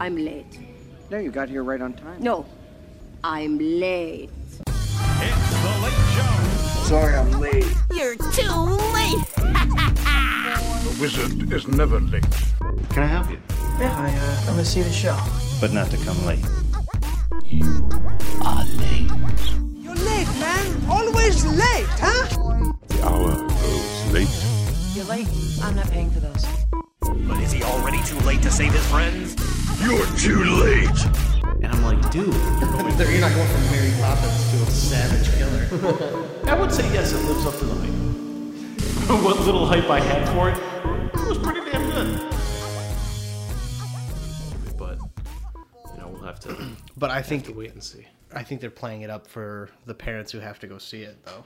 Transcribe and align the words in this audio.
I'm 0.00 0.16
late. 0.16 0.58
No, 1.10 1.18
you 1.18 1.30
got 1.30 1.48
here 1.48 1.62
right 1.62 1.80
on 1.80 1.94
time. 1.94 2.22
No, 2.22 2.46
I'm 3.22 3.58
late. 3.58 4.30
It's 4.66 5.52
the 5.62 5.78
Late 5.82 5.92
Show. 6.14 6.84
Sorry, 6.84 7.14
I'm 7.14 7.30
late. 7.40 7.66
You're 7.92 8.16
too 8.16 8.52
late. 8.92 9.24
The 10.84 11.00
wizard 11.00 11.52
is 11.52 11.66
never 11.66 11.98
late. 11.98 12.24
Can 12.90 13.02
I 13.02 13.06
help 13.06 13.30
you? 13.30 13.38
Yeah, 13.80 13.96
I, 13.98 14.14
uh, 14.14 14.40
I'm 14.40 14.46
gonna 14.48 14.64
see 14.64 14.82
the 14.82 14.92
show. 14.92 15.18
But 15.60 15.72
not 15.72 15.90
to 15.90 15.96
come 15.96 16.24
late. 16.26 16.44
You're 17.44 17.66
late, 18.84 19.10
You're 19.82 19.94
late, 19.94 20.28
man. 20.38 20.84
Always 20.88 21.44
late, 21.46 21.86
huh? 21.98 22.28
The 22.88 23.04
hour 23.04 23.34
grows 23.48 24.12
late. 24.12 24.28
You're 24.94 25.06
late. 25.06 25.26
I'm 25.62 25.74
not 25.74 25.90
paying 25.90 26.10
for 26.10 26.20
those. 26.20 26.46
But 27.00 27.40
is 27.42 27.50
he 27.50 27.62
already 27.64 28.02
too 28.04 28.18
late 28.20 28.42
to 28.42 28.50
save 28.50 28.72
his 28.72 28.86
friends? 28.86 29.34
You're 29.84 30.06
too 30.16 30.42
late. 30.44 31.04
And 31.62 31.66
I'm 31.66 31.84
like, 31.84 32.10
dude. 32.10 32.24
You're 32.34 33.20
not 33.20 33.34
going 33.34 33.48
from 33.48 33.70
Mary 33.70 33.92
Poppins 34.00 34.50
to 34.50 34.56
a 34.62 34.66
savage 34.70 35.30
killer. 35.36 35.68
I 36.46 36.58
would 36.58 36.72
say 36.72 36.90
yes, 36.94 37.12
it 37.12 37.22
lives 37.26 37.44
up 37.44 37.58
to 37.58 37.66
the 37.66 37.74
hype. 37.74 37.90
what 39.22 39.38
little 39.40 39.66
hype 39.66 39.90
I 39.90 40.00
had 40.00 40.26
for 40.30 40.48
it, 40.48 40.56
it 41.12 41.28
was 41.28 41.36
pretty 41.36 41.60
damn 41.70 41.90
good. 41.90 42.18
But 44.78 44.98
you 45.92 46.00
know, 46.00 46.08
we'll 46.08 46.22
have 46.22 46.40
to, 46.40 46.56
But 46.96 47.10
I 47.10 47.20
think 47.20 47.44
to 47.44 47.52
wait 47.52 47.74
and 47.74 47.82
see. 47.82 48.06
I 48.32 48.42
think 48.42 48.62
they're 48.62 48.70
playing 48.70 49.02
it 49.02 49.10
up 49.10 49.26
for 49.26 49.68
the 49.84 49.92
parents 49.92 50.32
who 50.32 50.38
have 50.38 50.58
to 50.60 50.66
go 50.66 50.78
see 50.78 51.02
it 51.02 51.22
though, 51.26 51.44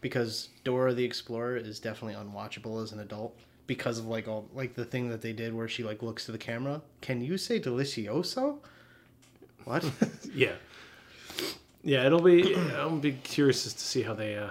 because 0.00 0.50
Dora 0.62 0.94
the 0.94 1.04
Explorer 1.04 1.56
is 1.56 1.80
definitely 1.80 2.14
unwatchable 2.14 2.80
as 2.84 2.92
an 2.92 3.00
adult 3.00 3.36
because 3.66 3.98
of 3.98 4.06
like 4.06 4.28
all 4.28 4.48
like 4.54 4.74
the 4.74 4.84
thing 4.84 5.08
that 5.10 5.22
they 5.22 5.32
did 5.32 5.54
where 5.54 5.68
she 5.68 5.82
like 5.82 6.02
looks 6.02 6.26
to 6.26 6.32
the 6.32 6.38
camera. 6.38 6.82
Can 7.00 7.22
you 7.22 7.38
say 7.38 7.60
delicioso? 7.60 8.58
What? 9.64 9.84
Yeah, 10.34 10.52
yeah. 11.82 12.04
It'll 12.06 12.20
be. 12.20 12.54
I'll 12.56 12.96
be 12.96 13.12
curious 13.12 13.66
as 13.66 13.74
to 13.74 13.80
see 13.80 14.02
how 14.02 14.14
they. 14.14 14.36
uh 14.36 14.50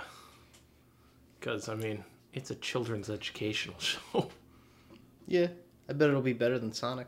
Because 1.40 1.68
I 1.70 1.76
mean, 1.76 2.04
it's 2.34 2.52
a 2.52 2.56
children's 2.56 3.10
educational 3.10 3.78
show. 3.80 4.30
yeah, 5.28 5.48
I 5.90 5.94
bet 5.94 6.10
it'll 6.10 6.22
be 6.22 6.34
better 6.34 6.58
than 6.58 6.72
Sonic. 6.74 7.08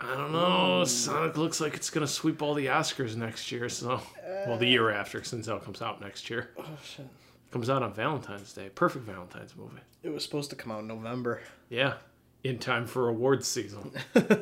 I 0.00 0.16
don't 0.16 0.32
know. 0.32 0.82
Sonic 0.84 1.36
looks 1.36 1.60
like 1.60 1.74
it's 1.74 1.90
gonna 1.90 2.08
sweep 2.08 2.42
all 2.42 2.54
the 2.54 2.66
Oscars 2.66 3.14
next 3.14 3.52
year. 3.52 3.68
So, 3.68 4.00
well, 4.48 4.58
the 4.58 4.66
year 4.66 4.90
after, 4.90 5.22
since 5.22 5.46
that 5.46 5.62
comes 5.64 5.80
out 5.80 6.00
next 6.00 6.28
year. 6.28 6.50
Oh 6.58 6.64
shit! 6.84 7.06
Comes 7.52 7.70
out 7.70 7.82
on 7.82 7.92
Valentine's 7.94 8.52
Day. 8.52 8.70
Perfect 8.74 9.04
Valentine's 9.04 9.54
movie. 9.56 9.80
It 10.02 10.08
was 10.08 10.24
supposed 10.24 10.50
to 10.50 10.56
come 10.56 10.72
out 10.72 10.80
in 10.80 10.88
November. 10.88 11.40
Yeah, 11.68 11.94
in 12.42 12.58
time 12.58 12.86
for 12.86 13.08
awards 13.08 13.46
season. 13.46 13.92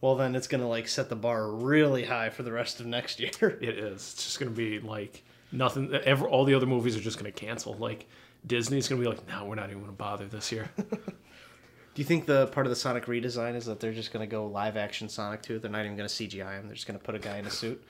Well, 0.00 0.14
then 0.16 0.36
it's 0.36 0.46
gonna 0.46 0.68
like 0.68 0.88
set 0.88 1.08
the 1.08 1.16
bar 1.16 1.50
really 1.50 2.04
high 2.04 2.30
for 2.30 2.42
the 2.42 2.52
rest 2.52 2.80
of 2.80 2.86
next 2.86 3.18
year. 3.18 3.30
It 3.60 3.78
is. 3.78 4.12
It's 4.12 4.24
just 4.24 4.38
gonna 4.38 4.50
be 4.50 4.78
like 4.78 5.24
nothing. 5.52 5.92
Ever, 5.92 6.28
all 6.28 6.44
the 6.44 6.54
other 6.54 6.66
movies 6.66 6.96
are 6.96 7.00
just 7.00 7.18
gonna 7.18 7.32
cancel. 7.32 7.74
Like 7.74 8.06
Disney's 8.46 8.88
gonna 8.88 9.00
be 9.00 9.08
like, 9.08 9.26
no, 9.26 9.46
we're 9.46 9.54
not 9.54 9.70
even 9.70 9.80
gonna 9.80 9.92
bother 9.92 10.26
this 10.26 10.52
year. 10.52 10.70
Do 10.76 12.02
you 12.02 12.04
think 12.04 12.26
the 12.26 12.48
part 12.48 12.66
of 12.66 12.70
the 12.70 12.76
Sonic 12.76 13.06
redesign 13.06 13.56
is 13.56 13.64
that 13.66 13.80
they're 13.80 13.94
just 13.94 14.12
gonna 14.12 14.26
go 14.26 14.46
live 14.46 14.76
action 14.76 15.08
Sonic 15.08 15.42
too? 15.42 15.58
They're 15.58 15.70
not 15.70 15.84
even 15.84 15.96
gonna 15.96 16.08
CGI 16.08 16.58
him. 16.58 16.66
They're 16.66 16.74
just 16.74 16.86
gonna 16.86 16.98
put 16.98 17.14
a 17.14 17.18
guy 17.18 17.38
in 17.38 17.46
a 17.46 17.50
suit. 17.50 17.82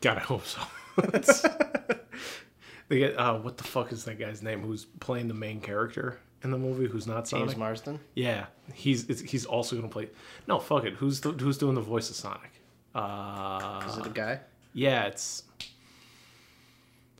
God, 0.00 0.18
I 0.18 0.20
hope 0.20 0.44
so. 0.44 0.60
They 2.94 3.00
get 3.00 3.18
uh, 3.18 3.36
what 3.38 3.56
the 3.56 3.64
fuck 3.64 3.90
is 3.90 4.04
that 4.04 4.20
guy's 4.20 4.40
name? 4.40 4.60
Who's 4.60 4.84
playing 4.84 5.26
the 5.26 5.34
main 5.34 5.60
character 5.60 6.20
in 6.44 6.52
the 6.52 6.58
movie? 6.58 6.86
Who's 6.86 7.08
not 7.08 7.26
Sonic? 7.26 7.48
James 7.48 7.58
Marsden. 7.58 7.98
Yeah, 8.14 8.46
he's 8.72 9.08
it's, 9.10 9.20
he's 9.20 9.44
also 9.44 9.74
gonna 9.74 9.88
play. 9.88 10.10
No, 10.46 10.60
fuck 10.60 10.84
it. 10.84 10.92
Who's 10.94 11.20
the, 11.20 11.32
who's 11.32 11.58
doing 11.58 11.74
the 11.74 11.80
voice 11.80 12.08
of 12.08 12.14
Sonic? 12.14 12.52
Uh, 12.94 13.82
Is 13.88 13.96
it 13.98 14.06
a 14.06 14.10
guy? 14.10 14.38
yeah, 14.74 15.06
it's 15.06 15.42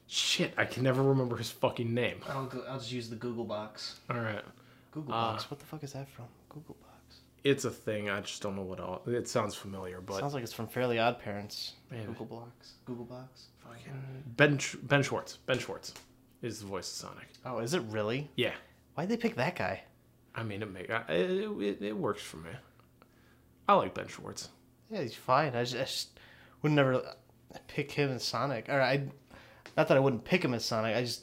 shit. 0.07 0.55
I 0.57 0.65
can 0.65 0.85
never 0.85 1.03
remember 1.03 1.37
his 1.37 1.51
fucking 1.51 1.93
name. 1.93 2.21
I'll 2.29 2.47
go, 2.47 2.63
I'll 2.69 2.79
just 2.79 2.93
use 2.93 3.11
the 3.11 3.17
Google 3.17 3.45
box. 3.45 3.99
All 4.09 4.17
right. 4.21 4.43
Google 4.93 5.13
Uh, 5.13 5.33
box. 5.33 5.51
What 5.51 5.59
the 5.59 5.67
fuck 5.67 5.83
is 5.83 5.93
that 5.95 6.09
from? 6.09 6.27
Google 6.49 6.77
box. 6.81 7.17
It's 7.43 7.65
a 7.65 7.71
thing. 7.71 8.09
I 8.11 8.21
just 8.21 8.41
don't 8.43 8.55
know 8.55 8.63
what 8.63 8.79
all. 8.79 9.03
It 9.09 9.27
sounds 9.29 9.57
familiar, 9.57 10.01
but 10.01 10.21
Sounds 10.21 10.35
like 10.35 10.45
it's 10.45 10.53
from 10.53 10.69
Fairly 10.69 11.01
Odd 11.01 11.19
Parents. 11.19 11.73
Maybe. 11.91 12.05
Google 12.05 12.27
box. 12.27 12.75
Google 12.85 13.07
box. 13.07 13.47
Ben 14.37 14.59
Ben 14.83 15.03
Schwartz. 15.03 15.37
Ben 15.47 15.59
Schwartz 15.59 15.95
is 16.43 16.61
the 16.61 16.67
voice 16.67 16.91
of 16.91 17.09
Sonic. 17.09 17.29
Oh, 17.45 17.59
is 17.59 17.75
it 17.75 17.83
really? 17.89 18.31
Yeah, 18.37 18.55
Why'd 18.95 19.09
they 19.09 19.17
pick 19.17 19.35
that 19.37 19.57
guy? 19.57 19.83
I 20.35 20.43
mean 20.43 20.63
it 20.63 20.71
make 20.73 20.89
it, 20.89 21.11
it, 21.11 21.83
it 21.83 21.97
works 21.97 22.23
for 22.23 22.39
me. 22.39 22.51
I 23.69 23.75
like 23.75 23.95
Ben 23.95 24.09
Schwartz. 24.09 24.49
Yeah, 24.91 25.03
he's 25.03 25.15
fine. 25.15 25.55
I 25.55 25.65
just, 25.65 25.77
I 25.77 25.81
just 25.81 26.21
would 26.63 26.73
never 26.73 27.03
pick 27.69 27.91
him 27.91 28.11
as 28.11 28.25
Sonic. 28.25 28.69
Or 28.69 28.81
I, 28.81 29.05
not 29.77 29.89
that 29.89 29.97
I 29.97 30.01
wouldn't 30.01 30.25
pick 30.25 30.45
him 30.45 30.55
as 30.55 30.65
Sonic. 30.65 30.97
I 30.97 31.03
just 31.03 31.23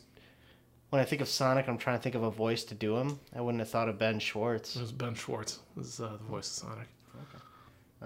when 0.90 1.02
I 1.02 1.06
think 1.06 1.22
of 1.22 1.30
Sonic, 1.30 1.70
I'm 1.70 1.78
trying 1.78 1.98
to 1.98 2.04
think 2.04 2.16
of 2.16 2.24
a 2.24 2.32
voice 2.32 2.66
to 2.66 2.76
do 2.76 2.98
him. 2.98 3.20
I 3.34 3.40
wouldn't 3.40 3.60
have 3.60 3.70
thought 3.70 3.88
of 3.88 3.98
Ben 3.98 4.20
Schwartz. 4.20 4.76
It 4.76 4.82
was 4.82 4.92
Ben 4.92 5.16
Schwartz. 5.16 5.60
This 5.78 5.88
is 5.88 6.00
uh, 6.02 6.18
the 6.18 6.24
voice 6.26 6.48
of 6.48 6.70
Sonic. 6.70 6.88
Okay. 7.16 7.44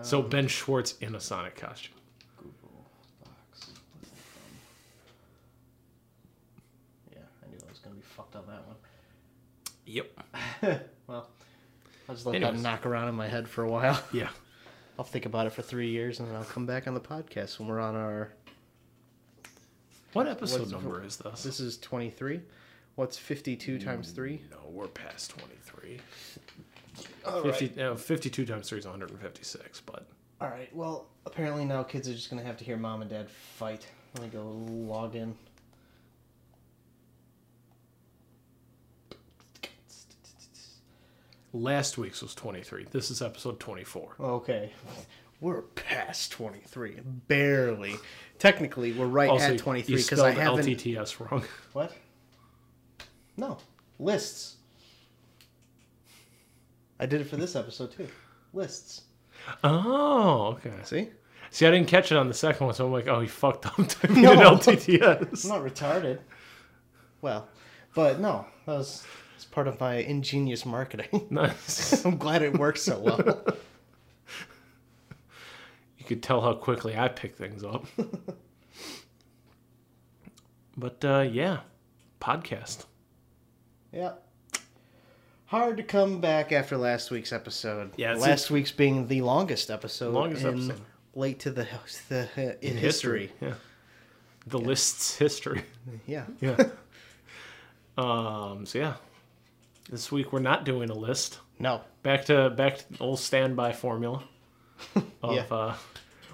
so 0.04 0.22
Ben 0.22 0.48
Schwartz 0.48 0.96
in 1.02 1.16
a 1.16 1.20
Sonic 1.20 1.56
costume. 1.56 1.96
Google 2.38 2.86
box. 3.24 3.72
Yeah, 7.12 7.20
I 7.44 7.50
knew 7.50 7.58
I 7.58 8.25
was 8.36 8.48
gonna 8.48 8.48
be 8.48 8.48
fucked 8.48 8.48
on 8.48 8.48
that 8.48 8.68
one. 8.68 8.76
Yep. 9.86 10.82
Well, 11.08 11.30
I'll 12.10 12.16
just 12.16 12.26
let 12.26 12.36
Anyways. 12.36 12.56
that 12.64 12.68
knock 12.68 12.86
around 12.88 13.10
in 13.10 13.16
my 13.16 13.28
head 13.28 13.48
for 13.48 13.64
a 13.64 13.70
while. 13.70 14.02
Yeah. 14.12 14.30
I'll 14.98 15.06
think 15.06 15.26
about 15.28 15.46
it 15.46 15.52
for 15.52 15.62
three 15.62 15.90
years 15.90 16.20
and 16.20 16.28
then 16.28 16.36
I'll 16.36 16.44
come 16.44 16.66
back 16.66 16.88
on 16.88 16.94
the 16.96 17.00
podcast 17.00 17.60
when 17.60 17.68
we're 17.68 17.80
on 17.82 17.96
our. 17.96 18.32
What 20.14 20.28
episode 20.28 20.62
What's- 20.62 20.72
number 20.72 21.04
is 21.04 21.18
this? 21.18 21.44
This 21.44 21.60
is 21.60 21.78
23. 21.78 22.42
What's 22.96 23.18
52 23.18 23.78
mm, 23.78 23.84
times 23.84 24.12
3? 24.12 24.42
No, 24.50 24.58
we're 24.70 24.88
past 24.88 25.32
23. 25.32 26.00
50, 27.44 27.74
no, 27.76 27.96
52 27.96 28.46
times 28.46 28.70
3 28.70 28.80
is 28.80 28.86
156, 28.86 29.82
but 29.82 30.08
Alright, 30.42 30.74
well, 30.76 31.08
apparently 31.26 31.66
now 31.66 31.84
kids 31.84 32.08
are 32.08 32.14
just 32.14 32.30
going 32.30 32.42
to 32.42 32.48
have 32.48 32.58
to 32.58 32.64
hear 32.66 32.78
mom 32.78 33.02
and 33.02 33.10
dad 33.10 33.30
fight. 33.30 33.88
Let 34.14 34.24
me 34.24 34.30
go 34.30 34.48
log 34.48 35.16
in. 35.16 35.36
Last 41.56 41.98
week's 41.98 42.22
was 42.22 42.36
23. 42.36 42.88
This 42.92 43.10
is 43.10 43.22
episode 43.22 43.60
24. 43.60 44.16
Okay. 44.20 44.72
We're 45.42 45.62
past 45.62 46.32
23. 46.34 46.98
Barely. 47.28 47.96
Technically, 48.40 48.94
we're 48.94 49.06
right 49.06 49.30
Also, 49.30 49.54
at 49.54 49.60
23 49.60 49.96
you 49.96 50.02
because 50.02 50.20
I 50.20 50.32
haven't. 50.32 50.66
LTTS 50.66 51.20
wrong. 51.20 51.44
What? 51.74 51.94
No. 53.38 53.58
Lists. 54.00 54.56
I 57.00 57.06
did 57.06 57.20
it 57.22 57.26
for 57.26 57.36
this 57.36 57.56
episode 57.56 57.92
too. 57.92 58.08
Lists. 58.54 59.04
Oh, 59.64 60.58
okay. 60.58 60.72
See? 60.84 61.10
See, 61.52 61.68
I 61.68 61.72
didn't 61.72 61.88
catch 61.90 62.12
it 62.14 62.18
on 62.18 62.28
the 62.30 62.34
second 62.34 62.66
one, 62.66 62.74
so 62.76 62.86
I'm 62.86 62.92
like, 62.94 63.08
oh, 63.08 63.20
he 63.20 63.28
fucked 63.28 63.66
up 63.66 63.76
typing 63.88 64.22
No. 64.22 64.36
LTTS. 64.36 65.44
I'm 65.44 65.50
not 65.50 65.70
retarded. 65.70 66.20
Well, 67.22 67.48
but 67.94 68.20
no, 68.22 68.46
that 68.66 68.72
was 68.78 69.06
it's 69.46 69.54
part 69.54 69.68
of 69.68 69.80
my 69.80 69.98
ingenious 69.98 70.66
marketing. 70.66 71.28
Nice. 71.30 72.04
I'm 72.04 72.18
glad 72.18 72.42
it 72.42 72.58
works 72.58 72.82
so 72.82 73.00
well. 73.00 73.46
You 75.98 76.06
could 76.06 76.22
tell 76.22 76.42
how 76.42 76.54
quickly 76.54 76.96
I 76.96 77.08
pick 77.08 77.36
things 77.36 77.64
up. 77.64 77.88
but 80.78 81.04
uh, 81.04 81.22
yeah, 81.22 81.62
podcast. 82.22 82.86
yeah. 83.92 84.12
Hard 85.48 85.78
to 85.78 85.84
come 85.84 86.22
back 86.22 86.52
after 86.52 86.78
last 86.78 87.10
week's 87.10 87.34
episode. 87.34 87.90
Yeah, 87.98 88.14
last 88.14 88.52
week's 88.52 88.72
being 88.72 89.08
the 89.08 89.24
longest 89.24 89.72
episode. 89.72 90.14
Longest 90.14 90.44
in 90.44 90.70
episode. 90.70 90.82
Late 91.16 91.40
to 91.40 91.50
the 91.50 91.68
the 92.10 92.56
in, 92.62 92.78
history. 92.78 93.32
Yeah. 93.42 93.56
The 94.46 94.60
list's 94.60 95.18
history. 95.18 95.64
Yeah. 96.06 96.26
Yeah. 96.40 96.68
um. 97.98 98.68
So 98.68 98.78
yeah, 98.78 98.94
this 99.90 100.12
week 100.12 100.32
we're 100.34 100.40
not 100.40 100.66
doing 100.66 100.90
a 100.90 100.94
list. 100.96 101.40
No. 101.60 101.82
Back 102.04 102.26
to 102.26 102.50
back 102.50 102.78
to 102.78 102.94
the 102.94 103.00
old 103.00 103.20
standby 103.20 103.74
formula. 103.74 104.24
Of, 105.24 105.34
Yeah. 105.36 105.46
uh, 105.50 105.76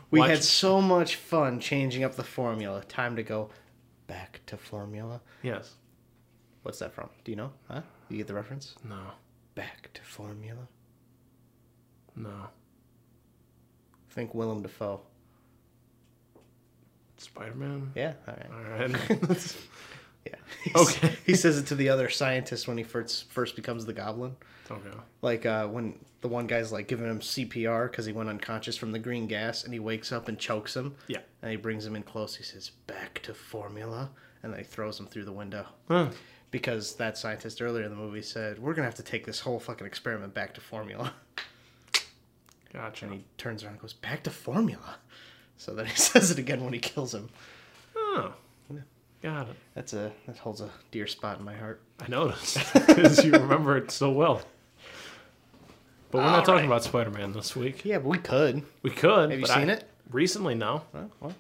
We 0.10 0.20
watch- 0.20 0.30
had 0.30 0.44
so 0.44 0.82
much 0.82 1.16
fun 1.16 1.60
changing 1.60 2.04
up 2.04 2.16
the 2.16 2.24
formula. 2.24 2.84
Time 2.86 3.16
to 3.16 3.24
go 3.24 3.50
back 4.08 4.42
to 4.48 4.58
formula. 4.58 5.22
yes. 5.44 5.76
What's 6.64 6.78
that 6.80 6.94
from? 6.94 7.10
Do 7.24 7.32
you 7.32 7.38
know? 7.38 7.52
Huh? 7.70 7.82
You 8.10 8.18
get 8.18 8.28
the 8.28 8.34
reference? 8.36 8.76
No. 8.88 9.00
Back 9.56 9.90
to 9.94 10.02
formula. 10.04 10.68
No. 12.16 12.48
Think 14.12 14.36
Willem 14.36 14.62
Dafoe. 14.62 15.02
Spider 17.18 17.56
Man. 17.56 17.92
Yeah. 17.96 18.14
All 18.28 18.36
right. 18.36 18.50
All 18.52 18.88
right. 18.90 19.58
Yeah. 20.26 20.36
Okay. 20.76 21.16
he 21.26 21.34
says 21.36 21.58
it 21.58 21.66
to 21.68 21.76
the 21.76 21.90
other 21.90 22.10
scientist 22.10 22.68
when 22.68 22.78
he 22.78 22.84
first 22.84 23.32
first 23.32 23.56
becomes 23.56 23.86
the 23.86 23.94
Goblin. 23.94 24.36
Okay. 24.70 24.90
Like 25.22 25.46
uh, 25.46 25.68
when 25.68 25.98
the 26.22 26.28
one 26.28 26.46
guy's 26.48 26.72
like 26.72 26.88
giving 26.88 27.08
him 27.08 27.20
CPR 27.20 27.90
because 27.90 28.06
he 28.06 28.14
went 28.14 28.30
unconscious 28.30 28.78
from 28.78 28.92
the 28.92 29.00
green 29.00 29.26
gas, 29.28 29.64
and 29.64 29.74
he 29.74 29.80
wakes 29.80 30.12
up 30.12 30.28
and 30.28 30.38
chokes 30.38 30.76
him. 30.76 30.96
Yeah. 31.08 31.20
And 31.42 31.52
he 31.52 31.58
brings 31.58 31.86
him 31.86 31.96
in 31.96 32.04
close. 32.04 32.36
He 32.36 32.44
says, 32.44 32.70
"Back 32.88 33.22
to 33.24 33.34
formula," 33.34 34.12
and 34.44 34.54
then 34.54 34.60
he 34.60 34.66
throws 34.66 35.00
him 35.00 35.08
through 35.08 35.26
the 35.26 35.32
window. 35.34 35.66
Huh. 35.88 36.10
Because 36.52 36.96
that 36.96 37.18
scientist 37.18 37.62
earlier 37.62 37.84
in 37.86 37.90
the 37.90 37.98
movie 37.98 38.22
said, 38.22 38.60
"We're 38.60 38.74
gonna 38.74 38.88
have 38.88 38.96
to 38.96 39.04
take 39.04 39.26
this 39.26 39.40
whole 39.40 39.60
fucking 39.60 39.88
experiment 39.88 40.34
back 40.34 40.54
to 40.54 40.62
formula." 40.62 41.14
Gotcha. 42.72 43.06
And 43.06 43.14
he 43.16 43.24
turns 43.38 43.64
around 43.64 43.74
and 43.74 43.82
goes, 43.82 43.94
"Back 43.94 44.24
to 44.24 44.30
formula." 44.30 44.98
So 45.58 45.74
then 45.74 45.88
he 45.88 45.96
says 45.96 46.30
it 46.32 46.38
again 46.38 46.64
when 46.64 46.74
he 46.74 46.80
kills 46.80 47.14
him. 47.14 47.30
Oh. 47.96 48.34
Got 49.22 49.50
it. 49.50 49.56
That's 49.76 49.94
a 49.94 50.12
that 50.26 50.38
holds 50.38 50.62
a 50.62 50.70
dear 50.90 51.06
spot 51.08 51.40
in 51.40 51.46
my 51.46 51.56
heart. 51.56 51.82
I 52.00 52.08
noticed 52.08 52.58
because 52.74 53.24
you 53.24 53.32
remember 53.32 53.78
it 53.78 53.92
so 53.92 54.10
well. 54.12 54.42
But 56.10 56.18
we're 56.20 56.24
not 56.26 56.46
talking 56.46 56.56
right. 56.56 56.66
about 56.66 56.84
Spider-Man 56.84 57.32
this 57.32 57.56
week. 57.56 57.86
Yeah, 57.86 58.00
but 58.00 58.10
we 58.10 58.18
could. 58.18 58.64
We 58.84 58.90
could. 58.90 59.32
Have 59.32 59.40
you 59.40 59.46
seen 59.46 59.70
I- 59.70 59.74
it? 59.74 59.86
Recently, 60.10 60.56
no. 60.56 60.82
Well. 61.22 61.34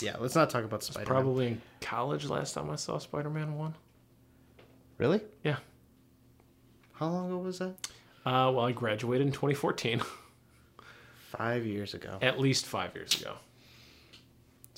Yeah, 0.00 0.16
let's 0.20 0.36
not 0.36 0.48
talk 0.50 0.64
about 0.64 0.84
Spider. 0.84 1.00
Man. 1.00 1.06
Probably 1.06 1.46
in 1.48 1.62
college 1.80 2.26
last 2.26 2.52
time 2.52 2.70
I 2.70 2.76
saw 2.76 2.98
Spider-Man 2.98 3.58
one. 3.58 3.74
Really? 4.98 5.20
Yeah. 5.42 5.56
How 6.92 7.08
long 7.08 7.26
ago 7.26 7.38
was 7.38 7.58
that? 7.58 7.74
Uh, 8.24 8.52
well, 8.54 8.60
I 8.60 8.72
graduated 8.72 9.26
in 9.26 9.32
2014. 9.32 10.02
Five 11.30 11.66
years 11.66 11.94
ago. 11.94 12.18
At 12.22 12.38
least 12.38 12.66
five 12.66 12.94
years 12.94 13.20
ago. 13.20 13.34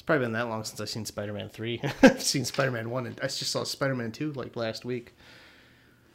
It's 0.05 0.06
probably 0.06 0.27
been 0.27 0.33
that 0.35 0.51
long 0.51 0.65
since 0.65 0.79
I've 0.83 0.91
seen 0.91 1.06
Spider-Man 1.06 1.49
three. 1.49 1.81
I've 2.03 2.21
seen 2.23 2.45
Spider-Man 2.45 2.91
one, 2.91 3.06
and 3.06 3.19
I 3.23 3.27
just 3.29 3.51
saw 3.51 3.65
Spider-Man 3.65 4.12
two 4.12 4.35
like 4.35 4.55
last 4.55 4.85
week. 4.85 5.15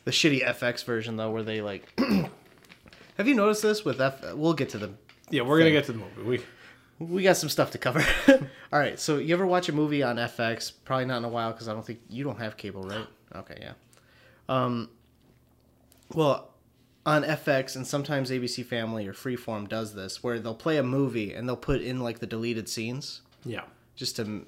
The 0.05 0.11
shitty 0.11 0.45
FX 0.45 0.85
version 0.85 1.17
though, 1.17 1.31
where 1.31 1.41
they 1.41 1.61
like. 1.63 1.99
Have 3.17 3.27
you 3.27 3.33
noticed 3.33 3.63
this 3.63 3.83
with 3.83 3.99
F? 3.99 4.21
We'll 4.35 4.53
get 4.53 4.69
to 4.69 4.77
the. 4.77 4.91
Yeah, 5.31 5.41
we're 5.41 5.57
gonna 5.57 5.71
get 5.71 5.85
to 5.85 5.93
the 5.93 5.97
movie. 5.97 6.43
We 6.99 7.05
We 7.07 7.23
got 7.23 7.37
some 7.37 7.49
stuff 7.49 7.71
to 7.71 7.79
cover. 7.79 8.05
All 8.71 8.79
right, 8.79 8.99
so 8.99 9.17
you 9.17 9.33
ever 9.33 9.47
watch 9.47 9.69
a 9.69 9.73
movie 9.73 10.03
on 10.03 10.17
FX? 10.17 10.71
Probably 10.85 11.05
not 11.05 11.17
in 11.17 11.25
a 11.25 11.29
while 11.29 11.51
because 11.51 11.67
I 11.67 11.73
don't 11.73 11.83
think 11.83 12.01
you 12.11 12.23
don't 12.23 12.37
have 12.37 12.57
cable, 12.57 12.83
right? 12.83 13.07
Okay, 13.35 13.57
yeah. 13.59 13.73
Um. 14.47 14.89
Well, 16.13 16.51
on 17.07 17.23
FX 17.23 17.75
and 17.75 17.87
sometimes 17.87 18.29
ABC 18.29 18.63
Family 18.63 19.07
or 19.07 19.13
Freeform 19.13 19.67
does 19.67 19.95
this, 19.95 20.23
where 20.23 20.37
they'll 20.39 20.53
play 20.53 20.77
a 20.77 20.83
movie 20.83 21.33
and 21.33 21.49
they'll 21.49 21.57
put 21.57 21.81
in 21.81 22.01
like 22.01 22.19
the 22.19 22.27
deleted 22.27 22.69
scenes. 22.69 23.21
yeah. 23.43 23.63
Just 23.99 24.15
to 24.15 24.45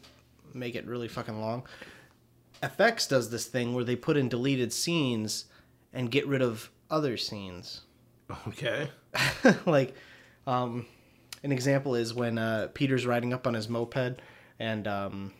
make 0.53 0.75
it 0.75 0.87
really 0.87 1.09
fucking 1.09 1.39
long. 1.39 1.63
FX 2.63 3.07
does 3.07 3.29
this 3.29 3.45
thing 3.45 3.73
where 3.73 3.83
they 3.83 3.97
put 3.97 4.15
in 4.15 4.29
deleted 4.29 4.71
scenes 4.71 5.45
and 5.93 6.09
get 6.09 6.25
rid 6.25 6.41
of 6.41 6.71
other 6.89 7.17
scenes. 7.17 7.81
Okay. 8.47 8.89
like, 9.65 9.93
um, 10.47 10.85
an 11.43 11.51
example 11.51 11.95
is 11.95 12.13
when 12.13 12.37
uh, 12.37 12.69
Peter's 12.73 13.05
riding 13.05 13.33
up 13.33 13.45
on 13.45 13.53
his 13.53 13.67
moped 13.67 14.21
and 14.57 14.87
um, 14.87 15.33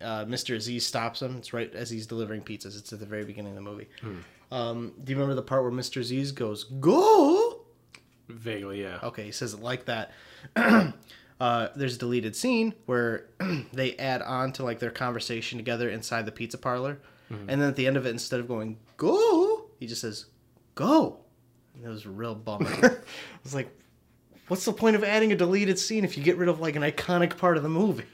uh, 0.00 0.24
Mr. 0.24 0.54
Aziz 0.54 0.86
stops 0.86 1.20
him. 1.20 1.36
It's 1.36 1.52
right 1.52 1.74
as 1.74 1.90
he's 1.90 2.06
delivering 2.06 2.42
pizzas. 2.42 2.78
It's 2.78 2.92
at 2.92 3.00
the 3.00 3.06
very 3.06 3.24
beginning 3.24 3.52
of 3.52 3.56
the 3.56 3.62
movie. 3.62 3.88
Um, 4.52 4.92
do 5.02 5.10
you 5.10 5.16
remember 5.16 5.34
the 5.34 5.42
part 5.42 5.62
where 5.64 5.72
Mr. 5.72 6.00
Aziz 6.00 6.30
goes, 6.30 6.64
Go! 6.64 7.62
Vaguely, 8.28 8.82
yeah. 8.82 9.00
Okay, 9.02 9.24
he 9.24 9.32
says 9.32 9.52
it 9.52 9.60
like 9.60 9.86
that. 9.86 10.12
uh, 11.42 11.72
there's 11.74 11.96
a 11.96 11.98
deleted 11.98 12.36
scene 12.36 12.72
where 12.86 13.26
they 13.72 13.96
add 13.96 14.22
on 14.22 14.52
to 14.52 14.62
like 14.62 14.78
their 14.78 14.92
conversation 14.92 15.58
together 15.58 15.90
inside 15.90 16.24
the 16.24 16.30
pizza 16.30 16.56
parlor, 16.56 17.00
and 17.30 17.60
then 17.60 17.62
at 17.62 17.74
the 17.74 17.86
end 17.86 17.96
of 17.96 18.06
it, 18.06 18.10
instead 18.10 18.38
of 18.38 18.46
going 18.46 18.78
"go," 18.96 19.64
he 19.80 19.88
just 19.88 20.02
says 20.02 20.26
"go." 20.76 21.18
And 21.74 21.84
it 21.84 21.88
was 21.88 22.06
a 22.06 22.10
real 22.10 22.36
bummer. 22.36 22.68
I 22.82 22.96
was 23.42 23.56
like, 23.56 23.76
"What's 24.46 24.64
the 24.64 24.72
point 24.72 24.94
of 24.94 25.02
adding 25.02 25.32
a 25.32 25.36
deleted 25.36 25.80
scene 25.80 26.04
if 26.04 26.16
you 26.16 26.22
get 26.22 26.36
rid 26.36 26.48
of 26.48 26.60
like 26.60 26.76
an 26.76 26.82
iconic 26.82 27.36
part 27.38 27.56
of 27.56 27.64
the 27.64 27.68
movie?" 27.68 28.04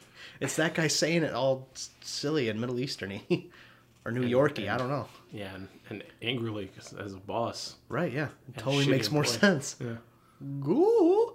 It's 0.40 0.56
that 0.56 0.72
guy 0.74 0.86
saying 0.86 1.22
it 1.22 1.34
all 1.34 1.68
silly 2.00 2.48
and 2.48 2.58
Middle 2.58 2.76
Easterny 2.76 3.50
or 4.06 4.12
New 4.12 4.26
Yorky. 4.26 4.70
I 4.70 4.78
don't 4.78 4.88
know. 4.88 5.06
Yeah, 5.32 5.54
and, 5.54 5.68
and 5.90 6.04
angrily 6.22 6.70
as 6.98 7.12
a 7.12 7.18
boss. 7.18 7.74
Right? 7.90 8.10
Yeah, 8.10 8.28
it 8.48 8.56
totally 8.56 8.86
makes 8.86 9.10
more 9.10 9.24
sense. 9.24 9.76
Yeah. 9.80 9.96
Go. 10.60 11.34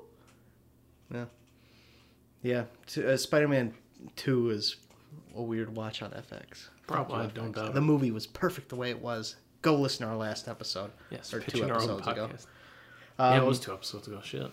Yeah. 1.13 1.25
Yeah. 2.43 2.65
T- 2.87 3.05
uh, 3.05 3.17
Spider-Man 3.17 3.73
Two 4.15 4.49
is 4.51 4.75
a 5.35 5.41
weird 5.41 5.75
watch 5.75 6.01
on 6.03 6.11
FX. 6.11 6.67
Probably, 6.85 7.17
Thank 7.19 7.35
you, 7.35 7.41
don't 7.41 7.51
FX. 7.51 7.55
doubt 7.55 7.73
The 7.73 7.79
it. 7.79 7.83
movie 7.83 8.11
was 8.11 8.27
perfect 8.27 8.69
the 8.69 8.75
way 8.75 8.89
it 8.91 9.01
was. 9.01 9.35
Go 9.61 9.75
listen 9.75 10.05
to 10.05 10.11
our 10.11 10.17
last 10.17 10.47
episode. 10.49 10.91
Yes, 11.09 11.33
or 11.33 11.39
two 11.39 11.45
pitching 11.45 11.71
our 11.71 11.77
own 11.77 11.83
episodes 11.83 12.07
ago. 12.07 12.27
podcast. 12.27 12.45
yeah, 13.17 13.35
it 13.35 13.39
Um, 13.39 13.45
was 13.47 13.59
two 13.59 13.71
episodes 13.73 14.07
ago. 14.07 14.19
Shit. 14.23 14.51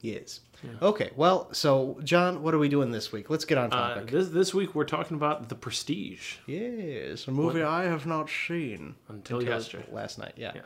Yes. 0.00 0.40
Okay. 0.80 1.10
Well, 1.16 1.52
so 1.52 1.98
John, 2.04 2.42
what 2.42 2.54
are 2.54 2.58
we 2.58 2.68
doing 2.68 2.90
this 2.92 3.12
week? 3.12 3.28
Let's 3.28 3.44
get 3.44 3.58
on 3.58 3.72
Uh, 3.72 3.94
topic. 3.94 4.10
this 4.10 4.28
this 4.28 4.54
week 4.54 4.74
we're 4.74 4.84
talking 4.84 5.16
about 5.16 5.48
The 5.48 5.54
Prestige. 5.54 6.36
yes, 6.46 7.26
a 7.28 7.30
movie 7.30 7.62
I 7.62 7.84
have 7.84 8.06
not 8.06 8.28
seen 8.30 8.94
Until 9.08 9.42
yesterday. 9.42 9.86
last 9.92 10.18
night. 10.18 10.32
Yeah. 10.36 10.52
Yes. 10.54 10.64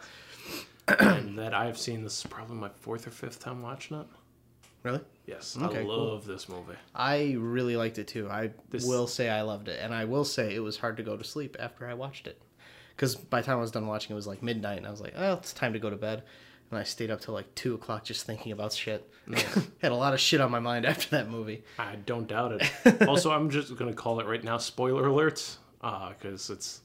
and 1.01 1.39
that 1.39 1.55
I've 1.55 1.79
seen 1.79 2.03
this 2.05 2.19
is 2.25 2.31
probably 2.31 2.57
my 2.57 2.69
fourth 2.81 3.07
or 3.07 3.11
fifth 3.11 3.41
time 3.41 3.63
watching 3.63 3.99
it. 4.01 4.07
Really? 4.83 5.01
Yes, 5.27 5.57
Okay, 5.61 5.81
I 5.81 5.83
cool. 5.83 6.11
love 6.13 6.25
this 6.25 6.49
movie. 6.49 6.75
I 6.95 7.37
really 7.39 7.77
liked 7.77 7.99
it 7.99 8.09
too. 8.09 8.29
I 8.31 8.51
This- 8.71 8.85
will 8.85 9.07
say 9.07 9.29
I 9.29 9.43
loved 9.43 9.69
it, 9.69 9.79
and 9.83 9.95
I 9.95 10.05
will 10.07 10.25
say 10.25 10.55
it 10.55 10.61
was 10.61 10.79
hard 10.79 10.97
to 10.97 11.03
go 11.03 11.17
to 11.17 11.25
sleep 11.25 11.57
after 11.61 11.87
I 11.87 11.95
watched 11.95 12.27
it. 12.27 12.41
Because 12.97 13.15
by 13.15 13.41
the 13.41 13.47
time 13.47 13.59
I 13.59 13.61
was 13.61 13.71
done 13.71 13.87
watching, 13.87 14.13
it 14.13 14.15
was 14.17 14.27
like 14.27 14.43
midnight, 14.43 14.79
and 14.79 14.87
I 14.87 14.91
was 14.91 15.01
like, 15.01 15.15
"Oh, 15.17 15.35
it's 15.35 15.53
time 15.53 15.73
to 15.75 15.79
go 15.79 15.89
to 15.91 15.97
bed." 15.97 16.23
And 16.71 16.79
I 16.79 16.83
stayed 16.85 17.11
up 17.11 17.21
till 17.21 17.35
like 17.35 17.53
two 17.55 17.75
o'clock 17.75 18.05
just 18.05 18.25
thinking 18.27 18.53
about 18.53 18.73
shit. 18.73 19.09
Had 19.83 19.93
a 19.93 19.95
lot 19.97 20.15
of 20.15 20.21
shit 20.21 20.41
on 20.41 20.51
my 20.51 20.61
mind 20.61 20.87
after 20.87 21.09
that 21.11 21.29
movie. 21.29 21.63
I 21.79 21.97
don't 21.97 22.27
doubt 22.29 22.53
it. 22.85 23.03
also, 23.09 23.31
I'm 23.33 23.51
just 23.51 23.75
gonna 23.77 23.93
call 23.95 24.21
it 24.21 24.27
right 24.27 24.43
now. 24.43 24.57
Spoiler 24.59 25.05
alerts, 25.05 25.57
uh, 25.83 26.11
because 26.11 26.49
it's 26.51 26.81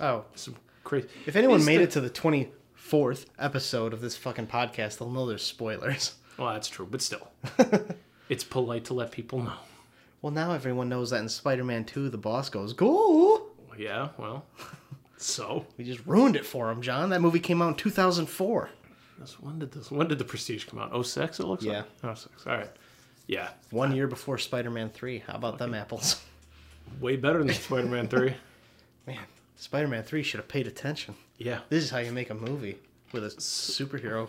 Oh, 0.00 0.24
some 0.34 0.56
crazy. 0.84 1.08
if 1.26 1.36
anyone 1.36 1.56
It's 1.58 1.66
made 1.66 1.78
the- 1.78 1.84
it 1.84 1.90
to 1.92 2.00
the 2.00 2.10
twenty 2.10 2.50
fourth 2.74 3.26
episode 3.38 3.92
of 3.92 4.00
this 4.00 4.16
fucking 4.16 4.46
podcast, 4.46 4.98
they'll 4.98 5.10
know 5.10 5.26
there's 5.26 5.42
spoilers. 5.44 6.14
Well, 6.38 6.52
that's 6.54 6.68
true, 6.68 6.86
but 6.90 7.02
still, 7.02 7.28
it's 8.28 8.44
polite 8.44 8.84
to 8.86 8.94
let 8.94 9.10
people 9.10 9.42
know. 9.42 9.54
Well, 10.22 10.32
now 10.32 10.52
everyone 10.52 10.88
knows 10.88 11.10
that 11.10 11.20
in 11.20 11.28
Spider-Man 11.28 11.84
Two, 11.84 12.08
the 12.08 12.18
boss 12.18 12.48
goes, 12.48 12.72
"Go." 12.72 13.46
Yeah, 13.76 14.08
well, 14.18 14.44
so 15.16 15.66
We 15.76 15.84
just 15.84 16.04
ruined 16.06 16.34
it 16.36 16.44
for 16.44 16.70
him, 16.70 16.82
John. 16.82 17.10
That 17.10 17.20
movie 17.20 17.38
came 17.40 17.62
out 17.62 17.68
in 17.68 17.74
two 17.74 17.90
thousand 17.90 18.26
four. 18.26 18.70
this- 19.18 19.38
when 19.40 19.58
did 19.60 19.70
this? 19.72 19.90
When 19.90 20.08
did 20.08 20.18
the 20.18 20.24
Prestige 20.24 20.64
come 20.64 20.78
out? 20.80 20.92
06, 21.06 21.38
It 21.40 21.44
looks 21.46 21.64
Yeah. 21.64 21.84
like. 22.02 22.16
06. 22.16 22.46
All 22.46 22.56
right. 22.56 22.70
Yeah, 23.28 23.50
One 23.70 23.94
year 23.94 24.06
before 24.08 24.38
Spider-Man 24.38 24.90
Three. 24.90 25.18
How 25.18 25.34
about 25.36 25.58
them 25.58 25.74
apples? 25.74 26.22
way 27.00 27.16
better 27.16 27.38
than 27.44 27.52
Spider-Man 27.54 28.08
Three. 28.08 28.34
Man, 29.06 29.18
Spider 29.56 29.88
Man 29.88 30.02
3 30.02 30.22
should 30.22 30.38
have 30.38 30.48
paid 30.48 30.66
attention. 30.66 31.14
Yeah, 31.38 31.60
This 31.68 31.82
is 31.84 31.90
how 31.90 31.98
you 31.98 32.12
make 32.12 32.30
a 32.30 32.34
movie 32.34 32.78
with 33.12 33.24
a 33.24 33.28
superhero 33.28 34.28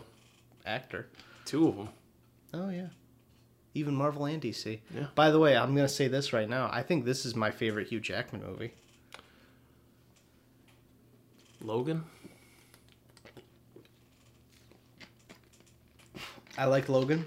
actor. 0.65 1.07
two 1.45 1.67
of 1.67 1.75
them. 1.77 1.89
Oh, 2.53 2.69
yeah. 2.69 2.87
Even 3.75 3.93
Marvel 3.95 4.25
and 4.25 4.41
DC. 4.41 4.79
Yeah. 4.95 5.07
By 5.15 5.29
the 5.31 5.39
way, 5.39 5.55
I'm 5.55 5.75
going 5.75 5.87
to 5.87 5.93
say 5.93 6.07
this 6.07 6.33
right 6.33 6.49
now. 6.49 6.69
I 6.71 6.81
think 6.81 7.05
this 7.05 7.25
is 7.25 7.35
my 7.35 7.51
favorite 7.51 7.87
Hugh 7.87 7.99
Jackman 7.99 8.43
movie. 8.43 8.73
Logan. 11.61 12.03
I 16.57 16.65
like 16.65 16.89
Logan. 16.89 17.25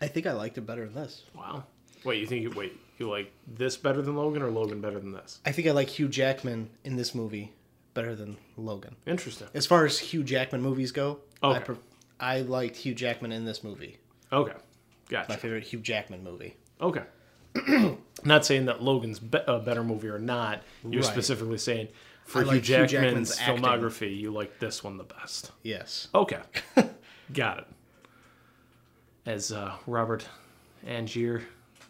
I 0.00 0.06
think 0.06 0.26
I 0.26 0.32
liked 0.32 0.58
it 0.58 0.62
better 0.62 0.84
than 0.84 0.94
this. 0.94 1.24
Wow. 1.36 1.64
Wait, 2.04 2.20
you 2.20 2.26
think 2.26 2.42
you 2.42 2.50
wait? 2.50 2.78
You 2.98 3.10
like 3.10 3.32
this 3.46 3.76
better 3.76 4.00
than 4.02 4.16
Logan 4.16 4.42
or 4.42 4.50
Logan 4.50 4.80
better 4.80 4.98
than 4.98 5.12
this? 5.12 5.40
I 5.44 5.52
think 5.52 5.68
I 5.68 5.72
like 5.72 5.88
Hugh 5.88 6.08
Jackman 6.08 6.70
in 6.84 6.96
this 6.96 7.14
movie 7.14 7.52
better 7.94 8.14
than 8.14 8.36
Logan. 8.56 8.96
Interesting. 9.06 9.48
As 9.54 9.66
far 9.66 9.84
as 9.84 9.98
Hugh 9.98 10.22
Jackman 10.22 10.62
movies 10.62 10.92
go, 10.92 11.18
I, 11.42 11.46
Okay. 11.48 11.64
pre- 11.64 11.76
I 12.20 12.40
liked 12.42 12.76
Hugh 12.76 12.94
Jackman 12.94 13.32
in 13.32 13.44
this 13.44 13.62
movie. 13.64 13.98
Okay, 14.32 14.52
gotcha. 15.08 15.30
My 15.30 15.36
favorite 15.36 15.64
Hugh 15.64 15.80
Jackman 15.80 16.22
movie. 16.24 16.56
Okay. 16.80 17.02
not 18.24 18.44
saying 18.44 18.66
that 18.66 18.82
Logan's 18.82 19.18
be- 19.18 19.38
a 19.46 19.58
better 19.58 19.82
movie 19.82 20.08
or 20.08 20.18
not. 20.18 20.62
You're 20.84 21.02
Right. 21.02 21.10
specifically 21.10 21.58
saying 21.58 21.88
for 22.24 22.40
Hugh 22.40 22.46
like 22.48 22.54
Hugh 22.64 22.86
Jackman's, 22.86 22.92
Jackman's 22.92 23.38
acting. 23.40 23.56
filmography, 23.64 24.16
you 24.18 24.30
like 24.30 24.58
this 24.58 24.84
one 24.84 24.96
the 24.98 25.04
best. 25.04 25.50
Yes. 25.62 26.08
Okay, 26.14 26.40
got 27.32 27.58
it. 27.58 27.66
As 29.26 29.52
uh, 29.52 29.72
Robert 29.86 30.26
Angier, 30.86 31.42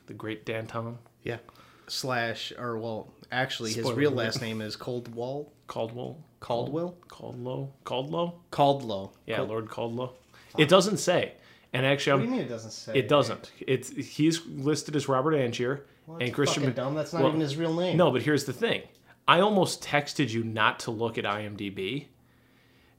the 0.07 0.15
great 0.15 0.45
Danton 0.47 0.99
Yeah. 1.23 1.39
Slash, 1.87 2.53
or 2.59 2.77
well, 2.79 3.13
actually, 3.33 3.73
his 3.73 3.91
real 3.93 4.11
alert. 4.11 4.25
last 4.25 4.41
name 4.43 4.61
is 4.61 4.77
Coldwell. 4.77 5.53
Caldwell, 5.69 6.19
Caldwell? 6.41 6.97
Caldlow, 7.09 7.69
Caldlow. 7.85 8.35
Caldlow. 8.51 9.11
Yeah, 9.27 9.41
Lord 9.43 9.67
Caldlow. 9.67 10.11
It 10.57 10.69
doesn't 10.69 10.97
say. 10.99 11.35
And 11.73 11.85
actually, 11.85 12.13
What 12.13 12.19
do 12.21 12.25
you 12.25 12.31
mean 12.37 12.41
it 12.47 12.49
doesn't 12.49 12.71
say? 12.71 12.93
it 12.95 13.09
doesn't. 13.09 13.53
It's 13.61 13.91
he's 13.91 14.45
listed 14.47 14.97
as 14.97 15.07
Robert 15.09 15.35
Angier 15.35 15.85
Well, 16.07 16.19
and 16.21 16.33
Christian. 16.33 16.63
fucking 16.63 16.75
dumb. 16.77 16.95
That's 16.95 17.13
not 17.13 17.21
well, 17.23 17.29
even 17.31 17.41
his 17.41 17.57
real 17.57 17.75
name. 17.75 17.97
No, 17.97 18.11
but 18.11 18.23
here's 18.23 18.45
the 18.45 18.53
thing. 18.55 18.83
I 19.27 19.41
almost 19.41 19.83
texted 19.85 20.31
you 20.31 20.43
not 20.45 20.79
to 20.81 20.91
look 20.91 21.19
at 21.19 21.25
IMDb 21.25 22.07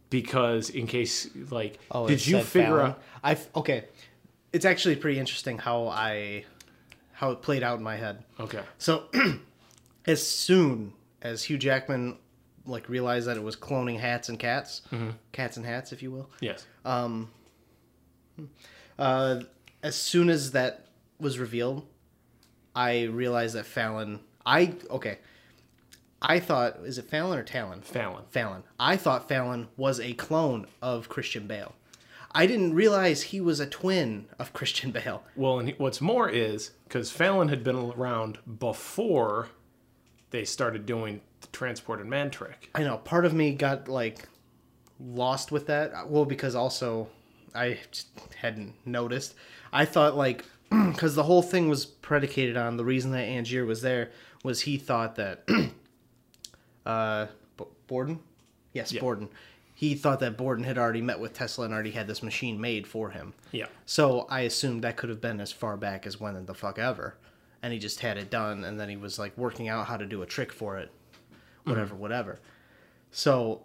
because 0.10 0.70
in 0.70 0.88
case 0.88 1.28
like 1.50 1.80
Oh, 1.92 2.08
did 2.08 2.26
you 2.26 2.42
figure 2.42 2.68
Fallon. 2.78 2.92
out 2.92 3.02
I 3.24 3.38
okay. 3.56 3.86
It's 4.54 4.66
actually 4.66 4.96
pretty 4.96 5.20
interesting 5.20 5.58
how 5.58 5.88
I 5.88 6.46
how 7.14 7.32
it 7.32 7.42
played 7.42 7.64
out 7.64 7.78
in 7.78 7.84
my 7.84 7.96
head. 7.98 8.24
Okay. 8.40 8.62
So 8.78 9.06
as 10.06 10.26
soon 10.26 10.94
as 11.22 11.44
Hugh 11.44 11.58
Jackman 11.58 12.18
like 12.66 12.88
realized 12.88 13.28
that 13.28 13.36
it 13.38 13.44
was 13.44 13.56
cloning 13.56 14.00
hats 14.00 14.30
and 14.30 14.38
cats, 14.40 14.84
Mm-hmm. 14.92 15.10
cats 15.32 15.58
and 15.58 15.66
hats, 15.66 15.92
if 15.92 16.04
you 16.04 16.12
will. 16.12 16.30
Yes. 16.40 16.66
Uh, 18.98 19.42
as 19.82 19.96
soon 19.96 20.30
as 20.30 20.52
that 20.52 20.86
was 21.20 21.40
revealed, 21.40 21.86
I 22.76 23.04
realized 23.04 23.56
that 23.56 23.66
Fallon. 23.66 24.20
I 24.46 24.74
okay. 24.90 25.20
I 26.22 26.40
thought 26.40 26.78
is 26.84 26.98
it 26.98 27.10
Fallon 27.10 27.40
or 27.40 27.44
Talon? 27.44 27.82
Fallon. 27.82 28.24
Fallon. 28.30 28.64
I 28.80 28.98
thought 28.98 29.30
Fallon 29.30 29.68
was 29.78 30.00
a 30.00 30.14
clone 30.14 30.68
of 30.82 31.10
Christian 31.10 31.48
Bale. 31.48 31.74
I 32.32 32.46
didn't 32.46 32.76
realize 32.76 33.24
he 33.24 33.42
was 33.42 33.60
a 33.60 33.66
twin 33.66 34.28
of 34.38 34.54
Christian 34.54 34.92
Bale. 34.92 35.24
Well, 35.36 35.60
and 35.60 35.70
he- 35.70 35.76
what's 35.78 36.02
more 36.02 36.30
is 36.30 36.72
because 36.86 37.10
Fallon 37.12 37.48
had 37.48 37.64
been 37.64 37.76
around 37.76 38.38
before 38.60 39.50
they 40.32 40.46
started 40.46 40.86
doing 40.86 41.22
the 41.42 41.48
transported 41.48 42.06
man 42.06 42.30
trick. 42.30 42.70
I 42.76 42.84
know 42.84 42.98
part 42.98 43.26
of 43.26 43.34
me 43.34 43.54
got 43.54 43.88
like 43.88 44.28
lost 45.00 45.52
with 45.52 45.68
that. 45.68 46.10
Well, 46.10 46.26
because 46.26 46.54
also 46.54 47.08
I 47.56 47.80
just 47.92 48.08
hadn't 48.38 48.74
noticed. 48.86 49.36
I 49.74 49.86
thought 49.86 50.16
like 50.16 50.46
because 50.70 51.16
the 51.16 51.24
whole 51.24 51.42
thing 51.42 51.70
was 51.70 51.86
predicated 51.86 52.58
on 52.58 52.78
the 52.78 52.86
reason 52.86 53.12
that 53.12 53.26
Angier 53.28 53.66
was 53.66 53.82
there 53.82 54.12
was 54.44 54.62
he 54.62 54.78
thought 54.78 55.16
that 55.16 55.48
uh 56.86 57.28
B- 57.58 57.66
Borden, 57.88 58.20
yes, 58.74 58.92
Yeah. 58.92 59.02
Borden. 59.02 59.30
He 59.74 59.96
thought 59.96 60.20
that 60.20 60.36
Borden 60.38 60.66
had 60.66 60.78
already 60.78 61.02
met 61.02 61.22
with 61.22 61.34
Tesla 61.34 61.64
and 61.66 61.74
already 61.74 61.92
had 61.92 62.06
this 62.06 62.22
machine 62.22 62.60
made 62.60 62.86
for 62.86 63.12
him. 63.12 63.34
Yeah. 63.54 63.68
So 63.86 64.28
I 64.30 64.42
assumed 64.42 64.84
that 64.84 64.98
could 64.98 65.10
have 65.10 65.22
been 65.22 65.40
as 65.40 65.54
far 65.54 65.78
back 65.78 66.06
as 66.06 66.20
when 66.20 66.36
in 66.36 66.46
the 66.48 66.54
fuck 66.54 66.78
ever. 66.78 67.16
And 67.64 67.72
he 67.72 67.80
just 67.80 68.02
had 68.02 68.18
it 68.18 68.30
done 68.30 68.66
and 68.66 68.78
then 68.78 68.90
he 68.90 68.98
was 68.98 69.18
like 69.18 69.38
working 69.38 69.70
out 69.70 69.88
how 69.88 69.96
to 69.96 70.06
do 70.06 70.22
a 70.22 70.26
trick 70.26 70.52
for 70.52 70.78
it. 70.78 70.92
Whatever, 71.64 71.96
whatever. 71.96 72.40
So 73.12 73.64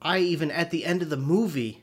I 0.00 0.18
even 0.18 0.50
at 0.50 0.70
the 0.70 0.84
end 0.86 1.02
of 1.02 1.10
the 1.10 1.16
movie 1.18 1.82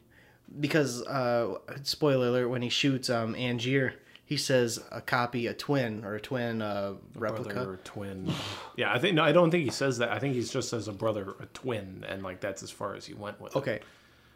because 0.60 1.02
uh 1.04 1.58
spoiler 1.84 2.28
alert 2.28 2.48
when 2.50 2.62
he 2.62 2.70
shoots 2.70 3.10
um 3.10 3.36
Angier, 3.36 3.94
he 4.26 4.38
says 4.38 4.80
a 4.92 5.02
copy, 5.02 5.48
a 5.48 5.54
twin 5.54 6.04
or 6.06 6.16
a 6.16 6.22
twin 6.22 6.62
uh 6.62 6.94
replica. 7.16 7.54
Brother 7.54 7.72
or 7.74 7.78
twin. 7.84 8.32
yeah, 8.76 8.94
I 8.94 9.00
think 9.00 9.16
no, 9.16 9.24
I 9.24 9.32
don't 9.32 9.52
think 9.52 9.64
he 9.64 9.72
says 9.72 9.98
that. 10.00 10.12
I 10.12 10.20
think 10.20 10.36
he's 10.36 10.52
just 10.52 10.70
says 10.70 10.88
a 10.88 10.94
brother, 10.94 11.36
a 11.40 11.46
twin, 11.48 12.06
and 12.08 12.24
like 12.24 12.40
that's 12.40 12.64
as 12.64 12.72
far 12.72 12.96
as 12.96 13.06
he 13.06 13.14
went 13.14 13.40
with 13.42 13.56
it. 13.56 13.60
Okay. 13.60 13.80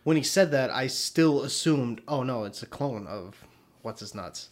When 0.04 0.16
he 0.16 0.24
said 0.24 0.52
that, 0.52 0.70
I 0.70 0.88
still 0.88 1.42
assumed, 1.44 2.02
oh 2.08 2.24
no, 2.24 2.46
it's 2.46 2.64
a 2.64 2.66
clone 2.66 3.08
of 3.08 3.44
what's 3.82 4.00
his 4.00 4.16
nuts. 4.16 4.50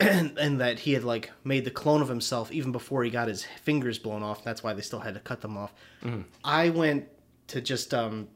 And, 0.00 0.36
and 0.38 0.60
that 0.60 0.80
he 0.80 0.94
had 0.94 1.04
like 1.04 1.30
made 1.44 1.64
the 1.64 1.70
clone 1.70 2.02
of 2.02 2.08
himself 2.08 2.50
even 2.50 2.72
before 2.72 3.04
he 3.04 3.10
got 3.10 3.28
his 3.28 3.44
fingers 3.62 3.98
blown 4.00 4.22
off. 4.24 4.42
That's 4.42 4.62
why 4.62 4.72
they 4.72 4.82
still 4.82 4.98
had 5.00 5.14
to 5.14 5.20
cut 5.20 5.40
them 5.40 5.56
off. 5.56 5.72
I 6.42 6.70
went 6.70 7.06
to 7.48 7.60
just 7.60 7.94
um, 7.94 8.26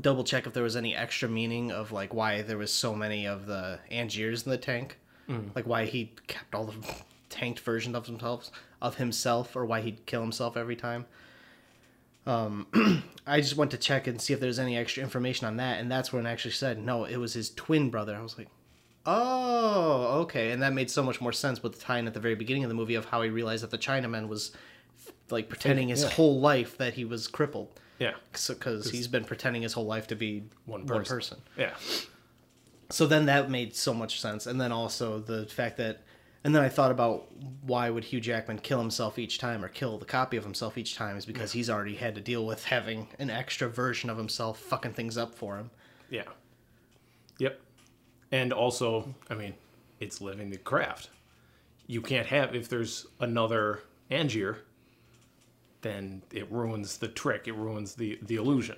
double 0.00 0.24
check 0.24 0.46
if 0.46 0.52
there 0.52 0.62
was 0.62 0.76
any 0.76 0.94
extra 0.94 1.28
meaning 1.28 1.70
of 1.72 1.92
like 1.92 2.12
why 2.14 2.42
there 2.42 2.58
was 2.58 2.72
so 2.72 2.94
many 2.94 3.26
of 3.26 3.46
the 3.46 3.80
Angiers 3.90 4.44
in 4.44 4.50
the 4.50 4.58
tank, 4.58 4.98
like 5.54 5.66
why 5.66 5.84
he 5.84 6.12
kept 6.26 6.54
all 6.54 6.64
the 6.66 6.74
tanked 7.28 7.60
version 7.60 7.94
of 7.94 8.06
himself 8.06 8.50
of 8.80 8.96
himself, 8.96 9.56
or 9.56 9.64
why 9.66 9.80
he'd 9.80 10.06
kill 10.06 10.20
himself 10.22 10.56
every 10.56 10.76
time. 10.76 11.04
Um, 12.26 12.66
I 13.26 13.40
just 13.40 13.56
went 13.56 13.70
to 13.72 13.76
check 13.78 14.06
and 14.06 14.20
see 14.20 14.32
if 14.32 14.40
there's 14.40 14.58
any 14.58 14.76
extra 14.76 15.02
information 15.02 15.46
on 15.46 15.56
that, 15.56 15.80
and 15.80 15.90
that's 15.90 16.12
when 16.12 16.26
it 16.26 16.28
actually 16.30 16.52
said 16.52 16.78
no, 16.78 17.04
it 17.04 17.16
was 17.16 17.32
his 17.34 17.50
twin 17.50 17.90
brother. 17.90 18.14
I 18.14 18.20
was 18.22 18.36
like, 18.38 18.48
oh, 19.06 20.20
okay, 20.22 20.50
and 20.52 20.62
that 20.62 20.72
made 20.72 20.90
so 20.90 21.02
much 21.02 21.20
more 21.20 21.32
sense 21.32 21.62
with 21.62 21.72
the 21.74 21.80
tie-in 21.80 22.06
at 22.06 22.14
the 22.14 22.20
very 22.20 22.34
beginning 22.34 22.64
of 22.64 22.68
the 22.68 22.74
movie 22.74 22.94
of 22.94 23.06
how 23.06 23.22
he 23.22 23.30
realized 23.30 23.62
that 23.62 23.70
the 23.70 23.78
Chinaman 23.78 24.28
was 24.28 24.52
like 25.30 25.48
pretending 25.48 25.88
his 25.88 26.02
Yeah. 26.02 26.10
whole 26.10 26.38
life 26.40 26.76
that 26.78 26.94
he 26.94 27.04
was 27.04 27.26
crippled, 27.26 27.68
Yeah. 27.98 28.14
because 28.32 28.90
he's 28.90 29.08
been 29.08 29.24
pretending 29.24 29.62
his 29.62 29.72
whole 29.72 29.86
life 29.86 30.06
to 30.08 30.16
be 30.16 30.44
One 30.66 30.86
one 30.86 30.86
person. 31.04 31.16
person. 31.16 31.38
Yeah. 31.56 31.74
So 32.90 33.06
then 33.06 33.26
that 33.26 33.50
made 33.50 33.74
so 33.76 33.92
much 33.92 34.20
sense, 34.20 34.46
and 34.46 34.60
then 34.60 34.72
also 34.72 35.18
the 35.18 35.46
fact 35.46 35.76
that, 35.76 36.00
and 36.44 36.54
then 36.54 36.62
I 36.62 36.68
thought 36.70 36.90
about 36.90 37.26
why 37.62 37.90
would 37.90 38.04
Hugh 38.04 38.20
Jackman 38.20 38.60
kill 38.60 38.78
himself 38.78 39.18
each 39.18 39.38
time 39.38 39.62
or 39.64 39.68
kill 39.68 39.98
the 39.98 40.06
copy 40.06 40.36
of 40.38 40.44
himself 40.44 40.78
each 40.78 40.94
time 40.94 41.16
is 41.16 41.26
because 41.26 41.52
he's 41.52 41.68
already 41.68 41.96
had 41.96 42.14
to 42.14 42.20
deal 42.20 42.46
with 42.46 42.64
having 42.64 43.08
an 43.18 43.28
extra 43.28 43.68
version 43.68 44.08
of 44.08 44.16
himself 44.16 44.58
fucking 44.60 44.92
things 44.94 45.18
up 45.18 45.34
for 45.34 45.58
him. 45.58 45.70
Yeah. 46.08 46.22
Yep. 47.38 47.60
And 48.32 48.52
also, 48.52 49.14
I 49.28 49.34
mean, 49.34 49.54
it's 50.00 50.20
living 50.20 50.48
the 50.50 50.58
craft. 50.58 51.10
You 51.86 52.00
can't 52.00 52.26
have 52.28 52.54
if 52.54 52.68
there's 52.68 53.06
another 53.20 53.80
Angier, 54.10 54.58
then 55.82 56.22
it 56.32 56.50
ruins 56.50 56.98
the 56.98 57.08
trick. 57.08 57.46
It 57.48 57.54
ruins 57.54 57.94
the 57.94 58.18
the 58.22 58.36
illusion. 58.36 58.76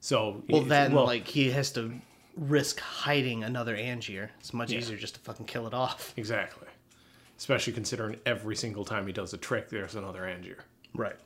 So 0.00 0.42
Well, 0.48 0.62
then 0.62 0.92
like 0.94 1.26
he 1.26 1.50
has 1.50 1.72
to 1.72 1.92
risk 2.36 2.80
hiding 2.80 3.42
another 3.44 3.74
Angier. 3.76 4.30
It's 4.40 4.52
much 4.52 4.70
Yeah. 4.70 4.78
easier 4.78 4.96
just 4.96 5.14
to 5.14 5.20
fucking 5.20 5.46
kill 5.46 5.66
it 5.66 5.74
off. 5.74 6.12
exactly. 6.16 6.68
Especially 7.38 7.72
considering 7.72 8.18
every 8.24 8.56
single 8.56 8.84
time 8.84 9.06
he 9.06 9.12
does 9.12 9.32
a 9.34 9.38
trick, 9.38 9.68
there's 9.70 9.94
another 9.94 10.20
Angier. 10.26 10.58
Right. 10.94 11.16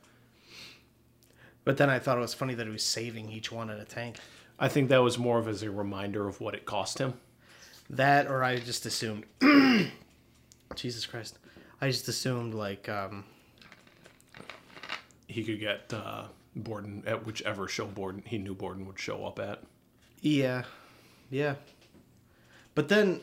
But 1.63 1.77
then 1.77 1.89
I 1.89 1.99
thought 1.99 2.17
it 2.17 2.21
was 2.21 2.33
funny 2.33 2.53
that 2.55 2.65
he 2.65 2.71
was 2.71 2.83
saving 2.83 3.29
each 3.29 3.51
one 3.51 3.69
in 3.69 3.77
a 3.79 3.85
tank. 3.85 4.17
I 4.57 4.67
think 4.67 4.89
that 4.89 4.97
was 4.99 5.17
more 5.17 5.37
of 5.39 5.47
as 5.47 5.63
a 5.63 5.69
reminder 5.71 6.27
of 6.27 6.41
what 6.41 6.55
it 6.55 6.65
cost 6.65 6.97
him. 6.99 7.13
That 7.89 8.27
or 8.27 8.43
I 8.43 8.57
just 8.57 8.85
assumed 8.85 9.25
Jesus 10.75 11.05
Christ. 11.05 11.37
I 11.79 11.89
just 11.89 12.07
assumed 12.07 12.53
like 12.53 12.87
um 12.89 13.25
He 15.31 15.43
could 15.43 15.59
get 15.59 15.93
uh, 15.93 16.25
Borden 16.55 17.03
at 17.07 17.25
whichever 17.25 17.67
show 17.67 17.85
Borden 17.85 18.23
he 18.25 18.37
knew 18.37 18.53
Borden 18.53 18.85
would 18.85 18.99
show 18.99 19.25
up 19.25 19.39
at. 19.39 19.63
Yeah, 20.21 20.63
yeah. 21.29 21.55
But 22.75 22.89
then, 22.89 23.21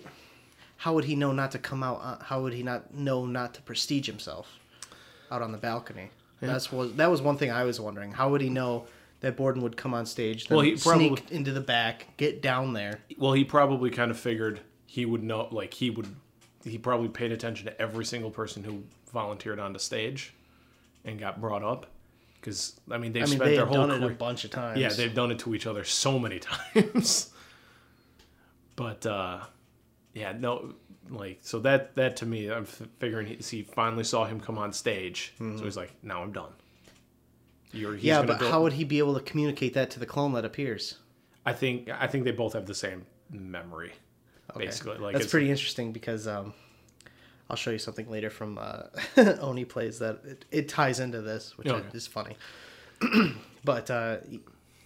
how 0.78 0.94
would 0.94 1.04
he 1.04 1.14
know 1.16 1.32
not 1.32 1.52
to 1.52 1.58
come 1.58 1.82
out? 1.82 2.00
Uh, 2.02 2.24
how 2.24 2.42
would 2.42 2.52
he 2.52 2.62
not 2.62 2.94
know 2.94 3.26
not 3.26 3.54
to 3.54 3.62
prestige 3.62 4.06
himself 4.06 4.58
out 5.30 5.42
on 5.42 5.52
the 5.52 5.58
balcony? 5.58 6.10
That's 6.40 6.70
was 6.70 6.94
that 6.94 7.10
was 7.10 7.20
one 7.20 7.36
thing 7.36 7.50
I 7.50 7.64
was 7.64 7.80
wondering. 7.80 8.12
How 8.12 8.30
would 8.30 8.40
he 8.40 8.48
know 8.48 8.86
that 9.20 9.36
Borden 9.36 9.62
would 9.62 9.76
come 9.76 9.92
on 9.94 10.06
stage, 10.06 10.46
then 10.46 10.56
Well, 10.56 10.64
he 10.64 10.76
probably- 10.76 11.08
sneak 11.08 11.30
into 11.32 11.52
the 11.52 11.60
back, 11.60 12.06
get 12.16 12.40
down 12.40 12.72
there? 12.72 13.00
Well, 13.18 13.32
he 13.32 13.44
probably 13.44 13.90
kind 13.90 14.10
of 14.12 14.18
figured 14.18 14.60
he 14.86 15.04
would 15.04 15.22
know, 15.24 15.48
like 15.50 15.74
he 15.74 15.90
would, 15.90 16.06
he 16.64 16.78
probably 16.78 17.08
paid 17.08 17.32
attention 17.32 17.66
to 17.66 17.80
every 17.82 18.04
single 18.04 18.30
person 18.30 18.62
who 18.62 18.84
volunteered 19.12 19.58
onto 19.58 19.80
stage 19.80 20.32
and 21.04 21.18
got 21.18 21.40
brought 21.40 21.64
up. 21.64 21.86
Because 22.40 22.78
I 22.90 22.98
mean, 22.98 23.12
they've 23.12 23.22
I 23.22 23.26
mean, 23.26 23.36
spent 23.36 23.50
they 23.50 23.56
their 23.56 23.66
whole 23.66 23.86
done 23.86 24.02
it 24.02 24.06
a 24.06 24.14
bunch 24.14 24.44
of 24.44 24.50
times. 24.62 24.78
Yeah, 24.80 24.88
they've 24.90 25.14
done 25.14 25.30
it 25.30 25.38
to 25.40 25.54
each 25.54 25.66
other 25.66 25.84
so 25.84 26.18
many 26.18 26.38
times. 26.74 27.30
but 28.76 29.04
uh, 29.06 29.40
yeah, 30.14 30.32
no, 30.38 30.74
like 31.10 31.38
so 31.42 31.58
that 31.60 31.94
that 31.96 32.16
to 32.18 32.26
me, 32.26 32.50
I'm 32.50 32.62
f- 32.62 32.82
figuring 32.98 33.26
he, 33.26 33.34
he 33.36 33.62
finally 33.62 34.04
saw 34.04 34.24
him 34.24 34.40
come 34.40 34.58
on 34.58 34.72
stage, 34.72 35.32
so 35.38 35.64
he's 35.64 35.76
like, 35.76 35.92
now 36.02 36.22
I'm 36.22 36.32
done. 36.32 36.52
You're, 37.72 37.92
he's 37.94 38.00
Mm-hmm. 38.00 38.06
yeah, 38.06 38.22
but 38.38 38.40
how 38.50 38.62
would 38.62 38.72
he 38.74 38.84
be 38.84 38.98
able 38.98 39.14
to 39.14 39.20
communicate 39.20 39.74
that 39.74 39.90
to 39.90 40.00
the 40.00 40.06
clone 40.06 40.32
that 40.34 40.44
appears? 40.44 40.96
I 41.44 41.52
think 41.52 41.88
I 41.90 42.06
think 42.06 42.24
they 42.24 42.30
both 42.30 42.52
have 42.54 42.66
the 42.66 42.74
same 42.74 43.04
memory. 43.30 43.92
Basically, 44.56 44.96
like 44.98 45.12
That's 45.12 45.24
it's- 45.26 45.30
pretty 45.30 45.50
interesting 45.50 45.92
because 45.92 46.26
um, 46.26 46.54
I'll 47.50 47.56
show 47.56 47.70
you 47.70 47.78
something 47.78 48.10
later 48.10 48.30
from 48.30 48.58
uh, 48.58 48.82
Oni 49.40 49.64
plays 49.64 49.98
that 50.00 50.20
it, 50.24 50.44
it 50.50 50.68
ties 50.68 51.00
into 51.00 51.20
this, 51.22 51.56
which 51.56 51.68
Okay. 51.68 51.86
is 51.96 52.06
funny. 52.06 52.36
but 53.64 53.90
uh, 53.90 54.18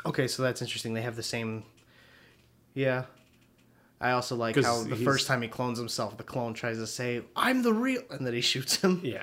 okay, 0.07 0.29
so 0.29 0.43
that's 0.43 0.63
interesting. 0.63 0.95
They 0.95 1.03
have 1.03 1.17
the 1.17 1.23
same. 1.23 1.65
Yeah. 2.75 3.05
I 4.01 4.13
also 4.13 4.35
like 4.37 4.57
how 4.57 4.83
the 4.83 4.91
he's- 4.97 5.03
first 5.05 5.27
time 5.29 5.43
he 5.43 5.49
clones 5.49 5.79
himself, 5.79 6.17
the 6.17 6.25
clone 6.25 6.55
tries 6.55 6.79
to 6.79 6.87
say, 6.89 7.23
"I'm 7.37 7.63
the 7.63 7.73
real," 7.73 8.03
and 8.11 8.27
then 8.27 8.35
he 8.35 8.41
shoots 8.53 8.77
him. 8.81 9.01
Yeah. 9.05 9.23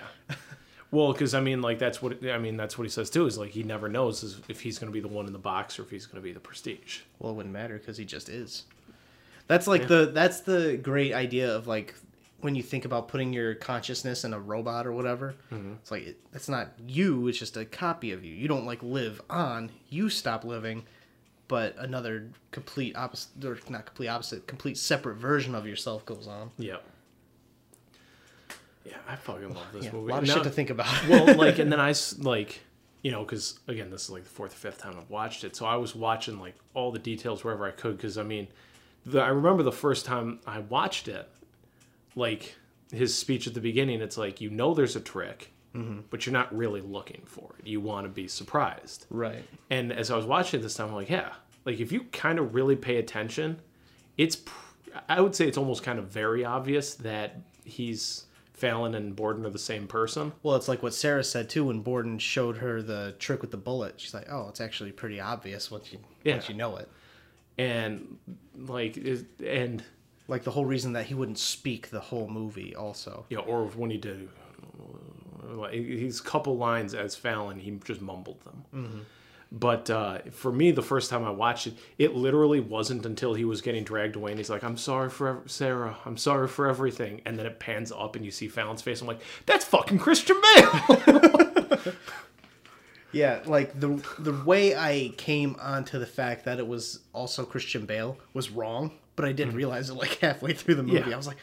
Well, 0.91 1.12
because 1.13 1.34
I 1.34 1.41
mean, 1.41 1.62
like 1.62 1.79
that's 1.79 2.01
what 2.01 2.25
I 2.25 2.38
mean. 2.38 2.55
That's 2.58 2.77
what 2.77 2.86
he 2.86 2.89
says 2.89 3.10
too. 3.10 3.25
Is 3.25 3.38
like 3.38 3.51
he 3.51 3.63
never 3.63 3.89
knows 3.89 4.39
if 4.48 4.62
he's 4.62 4.79
going 4.79 4.89
to 4.91 4.93
be 4.93 5.01
the 5.01 5.13
one 5.13 5.27
in 5.27 5.34
the 5.34 5.39
box 5.39 5.77
or 5.79 5.84
if 5.84 5.89
he's 5.91 6.05
going 6.05 6.15
to 6.15 6.22
be 6.22 6.31
the 6.31 6.39
prestige. 6.39 7.01
Well, 7.19 7.34
it 7.34 7.36
wouldn't 7.36 7.53
matter 7.53 7.77
because 7.77 7.98
he 7.98 8.05
just 8.05 8.29
is. 8.29 8.63
That's 9.48 9.67
like 9.67 9.88
the 9.88 10.12
that's 10.13 10.41
the 10.41 10.77
great 10.81 11.13
idea 11.13 11.53
of 11.53 11.67
like 11.67 11.93
when 12.41 12.55
you 12.55 12.63
think 12.63 12.86
about 12.86 13.08
putting 13.08 13.34
your 13.34 13.55
consciousness 13.55 14.24
in 14.24 14.34
a 14.34 14.39
robot 14.39 14.88
or 14.88 14.91
whatever. 14.91 15.36
Mm-hmm. 15.51 15.74
It's 15.74 15.91
like 15.91 16.03
it, 16.03 16.19
it's 16.34 16.50
not 16.50 16.72
you; 16.86 17.27
it's 17.27 17.38
just 17.38 17.58
a 17.58 17.65
copy 17.65 18.12
of 18.12 18.24
you. 18.24 18.34
You 18.34 18.48
don't 18.48 18.65
like 18.65 18.81
live 18.81 19.22
on. 19.29 19.72
You 19.89 20.10
stop 20.10 20.43
living, 20.43 20.84
but 21.48 21.75
another 21.77 22.29
complete 22.51 22.96
opposite, 22.96 23.43
or 23.43 23.58
not 23.69 23.86
complete 23.86 24.08
opposite, 24.08 24.48
complete 24.48 24.77
separate 24.77 25.15
version 25.15 25.55
of 25.55 25.65
yourself 25.67 26.05
goes 26.05 26.27
on. 26.27 26.51
Yeah. 26.58 26.77
Yeah, 28.86 28.98
I 29.08 29.15
fucking 29.17 29.53
love 29.53 29.67
this 29.74 29.86
Yeah, 29.86 29.96
a 29.96 29.98
lot 29.98 30.24
of 30.24 30.27
Now- 30.27 30.36
shit 30.36 30.43
to 30.43 30.50
think 30.50 30.69
about. 30.69 30.88
well, 31.10 31.36
like, 31.36 31.60
and 31.60 31.72
then 31.72 31.79
I 31.81 31.93
like, 32.19 32.62
you 33.01 33.12
know, 33.12 33.24
because 33.24 33.60
again, 33.67 33.89
this 33.89 34.03
is 34.03 34.10
like 34.10 34.24
the 34.24 34.29
fourth 34.29 34.53
or 34.53 34.58
fifth 34.58 34.79
time 34.79 34.96
I've 34.98 35.10
watched 35.10 35.43
it, 35.43 35.55
so 35.55 35.65
I 35.65 35.75
was 35.75 35.96
watching 35.96 36.39
like 36.39 36.55
all 36.74 36.91
the 36.91 37.00
details 37.00 37.43
wherever 37.43 37.67
I 37.67 37.72
could. 37.72 37.98
Because 37.98 38.17
I 38.17 38.24
mean, 38.24 38.48
the, 39.05 39.22
I 39.22 39.29
remember 39.29 39.63
the 39.63 39.72
first 39.72 40.05
time 40.05 40.39
I 40.48 40.60
watched 40.60 41.08
it, 41.08 41.29
like 42.19 42.55
his 42.91 43.15
speech 43.17 43.47
at 43.47 43.53
the 43.53 43.61
beginning. 43.61 44.01
It's 44.01 44.17
like 44.17 44.41
you 44.41 44.49
know 44.49 44.73
there's 44.73 44.95
a 44.95 44.99
trick, 45.01 45.51
mm-hmm. 45.75 46.01
but 46.09 46.25
you're 46.25 46.33
not 46.33 46.55
really 46.55 46.81
looking 46.81 47.21
for 47.25 47.55
it. 47.59 47.65
You 47.67 47.81
want 47.81 48.05
to 48.05 48.09
be 48.09 48.27
surprised. 48.27 49.05
right. 49.09 49.43
And 49.69 49.91
as 49.91 50.11
I 50.11 50.15
was 50.15 50.25
watching 50.25 50.59
it 50.59 50.63
this 50.63 50.75
time, 50.75 50.89
I'm 50.89 50.95
like, 50.95 51.09
yeah, 51.09 51.33
like 51.65 51.79
if 51.79 51.91
you 51.91 52.03
kind 52.11 52.38
of 52.39 52.53
really 52.53 52.75
pay 52.75 52.97
attention, 52.97 53.59
it's, 54.17 54.35
pr- 54.35 54.53
I 55.07 55.21
would 55.21 55.35
say 55.35 55.47
it's 55.47 55.57
almost 55.57 55.83
kind 55.83 55.99
of 55.99 56.07
very 56.07 56.43
obvious 56.45 56.95
that 56.95 57.38
he's 57.63 58.25
Fallon 58.53 58.95
and 58.95 59.15
Borden 59.15 59.45
are 59.45 59.49
the 59.51 59.59
same 59.59 59.88
person. 59.88 60.33
Well, 60.43 60.55
it's 60.55 60.67
like 60.67 60.83
what 60.83 60.93
Sarah 60.93 61.23
said 61.23 61.49
too 61.49 61.65
when 61.65 61.79
Borden 61.81 62.19
showed 62.19 62.57
her 62.57 62.81
the 62.81 63.15
trick 63.19 63.41
with 63.41 63.51
the 63.51 63.57
bullet. 63.57 64.01
She's 64.01 64.13
like, 64.13 64.27
"Oh, 64.29 64.47
it's 64.49 64.59
actually 64.59 64.91
pretty 64.91 65.21
obvious 65.21 65.71
once 65.71 65.93
you 65.93 65.99
Yeah. 66.25 66.33
once 66.33 66.49
you 66.49 66.55
know 66.55 66.75
it." 66.77 66.89
And 67.57 68.17
like, 68.57 68.97
and 69.45 69.81
Like 70.29 70.43
the 70.43 70.51
whole 70.51 70.65
reason 70.65 70.93
that 70.93 71.07
he 71.07 71.13
wouldn't 71.15 71.39
speak 71.39 71.89
the 71.89 72.00
whole 72.00 72.27
movie, 72.29 72.74
also. 72.75 73.25
yeah 73.29 73.39
or 73.39 73.65
when 73.65 73.89
he 73.89 73.98
did, 73.98 74.29
his 75.71 76.21
couple 76.21 76.55
lines 76.57 76.93
as 76.93 77.15
Fallon, 77.15 77.59
he 77.59 77.71
just 77.83 78.01
mumbled 78.01 78.39
them. 78.41 79.05
But 79.51 79.89
uh, 79.89 80.19
for 80.29 80.51
me, 80.51 80.69
the 80.69 80.83
first 80.83 81.09
time 81.09 81.25
I 81.25 81.31
watched 81.31 81.65
it, 81.65 81.74
it 81.98 82.13
literally 82.15 82.59
wasn't 82.59 83.03
until 83.07 83.33
he 83.33 83.43
was 83.45 83.62
getting 83.62 83.83
dragged 83.83 84.15
away 84.15 84.29
and 84.31 84.39
he's 84.39 84.50
like, 84.51 84.63
I'm 84.63 84.77
sorry 84.77 85.09
for 85.09 85.27
ev- 85.27 85.50
Sarah. 85.50 85.98
I'm 86.05 86.17
sorry 86.17 86.48
for 86.48 86.67
everything. 86.67 87.21
And 87.25 87.36
then 87.39 87.48
it 87.48 87.59
pans 87.59 87.91
up 87.91 88.15
and 88.15 88.24
you 88.24 88.29
see 88.29 88.48
Fallon's 88.48 88.83
face. 88.83 89.01
I'm 89.01 89.07
like, 89.07 89.21
that's 89.48 89.65
fucking 89.65 89.98
Christian 89.98 90.39
Bale. 90.55 91.77
Yeah, 93.12 93.39
like 93.48 93.79
the 93.79 94.00
the 94.19 94.33
way 94.45 94.75
I 94.75 95.12
came 95.17 95.55
onto 95.59 95.98
the 95.98 96.05
fact 96.05 96.45
that 96.45 96.59
it 96.59 96.67
was 96.67 97.00
also 97.12 97.43
Christian 97.43 97.88
Bale 97.88 98.19
was 98.36 98.51
wrong, 98.51 98.91
but 99.19 99.27
I 99.27 99.33
didn't 99.33 99.49
mm-hmm. 99.49 99.57
realize 99.57 99.89
it 99.89 99.95
like 99.95 100.15
halfway 100.21 100.53
through 100.53 100.75
the 100.75 100.83
movie. 100.83 101.09
Yeah. 101.09 101.13
I 101.13 101.17
was 101.17 101.27
like, 101.27 101.35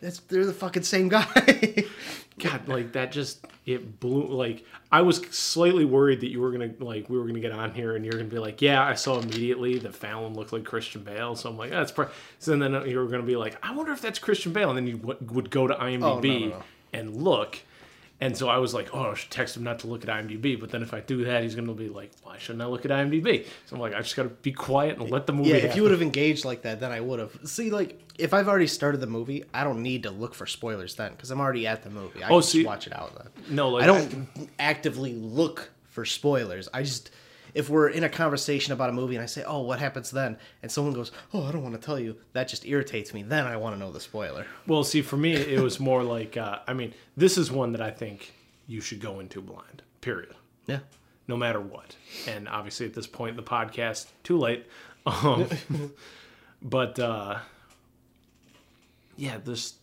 "That's 0.00 0.20
they're 0.20 0.46
the 0.46 0.54
fucking 0.54 0.84
same 0.84 1.10
guy." 1.10 1.84
God, 2.38 2.66
like 2.66 2.92
that 2.92 3.12
just, 3.12 3.46
it 3.66 4.00
blew, 4.00 4.26
like, 4.28 4.64
I 4.90 5.02
was 5.02 5.18
slightly 5.30 5.84
worried 5.84 6.22
that 6.22 6.30
you 6.30 6.40
were 6.40 6.50
going 6.50 6.74
to, 6.74 6.82
like, 6.82 7.10
we 7.10 7.18
were 7.18 7.24
going 7.24 7.34
to 7.34 7.40
get 7.40 7.52
on 7.52 7.74
here 7.74 7.94
and 7.94 8.02
you're 8.02 8.14
going 8.14 8.30
to 8.30 8.34
be 8.34 8.40
like, 8.40 8.62
yeah, 8.62 8.82
I 8.82 8.94
saw 8.94 9.20
immediately 9.20 9.76
that 9.80 9.94
Fallon 9.94 10.32
looked 10.32 10.54
like 10.54 10.64
Christian 10.64 11.04
Bale. 11.04 11.36
So 11.36 11.50
I'm 11.50 11.58
like, 11.58 11.68
that's 11.68 11.92
probably, 11.92 12.14
so 12.38 12.56
then 12.56 12.72
you 12.88 12.98
were 12.98 13.08
going 13.08 13.20
to 13.20 13.26
be 13.26 13.36
like, 13.36 13.58
I 13.62 13.74
wonder 13.74 13.92
if 13.92 14.00
that's 14.00 14.18
Christian 14.18 14.54
Bale. 14.54 14.70
And 14.70 14.78
then 14.78 14.86
you 14.86 14.96
w- 14.96 15.18
would 15.32 15.50
go 15.50 15.66
to 15.66 15.74
IMDb 15.74 16.02
oh, 16.02 16.20
no, 16.22 16.46
no. 16.46 16.62
and 16.94 17.22
look. 17.22 17.58
And 18.22 18.36
so 18.36 18.48
I 18.50 18.58
was 18.58 18.74
like, 18.74 18.94
oh, 18.94 19.12
I 19.12 19.14
should 19.14 19.30
text 19.30 19.56
him 19.56 19.62
not 19.64 19.78
to 19.78 19.86
look 19.86 20.06
at 20.06 20.10
IMDb. 20.10 20.60
But 20.60 20.70
then 20.70 20.82
if 20.82 20.92
I 20.92 21.00
do 21.00 21.24
that, 21.24 21.42
he's 21.42 21.54
going 21.54 21.66
to 21.68 21.72
be 21.74 21.88
like, 21.88 22.10
why 22.22 22.36
shouldn't 22.36 22.60
I 22.60 22.66
look 22.66 22.84
at 22.84 22.90
IMDb? 22.90 23.46
So 23.64 23.76
I'm 23.76 23.80
like, 23.80 23.94
I 23.94 23.98
just 24.02 24.14
got 24.14 24.24
to 24.24 24.28
be 24.28 24.52
quiet 24.52 24.98
and 24.98 25.10
let 25.10 25.26
the 25.26 25.32
movie 25.32 25.50
yeah, 25.50 25.56
if 25.56 25.74
you 25.74 25.82
would 25.82 25.90
have 25.90 26.02
engaged 26.02 26.44
like 26.44 26.62
that, 26.62 26.80
then 26.80 26.92
I 26.92 27.00
would 27.00 27.18
have. 27.18 27.34
See, 27.44 27.70
like 27.70 27.98
if 28.18 28.34
I've 28.34 28.46
already 28.48 28.66
started 28.66 29.00
the 29.00 29.06
movie, 29.06 29.44
I 29.54 29.64
don't 29.64 29.82
need 29.82 30.02
to 30.02 30.10
look 30.10 30.34
for 30.34 30.44
spoilers 30.46 30.94
then 30.96 31.12
because 31.12 31.30
I'm 31.30 31.40
already 31.40 31.66
at 31.66 31.82
the 31.82 31.88
movie. 31.90 32.22
I 32.22 32.28
Oh, 32.28 32.34
can 32.40 32.42
see- 32.42 32.58
just 32.58 32.66
watch 32.66 32.86
it 32.86 32.94
out 32.94 33.16
then. 33.16 33.54
No, 33.56 33.70
like, 33.70 33.84
I 33.84 33.86
don't 33.86 34.28
actively 34.58 35.14
look 35.14 35.70
for 35.88 36.04
spoilers. 36.04 36.68
I 36.74 36.82
just 36.82 37.10
if 37.54 37.68
we're 37.68 37.88
in 37.88 38.04
a 38.04 38.08
conversation 38.08 38.72
about 38.72 38.90
a 38.90 38.92
movie 38.92 39.14
and 39.16 39.22
I 39.22 39.26
say, 39.26 39.44
"Oh, 39.44 39.60
what 39.60 39.78
happens 39.78 40.10
then?" 40.10 40.38
and 40.62 40.70
someone 40.70 40.94
goes, 40.94 41.12
"Oh, 41.32 41.44
I 41.44 41.52
don't 41.52 41.62
want 41.62 41.74
to 41.74 41.80
tell 41.80 41.98
you," 41.98 42.16
that 42.32 42.48
just 42.48 42.66
irritates 42.66 43.14
me. 43.14 43.22
Then 43.22 43.46
I 43.46 43.56
want 43.56 43.74
to 43.74 43.78
know 43.78 43.92
the 43.92 44.00
spoiler. 44.00 44.46
Well, 44.66 44.84
see, 44.84 45.02
for 45.02 45.16
me, 45.16 45.34
it 45.34 45.60
was 45.60 45.80
more 45.80 46.02
like, 46.02 46.36
uh, 46.36 46.60
I 46.66 46.74
mean, 46.74 46.94
this 47.16 47.36
is 47.38 47.50
one 47.50 47.72
that 47.72 47.80
I 47.80 47.90
think 47.90 48.34
you 48.66 48.80
should 48.80 49.00
go 49.00 49.20
into 49.20 49.40
blind, 49.40 49.82
period. 50.00 50.34
Yeah. 50.66 50.80
No 51.26 51.36
matter 51.36 51.60
what. 51.60 51.96
And 52.26 52.48
obviously, 52.48 52.86
at 52.86 52.94
this 52.94 53.06
point 53.06 53.30
in 53.30 53.36
the 53.36 53.42
podcast, 53.42 54.06
too 54.22 54.38
late. 54.38 54.66
Um, 55.06 55.48
but, 56.62 56.98
uh, 56.98 57.38
yeah, 59.16 59.38
this, 59.38 59.74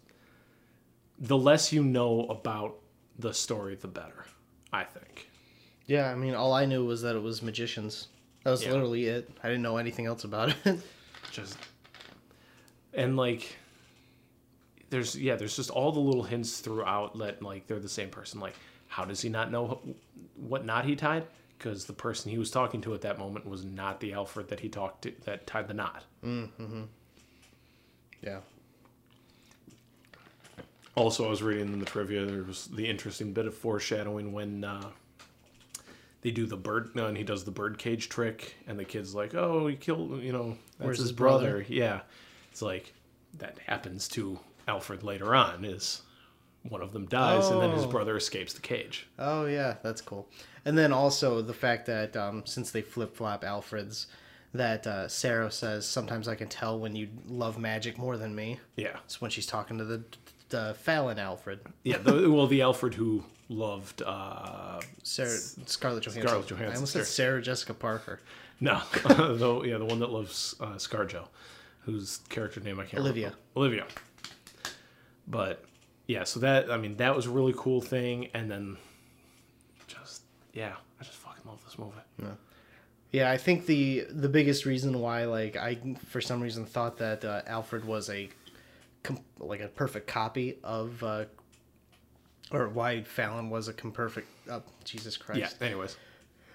the 1.20 1.38
less 1.38 1.72
you 1.74 1.84
know 1.84 2.26
about 2.26 2.78
the 3.20 3.34
story, 3.34 3.76
the 3.76 3.88
better, 3.88 4.26
I 4.72 4.84
think. 4.84 5.27
Yeah, 5.88 6.10
I 6.12 6.16
mean, 6.16 6.36
all 6.36 6.54
I 6.54 6.66
knew 6.66 6.86
was 6.86 7.02
that 7.02 7.16
it 7.16 7.22
was 7.24 7.42
magicians. 7.42 8.08
That 8.44 8.52
was 8.52 8.64
Yeah. 8.64 8.72
literally 8.72 9.06
it. 9.06 9.30
I 9.44 9.48
didn't 9.48 9.64
know 9.64 9.78
anything 9.78 10.06
else 10.06 10.24
about 10.26 10.54
it. 10.66 10.80
Just, 11.32 11.58
and 12.94 13.16
like, 13.18 13.58
there's, 14.90 15.16
yeah, 15.18 15.36
there's 15.36 15.56
just 15.56 15.70
all 15.70 15.92
the 15.92 16.00
little 16.00 16.24
hints 16.24 16.60
throughout 16.60 17.18
that, 17.20 17.42
like, 17.42 17.68
they're 17.68 17.80
the 17.80 17.90
same 17.90 18.10
person. 18.10 18.40
Like, 18.40 18.56
how 18.88 19.04
does 19.04 19.22
he 19.22 19.28
not 19.30 19.52
know 19.52 19.80
what 20.38 20.64
knot 20.66 20.86
he 20.86 20.96
tied? 20.96 21.26
Because 21.58 21.86
the 21.86 21.94
person 21.94 22.32
he 22.32 22.38
was 22.38 22.50
talking 22.52 22.80
to 22.82 22.94
at 22.94 23.02
that 23.02 23.20
moment 23.20 23.46
was 23.46 23.66
not 23.66 24.00
the 24.00 24.14
Alfred 24.14 24.48
that 24.50 24.60
he 24.62 24.70
talked 24.70 25.02
to 25.04 25.14
that 25.26 25.46
tied 25.48 25.68
the 25.68 25.74
knot. 25.74 26.04
Mm-hmm. 26.24 26.84
Yeah. 28.22 28.40
Also, 30.96 31.26
I 31.26 31.30
was 31.30 31.44
reading 31.44 31.74
in 31.74 31.80
the 31.80 31.86
trivia. 31.86 32.26
There 32.26 32.44
was 32.44 32.68
the 32.68 32.88
interesting 32.88 33.34
bit 33.34 33.46
of 33.46 33.56
foreshadowing 33.56 34.32
when 34.32 34.64
uh, 34.64 34.90
they 36.28 36.32
do 36.34 36.46
the 36.46 36.58
bird, 36.58 36.94
no, 36.96 37.08
and 37.08 37.18
he 37.18 37.24
does 37.24 37.44
the 37.46 37.52
bird 37.52 37.78
cage 37.78 38.10
trick, 38.10 38.56
and 38.68 38.78
the 38.78 38.84
kid's 38.86 39.16
like, 39.16 39.34
"Oh, 39.34 39.68
he 39.68 39.76
killed, 39.76 40.22
you 40.22 40.32
know, 40.34 40.58
that's 40.78 40.86
Where's 40.86 40.98
his, 40.98 41.08
his 41.08 41.12
brother. 41.14 41.50
brother? 41.60 41.66
Yeah, 41.70 42.02
it's 42.52 42.62
like 42.62 42.94
that 43.38 43.58
happens 43.66 44.08
to 44.10 44.40
Alfred 44.68 45.04
later 45.04 45.34
on. 45.34 45.64
Is 45.64 46.02
one 46.64 46.82
of 46.82 46.92
them 46.92 47.06
dies, 47.06 47.48
and 47.48 47.62
then 47.62 47.72
his 47.72 47.86
Oh. 47.86 47.90
brother 47.90 48.18
escapes 48.18 48.54
the 48.54 48.60
cage. 48.62 49.08
Oh 49.18 49.46
yeah, 49.46 49.76
that's 49.84 50.02
cool. 50.02 50.28
And 50.66 50.78
then 50.78 50.92
also 50.92 51.42
the 51.42 51.54
fact 51.54 51.86
that 51.86 52.18
um, 52.18 52.46
since 52.46 52.72
they 52.72 52.82
flip 52.82 53.16
flop 53.16 53.46
Alfred's, 53.46 54.08
that 54.54 54.86
uh, 54.86 55.08
Sarah 55.08 55.50
says 55.50 55.88
sometimes 55.88 56.28
I 56.28 56.36
can 56.36 56.50
tell 56.50 56.78
when 56.78 56.94
you 56.96 57.08
love 57.26 57.58
magic 57.58 57.98
more 57.98 58.18
than 58.18 58.36
me. 58.36 58.60
Yeah, 58.76 58.98
It's 59.06 59.22
when 59.22 59.32
she's 59.32 59.46
talking 59.46 59.78
to 59.78 59.86
the 59.86 60.04
the 60.50 60.76
Fallon 60.80 61.20
Alfred, 61.20 61.60
yeah. 61.84 61.98
The, 62.00 62.30
well, 62.32 62.48
the 62.48 62.62
Alfred 62.62 62.96
who 62.96 63.24
loved 63.50 64.02
uh, 64.02 64.80
Sarah 65.04 65.30
Scarlett 65.30 66.04
Johansson. 66.04 66.22
Scarlett 66.24 66.48
Johansson, 66.48 66.72
I 66.72 66.76
almost 66.76 66.94
said 66.94 67.06
Sarah 67.06 67.42
Jessica 67.42 67.74
Parker. 67.74 68.20
No, 68.60 68.82
the, 69.04 69.62
yeah, 69.66 69.78
the 69.78 69.86
one 69.86 70.00
that 70.00 70.10
loves 70.12 70.56
uh, 70.60 70.74
ScarJo, 70.76 71.28
whose 71.82 72.18
character 72.30 72.60
name 72.60 72.80
I 72.80 72.86
can't 72.86 73.02
Olivia. 73.02 73.28
remember. 73.28 73.40
Olivia. 73.56 73.82
Olivia. 73.84 74.02
But 75.28 75.66
yeah, 76.08 76.24
so 76.24 76.40
that 76.40 76.72
I 76.72 76.78
mean 76.78 76.98
that 76.98 77.16
was 77.16 77.26
a 77.26 77.30
really 77.30 77.54
cool 77.56 77.82
thing, 77.82 78.30
and 78.34 78.50
then 78.50 78.78
just 79.88 80.24
yeah, 80.54 80.76
I 81.00 81.04
just 81.04 81.18
fucking 81.18 81.44
love 81.46 81.64
this 81.66 81.78
movie. 81.78 81.94
Yeah, 83.12 83.32
I 83.32 83.38
think 83.38 83.66
the 83.66 84.06
the 84.10 84.30
biggest 84.30 84.66
reason 84.66 85.00
why 85.00 85.26
like 85.26 85.56
I 85.56 85.78
for 86.08 86.22
some 86.22 86.42
reason 86.42 86.66
thought 86.66 86.98
that 86.98 87.24
uh, 87.24 87.42
Alfred 87.48 87.86
was 87.86 88.10
a 88.10 88.30
com- 89.04 89.20
like 89.40 89.62
a 89.62 89.68
perfect 89.68 90.08
copy 90.08 90.58
of 90.64 91.02
uh, 91.04 91.26
or 92.52 92.68
why 92.70 93.02
Fallon 93.04 93.50
was 93.50 93.68
a 93.68 93.74
perfect 93.74 94.28
uh, 94.50 94.62
Jesus 94.84 95.18
Christ. 95.18 95.58
Yeah. 95.60 95.68
Anyways, 95.68 95.98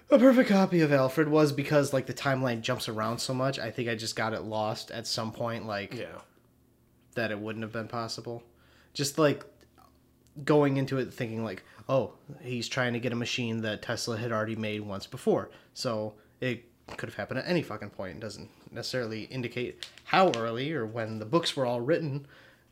A 0.09 0.17
perfect 0.19 0.49
copy 0.49 0.81
of 0.81 0.91
Alfred 0.91 1.27
was 1.27 1.51
because 1.51 1.93
like 1.93 2.05
the 2.05 2.13
timeline 2.13 2.61
jumps 2.61 2.89
around 2.89 3.19
so 3.19 3.33
much. 3.33 3.59
I 3.59 3.71
think 3.71 3.89
I 3.89 3.95
just 3.95 4.15
got 4.15 4.33
it 4.33 4.41
lost 4.43 4.91
at 4.91 5.07
some 5.07 5.31
point 5.31 5.65
like 5.65 5.93
yeah, 5.93 6.05
that 7.15 7.31
it 7.31 7.39
wouldn't 7.39 7.63
have 7.63 7.71
been 7.73 7.87
possible. 7.87 8.43
Just 8.93 9.17
like 9.17 9.43
going 10.43 10.77
into 10.77 10.97
it 10.97 11.13
thinking 11.13 11.43
like, 11.43 11.63
oh, 11.89 12.13
he's 12.41 12.67
trying 12.67 12.93
to 12.93 12.99
get 12.99 13.11
a 13.11 13.15
machine 13.15 13.61
that 13.61 13.81
Tesla 13.81 14.17
had 14.17 14.31
already 14.31 14.55
made 14.55 14.81
once 14.81 15.05
before. 15.05 15.49
So 15.73 16.13
it 16.41 16.65
could 16.97 17.09
have 17.09 17.15
happened 17.15 17.39
at 17.39 17.47
any 17.47 17.61
fucking 17.61 17.91
point. 17.91 18.17
It 18.17 18.19
doesn't 18.19 18.49
necessarily 18.71 19.23
indicate 19.25 19.87
how 20.05 20.31
early 20.35 20.71
or 20.73 20.85
when 20.85 21.19
the 21.19 21.25
books 21.25 21.55
were 21.55 21.65
all 21.65 21.81
written 21.81 22.25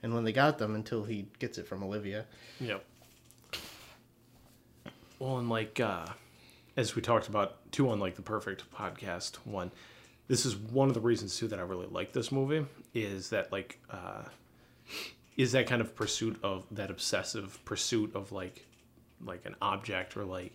and 0.04 0.14
when 0.14 0.24
they 0.24 0.34
got 0.34 0.58
them 0.58 0.74
until 0.76 1.04
he 1.04 1.28
gets 1.40 1.58
it 1.60 1.68
from 1.68 1.84
Olivia. 1.84 2.26
yep. 2.60 2.84
Well, 5.22 5.38
and 5.38 5.52
like 5.52 5.80
uh, 5.80 6.08
as 6.76 6.96
we 6.96 7.04
talked 7.04 7.28
about 7.28 7.72
too 7.72 7.90
on 7.90 8.00
like 8.00 8.16
the 8.16 8.24
perfect 8.24 8.64
podcast 8.72 9.36
one, 9.46 9.70
this 10.28 10.48
is 10.48 10.56
one 10.56 10.88
of 10.88 10.96
the 10.96 11.00
reasons 11.00 11.38
too 11.38 11.48
that 11.50 11.60
I 11.60 11.62
really 11.62 11.86
like 11.86 12.12
this 12.12 12.32
movie 12.32 12.66
is 12.96 13.30
that 13.30 13.52
like 13.52 13.78
uh, 13.92 14.24
is 15.38 15.52
that 15.52 15.68
kind 15.68 15.80
of 15.80 15.96
pursuit 15.96 16.40
of 16.42 16.66
that 16.72 16.90
obsessive 16.90 17.64
pursuit 17.66 18.16
of 18.16 18.32
like 18.32 18.66
like 19.24 19.46
an 19.46 19.56
object 19.62 20.18
or 20.18 20.26
like 20.26 20.54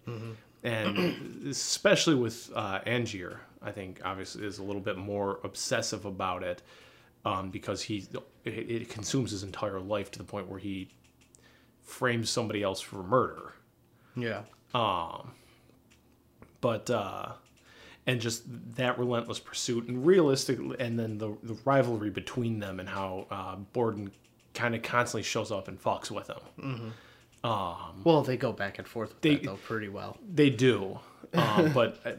and 0.64 1.46
especially 1.46 2.16
with 2.16 2.50
uh, 2.52 2.80
Angier, 2.86 3.38
I 3.62 3.70
think 3.70 4.00
obviously 4.04 4.44
is 4.44 4.58
a 4.58 4.64
little 4.64 4.82
bit 4.82 4.98
more 4.98 5.38
obsessive 5.44 6.04
about 6.06 6.42
it 6.42 6.60
um, 7.24 7.50
because 7.50 7.82
he 7.82 8.08
it 8.44 8.88
consumes 8.88 9.30
his 9.30 9.44
entire 9.44 9.78
life 9.78 10.10
to 10.10 10.18
the 10.18 10.24
point 10.24 10.48
where 10.48 10.58
he 10.58 10.88
frames 11.84 12.30
somebody 12.30 12.64
else 12.64 12.80
for 12.80 13.04
murder. 13.04 13.52
Yeah. 14.16 14.42
But 16.60 16.90
uh 16.90 17.32
and 18.06 18.20
just 18.20 18.42
that 18.76 18.98
relentless 18.98 19.40
pursuit 19.40 19.88
and 19.88 20.06
realistic, 20.06 20.58
and 20.78 20.98
then 20.98 21.18
the 21.18 21.36
the 21.42 21.56
rivalry 21.64 22.10
between 22.10 22.60
them 22.60 22.78
and 22.80 22.88
how 22.88 23.26
uh, 23.30 23.56
Borden 23.72 24.12
kind 24.54 24.74
of 24.74 24.82
constantly 24.82 25.22
shows 25.24 25.50
up 25.50 25.66
and 25.68 25.82
fucks 25.82 26.10
with 26.10 26.28
him. 26.30 26.92
Well, 28.04 28.22
they 28.22 28.36
go 28.36 28.52
back 28.52 28.78
and 28.78 28.86
forth 28.88 29.10
with 29.10 29.20
They- 29.20 29.34
that 29.36 29.42
though 29.44 29.56
pretty 29.56 29.88
well. 29.88 30.16
They 30.34 30.50
do, 30.50 30.98
um, 31.34 31.72
but 31.72 31.98
uh, 32.04 32.12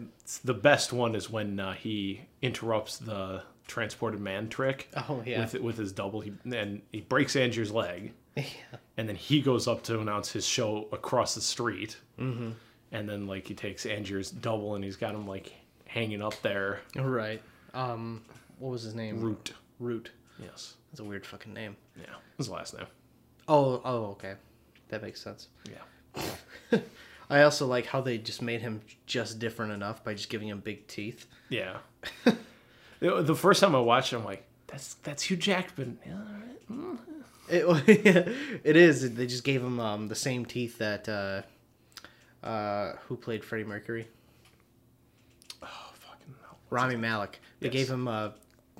the 0.43 0.53
best 0.53 0.91
one 0.93 1.15
is 1.15 1.29
when 1.29 1.59
uh, 1.59 1.73
he 1.73 2.21
interrupts 2.41 2.97
the 2.97 3.43
transported 3.67 4.19
man 4.21 4.49
trick. 4.49 4.89
Oh, 5.09 5.23
yeah. 5.25 5.39
with 5.41 5.53
with 5.61 5.77
his 5.77 5.91
double, 5.93 6.19
he 6.21 6.33
and 6.53 6.81
he 6.91 6.99
breaks 7.01 7.35
Andrew's 7.37 7.71
leg, 7.71 8.11
and 8.97 9.07
then 9.07 9.15
he 9.15 9.41
goes 9.41 9.67
up 9.67 9.83
to 9.83 9.99
announce 9.99 10.31
his 10.31 10.45
show 10.45 10.87
across 10.91 11.35
the 11.35 11.41
street, 11.41 11.97
mm-hmm. 12.19 12.51
and 12.91 13.07
then 13.07 13.27
like 13.27 13.47
he 13.47 13.53
takes 13.53 13.85
Angier's 13.85 14.31
double 14.31 14.75
and 14.75 14.83
he's 14.83 14.97
got 14.97 15.13
him 15.13 15.27
like 15.27 15.53
hanging 15.85 16.21
up 16.21 16.41
there. 16.41 16.81
Right. 16.95 17.41
Um, 17.73 18.23
what 18.59 18.71
was 18.71 18.81
his 18.81 18.95
name? 18.95 19.21
Root. 19.21 19.53
Root. 19.79 20.11
Yes, 20.39 20.75
That's 20.91 20.99
a 20.99 21.03
weird 21.03 21.25
fucking 21.25 21.53
name. 21.53 21.75
yeah, 21.99 22.15
his 22.37 22.49
last 22.49 22.75
name. 22.75 22.87
Oh, 23.47 23.81
oh, 23.85 24.05
okay. 24.11 24.33
That 24.89 25.01
makes 25.01 25.21
sense. 25.21 25.47
Yeah, 25.69 26.79
I 27.29 27.41
also 27.41 27.65
like 27.65 27.85
how 27.87 28.01
they 28.01 28.17
just 28.17 28.41
made 28.41 28.61
him 28.61 28.81
just 29.05 29.39
different 29.39 29.73
enough 29.73 30.03
by 30.03 30.13
just 30.13 30.29
giving 30.29 30.47
him 30.47 30.59
big 30.59 30.87
teeth. 30.87 31.25
yeah. 31.49 31.77
the 32.99 33.35
first 33.35 33.61
time 33.61 33.75
I 33.75 33.79
watched 33.79 34.13
it, 34.13 34.17
I'm 34.17 34.25
like, 34.25 34.43
that's 34.67 34.95
that's 34.95 35.23
Hugh 35.23 35.37
Jackman. 35.37 35.99
Yeah, 36.05 36.13
all 36.13 36.19
right. 36.19 36.99
It, 37.49 37.65
it 38.63 38.75
is. 38.75 39.13
They 39.15 39.25
just 39.27 39.43
gave 39.43 39.63
him 39.63 39.79
um, 39.79 40.07
the 40.07 40.15
same 40.15 40.45
teeth 40.45 40.77
that 40.79 41.07
uh, 41.07 41.41
uh, 42.45 42.93
who 43.07 43.15
played 43.17 43.43
Freddie 43.43 43.63
Mercury, 43.63 44.07
Oh, 45.63 45.67
fucking 45.93 46.35
hell. 46.41 46.57
Rami 46.69 46.95
Malek. 46.95 47.39
They 47.59 47.67
Yes. 47.67 47.73
gave 47.73 47.89
him 47.89 48.07
uh, 48.07 48.29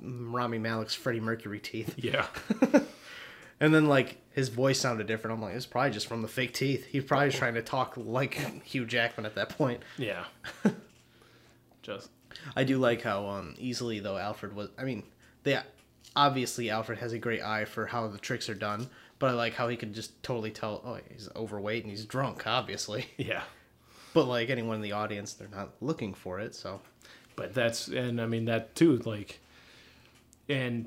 Rami 0.00 0.58
Malek's 0.58 0.94
Freddie 0.94 1.20
Mercury 1.20 1.58
teeth, 1.60 1.94
Yeah. 1.98 2.26
and 3.60 3.74
then 3.74 3.86
like 3.86 4.18
his 4.32 4.48
voice 4.48 4.78
sounded 4.78 5.06
different. 5.06 5.34
I'm 5.36 5.42
like, 5.42 5.54
it's 5.54 5.66
probably 5.66 5.90
just 5.90 6.06
from 6.06 6.22
the 6.22 6.28
fake 6.28 6.54
teeth. 6.54 6.86
He's 6.86 7.04
probably 7.04 7.30
trying 7.30 7.54
to 7.54 7.62
talk 7.62 7.94
like 7.96 8.34
Hugh 8.64 8.86
Jackman 8.86 9.26
at 9.26 9.34
that 9.34 9.48
point. 9.50 9.82
Yeah. 9.96 10.24
Just 11.82 12.10
I 12.54 12.64
do 12.64 12.78
like 12.78 13.02
how 13.02 13.26
um, 13.26 13.54
easily 13.58 13.98
though 14.00 14.16
Alfred 14.16 14.54
was. 14.54 14.68
I 14.78 14.84
mean, 14.84 15.02
they 15.42 15.58
obviously 16.16 16.70
Alfred 16.70 16.98
has 16.98 17.12
a 17.12 17.18
great 17.18 17.42
eye 17.42 17.64
for 17.64 17.86
how 17.86 18.08
the 18.08 18.18
tricks 18.18 18.48
are 18.48 18.54
done, 18.54 18.88
but 19.18 19.30
I 19.30 19.32
like 19.32 19.54
how 19.54 19.68
he 19.68 19.76
could 19.76 19.94
just 19.94 20.22
totally 20.22 20.50
tell. 20.50 20.82
Oh, 20.84 20.98
he's 21.10 21.28
overweight 21.34 21.84
and 21.84 21.90
he's 21.90 22.04
drunk, 22.04 22.46
obviously. 22.46 23.06
yeah. 23.16 23.42
But 24.14 24.26
like 24.26 24.50
anyone 24.50 24.76
in 24.76 24.82
the 24.82 24.92
audience, 24.92 25.34
they're 25.34 25.48
not 25.48 25.70
looking 25.80 26.14
for 26.14 26.40
it. 26.40 26.54
So 26.54 26.80
But 27.36 27.54
that's 27.54 27.88
and 27.88 28.20
I 28.20 28.26
mean 28.26 28.46
that 28.46 28.74
too 28.74 28.96
like 28.98 29.40
and 30.48 30.86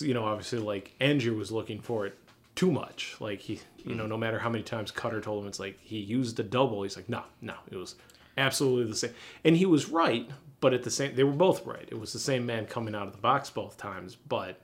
you 0.00 0.14
know 0.14 0.24
obviously 0.24 0.58
like 0.58 0.92
Andrew 1.00 1.36
was 1.36 1.52
looking 1.52 1.80
for 1.80 2.06
it 2.06 2.16
too 2.54 2.70
much. 2.70 3.16
Like 3.20 3.40
he 3.40 3.60
you 3.84 3.94
know 3.94 4.02
mm-hmm. 4.02 4.10
no 4.10 4.16
matter 4.18 4.38
how 4.38 4.48
many 4.48 4.64
times 4.64 4.90
Cutter 4.90 5.20
told 5.20 5.42
him 5.42 5.48
it's 5.48 5.60
like 5.60 5.78
he 5.80 5.98
used 5.98 6.40
a 6.40 6.42
double, 6.42 6.82
he's 6.82 6.96
like 6.96 7.08
no, 7.08 7.22
no, 7.40 7.54
it 7.70 7.76
was 7.76 7.96
absolutely 8.38 8.90
the 8.90 8.96
same. 8.96 9.14
And 9.44 9.56
he 9.56 9.66
was 9.66 9.88
right, 9.88 10.28
but 10.62 10.72
at 10.72 10.82
the 10.84 10.90
same 10.90 11.14
they 11.14 11.24
were 11.24 11.32
both 11.32 11.66
right. 11.66 11.86
It 11.90 11.98
was 11.98 12.14
the 12.14 12.18
same 12.18 12.46
man 12.46 12.64
coming 12.64 12.94
out 12.94 13.06
of 13.06 13.12
the 13.12 13.18
box 13.18 13.50
both 13.50 13.76
times, 13.76 14.16
but 14.16 14.62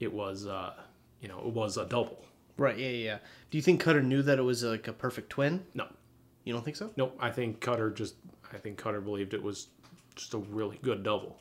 it 0.00 0.12
was 0.12 0.46
uh 0.46 0.74
you 1.22 1.28
know, 1.28 1.38
it 1.38 1.54
was 1.54 1.78
a 1.78 1.86
double. 1.86 2.22
right, 2.58 2.76
yeah, 2.76 2.88
yeah. 2.88 3.04
yeah. 3.04 3.18
Do 3.50 3.56
you 3.56 3.62
think 3.62 3.80
Cutter 3.80 4.02
knew 4.02 4.20
that 4.20 4.38
it 4.38 4.42
was 4.42 4.62
like 4.62 4.88
a 4.88 4.92
perfect 4.92 5.30
twin? 5.30 5.64
No. 5.72 5.86
You 6.44 6.52
don't 6.52 6.62
think 6.62 6.76
so? 6.76 6.90
Nope, 6.98 7.16
I 7.18 7.30
think 7.30 7.60
Cutter 7.60 7.90
just 7.90 8.16
I 8.52 8.58
think 8.58 8.76
Cutter 8.76 9.00
believed 9.00 9.32
it 9.32 9.42
was 9.42 9.68
just 10.16 10.34
a 10.34 10.38
really 10.38 10.78
good 10.82 11.02
double. 11.02 11.38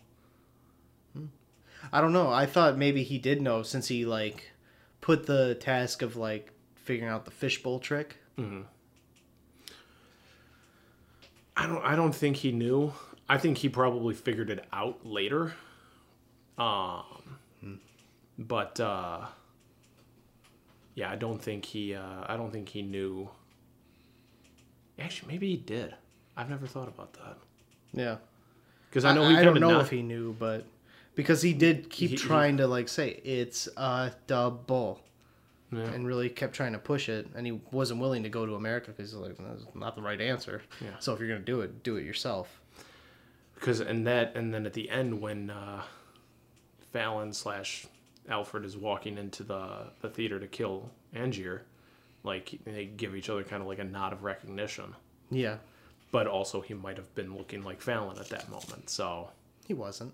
I 1.92 2.00
don't 2.00 2.14
know. 2.14 2.32
I 2.32 2.46
thought 2.46 2.78
maybe 2.78 3.04
he 3.04 3.18
did 3.18 3.42
know 3.42 3.62
since 3.62 3.88
he 3.88 4.06
like 4.06 4.52
put 5.02 5.26
the 5.26 5.56
task 5.56 6.02
of 6.02 6.16
like 6.16 6.54
figuring 6.76 7.12
out 7.12 7.26
the 7.26 7.32
fishbowl 7.32 7.80
trick. 7.80 8.18
Hmm. 8.38 8.62
I 11.58 11.68
don't 11.68 11.84
I 11.84 11.96
don't 11.96 12.16
think 12.16 12.38
he 12.38 12.52
knew. 12.52 12.94
I 13.30 13.38
think 13.38 13.58
he 13.60 13.70
probably 13.70 14.14
figured 14.14 14.50
it 14.50 14.66
out 14.74 15.06
later. 15.06 15.54
Um 16.58 17.04
but 18.38 18.80
uh 18.80 19.26
yeah, 20.96 21.10
I 21.12 21.16
don't 21.16 21.42
think 21.42 21.66
he 21.66 21.96
uh 21.96 22.24
I 22.26 22.38
don't 22.38 22.52
think 22.52 22.70
he 22.70 22.82
knew. 22.82 23.30
Actually, 25.00 25.34
maybe 25.34 25.50
he 25.50 25.58
did. 25.58 25.96
I've 26.38 26.50
never 26.50 26.68
thought 26.68 26.88
about 26.88 27.14
that. 27.14 27.38
Yeah. 27.94 28.18
Cuz 28.92 29.06
I 29.06 29.14
know 29.14 29.28
he 29.28 29.36
I, 29.36 29.44
don't 29.44 29.60
know 29.60 29.72
not, 29.72 29.82
if 29.82 29.90
he 29.90 30.04
knew, 30.04 30.34
but 30.38 30.66
because 31.16 31.42
he 31.42 31.54
did 31.54 31.90
keep 31.90 32.12
He- 32.12 32.16
he- 32.16 32.22
trying 32.22 32.58
to 32.58 32.68
like 32.68 32.88
say 32.90 33.10
it's 33.24 33.68
a 33.78 34.12
double, 34.28 35.02
Yeah. 35.72 35.82
and 35.86 36.06
really 36.06 36.30
kept 36.30 36.54
trying 36.54 36.74
to 36.74 36.80
push 36.80 37.10
it, 37.10 37.28
and 37.36 37.46
he 37.48 37.54
wasn't 37.72 38.00
willing 38.00 38.22
to 38.24 38.30
go 38.30 38.46
to 38.46 38.54
America 38.56 38.92
because 38.92 39.12
he's 39.12 39.20
like 39.20 39.38
that's 39.38 39.64
not 39.74 39.96
the 39.96 40.02
right 40.04 40.22
answer. 40.22 40.62
Yeah. 40.82 41.00
So 41.00 41.14
if 41.14 41.20
you're 41.20 41.28
gonna 41.30 41.40
do 41.40 41.62
it, 41.62 41.82
do 41.84 41.96
it 41.98 42.04
yourself. 42.04 42.62
Because 43.64 43.80
and 43.80 44.06
that 44.06 44.36
and 44.36 44.54
then 44.54 44.66
at 44.66 44.74
the 44.74 44.90
end 44.90 45.22
when 45.22 45.50
uh 45.50 45.82
Fallon 46.92 47.32
slash 47.32 47.86
Alfred 48.28 48.66
is 48.66 48.76
walking 48.76 49.18
into 49.18 49.44
the 49.44 49.88
the 50.02 50.10
theater 50.10 50.38
to 50.38 50.48
kill 50.48 50.92
Angier, 51.16 51.62
like 52.24 52.60
they 52.66 52.86
give 52.86 53.16
each 53.16 53.30
other 53.30 53.44
kind 53.44 53.62
of 53.62 53.68
like 53.70 53.80
a 53.80 53.86
nod 53.86 54.12
of 54.12 54.24
recognition. 54.24 54.94
Yeah. 55.32 55.58
but 56.12 56.28
also 56.28 56.60
he 56.62 56.74
might 56.74 56.98
have 56.98 57.16
been 57.16 57.36
looking 57.38 57.64
like 57.64 57.80
Fallon 57.82 58.20
at 58.20 58.30
that 58.30 58.50
moment. 58.50 58.90
So, 58.90 59.30
He 59.66 59.74
wasn't. 59.74 60.14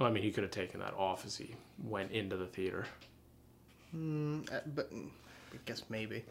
I 0.00 0.10
mean, 0.10 0.22
he 0.24 0.32
could 0.32 0.42
have 0.42 0.50
taken 0.50 0.80
that 0.80 0.94
off 0.94 1.24
as 1.24 1.36
he 1.36 1.54
went 1.84 2.10
into 2.10 2.36
the 2.36 2.46
theater. 2.46 2.86
Uh, 3.94 4.60
but 4.74 4.92
mm, 4.92 5.08
I 5.52 5.56
guess 5.66 5.82
maybe. 5.88 6.24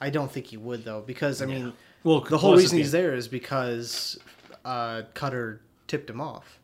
I 0.00 0.10
don't 0.10 0.30
think 0.30 0.46
he 0.46 0.56
would 0.56 0.84
though, 0.84 1.00
because 1.00 1.42
I 1.42 1.46
mean, 1.46 1.72
Well, 2.04 2.20
the 2.20 2.38
whole 2.38 2.54
reason 2.56 2.78
he's 2.78 2.92
there 2.92 3.14
is 3.14 3.26
because 3.26 4.18
uh, 4.66 5.02
Cutter 5.14 5.60
tipped 5.86 6.10
him 6.10 6.20
off. 6.20 6.58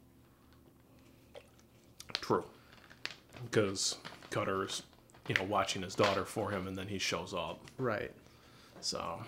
True, 2.21 2.45
because 3.45 3.97
Cutter's, 4.31 4.83
you 5.29 5.35
know, 5.37 5.45
watching 5.45 5.83
his 5.83 5.95
daughter 5.95 6.25
for 6.25 6.51
him, 6.51 6.67
and 6.67 6.77
then 6.77 6.89
he 6.89 6.99
shows 6.99 7.33
up. 7.33 7.61
Right. 7.79 8.11
So 8.81 9.21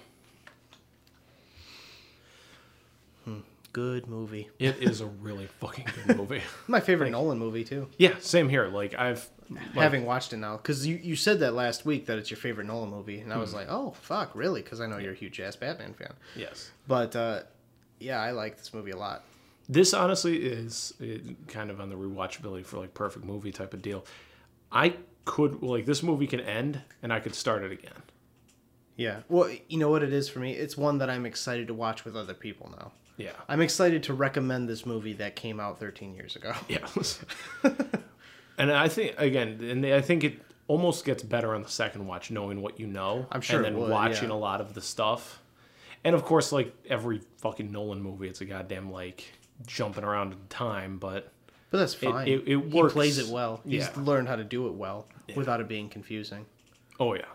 Good 3.73 4.07
movie. 4.07 4.51
it 4.61 4.77
is 4.81 5.01
a 5.01 5.07
really 5.07 5.49
fucking 5.59 5.87
good 6.07 6.17
movie. 6.17 6.43
My 6.69 6.79
favorite 6.79 7.11
Nolan 7.11 7.39
movie 7.41 7.65
too. 7.65 7.89
yeah, 7.99 8.15
same 8.21 8.49
here. 8.49 8.69
Like 8.69 8.95
I've 8.97 9.29
like, 9.51 9.61
Having 9.75 10.05
watched 10.07 10.33
it 10.33 10.37
now, 10.37 10.57
because 10.57 10.87
you, 10.87 10.95
you 11.03 11.17
said 11.17 11.41
that 11.41 11.55
last 11.55 11.85
week 11.85 12.07
that 12.07 12.17
it's 12.17 12.31
your 12.31 12.39
favorite 12.39 12.69
Nolan 12.69 12.89
movie, 12.91 13.19
and 13.19 13.33
I 13.33 13.35
Hmm. 13.35 13.41
was 13.41 13.53
like, 13.53 13.67
oh 13.69 13.91
fuck, 14.01 14.31
really? 14.37 14.63
Because 14.63 14.81
I 14.81 14.87
know 14.87 14.99
you're 14.99 15.13
a 15.13 15.17
huge 15.17 15.41
ass 15.41 15.57
Batman 15.57 15.93
fan. 15.93 16.13
yes. 16.37 16.71
But 16.87 17.17
uh, 17.17 17.41
yeah, 18.05 18.21
I 18.21 18.33
like 18.33 18.59
this 18.59 18.73
movie 18.75 18.91
a 18.91 18.97
lot. 18.97 19.25
This 19.69 19.95
honestly 19.95 20.37
is 20.37 20.93
uh, 21.01 21.33
kind 21.49 21.71
of 21.71 21.81
on 21.81 21.89
the 21.89 21.97
rewatchability 21.97 22.67
for 22.67 22.79
like 22.79 22.93
perfect 22.93 23.25
movie 23.25 23.51
type 23.51 23.73
of 23.73 23.81
deal. 23.81 24.05
I 24.71 24.95
could 25.25 25.63
like 25.63 25.87
this 25.87 26.03
movie 26.03 26.27
can 26.27 26.41
end 26.41 26.83
and 27.03 27.13
I 27.13 27.21
could 27.21 27.35
start 27.35 27.63
it 27.63 27.73
again. 27.73 28.03
Yeah. 28.97 29.21
Well, 29.29 29.51
you 29.69 29.79
know 29.79 29.89
what 29.89 30.03
it 30.03 30.13
is 30.13 30.29
for 30.29 30.39
me? 30.39 30.53
It's 30.53 30.77
one 30.77 30.99
that 30.99 31.09
I'm 31.09 31.27
excited 31.27 31.67
to 31.69 31.75
watch 31.75 32.05
with 32.05 32.15
other 32.15 32.35
people 32.35 32.71
now. 32.79 32.93
Yeah. 33.17 33.33
I'm 33.49 33.61
excited 33.61 34.03
to 34.05 34.15
recommend 34.15 34.69
this 34.69 34.85
movie 34.85 35.15
that 35.15 35.35
came 35.35 35.61
out 35.61 35.79
13 35.79 36.15
years 36.15 36.37
ago. 36.37 36.53
Yeah. 36.69 36.87
and 38.59 38.71
I 38.71 38.89
think 38.89 39.15
again, 39.19 39.61
and 39.63 39.87
I 39.87 40.01
think 40.01 40.25
it 40.25 40.41
almost 40.69 41.05
gets 41.05 41.23
better 41.23 41.55
on 41.55 41.63
the 41.63 41.69
second 41.69 42.07
watch, 42.07 42.31
knowing 42.31 42.61
what 42.61 42.79
you 42.79 42.87
know. 42.87 43.27
I'm 43.33 43.41
sure 43.41 43.57
And 43.57 43.65
then 43.65 43.81
would, 43.81 43.91
watching 43.91 44.29
yeah. 44.29 44.35
a 44.35 44.39
lot 44.39 44.61
of 44.61 44.75
the 44.75 44.81
stuff, 44.81 45.41
and 46.05 46.15
of 46.15 46.25
course, 46.25 46.53
like 46.53 46.75
every 46.89 47.21
fucking 47.39 47.71
Nolan 47.73 48.01
movie, 48.03 48.29
it's 48.29 48.41
a 48.41 48.45
goddamn 48.45 48.91
like 48.93 49.25
jumping 49.67 50.05
around 50.05 50.33
in 50.33 50.39
time. 50.49 50.99
But 50.99 51.33
But 51.71 51.79
that's 51.79 51.95
fine. 51.95 52.29
it- 52.29 52.41
it 52.43 52.47
He 52.49 52.57
works. 52.57 52.93
plays 52.93 53.19
it 53.19 53.29
well. 53.29 53.61
He's 53.67 53.85
Yeah. 53.89 54.03
learned 54.03 54.29
how 54.29 54.37
to 54.37 54.45
do 54.45 54.67
it 54.69 54.75
well 54.75 55.07
without 55.35 55.61
it 55.61 55.69
being 55.69 55.89
confusing. 55.89 56.47
oh 57.01 57.15
yeah, 57.15 57.27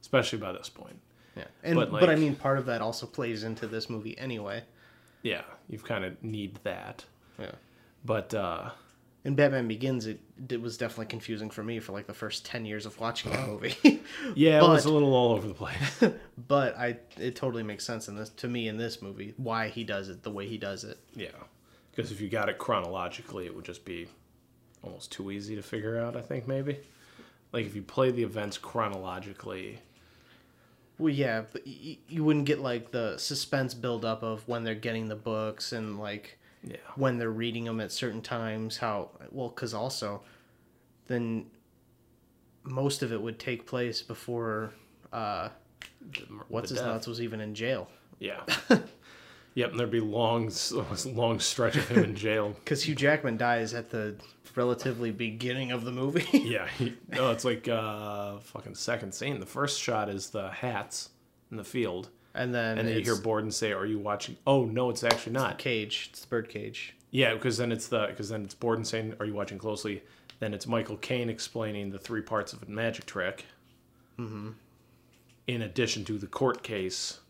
especially 0.00 0.38
by 0.38 0.52
this 0.52 0.68
point. 0.68 1.00
Yeah. 1.36 1.46
And 1.64 1.74
But, 1.76 1.90
but, 1.90 2.08
I 2.10 2.16
mean 2.16 2.36
part 2.36 2.58
of 2.58 2.66
that 2.66 2.80
also 2.80 3.06
plays 3.06 3.42
into 3.44 3.66
this 3.66 3.88
movie 3.90 4.16
anyway. 4.18 4.64
Yeah, 5.22 5.42
you've 5.68 5.84
kind 5.84 6.04
of 6.04 6.22
need 6.22 6.58
that. 6.64 7.04
Yeah. 7.38 7.52
But 8.04 8.32
uh 8.34 8.70
In 9.22 9.34
Batman 9.34 9.68
Begins, 9.68 10.06
it, 10.06 10.18
it 10.48 10.62
was 10.62 10.78
definitely 10.78 11.06
confusing 11.06 11.50
for 11.50 11.62
me 11.62 11.78
for 11.78 11.92
like 11.92 12.06
the 12.06 12.14
first 12.14 12.46
10 12.46 12.64
years 12.64 12.86
of 12.86 12.98
watching 12.98 13.30
the 13.32 13.38
oh. 13.38 13.46
movie. 13.48 14.02
yeah, 14.34 14.58
it 14.58 14.62
was 14.62 14.86
a 14.86 14.92
little 14.92 15.12
all 15.12 15.32
over 15.32 15.46
the 15.46 15.54
place. 15.54 16.04
but 16.48 16.76
I 16.78 16.96
it 17.18 17.36
totally 17.36 17.62
makes 17.62 17.84
sense 17.84 18.08
in 18.08 18.16
this 18.16 18.30
to 18.30 18.48
me 18.48 18.68
in 18.68 18.78
this 18.78 19.02
movie 19.02 19.34
why 19.36 19.68
he 19.68 19.84
does 19.84 20.08
it 20.08 20.22
the 20.22 20.30
way 20.30 20.48
he 20.48 20.56
does 20.56 20.84
it. 20.84 20.98
yeah, 21.14 21.28
because 21.90 22.10
if 22.10 22.20
you 22.20 22.30
got 22.30 22.48
it 22.48 22.56
chronologically, 22.56 23.44
it 23.44 23.54
would 23.54 23.64
just 23.66 23.84
be 23.84 24.08
almost 24.82 25.12
too 25.12 25.30
easy 25.30 25.54
to 25.54 25.62
figure 25.62 25.98
out. 25.98 26.16
I 26.16 26.22
think 26.22 26.48
maybe, 26.48 26.78
like 27.52 27.66
if 27.66 27.76
you 27.76 27.82
play 27.82 28.10
the 28.10 28.22
events 28.22 28.56
chronologically, 28.56 29.80
Well, 30.98 31.12
yeah, 31.12 31.42
but 31.52 31.66
you 31.66 32.24
wouldn't 32.24 32.46
get 32.46 32.60
like 32.60 32.90
the 32.90 33.18
suspense 33.18 33.74
buildup 33.74 34.22
of 34.22 34.48
when 34.48 34.64
they're 34.64 34.74
getting 34.74 35.08
the 35.08 35.16
books 35.16 35.72
and 35.72 35.98
like 35.98 36.38
Yeah. 36.62 36.76
when 36.96 37.16
they're 37.18 37.30
reading 37.30 37.64
them 37.64 37.80
at 37.80 37.90
certain 37.92 38.20
times. 38.22 38.76
How 38.76 39.10
well? 39.30 39.48
Because 39.48 39.72
also, 39.74 40.22
then 41.06 41.46
most 42.62 43.02
of 43.02 43.12
it 43.12 43.20
would 43.20 43.38
take 43.38 43.66
place 43.66 44.02
before 44.02 44.72
uh, 45.12 45.48
what's 46.48 46.68
the 46.68 46.74
his 46.74 46.82
death. 46.82 46.92
nuts 46.92 47.06
was 47.06 47.20
even 47.20 47.40
in 47.40 47.54
jail. 47.54 47.88
Yeah. 48.18 48.42
yep, 49.54 49.70
and 49.70 49.80
there'd 49.80 49.90
be 49.90 50.00
long, 50.00 50.50
long 51.06 51.40
stretch 51.40 51.76
of 51.76 51.88
him 51.88 52.04
in 52.04 52.14
jail. 52.14 52.54
Because 52.64 52.82
Hugh 52.82 52.94
Jackman 52.94 53.36
dies 53.36 53.74
at 53.74 53.90
the 53.90 54.16
relatively 54.54 55.10
beginning 55.10 55.72
of 55.72 55.84
the 55.84 55.92
movie. 55.92 56.26
Yeah, 56.38 56.68
he, 56.78 56.94
no, 57.08 57.30
it's 57.30 57.44
like 57.44 57.68
uh, 57.68 58.38
fucking 58.40 58.74
second 58.74 59.12
scene. 59.12 59.40
The 59.40 59.46
first 59.46 59.80
shot 59.80 60.08
is 60.08 60.30
the 60.30 60.50
hats 60.50 61.10
in 61.50 61.56
the 61.56 61.64
field, 61.64 62.10
and 62.34 62.54
then 62.54 62.78
and 62.78 62.86
then 62.86 62.94
you 62.94 63.00
it's 63.00 63.08
hear 63.08 63.16
Borden 63.16 63.50
say, 63.50 63.72
"Are 63.72 63.86
you 63.86 63.98
watching?" 63.98 64.36
Oh 64.46 64.64
no, 64.64 64.90
it's 64.90 65.04
actually 65.04 65.32
not. 65.32 65.58
cage. 65.58 66.08
It's 66.10 66.20
the 66.20 66.28
bird 66.28 66.48
cage. 66.48 66.94
Yeah, 67.10 67.34
because 67.34 67.56
then 67.56 67.72
it's 67.72 67.88
the 67.88 68.06
because 68.06 68.28
then 68.28 68.44
it's 68.44 68.54
Borden 68.54 68.84
saying, 68.84 69.14
"Are 69.20 69.26
you 69.26 69.34
watching 69.34 69.58
closely?" 69.58 70.02
Then 70.38 70.54
it's 70.54 70.66
Michael 70.66 70.96
Caine 70.96 71.28
explaining 71.28 71.90
the 71.90 71.98
three 71.98 72.22
parts 72.22 72.52
of 72.52 72.62
a 72.62 72.66
magic 72.66 73.06
trick. 73.06 73.44
Mm-hmm. 74.18 74.50
In 75.46 75.62
addition 75.62 76.04
to 76.06 76.18
the 76.18 76.26
court 76.26 76.62
case, 76.62 77.20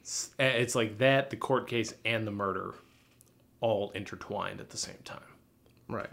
it's, 0.00 0.30
eh, 0.38 0.46
it's 0.46 0.74
like 0.74 0.98
that, 0.98 1.30
the 1.30 1.36
court 1.36 1.66
case, 1.68 1.92
and 2.04 2.26
the 2.26 2.30
murder, 2.30 2.74
all 3.60 3.90
intertwined 3.90 4.60
at 4.60 4.70
the 4.70 4.76
same 4.76 4.98
time. 5.04 5.20
Right. 5.88 6.10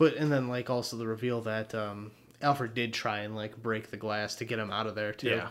But 0.00 0.14
and 0.14 0.32
then 0.32 0.48
like 0.48 0.70
also 0.70 0.96
the 0.96 1.06
reveal 1.06 1.42
that 1.42 1.74
um, 1.74 2.10
Alfred 2.42 2.74
did 2.74 2.92
try 2.92 3.20
and 3.20 3.36
like 3.36 3.60
break 3.62 3.90
the 3.90 3.96
glass 3.96 4.34
to 4.36 4.44
get 4.44 4.58
him 4.58 4.70
out 4.70 4.86
of 4.86 4.94
there 4.94 5.12
too. 5.12 5.30
Yeah, 5.30 5.50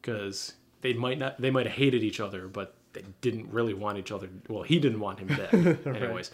because 0.00 0.54
they 0.80 0.92
might 0.92 1.18
not, 1.18 1.40
they 1.40 1.50
might 1.50 1.66
have 1.66 1.74
hated 1.74 2.02
each 2.02 2.20
other, 2.20 2.48
but 2.48 2.74
they 2.92 3.02
didn't 3.20 3.52
really 3.52 3.74
want 3.74 3.98
each 3.98 4.10
other. 4.12 4.28
Well, 4.48 4.62
he 4.62 4.78
didn't 4.78 5.00
want 5.00 5.18
him 5.20 5.28
dead, 5.28 5.78
anyways. 5.86 6.30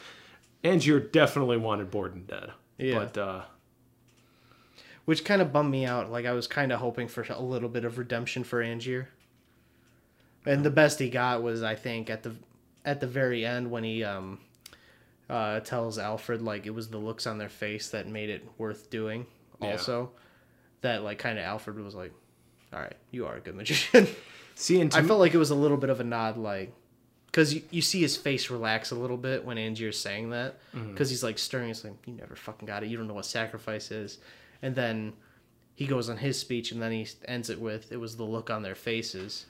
Angier 0.63 1.01
definitely 1.01 1.57
wanted 1.57 1.91
Borden 1.91 2.25
dead. 2.27 2.53
Yeah. 2.79 2.99
but 3.01 3.19
uh, 3.19 3.43
Which 5.05 5.25
kind 5.25 5.43
of 5.43 5.53
bummed 5.53 5.71
me 5.71 5.85
out. 5.85 6.11
Like 6.11 6.27
I 6.27 6.33
was 6.33 6.47
kind 6.47 6.73
of 6.73 6.81
hoping 6.81 7.09
for 7.09 7.23
a 7.29 7.41
little 7.43 7.69
bit 7.69 7.85
of 7.85 7.99
redemption 7.99 8.45
for 8.45 8.63
Angier. 8.63 9.09
And 10.47 10.65
the 10.65 10.71
best 10.71 10.99
he 10.99 11.09
got 11.09 11.43
was 11.43 11.63
I 11.63 11.75
think 11.75 12.11
at 12.11 12.23
the 12.23 12.35
at 12.85 13.01
the 13.01 13.07
very 13.07 13.45
end 13.47 13.71
when 13.71 13.83
he 13.85 14.05
um 14.05 14.41
uh 15.31 15.61
tells 15.61 15.99
Alfred 15.99 16.43
like 16.43 16.67
it 16.67 16.75
was 16.75 16.89
the 16.89 16.99
looks 16.99 17.27
on 17.27 17.39
their 17.39 17.49
face 17.49 17.89
that 17.91 18.07
made 18.07 18.29
it 18.29 18.47
worth 18.59 18.91
doing 18.91 19.27
Yeah. 19.65 19.73
also. 19.73 20.13
That 20.83 21.03
like 21.03 21.19
kind 21.19 21.39
of 21.39 21.45
Alfred 21.45 21.79
was 21.81 21.95
like, 21.95 22.13
"All 22.73 22.81
right, 22.81 22.97
you 23.11 23.27
are 23.27 23.37
a 23.37 23.41
good 23.41 23.55
magician." 23.55 24.07
see, 24.55 24.81
and 24.81 24.91
to 24.93 24.99
I 24.99 25.01
me- 25.03 25.09
felt 25.09 25.21
like 25.21 25.35
it 25.35 25.39
was 25.39 25.51
a 25.51 25.55
little 25.55 25.79
bit 25.79 25.91
of 25.91 26.01
a 26.01 26.05
nod, 26.05 26.37
like 26.37 26.75
because 27.27 27.53
you, 27.53 27.63
you 27.71 27.83
see 27.83 28.01
his 28.01 28.17
face 28.17 28.49
relax 28.49 28.93
a 28.93 28.95
little 28.95 29.17
bit 29.17 29.45
when 29.45 29.59
Angier's 29.59 29.99
saying 29.99 30.31
that, 30.31 30.61
mm-hmm. 30.73 30.93
because 30.93 31.11
he's 31.11 31.25
like 31.25 31.39
stirring. 31.39 31.69
He's 31.69 31.85
like, 31.85 31.95
"You 32.07 32.13
never 32.15 32.37
fucking 32.37 32.67
got 32.67 32.85
it. 32.85 32.89
You 32.91 32.97
don't 32.97 33.09
know 33.09 33.15
what 33.15 33.27
sacrifice 33.27 33.91
is." 33.91 34.19
And 34.63 34.75
then 34.75 35.15
he 35.75 35.87
goes 35.87 36.09
on 36.09 36.19
his 36.19 36.39
speech, 36.39 36.71
and 36.71 36.81
then 36.81 36.93
he 36.93 37.09
ends 37.27 37.51
it 37.51 37.61
with, 37.61 37.91
"It 37.91 37.97
was 37.97 38.17
the 38.17 38.25
look 38.25 38.51
on 38.51 38.63
their 38.63 38.75
faces." 38.75 39.47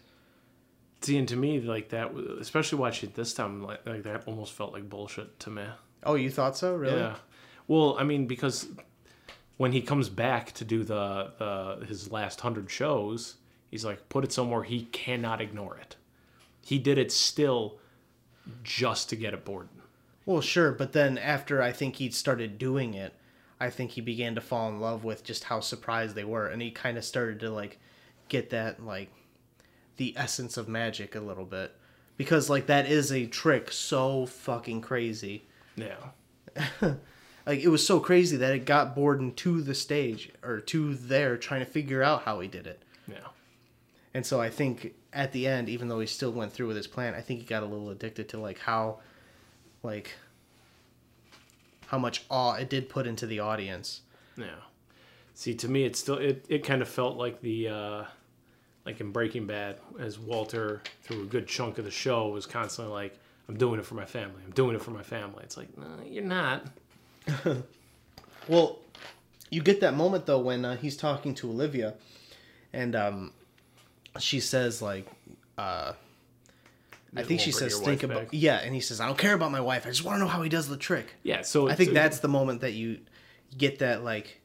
See, 1.03 1.19
and 1.19 1.29
to 1.29 1.37
me, 1.37 1.61
like 1.61 1.91
that, 1.91 2.15
especially 2.41 2.79
watching 2.79 3.11
it 3.11 3.15
this 3.15 3.35
time, 3.35 3.63
like, 3.63 3.87
like 3.87 4.05
that 4.05 4.23
almost 4.27 4.55
felt 4.55 4.73
like 4.73 4.89
bullshit 4.89 5.39
to 5.41 5.51
me. 5.51 5.65
Oh, 6.03 6.15
you 6.15 6.31
thought 6.31 6.57
so? 6.57 6.77
Really? 6.77 6.97
Yeah. 6.97 7.17
Well, 7.69 7.97
I 7.99 8.05
mean, 8.05 8.27
because 8.27 8.69
when 9.57 9.73
he 9.73 9.81
comes 9.81 10.09
back 10.09 10.53
to 10.53 10.65
do 10.65 10.83
the, 10.83 11.33
the 11.39 11.87
his 11.87 12.11
last 12.11 12.41
hundred 12.41 12.71
shows, 12.71 13.37
he's 13.71 13.85
like, 13.85 14.09
put 14.09 14.25
it 14.25 14.33
somewhere 14.33 14.63
he 14.63 14.85
cannot 14.87 15.41
ignore 15.41 15.77
it. 15.77 15.97
He 16.63 16.79
did 16.79 16.99
it 16.99 17.13
still, 17.13 17.79
just 18.63 19.09
to 19.11 19.17
get 19.17 19.35
at 19.35 19.45
Borden. 19.45 19.83
Well, 20.27 20.41
sure, 20.41 20.73
but 20.73 20.93
then 20.93 21.19
after 21.19 21.61
I 21.61 21.73
think 21.73 21.97
he 21.97 22.11
started 22.11 22.59
doing 22.59 22.95
it, 22.95 23.15
I 23.61 23.71
think 23.71 23.93
he 23.93 24.01
began 24.01 24.35
to 24.35 24.41
fall 24.41 24.69
in 24.69 24.81
love 24.81 25.05
with 25.05 25.23
just 25.23 25.45
how 25.45 25.61
surprised 25.61 26.15
they 26.15 26.25
were, 26.25 26.47
and 26.47 26.61
he 26.63 26.71
kind 26.71 26.99
of 26.99 27.05
started 27.05 27.41
to 27.41 27.51
like 27.51 27.79
get 28.29 28.51
that 28.51 28.83
like 28.83 29.11
the 29.97 30.15
essence 30.17 30.57
of 30.57 30.67
magic 30.67 31.15
a 31.15 31.21
little 31.21 31.45
bit 31.45 31.73
because 32.17 32.51
like 32.51 32.67
that 32.67 32.87
is 32.87 33.13
a 33.13 33.27
trick 33.27 33.71
so 33.71 34.27
fucking 34.27 34.81
crazy. 34.81 35.47
Yeah. 35.77 36.11
Like 37.47 37.61
it 37.61 37.69
was 37.69 37.87
so 37.87 38.01
crazy 38.01 38.37
that 38.37 38.55
it 38.55 38.65
got 38.65 38.95
Borden 38.95 39.35
to 39.35 39.61
the 39.61 39.75
stage 39.75 40.31
or 40.43 40.61
to 40.61 40.95
there 40.95 41.37
trying 41.37 41.61
to 41.61 41.67
figure 41.67 42.03
out 42.03 42.23
how 42.23 42.41
he 42.41 42.49
did 42.49 42.67
it. 42.67 42.83
Yeah. 43.07 43.29
And 44.15 44.25
so 44.25 44.41
I 44.41 44.49
think 44.49 44.95
at 45.13 45.33
the 45.33 45.47
end, 45.47 45.69
even 45.69 45.89
though 45.89 46.01
he 46.01 46.07
still 46.07 46.33
went 46.33 46.53
through 46.53 46.69
with 46.69 46.77
his 46.77 46.87
plan, 46.87 47.15
I 47.15 47.21
think 47.21 47.41
he 47.41 47.47
got 47.47 47.63
a 47.63 47.67
little 47.67 47.91
addicted 47.91 48.29
to 48.31 48.39
like 48.39 48.59
how, 48.61 49.01
like, 49.83 50.13
how 51.87 51.99
much 51.99 52.25
awe 52.31 52.55
it 52.55 52.71
did 52.71 52.89
put 52.89 53.07
into 53.07 53.27
the 53.27 53.41
audience. 53.41 54.01
Yeah. 54.37 54.47
See, 55.35 55.55
to 55.55 55.69
me, 55.69 55.85
it 55.85 55.97
still 55.97 56.17
it, 56.17 56.45
it 56.49 56.65
kind 56.65 56.81
of 56.81 56.89
felt 56.89 57.17
like 57.17 57.41
the 57.41 57.69
uh, 57.69 58.05
like 58.87 59.01
in 59.01 59.11
Breaking 59.11 59.47
Bad, 59.47 59.79
as 59.99 60.19
Walter 60.19 60.81
through 61.03 61.23
a 61.23 61.27
good 61.27 61.47
chunk 61.49 61.79
of 61.79 61.85
the 61.85 61.91
show 61.91 62.29
was 62.29 62.47
constantly 62.47 62.93
like, 62.93 63.19
"I'm 63.49 63.57
doing 63.57 63.81
it 63.81 63.87
for 63.87 63.95
my 63.95 64.05
family. 64.05 64.43
I'm 64.45 64.53
doing 64.53 64.77
it 64.77 64.83
for 64.83 64.93
my 64.93 65.03
family." 65.03 65.43
It's 65.43 65.57
like, 65.57 65.77
no, 65.77 65.87
you're 66.07 66.23
not. 66.23 66.67
Well, 68.49 68.79
you 69.51 69.63
get 69.63 69.81
that 69.81 69.95
moment 69.95 70.27
though 70.27 70.39
when 70.41 70.65
uh, 70.65 70.77
he's 70.77 70.97
talking 70.97 71.35
to 71.37 71.49
Olivia, 71.49 71.95
and 72.73 72.95
um, 72.95 73.33
she 74.19 74.41
says 74.41 74.83
like, 74.83 75.07
uh, 75.57 75.95
I 77.17 77.23
think 77.23 77.41
she 77.41 77.53
says, 77.53 77.79
"Think 77.81 78.03
about 78.03 78.19
back." 78.25 78.29
yeah," 78.33 78.57
and 78.57 78.75
he 78.75 78.81
says, 78.81 79.01
"I 79.01 79.07
don't 79.07 79.17
care 79.17 79.35
about 79.35 79.51
my 79.51 79.61
wife. 79.61 79.87
I 79.87 79.91
just 79.91 80.05
want 80.05 80.17
to 80.17 80.21
know 80.21 80.29
how 80.29 80.43
he 80.43 80.49
does 80.51 80.69
the 80.69 80.77
trick." 80.77 81.15
Yeah. 81.23 81.43
So 81.43 81.69
I 81.69 81.75
think 81.75 81.93
that's 81.93 82.19
the 82.19 82.29
moment 82.29 82.61
that 82.61 82.73
you 82.73 82.99
get 83.57 83.79
that 83.79 84.05
like 84.05 84.41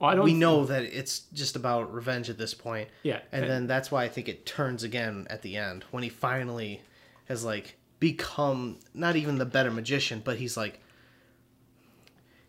I 0.00 0.14
don't 0.14 0.24
we 0.24 0.34
know 0.34 0.64
that 0.64 0.82
it's 0.82 1.20
just 1.32 1.56
about 1.56 1.92
revenge 1.94 2.28
at 2.30 2.38
this 2.38 2.54
point. 2.54 2.88
Yeah, 3.02 3.20
And 3.32 3.42
and- 3.44 3.50
then 3.50 3.66
that's 3.66 3.90
why 3.90 4.04
I 4.04 4.08
think 4.08 4.28
it 4.28 4.44
turns 4.46 4.82
again 4.82 5.26
at 5.30 5.42
the 5.42 5.56
end 5.56 5.84
when 5.90 6.02
he 6.02 6.08
finally 6.08 6.82
has 7.26 7.44
like 7.44 7.76
become 8.00 8.78
not 8.92 9.16
even 9.16 9.38
the 9.38 9.46
better 9.46 9.70
magician, 9.70 10.20
but 10.24 10.38
he's 10.38 10.56
like 10.56 10.80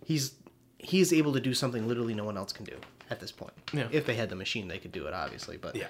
he's 0.08 0.34
he's 0.78 1.12
able 1.12 1.34
to 1.34 1.40
do 1.42 1.54
something 1.54 1.86
literally 1.88 2.14
no 2.14 2.24
one 2.24 2.38
else 2.38 2.54
can 2.54 2.64
do 2.66 2.78
at 3.10 3.20
this 3.20 3.32
point. 3.32 3.54
Yeah. 3.74 3.88
If 3.92 4.06
they 4.06 4.16
had 4.16 4.30
the 4.30 4.36
machine 4.36 4.68
they 4.70 4.78
could 4.80 4.92
do 4.94 5.06
it 5.08 5.14
obviously, 5.14 5.58
but 5.58 5.76
Yeah. 5.76 5.88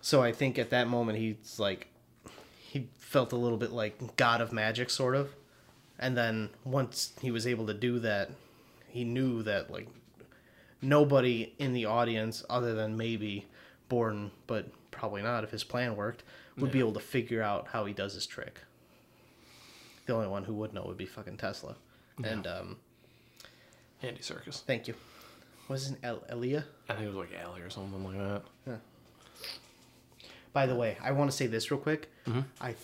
so 0.00 0.20
I 0.22 0.32
think 0.32 0.58
at 0.58 0.70
that 0.70 0.88
moment 0.88 1.18
he's 1.18 1.58
like 1.58 1.88
he 2.58 2.88
felt 2.98 3.32
a 3.32 3.36
little 3.36 3.58
bit 3.58 3.70
like 3.70 4.16
god 4.16 4.40
of 4.40 4.52
magic 4.52 4.90
sort 4.90 5.14
of. 5.14 5.34
And 5.98 6.16
then 6.16 6.50
once 6.64 7.12
he 7.20 7.30
was 7.30 7.46
able 7.46 7.66
to 7.66 7.74
do 7.74 8.00
that, 8.00 8.30
he 8.88 9.04
knew 9.04 9.42
that 9.44 9.70
like 9.70 9.86
nobody 10.80 11.54
in 11.58 11.72
the 11.72 11.84
audience 11.84 12.44
other 12.50 12.74
than 12.74 12.96
maybe 12.96 13.46
Borden, 13.88 14.32
but 14.46 14.66
probably 14.90 15.22
not 15.22 15.44
if 15.44 15.50
his 15.50 15.62
plan 15.62 15.94
worked, 15.94 16.24
would 16.56 16.72
be 16.72 16.80
able 16.80 16.92
to 16.94 17.00
figure 17.00 17.42
out 17.42 17.68
how 17.68 17.84
he 17.84 17.92
does 17.92 18.14
his 18.14 18.26
trick. 18.26 18.60
The 20.06 20.14
only 20.14 20.26
one 20.28 20.44
who 20.44 20.54
would 20.54 20.72
know 20.74 20.84
would 20.86 20.96
be 20.96 21.06
fucking 21.06 21.36
Tesla. 21.36 21.76
And 22.22 22.46
um 22.46 22.76
Andy 24.02 24.20
Serkis. 24.20 24.62
thank 24.64 24.88
you. 24.88 24.94
Was 25.68 25.90
it 25.90 25.98
El- 26.02 26.24
Elia? 26.28 26.64
I 26.88 26.94
think 26.94 27.04
it 27.06 27.14
was 27.14 27.16
like 27.16 27.40
Allie 27.40 27.60
or 27.62 27.70
something 27.70 28.04
like 28.04 28.18
that. 28.18 28.42
Yeah. 28.66 28.76
By 30.52 30.66
the 30.66 30.74
way, 30.74 30.98
I 31.02 31.12
want 31.12 31.30
to 31.30 31.36
say 31.36 31.46
this 31.46 31.70
real 31.70 31.80
quick. 31.80 32.10
Mm-hmm. 32.26 32.40
I 32.60 32.74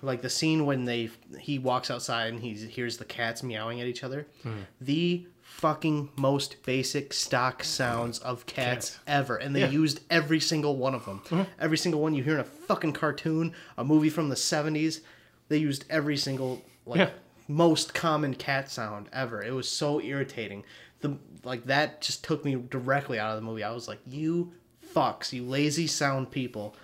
like 0.00 0.22
the 0.22 0.30
scene 0.30 0.64
when 0.66 0.84
they 0.84 1.10
he 1.38 1.58
walks 1.58 1.90
outside 1.90 2.32
and 2.32 2.40
he 2.40 2.54
hears 2.54 2.96
the 2.96 3.04
cats 3.04 3.42
meowing 3.42 3.80
at 3.80 3.86
each 3.86 4.02
other. 4.04 4.26
Mm-hmm. 4.44 4.60
The 4.80 5.26
fucking 5.42 6.08
most 6.16 6.62
basic 6.64 7.12
stock 7.12 7.62
sounds 7.62 8.18
of 8.20 8.46
cats 8.46 8.90
Cats. 8.90 8.98
ever, 9.06 9.36
and 9.36 9.54
they 9.54 9.60
Yeah. 9.60 9.68
used 9.70 10.00
every 10.10 10.40
single 10.40 10.76
one 10.76 10.94
of 10.94 11.04
them. 11.04 11.20
Mm-hmm. 11.26 11.42
Every 11.60 11.76
single 11.76 12.00
one 12.00 12.14
you 12.14 12.22
hear 12.22 12.34
in 12.34 12.40
a 12.40 12.44
fucking 12.44 12.94
cartoon, 12.94 13.52
a 13.76 13.84
movie 13.84 14.08
from 14.10 14.28
the 14.30 14.36
seventies. 14.36 15.02
They 15.48 15.58
used 15.58 15.84
every 15.90 16.16
single 16.16 16.62
like 16.86 16.98
Yeah. 17.00 17.10
Most 17.48 17.94
common 17.94 18.34
cat 18.34 18.70
sound 18.70 19.08
ever. 19.12 19.42
It 19.42 19.52
was 19.52 19.68
so 19.68 20.00
irritating. 20.00 20.64
The 21.00 21.16
like 21.44 21.66
that 21.66 22.00
just 22.00 22.24
took 22.24 22.44
me 22.44 22.54
directly 22.54 23.18
out 23.18 23.30
of 23.30 23.36
the 23.36 23.42
movie. 23.42 23.64
I 23.64 23.72
was 23.72 23.88
like, 23.88 24.00
"You 24.06 24.52
fucks, 24.94 25.32
you 25.32 25.44
lazy 25.44 25.86
sound 25.86 26.30
people." 26.30 26.76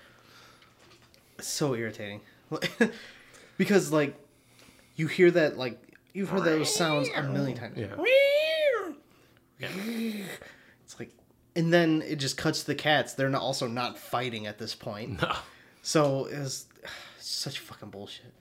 So 1.41 1.75
irritating. 1.75 2.21
because 3.59 3.93
like 3.93 4.17
you 4.97 5.07
hear 5.07 5.31
that 5.31 5.57
like 5.57 5.81
you've 6.13 6.29
heard 6.31 6.45
those 6.45 6.75
sounds 6.75 7.09
a 7.15 7.23
million 7.23 7.57
times. 7.57 7.79
Yeah. 7.79 7.97
It's 10.85 10.99
like 10.99 11.11
and 11.57 11.73
then 11.73 12.03
it 12.07 12.17
just 12.17 12.37
cuts 12.37 12.61
to 12.61 12.67
the 12.69 12.75
cats. 12.75 13.15
They're 13.15 13.29
not, 13.29 13.43
also 13.43 13.67
not 13.67 13.99
fighting 13.99 14.47
at 14.47 14.59
this 14.59 14.75
point. 14.75 15.21
No. 15.23 15.35
So 15.83 16.27
it 16.27 16.39
was 16.39 16.67
such 17.19 17.59
fucking 17.59 17.91
bullshit. 17.91 18.33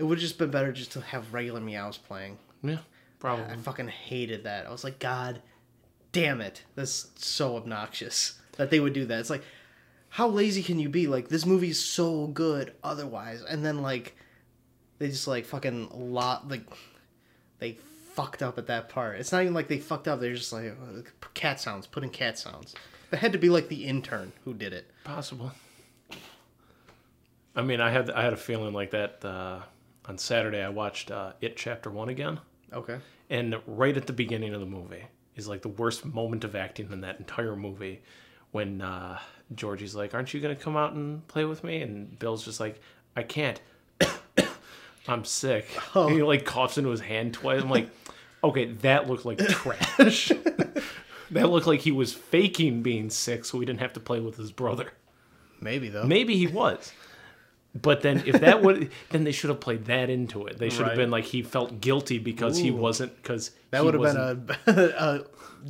It 0.00 0.04
would 0.04 0.16
have 0.16 0.22
just 0.22 0.38
been 0.38 0.50
better 0.50 0.72
just 0.72 0.92
to 0.92 1.00
have 1.02 1.34
regular 1.34 1.60
meows 1.60 1.98
playing. 1.98 2.38
Yeah. 2.62 2.78
Probably. 3.18 3.44
I 3.44 3.56
fucking 3.56 3.88
hated 3.88 4.44
that. 4.44 4.66
I 4.66 4.70
was 4.70 4.82
like, 4.82 4.98
God 4.98 5.42
damn 6.10 6.40
it. 6.40 6.64
That's 6.74 7.10
so 7.16 7.56
obnoxious 7.56 8.40
that 8.56 8.70
they 8.70 8.80
would 8.80 8.94
do 8.94 9.04
that. 9.04 9.20
It's 9.20 9.30
like, 9.30 9.44
how 10.08 10.26
lazy 10.26 10.62
can 10.62 10.78
you 10.78 10.88
be? 10.88 11.06
Like, 11.06 11.28
this 11.28 11.44
movie's 11.44 11.78
so 11.78 12.28
good 12.28 12.72
otherwise. 12.82 13.42
And 13.42 13.64
then, 13.64 13.82
like, 13.82 14.16
they 14.98 15.08
just, 15.08 15.28
like, 15.28 15.44
fucking 15.44 15.90
lot, 15.92 16.48
like, 16.48 16.62
they 17.58 17.76
fucked 18.14 18.42
up 18.42 18.58
at 18.58 18.66
that 18.66 18.88
part. 18.88 19.18
It's 19.18 19.32
not 19.32 19.42
even 19.42 19.54
like 19.54 19.68
they 19.68 19.78
fucked 19.78 20.08
up. 20.08 20.20
They're 20.20 20.34
just 20.34 20.52
like, 20.52 20.72
uh, 20.72 21.02
cat 21.34 21.60
sounds, 21.60 21.86
put 21.86 22.02
in 22.02 22.10
cat 22.10 22.38
sounds. 22.38 22.74
It 23.12 23.18
had 23.18 23.32
to 23.32 23.38
be 23.38 23.48
like 23.48 23.68
the 23.68 23.84
intern 23.86 24.32
who 24.44 24.54
did 24.54 24.72
it. 24.72 24.90
Possible. 25.04 25.52
I 27.54 27.62
mean, 27.62 27.80
I 27.80 27.90
had 27.90 28.10
I 28.10 28.22
had 28.22 28.32
a 28.32 28.38
feeling 28.38 28.72
like 28.72 28.92
that 28.92 29.24
uh, 29.24 29.60
on 30.06 30.18
Saturday. 30.18 30.62
I 30.62 30.68
watched 30.68 31.10
uh, 31.10 31.32
It 31.40 31.56
Chapter 31.56 31.90
One 31.90 32.08
again, 32.08 32.40
Okay. 32.72 32.98
and 33.28 33.56
right 33.66 33.96
at 33.96 34.06
the 34.06 34.12
beginning 34.12 34.54
of 34.54 34.60
the 34.60 34.66
movie 34.66 35.04
is 35.36 35.46
like 35.48 35.62
the 35.62 35.68
worst 35.68 36.04
moment 36.04 36.44
of 36.44 36.54
acting 36.56 36.90
in 36.92 37.00
that 37.02 37.18
entire 37.18 37.56
movie, 37.56 38.02
when 38.52 38.82
uh, 38.82 39.18
Georgie's 39.54 39.94
like, 39.94 40.14
"Aren't 40.14 40.34
you 40.34 40.40
gonna 40.40 40.56
come 40.56 40.76
out 40.76 40.92
and 40.94 41.26
play 41.28 41.44
with 41.44 41.62
me?" 41.64 41.82
and 41.82 42.18
Bill's 42.18 42.44
just 42.44 42.60
like, 42.60 42.80
"I 43.16 43.22
can't. 43.22 43.60
I'm 45.08 45.24
sick." 45.24 45.66
And 45.94 46.12
he 46.12 46.22
like 46.22 46.44
coughs 46.44 46.78
into 46.78 46.90
his 46.90 47.00
hand 47.00 47.34
twice. 47.34 47.62
I'm 47.62 47.70
like, 47.70 47.88
okay, 48.44 48.66
that 48.66 49.08
looked 49.08 49.24
like 49.24 49.38
trash. 49.48 50.28
that 51.30 51.50
looked 51.50 51.66
like 51.66 51.80
he 51.80 51.92
was 51.92 52.12
faking 52.12 52.82
being 52.82 53.10
sick 53.10 53.44
so 53.44 53.58
he 53.60 53.66
didn't 53.66 53.80
have 53.80 53.92
to 53.94 54.00
play 54.00 54.20
with 54.20 54.36
his 54.36 54.52
brother. 54.52 54.92
Maybe, 55.60 55.88
though. 55.90 56.04
Maybe 56.04 56.36
he 56.36 56.46
was. 56.46 56.92
But 57.74 58.00
then 58.02 58.24
if 58.26 58.40
that 58.40 58.62
would 58.62 58.90
then 59.10 59.22
they 59.24 59.32
should 59.32 59.50
have 59.50 59.60
played 59.60 59.84
that 59.84 60.10
into 60.10 60.46
it. 60.46 60.58
They 60.58 60.70
should 60.70 60.86
have 60.86 60.96
been 60.96 61.10
like 61.10 61.24
he 61.24 61.42
felt 61.42 61.80
guilty 61.80 62.18
because 62.18 62.58
he 62.58 62.70
wasn't 62.70 63.14
because 63.22 63.52
That 63.70 63.84
would 63.84 63.94
have 63.94 64.46
been 64.46 64.56
a, 64.66 64.72
a 64.76 65.24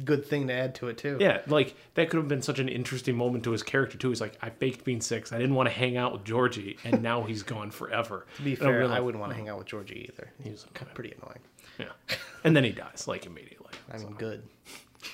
good 0.04 0.24
thing 0.24 0.46
to 0.48 0.54
add 0.54 0.74
to 0.76 0.88
it, 0.88 0.96
too. 0.96 1.18
yeah, 1.20 1.42
like 1.46 1.74
that 1.94 2.08
could 2.08 2.16
have 2.18 2.28
been 2.28 2.40
such 2.42 2.58
an 2.58 2.68
interesting 2.68 3.16
moment 3.16 3.44
to 3.44 3.50
his 3.50 3.62
character 3.62 3.98
too. 3.98 4.08
He's 4.08 4.20
like, 4.20 4.38
I 4.40 4.48
faked 4.50 4.84
being 4.84 5.00
sick. 5.00 5.30
I 5.32 5.36
didn't 5.38 5.54
want 5.54 5.68
to 5.68 5.74
hang 5.74 5.96
out 5.98 6.12
with 6.12 6.24
Georgie, 6.24 6.78
and 6.84 7.02
now 7.02 7.22
he's 7.22 7.42
gone 7.42 7.70
forever. 7.70 8.26
To 8.36 8.42
be 8.42 8.52
And 8.52 8.58
fair, 8.60 8.86
I 8.90 9.00
wouldn't 9.00 9.20
want 9.20 9.32
to 9.32 9.36
oh. 9.36 9.38
hang 9.38 9.48
out 9.50 9.58
with 9.58 9.66
Georgie 9.66 10.06
either. 10.10 10.30
He 10.42 10.50
was 10.50 10.66
Kind 10.72 10.88
of 10.88 10.94
pretty 10.94 11.12
annoying. 11.20 11.40
Yeah, 11.78 12.16
and 12.44 12.56
then 12.56 12.64
he 12.64 12.70
dies 12.70 13.06
like 13.08 13.26
immediately. 13.26 13.72
I 13.92 13.98
mean, 13.98 14.12
good. 14.14 14.42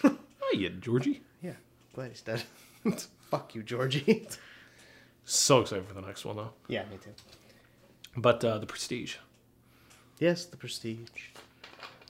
Oh, 0.49 0.55
yeah, 0.57 0.69
Georgie. 0.81 1.23
Yeah, 1.43 1.55
glad 1.93 2.11
he's 2.11 2.21
dead. 2.23 2.45
Fuck 3.31 3.57
you, 3.57 3.65
Georgie. 3.65 4.29
So 5.29 5.61
excited 5.61 5.87
for 5.87 5.93
the 5.95 6.01
next 6.01 6.25
one 6.25 6.37
though. 6.37 6.53
yeah, 6.69 6.85
me 6.91 6.97
too. 7.03 7.11
But 8.17 8.43
uh, 8.45 8.59
the 8.59 8.67
Prestige. 8.67 9.17
Yes, 10.21 10.45
the 10.47 10.57
Prestige. 10.57 11.09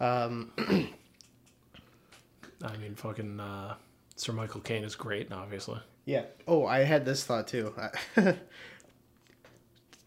Um, 0.00 0.52
I 2.62 2.76
mean, 2.76 2.94
fucking 2.94 3.40
uh, 3.40 3.74
Sir 4.16 4.32
Michael 4.32 4.60
Caine 4.60 4.84
is 4.84 4.94
great, 4.94 5.32
obviously. 5.32 5.80
yeah. 6.04 6.22
Oh, 6.46 6.66
I 6.66 6.80
had 6.84 7.04
this 7.04 7.24
thought 7.24 7.48
too. 7.48 7.74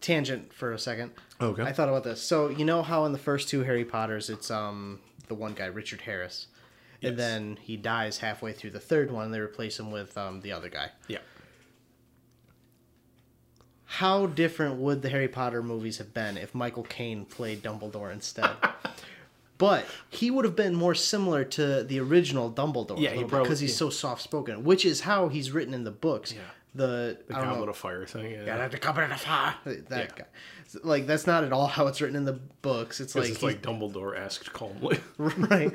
Tangent 0.00 0.52
for 0.54 0.72
a 0.72 0.78
second. 0.78 1.10
Okay. 1.40 1.62
I 1.62 1.72
thought 1.72 1.88
about 1.88 2.04
this. 2.04 2.22
So 2.22 2.48
you 2.48 2.64
know 2.64 2.82
how 2.82 3.04
in 3.04 3.12
the 3.12 3.18
first 3.18 3.48
two 3.48 3.62
Harry 3.64 3.84
Potters, 3.84 4.30
it's 4.30 4.50
um 4.50 5.00
the 5.28 5.34
one 5.34 5.52
guy 5.52 5.66
Richard 5.66 6.00
Harris, 6.02 6.46
Yes. 7.00 7.10
and 7.10 7.18
then 7.18 7.58
he 7.60 7.76
dies 7.76 8.18
halfway 8.18 8.52
through 8.52 8.70
the 8.70 8.80
third 8.80 9.10
one. 9.10 9.26
and 9.26 9.34
They 9.34 9.40
replace 9.40 9.78
him 9.78 9.90
with 9.90 10.16
um 10.16 10.40
the 10.40 10.52
other 10.52 10.68
guy. 10.70 10.90
Yeah. 11.08 11.18
How 14.00 14.24
different 14.24 14.76
would 14.76 15.02
the 15.02 15.10
Harry 15.10 15.28
Potter 15.28 15.62
movies 15.62 15.98
have 15.98 16.14
been 16.14 16.38
if 16.38 16.54
Michael 16.54 16.84
Caine 16.84 17.26
played 17.26 17.62
Dumbledore 17.62 18.10
instead? 18.10 18.48
but 19.58 19.84
he 20.08 20.30
would 20.30 20.46
have 20.46 20.56
been 20.56 20.74
more 20.74 20.94
similar 20.94 21.44
to 21.44 21.84
the 21.84 22.00
original 22.00 22.50
Dumbledore, 22.50 22.98
Yeah, 22.98 23.10
he 23.10 23.24
probably- 23.24 23.42
because 23.42 23.60
he's 23.60 23.72
yeah. 23.72 23.76
so 23.76 23.90
soft 23.90 24.22
spoken, 24.22 24.64
which 24.64 24.86
is 24.86 25.02
how 25.02 25.28
he's 25.28 25.50
written 25.50 25.74
in 25.74 25.84
the 25.84 25.90
books. 25.90 26.32
Yeah. 26.32 26.40
The, 26.74 27.18
The 27.26 27.34
Goblet 27.34 27.58
know, 27.58 27.64
of 27.68 27.76
Fire 27.76 28.06
thing. 28.06 28.30
Yeah. 28.32 28.44
Yeah, 28.46 28.68
the 28.68 28.78
Goblet 28.78 29.10
of 29.10 29.20
Fire. 29.20 29.54
That 29.66 29.90
Yeah. 29.90 30.06
guy. 30.16 30.24
Like 30.82 31.06
that's 31.06 31.26
not 31.26 31.44
at 31.44 31.52
all 31.52 31.66
how 31.66 31.86
it's 31.86 32.00
written 32.00 32.16
in 32.16 32.24
the 32.24 32.40
books. 32.62 33.00
It's 33.00 33.14
like, 33.14 33.28
is 33.28 33.42
like 33.42 33.60
Dumbledore 33.60 34.18
asked 34.18 34.50
calmly. 34.54 34.98
right. 35.18 35.74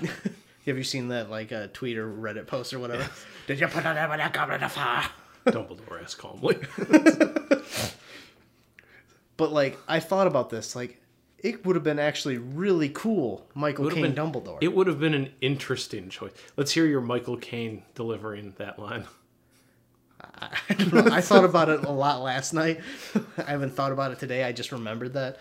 Have 0.66 0.78
you 0.78 0.84
seen 0.84 1.08
that 1.08 1.28
like 1.28 1.50
a 1.50 1.66
tweet 1.68 1.98
or 1.98 2.08
Reddit 2.08 2.46
post 2.46 2.72
or 2.72 2.78
whatever? 2.78 3.08
Did 3.48 3.58
you 3.58 3.66
put 3.66 3.84
on 3.84 3.96
the 3.96 4.30
Goblet 4.32 4.62
of 4.62 4.70
Fire? 4.70 5.08
Dumbledore 5.46 6.02
asked 6.02 6.18
calmly. 6.18 6.58
But 9.36 9.52
like 9.52 9.78
I 9.88 10.00
thought 10.00 10.26
about 10.26 10.50
this, 10.50 10.76
like 10.76 11.00
it 11.38 11.66
would 11.66 11.76
have 11.76 11.82
been 11.82 11.98
actually 11.98 12.38
really 12.38 12.88
cool, 12.88 13.46
Michael 13.54 13.90
Caine 13.90 14.02
been- 14.02 14.14
Dumbledore. 14.14 14.58
It 14.60 14.74
would 14.74 14.86
have 14.86 15.00
been 15.00 15.14
an 15.14 15.30
interesting 15.40 16.08
choice. 16.08 16.32
Let's 16.56 16.72
hear 16.72 16.86
your 16.86 17.00
Michael 17.00 17.36
Caine 17.36 17.82
delivering 17.94 18.54
that 18.58 18.78
line. 18.78 19.06
I. 20.20 20.48
I 20.70 21.20
thought 21.20 21.44
about 21.44 21.68
it 21.68 21.84
a 21.84 21.90
lot 21.90 22.22
last 22.22 22.52
night. 22.54 22.80
I 23.36 23.50
haven't 23.50 23.74
thought 23.74 23.92
about 23.92 24.12
it 24.12 24.18
today. 24.18 24.44
I 24.44 24.52
just 24.52 24.72
remembered 24.72 25.14
that. 25.14 25.38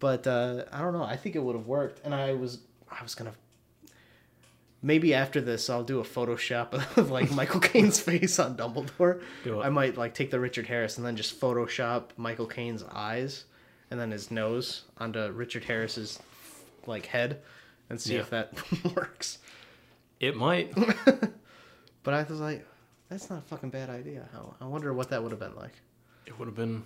But 0.00 0.26
uh, 0.26 0.64
I 0.72 0.80
don't 0.80 0.92
know. 0.92 1.04
I 1.04 1.16
think 1.16 1.36
it 1.36 1.42
would 1.42 1.54
have 1.54 1.66
worked. 1.66 2.00
And 2.04 2.14
I 2.14 2.32
was 2.32 2.58
I 2.90 3.02
was 3.02 3.14
gonna 3.14 3.34
maybe 4.82 5.14
after 5.14 5.40
this 5.40 5.70
I'll 5.70 5.84
do 5.84 6.00
a 6.00 6.04
Photoshop 6.04 6.72
of 6.96 7.10
like 7.10 7.30
Michael 7.30 7.60
Caine's 7.70 8.00
face 8.00 8.38
on 8.38 8.56
Dumbledore. 8.56 9.22
Do 9.44 9.60
it. 9.60 9.64
I 9.64 9.68
might 9.70 9.96
like 9.96 10.14
take 10.14 10.30
the 10.30 10.40
Richard 10.40 10.66
Harris 10.66 10.96
and 10.98 11.06
then 11.06 11.16
just 11.16 11.40
Photoshop 11.40 12.10
Michael 12.16 12.46
Caine's 12.46 12.82
eyes 12.92 13.44
and 13.90 13.98
then 14.00 14.10
his 14.10 14.30
nose 14.30 14.82
onto 14.98 15.30
Richard 15.30 15.64
Harris's 15.64 16.18
like 16.86 17.06
head 17.06 17.40
and 17.90 18.00
see 18.00 18.14
Yeah. 18.14 18.20
if 18.20 18.30
that 18.30 18.52
works. 18.96 19.38
It 20.20 20.36
might. 20.36 20.74
But 22.04 22.14
I 22.14 22.22
was 22.24 22.40
like, 22.40 22.66
that's 23.08 23.28
not 23.30 23.40
a 23.40 23.42
fucking 23.42 23.70
bad 23.70 23.90
idea. 23.90 24.28
I- 24.34 24.64
I 24.64 24.66
wonder 24.66 24.92
what 24.92 25.10
that 25.10 25.22
would 25.22 25.30
have 25.32 25.40
been 25.40 25.54
like. 25.56 25.74
It 26.26 26.38
would 26.38 26.46
have 26.46 26.54
been 26.56 26.84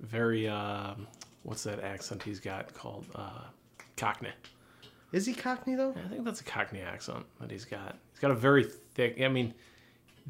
very. 0.00 0.48
Um, 0.48 1.06
what's 1.42 1.64
that 1.64 1.80
accent 1.80 2.22
he's 2.22 2.40
got 2.40 2.72
called? 2.74 3.06
Uh, 3.14 3.44
Cockney. 3.96 4.30
Is 5.12 5.26
he 5.26 5.34
Cockney 5.34 5.74
though? 5.74 5.94
I 6.04 6.08
think 6.08 6.24
that's 6.24 6.40
a 6.40 6.44
Cockney 6.44 6.80
accent 6.80 7.24
that 7.40 7.50
he's 7.50 7.64
got. 7.64 7.98
He's 8.12 8.20
got 8.20 8.30
a 8.30 8.34
very 8.34 8.64
thick. 8.64 9.20
I 9.20 9.28
mean, 9.28 9.52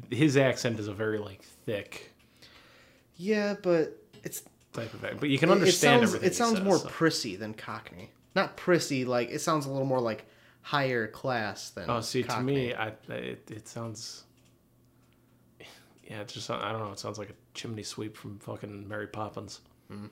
his 0.09 0.37
accent 0.37 0.79
is 0.79 0.87
a 0.87 0.93
very 0.93 1.19
like 1.19 1.41
thick 1.41 2.11
Yeah, 3.17 3.55
but 3.61 3.97
it's 4.23 4.43
type 4.73 4.93
of 4.93 5.03
accent, 5.03 5.19
but 5.21 5.29
you 5.29 5.37
can 5.37 5.49
understand 5.51 6.03
it 6.03 6.07
sounds, 6.07 6.09
everything. 6.15 6.27
It 6.27 6.35
sounds 6.35 6.57
says, 6.57 6.63
more 6.63 6.77
so. 6.77 6.89
prissy 6.89 7.35
than 7.35 7.53
Cockney. 7.53 8.11
Not 8.35 8.57
prissy, 8.57 9.05
like 9.05 9.29
it 9.29 9.39
sounds 9.39 9.65
a 9.65 9.69
little 9.71 9.87
more 9.87 10.01
like 10.01 10.25
higher 10.61 11.07
class 11.07 11.69
than. 11.69 11.89
Oh, 11.89 12.01
see, 12.01 12.23
Cockney. 12.23 12.53
to 12.53 12.59
me, 12.59 12.73
I 12.73 12.87
it, 13.09 13.49
it 13.49 13.67
sounds. 13.67 14.23
Yeah, 16.03 16.21
it 16.21 16.27
just 16.27 16.49
I 16.49 16.71
don't 16.71 16.81
know. 16.81 16.91
It 16.91 16.99
sounds 16.99 17.17
like 17.17 17.29
a 17.29 17.35
chimney 17.53 17.83
sweep 17.83 18.17
from 18.17 18.39
fucking 18.39 18.87
Mary 18.87 19.07
Poppins. 19.07 19.61
Mm. 19.91 20.09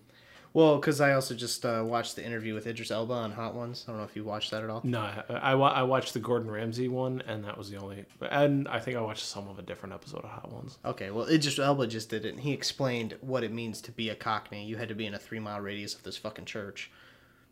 Well, 0.54 0.76
because 0.78 1.00
I 1.00 1.14
also 1.14 1.34
just 1.34 1.66
uh, 1.66 1.84
watched 1.86 2.18
the 2.18 2.26
interview 2.26 2.54
with 2.54 2.68
Idris 2.68 2.92
Elba 2.92 3.14
on 3.14 3.32
Hot 3.32 3.56
Ones. 3.56 3.86
I 3.88 3.92
don't 3.92 4.00
know 4.00 4.06
if 4.06 4.16
you 4.16 4.26
watched 4.26 4.52
that 4.52 4.64
at 4.64 4.70
all. 4.70 4.82
No, 4.84 5.00
I, 5.00 5.24
I, 5.30 5.54
I 5.54 5.84
watched 5.84 6.14
the 6.14 6.20
Gordon 6.20 6.52
Ramsay 6.52 6.90
one, 6.90 7.24
and 7.26 7.46
that 7.46 7.58
was 7.58 7.70
the 7.70 7.78
only. 7.78 8.06
And 8.30 8.68
I 8.68 8.80
think 8.80 8.98
I 8.98 9.02
watched 9.02 9.24
some 9.24 9.48
of 9.48 9.60
a 9.60 9.62
different 9.62 9.96
episode 9.96 10.26
of 10.26 10.30
Hot 10.30 10.52
Ones. 10.52 10.78
Okay, 10.84 11.10
well, 11.10 11.28
Idris 11.28 11.58
Elba 11.58 11.88
just 11.88 12.10
did 12.10 12.26
it, 12.26 12.34
and 12.34 12.40
he 12.40 12.52
explained 12.52 13.18
what 13.22 13.44
it 13.44 13.54
means 13.54 13.80
to 13.82 13.92
be 13.92 14.10
a 14.10 14.16
Cockney. 14.16 14.66
You 14.66 14.76
had 14.76 14.90
to 14.90 14.96
be 14.96 15.06
in 15.06 15.14
a 15.14 15.20
three 15.20 15.40
mile 15.40 15.62
radius 15.62 15.96
of 15.96 16.04
this 16.04 16.18
fucking 16.18 16.46
church. 16.46 16.92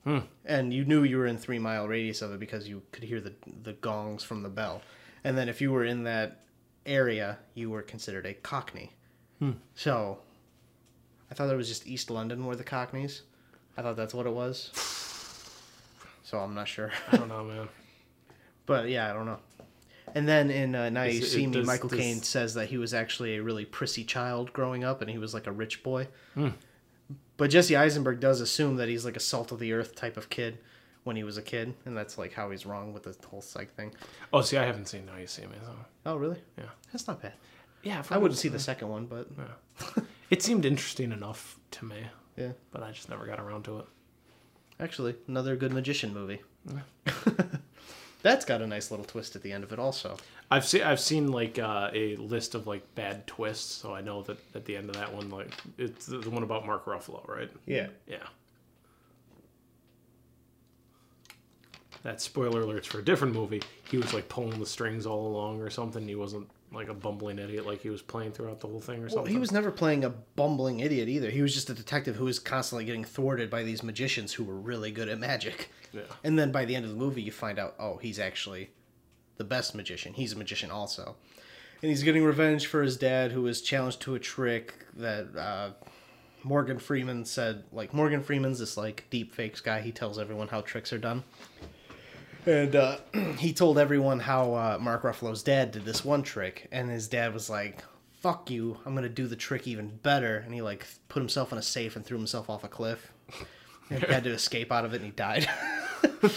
Hmm. 0.04 0.20
And 0.46 0.74
you 0.74 0.86
knew 0.86 1.04
you 1.04 1.18
were 1.18 1.28
in 1.28 1.38
three 1.38 1.60
mile 1.60 1.88
radius 1.88 2.22
of 2.22 2.34
it 2.34 2.40
because 2.40 2.68
you 2.68 2.82
could 2.92 3.04
hear 3.04 3.22
the 3.22 3.34
the 3.64 3.74
gongs 3.74 4.24
from 4.24 4.44
the 4.44 4.50
bell. 4.50 4.82
And 5.24 5.38
then 5.38 5.50
if 5.50 5.62
you 5.62 5.72
were 5.72 5.86
in 5.86 6.04
that 6.04 6.42
area, 6.86 7.38
you 7.54 7.70
were 7.70 7.82
considered 7.82 8.26
a 8.26 8.34
Cockney. 8.34 8.94
Hmm. 9.40 9.52
So, 9.76 10.20
I 11.32 11.36
thought 11.36 11.50
it 11.50 11.56
was 11.56 11.68
just 11.68 11.88
East 11.88 12.10
London 12.10 12.46
were 12.46 12.56
the 12.56 12.64
Cockneys. 12.64 13.22
I 13.78 13.82
thought 13.82 13.96
that's 13.96 14.14
what 14.14 14.26
it 14.26 14.34
was. 14.34 14.72
So 16.24 16.38
I'm 16.40 16.54
not 16.54 16.68
sure. 16.68 16.92
I 17.12 17.18
don't 17.18 17.30
know, 17.30 17.44
man. 17.44 17.68
But 18.66 18.90
yeah, 18.90 19.10
I 19.10 19.14
don't 19.14 19.26
know. 19.26 19.40
And 20.14 20.28
then 20.28 20.52
in 20.52 20.76
uh, 20.76 20.90
Now 20.90 21.04
You 21.04 21.22
it- 21.22 21.26
See 21.26 21.48
Me, 21.48 21.54
does- 21.54 21.66
Michael 21.66 21.90
does- 21.90 22.00
Caine 22.00 22.22
says 22.22 22.54
that 22.54 22.68
he 22.70 22.78
was 22.78 22.94
actually 22.94 23.38
a 23.38 23.42
really 23.42 23.66
prissy 23.66 24.04
child 24.04 24.54
growing 24.54 24.84
up, 24.84 25.02
and 25.02 25.10
he 25.10 25.18
was 25.18 25.34
like 25.34 25.48
a 25.48 25.52
rich 25.52 25.82
boy. 25.82 26.08
Hmm. 26.36 26.50
But 27.38 27.50
Jesse 27.50 27.76
Eisenberg 27.76 28.20
does 28.20 28.42
assume 28.42 28.76
that 28.76 28.88
he's 28.90 29.06
like 29.06 29.16
a 29.16 29.20
salt 29.20 29.52
of 29.52 29.58
the 29.58 29.74
earth 29.74 29.96
type 29.96 30.18
of 30.18 30.30
kid 30.30 30.60
when 31.04 31.16
he 31.16 31.24
was 31.24 31.36
a 31.38 31.42
kid, 31.42 31.74
and 31.86 31.98
that's 31.98 32.18
like 32.20 32.34
how 32.34 32.52
he's 32.52 32.64
wrong 32.66 32.94
with 32.94 33.04
the 33.04 33.16
whole 33.28 33.42
psych 33.42 33.74
thing. 33.76 33.92
Oh, 34.32 34.42
see, 34.42 34.58
I 34.58 34.66
haven't 34.66 34.88
seen 34.88 35.08
Now 35.08 35.16
You 35.18 35.26
See 35.26 35.44
Me. 35.44 35.56
So. 35.66 35.74
Oh, 36.06 36.16
really? 36.18 36.38
Yeah. 36.58 36.66
That's 36.92 37.08
not 37.08 37.22
bad. 37.24 37.34
Yeah, 37.82 38.04
I 38.12 38.18
wouldn't 38.20 38.38
see 38.40 38.50
the 38.50 38.60
second 38.60 38.90
one, 38.90 39.08
but 39.08 39.28
Yeah. 39.36 40.04
it 40.30 40.44
seemed 40.44 40.66
interesting 40.66 41.12
enough 41.12 41.60
to 41.72 41.86
me, 41.86 41.98
yeah. 42.38 42.52
but 42.72 42.84
I 42.84 42.92
just 42.92 43.10
never 43.10 43.26
got 43.26 43.40
around 43.40 43.64
to 43.64 43.80
it. 43.80 43.86
Actually, 44.80 45.16
another 45.28 45.56
good 45.56 45.74
magician 45.74 46.14
movie. 46.14 46.42
that's 48.22 48.46
got 48.46 48.62
a 48.62 48.68
nice 48.68 48.92
little 48.92 49.06
twist 49.06 49.36
at 49.36 49.42
the 49.42 49.52
end 49.52 49.64
of 49.64 49.74
it, 49.74 49.80
also. 49.80 50.18
I've 50.52 50.66
seen 50.66 50.82
I've 50.82 51.00
seen 51.00 51.32
like 51.32 51.60
uh, 51.60 51.92
a 51.94 52.16
list 52.16 52.56
of 52.56 52.66
like 52.66 52.96
bad 52.96 53.28
twists, 53.28 53.74
so 53.74 53.94
I 53.94 54.02
know 54.02 54.24
that 54.24 54.38
at 54.56 54.66
the 54.66 54.76
end 54.76 54.90
of 54.90 54.96
that 54.96 55.14
one, 55.14 55.30
like 55.30 55.52
it's 55.78 56.08
the 56.08 56.30
one 56.30 56.44
about 56.44 56.66
Mark 56.66 56.86
Ruffalo, 56.86 57.28
right? 57.28 57.50
Yeah. 57.66 57.88
Yeah. 58.08 58.26
That 62.04 62.22
spoiler 62.22 62.64
alerts 62.64 62.86
for 62.86 63.00
a 63.00 63.04
different 63.04 63.34
movie. 63.34 63.62
He 63.92 63.98
was 63.98 64.14
like 64.14 64.30
pulling 64.30 64.60
the 64.60 64.66
strings 64.66 65.06
all 65.06 65.28
along 65.28 65.62
or 65.62 65.70
something. 65.70 66.08
He 66.08 66.16
wasn't 66.16 66.50
like 66.72 66.88
a 66.88 66.94
bumbling 66.94 67.40
idiot 67.40 67.66
like 67.66 67.82
he 67.82 67.90
was 67.90 68.02
playing 68.02 68.32
throughout 68.32 68.60
the 68.60 68.68
whole 68.68 68.80
thing 68.80 69.00
or 69.00 69.02
Well, 69.08 69.10
something. 69.10 69.34
he 69.34 69.40
was 69.40 69.52
never 69.52 69.72
playing 69.72 70.04
a 70.04 70.10
bumbling 70.10 70.80
idiot 70.82 71.10
either. 71.10 71.30
He 71.32 71.42
was 71.42 71.54
just 71.54 71.70
a 71.70 71.74
detective 71.74 72.16
who 72.16 72.26
was 72.26 72.38
constantly 72.38 72.86
getting 72.86 73.04
thwarted 73.04 73.50
by 73.50 73.64
these 73.64 73.82
magicians 73.82 74.34
who 74.34 74.44
were 74.44 74.56
really 74.56 74.92
good 74.92 75.10
at 75.10 75.20
magic. 75.20 75.70
Yeah. 75.92 76.02
And 76.24 76.38
then 76.38 76.52
by 76.52 76.66
the 76.66 76.76
end 76.76 76.86
of 76.86 76.92
the 76.92 76.98
movie, 76.98 77.24
you 77.24 77.32
find 77.32 77.58
out, 77.58 77.74
oh, 77.80 77.98
he's 77.98 78.20
actually 78.20 78.70
the 79.38 79.44
best 79.44 79.74
magician. 79.74 80.14
He's 80.14 80.34
a 80.34 80.38
magician 80.38 80.70
also. 80.70 81.16
And 81.82 81.90
he's 81.90 82.04
getting 82.04 82.24
revenge 82.24 82.68
for 82.68 82.84
his 82.84 82.98
dad, 82.98 83.32
who 83.32 83.42
was 83.42 83.62
challenged 83.62 84.02
to 84.02 84.14
a 84.14 84.20
trick 84.20 84.86
that 84.98 85.36
uh, 85.36 85.72
Morgan 86.44 86.78
Freeman 86.78 87.26
said. 87.26 87.64
Like, 87.72 87.94
Morgan 87.94 88.22
Freeman's 88.22 88.60
this, 88.60 88.78
like, 88.78 89.06
deep 89.10 89.34
fakes 89.34 89.62
guy. 89.62 89.82
He 89.82 89.92
tells 89.92 90.20
everyone 90.20 90.50
how 90.50 90.62
tricks 90.62 90.94
are 90.94 90.98
done. 91.00 91.24
And 92.46 92.76
uh, 92.76 92.98
he 93.38 93.54
told 93.54 93.78
everyone 93.78 94.20
how 94.20 94.54
uh, 94.54 94.78
Mark 94.80 95.04
Ruffalo's 95.04 95.44
dad 95.44 95.72
did 95.72 95.86
this 95.86 96.04
one 96.06 96.24
trick, 96.24 96.68
and 96.72 96.90
his 96.90 97.08
dad 97.08 97.34
was 97.34 97.50
like, 97.50 97.84
"Fuck 98.22 98.50
you! 98.50 98.78
I'm 98.86 98.96
gonna 98.96 99.10
do 99.10 99.28
the 99.28 99.36
trick 99.36 99.68
even 99.68 100.00
better." 100.04 100.38
And 100.38 100.54
he 100.54 100.62
like 100.62 100.86
put 101.08 101.20
himself 101.20 101.52
in 101.52 101.58
a 101.58 101.62
safe 101.64 101.96
and 101.96 102.06
threw 102.06 102.18
himself 102.18 102.50
off 102.50 102.64
a 102.64 102.70
cliff. 102.70 103.12
And 103.90 104.04
he 104.04 104.14
had 104.14 104.24
to 104.24 104.32
escape 104.32 104.72
out 104.72 104.86
of 104.86 104.94
it, 104.94 104.98
and 104.98 105.06
he 105.06 105.12
died. 105.12 105.50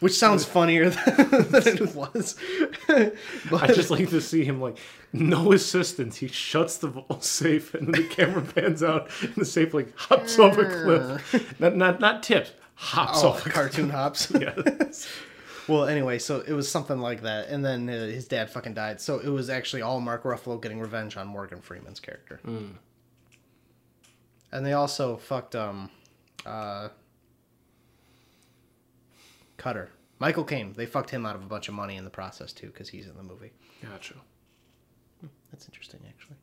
Which 0.00 0.12
sounds 0.12 0.44
funnier 0.44 0.90
than, 0.90 1.16
than 1.50 1.66
it 1.66 1.94
was. 1.94 2.36
but, 2.86 3.14
I 3.52 3.66
just 3.66 3.90
like 3.90 4.10
to 4.10 4.20
see 4.20 4.44
him 4.44 4.60
like 4.60 4.78
no 5.12 5.50
assistance. 5.52 6.16
He 6.16 6.28
shuts 6.28 6.76
the 6.76 6.86
vault 6.86 7.24
safe, 7.24 7.74
and 7.74 7.92
then 7.92 8.02
the 8.02 8.08
camera 8.08 8.42
pans 8.42 8.84
out, 8.84 9.10
and 9.22 9.34
the 9.34 9.44
safe 9.44 9.74
like 9.74 9.96
hops 9.96 10.38
off 10.38 10.56
a 10.56 10.66
cliff. 10.66 11.60
Not 11.60 11.74
not 11.74 11.98
not 11.98 12.22
tips, 12.22 12.52
hops 12.78 13.22
oh, 13.22 13.30
off 13.30 13.44
cartoon 13.44 13.90
hops. 13.90 14.32
Yeah. 14.40 14.54
Well, 15.68 15.84
anyway, 15.84 16.18
so 16.18 16.40
it 16.40 16.54
was 16.54 16.66
something 16.66 16.98
like 16.98 17.24
that, 17.24 17.48
and 17.48 17.62
then 17.62 17.90
uh, 17.90 18.06
his 18.06 18.26
dad 18.26 18.48
fucking 18.48 18.72
died. 18.72 19.02
So 19.02 19.18
it 19.18 19.28
was 19.28 19.50
actually 19.50 19.82
all 19.82 20.00
Mark 20.00 20.22
Ruffalo 20.22 20.58
getting 20.62 20.80
revenge 20.80 21.18
on 21.18 21.26
Morgan 21.26 21.60
Freeman's 21.60 22.00
character. 22.00 22.40
And 24.50 24.64
they 24.64 24.72
also 24.72 25.18
fucked 25.18 25.54
um, 25.54 25.90
uh, 26.46 26.88
Cutter, 29.58 29.90
Michael 30.20 30.44
Caine. 30.44 30.72
They 30.72 30.86
fucked 30.86 31.10
him 31.10 31.26
out 31.26 31.36
of 31.36 31.42
a 31.42 31.46
bunch 31.46 31.68
of 31.68 31.74
money 31.74 31.96
in 31.96 32.04
the 32.04 32.08
process 32.08 32.54
too, 32.54 32.68
because 32.68 32.88
he's 32.88 33.06
in 33.06 33.18
the 33.18 33.22
movie. 33.22 33.52
Gotcha. 33.82 34.14
That's 35.50 35.66
interesting, 35.66 36.00
actually. 36.08 36.36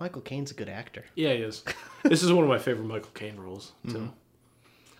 Michael 0.00 0.22
Caine's 0.22 0.50
a 0.50 0.54
good 0.54 0.68
actor. 0.68 1.04
Yeah, 1.14 1.32
he 1.32 1.42
is. 1.42 1.62
this 2.02 2.22
is 2.22 2.32
one 2.32 2.42
of 2.44 2.50
my 2.50 2.58
favorite 2.58 2.86
Michael 2.86 3.10
Caine 3.14 3.36
roles 3.36 3.72
too. 3.86 3.92
Mm-hmm. 3.94 4.06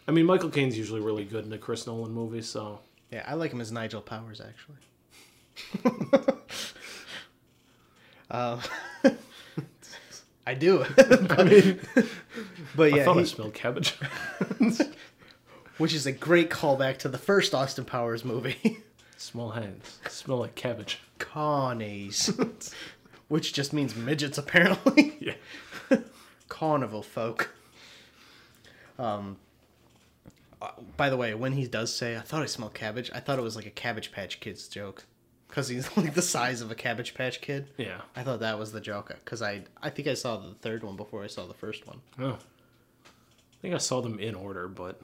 I 0.07 0.13
mean, 0.13 0.27
Michael 0.27 0.51
Caine's 0.51 0.77
usually 0.77 1.01
really 1.01 1.25
good 1.25 1.45
in 1.45 1.51
the 1.51 1.59
Chris 1.59 1.87
Nolan 1.87 2.13
movies, 2.13 2.47
so 2.49 2.81
Yeah, 3.11 3.25
I 3.27 3.35
like 3.35 3.53
him 3.53 3.61
as 3.61 3.73
Nigel 3.73 4.03
Powers, 4.03 4.41
actually. 4.41 4.77
um, 8.31 8.61
I 10.47 10.55
do. 10.55 10.85
but, 10.97 11.41
I 11.41 11.45
mean, 11.45 11.81
but 12.77 12.93
yeah, 12.93 13.03
I 13.03 13.05
thought 13.05 13.17
I 13.17 13.21
he- 13.21 13.27
smelled 13.27 13.55
cabbage. 13.55 13.95
which 15.79 15.95
is 15.95 16.07
a 16.07 16.13
great 16.13 16.51
callback 16.51 16.99
to 16.99 17.09
the 17.09 17.19
first 17.19 17.55
Austin 17.55 17.85
Powers 17.87 18.25
movie, 18.25 18.79
Small 19.17 19.51
hands 19.53 19.99
smell 20.09 20.39
like 20.39 20.55
cabbage. 20.55 21.01
Carnies, 21.19 22.37
which 23.35 23.53
just 23.53 23.73
means 23.73 23.97
midgets, 23.97 24.39
apparently. 24.39 25.11
Yeah. 25.21 25.35
Carnival 26.49 27.03
folk. 27.03 27.53
Um. 28.97 29.39
uh, 30.63 30.69
By 30.97 31.11
the 31.11 31.17
way, 31.17 31.35
when 31.35 31.51
he 31.53 31.67
does 31.67 31.93
say, 31.93 32.17
"I 32.17 32.21
thought 32.21 32.43
I 32.43 32.47
smelled 32.47 32.75
cabbage," 32.75 33.11
I 33.13 33.19
thought 33.19 33.41
it 33.41 33.43
was 33.43 33.57
like 33.57 33.67
a 33.67 33.71
Cabbage 33.71 34.13
Patch 34.13 34.39
Kids 34.39 34.69
joke, 34.69 35.05
because 35.49 35.67
he's 35.69 35.97
like 35.97 36.15
the 36.15 36.23
size 36.23 36.61
of 36.61 36.71
a 36.71 36.77
Cabbage 36.77 37.15
Patch 37.15 37.41
Kid. 37.41 37.67
Yeah. 37.77 38.03
I 38.15 38.23
thought 38.23 38.39
that 38.39 38.57
was 38.57 38.71
the 38.71 38.81
joke, 38.81 39.09
because 39.25 39.43
I 39.43 39.65
I 39.83 39.91
think 39.91 40.07
I 40.07 40.15
saw 40.15 40.37
the 40.37 40.55
third 40.55 40.85
one 40.85 40.95
before 40.97 41.25
I 41.25 41.27
saw 41.27 41.45
the 41.47 41.55
first 41.55 41.89
one. 41.89 42.01
Oh. 42.21 42.39
I 43.05 43.57
think 43.63 43.75
I 43.75 43.79
saw 43.79 44.01
them 44.01 44.21
in 44.21 44.37
order, 44.37 44.69
but 44.69 45.01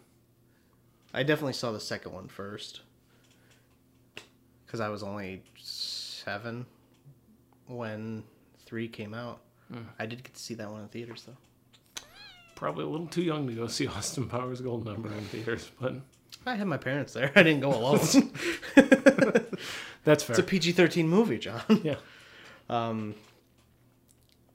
I 1.12 1.24
definitely 1.24 1.55
saw 1.55 1.72
the 1.72 1.81
second 1.81 2.12
one 2.12 2.28
first, 2.28 2.83
because 4.66 4.78
I 4.78 4.89
was 4.89 5.03
only 5.03 5.43
seven 5.59 6.66
when 7.71 8.25
three 8.66 8.89
came 8.89 9.14
out. 9.14 9.41
I 10.01 10.07
did 10.07 10.25
get 10.25 10.35
to 10.35 10.41
see 10.41 10.55
that 10.55 10.68
one 10.71 10.83
in 10.83 10.89
theaters 10.89 11.25
though. 11.27 11.37
probably 12.57 12.83
a 12.85 12.89
little 12.89 13.07
too 13.07 13.23
young 13.23 13.47
to 13.47 13.53
go 13.55 13.68
see 13.68 13.87
Austin 13.87 14.29
Powers 14.29 14.61
Goldmember 14.61 15.16
in 15.16 15.25
theaters. 15.27 15.71
But 15.81 15.95
I 16.45 16.57
had 16.57 16.66
my 16.66 16.77
parents 16.77 17.12
there. 17.12 17.31
I 17.37 17.45
didn't 17.45 17.61
go 17.61 17.73
alone. 17.73 17.99
that's 20.05 20.25
fair. 20.25 20.35
it's 20.35 20.39
a 20.39 20.43
PG 20.43 20.73
thirteen 20.73 21.09
movie, 21.09 21.39
John. 21.39 21.62
yeah. 21.85 21.97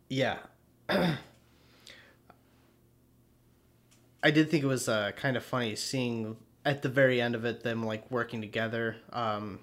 Yeah. 0.10 0.38
I 0.90 1.18
did 4.32 4.50
think 4.50 4.64
it 4.64 4.68
was 4.68 4.90
uh, 4.90 5.12
kind 5.16 5.38
of 5.38 5.44
funny 5.44 5.76
seeing 5.76 6.36
at 6.66 6.82
the 6.82 6.90
very 6.90 7.22
end 7.22 7.36
of 7.36 7.46
it 7.46 7.62
them 7.64 7.86
like 7.86 8.10
working 8.10 8.42
together, 8.42 8.96
um, 9.14 9.60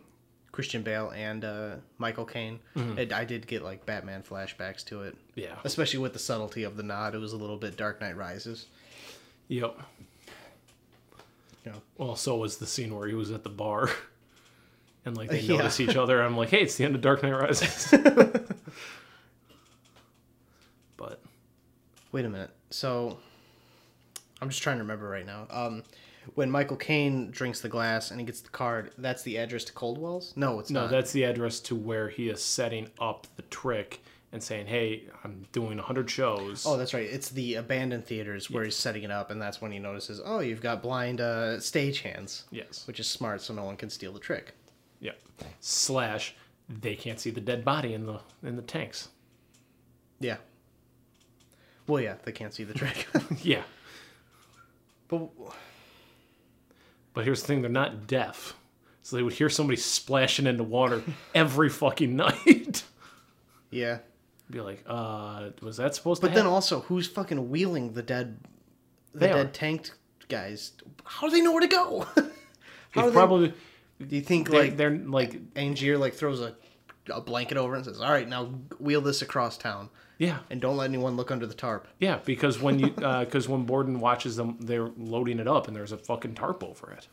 Christian 0.53 0.83
Bale 0.83 1.11
and 1.17 1.45
uh, 1.45 1.77
Michael 1.99 2.27
Caine. 2.27 2.61
It, 2.77 3.11
I 3.13 3.25
did 3.25 3.47
get 3.47 3.63
like 3.63 3.87
Batman 3.87 4.23
flashbacks 4.23 4.85
to 4.87 5.03
it, 5.03 5.17
Yeah. 5.35 5.57
especially 5.65 6.01
with 6.01 6.13
the 6.13 6.19
subtlety 6.19 6.63
of 6.65 6.77
the 6.77 6.83
nod. 6.83 7.15
It 7.15 7.19
was 7.19 7.33
a 7.33 7.37
little 7.39 7.57
bit 7.57 7.77
Dark 7.77 8.01
Knight 8.03 8.17
Rises. 8.17 8.67
Yep. 9.49 9.81
Yeah. 11.67 11.73
Well, 11.97 12.17
so 12.17 12.37
was 12.37 12.59
the 12.59 12.67
scene 12.67 12.95
where 12.95 13.09
he 13.09 13.15
was 13.15 13.31
at 13.31 13.45
the 13.45 13.49
bar, 13.49 13.89
and 15.07 15.17
like 15.17 15.31
they 15.31 15.41
Yeah. 15.41 15.57
notice 15.59 15.81
each 15.81 15.97
other. 15.97 16.21
I'm 16.23 16.37
like, 16.37 16.51
hey, 16.51 16.63
it's 16.63 16.77
the 16.77 16.85
end 16.85 16.95
of 16.97 17.01
Dark 17.01 17.23
Knight 17.23 17.33
Rises. 17.33 17.95
but 20.97 21.21
Wait 22.13 22.25
a 22.27 22.29
minute. 22.29 22.51
So, 22.71 23.17
I'm 24.43 24.51
just 24.51 24.63
trying 24.63 24.77
to 24.77 24.83
remember 24.83 25.09
right 25.09 25.25
now. 25.25 25.47
Um, 25.51 25.83
when 26.35 26.51
Michael 26.51 26.77
Caine 26.77 27.31
drinks 27.31 27.61
the 27.61 27.69
glass 27.69 28.11
and 28.11 28.21
he 28.21 28.27
gets 28.27 28.41
the 28.41 28.51
card, 28.51 28.93
that's 28.99 29.23
the 29.23 29.37
address 29.39 29.65
to 29.65 29.73
Coldwell's. 29.73 30.33
No, 30.37 30.59
it's 30.61 30.71
no, 30.71 30.83
not. 30.83 30.91
that's 30.91 31.13
the 31.13 31.25
address 31.25 31.61
to 31.61 31.75
where 31.77 32.09
he 32.09 32.29
is 32.29 32.43
setting 32.43 32.89
up 33.01 33.27
the 33.37 33.43
trick 33.43 34.03
and 34.33 34.43
saying, 34.43 34.67
hey, 34.67 35.05
I'm 35.25 35.45
doing 35.53 35.77
100 35.77 36.09
shows. 36.09 36.65
Oh, 36.67 36.77
that's 36.79 36.95
right. 36.95 37.05
It's 37.07 37.29
the 37.29 37.57
abandoned 37.57 38.07
theaters 38.07 38.51
where 38.51 38.65
he's 38.65 38.77
setting 38.77 39.03
it 39.03 39.11
up, 39.11 39.31
and 39.31 39.43
that's 39.43 39.61
when 39.61 39.73
he 39.73 39.79
notices, 39.79 40.23
oh, 40.25 40.41
you've 40.41 40.63
got 40.63 40.83
blind 40.83 41.21
uh, 41.21 41.59
stagehands. 41.59 42.45
Yes. 42.51 42.87
Which 42.87 42.99
is 42.99 43.07
smart, 43.07 43.43
so 43.43 43.53
no 43.53 43.65
one 43.65 43.77
can 43.77 43.91
steal 43.91 44.13
the 44.13 44.19
trick. 44.21 44.55
yeah. 45.01 45.13
Slash, 45.61 46.35
they 46.69 46.95
can't 46.95 47.21
see 47.21 47.31
the 47.31 47.41
dead 47.43 47.63
body 47.65 47.93
in 47.93 48.07
the 48.07 48.21
in 48.43 48.57
the 48.57 48.63
tanks. 48.63 49.09
Yeah. 50.21 50.37
Well, 51.87 52.01
yeah, 52.01 52.15
they 52.25 52.33
can't 52.33 52.55
see 52.55 52.65
the 52.65 52.75
trick. 52.75 53.07
Yeah. 53.43 53.63
but 55.09 55.29
But 57.15 57.25
here's 57.25 57.41
the 57.43 57.47
thing: 57.49 57.61
they're 57.63 57.71
not 57.71 58.07
deaf, 58.07 58.55
so 59.03 59.17
they 59.17 59.23
would 59.23 59.35
hear 59.35 59.49
somebody 59.51 59.77
splashing 59.77 60.47
into 60.47 60.65
water 60.65 61.03
every 61.35 61.69
fucking 61.69 62.15
night. 62.17 62.85
yeah. 63.71 63.99
Be 64.51 64.61
like, 64.61 64.85
uh, 64.87 65.51
was 65.63 65.79
that 65.79 65.95
supposed 65.95 66.21
But 66.21 66.29
to? 66.29 66.31
But 66.33 66.35
then 66.35 66.45
happen? 66.45 66.53
also, 66.55 66.81
who's 66.81 67.07
fucking 67.07 67.49
wheeling 67.51 67.93
the 67.95 68.03
dead, 68.03 68.39
the 69.15 69.21
They 69.21 69.27
dead 69.29 69.47
are. 69.47 69.49
tanked 69.51 69.95
guys? 70.29 70.73
How 71.05 71.27
do 71.29 71.33
they 71.35 71.41
know 71.41 71.53
where 71.53 71.61
to 71.63 71.67
go? 71.69 72.07
How 72.15 72.23
They 72.95 73.01
do 73.03 73.07
they- 73.07 73.13
probably 73.13 73.55
Do 74.07 74.17
you 74.17 74.21
think 74.21 74.51
they're, 74.51 74.63
like 74.63 74.77
they're 74.77 74.91
like 74.97 75.55
Angier 75.55 75.99
like 75.99 76.13
throws 76.15 76.41
a, 76.43 76.55
a 77.11 77.21
blanket 77.23 77.57
over 77.57 77.75
and 77.75 77.85
says, 77.85 78.01
"All 78.01 78.11
right, 78.11 78.29
now 78.29 78.47
wheel 78.79 79.01
this 79.01 79.23
across 79.23 79.57
town, 79.57 79.89
yeah 80.23 80.39
and 80.51 80.61
don't 80.61 80.77
let 80.77 80.85
anyone 80.89 81.17
look 81.17 81.31
under 81.31 81.47
the 81.47 81.55
tarp." 81.55 81.87
yeah 81.99 82.19
because 82.25 82.61
when 82.61 82.79
you 82.79 82.95
uh, 83.03 83.25
because 83.25 83.49
when 83.49 83.65
Borden 83.65 83.99
watches 84.01 84.37
them, 84.37 84.57
they're 84.61 84.91
loading 84.97 85.39
it 85.39 85.49
up 85.49 85.67
and 85.69 85.77
there's 85.77 85.93
a 85.93 85.99
fucking 85.99 86.35
tarp 86.35 86.63
over 86.65 86.91
it. 86.93 87.09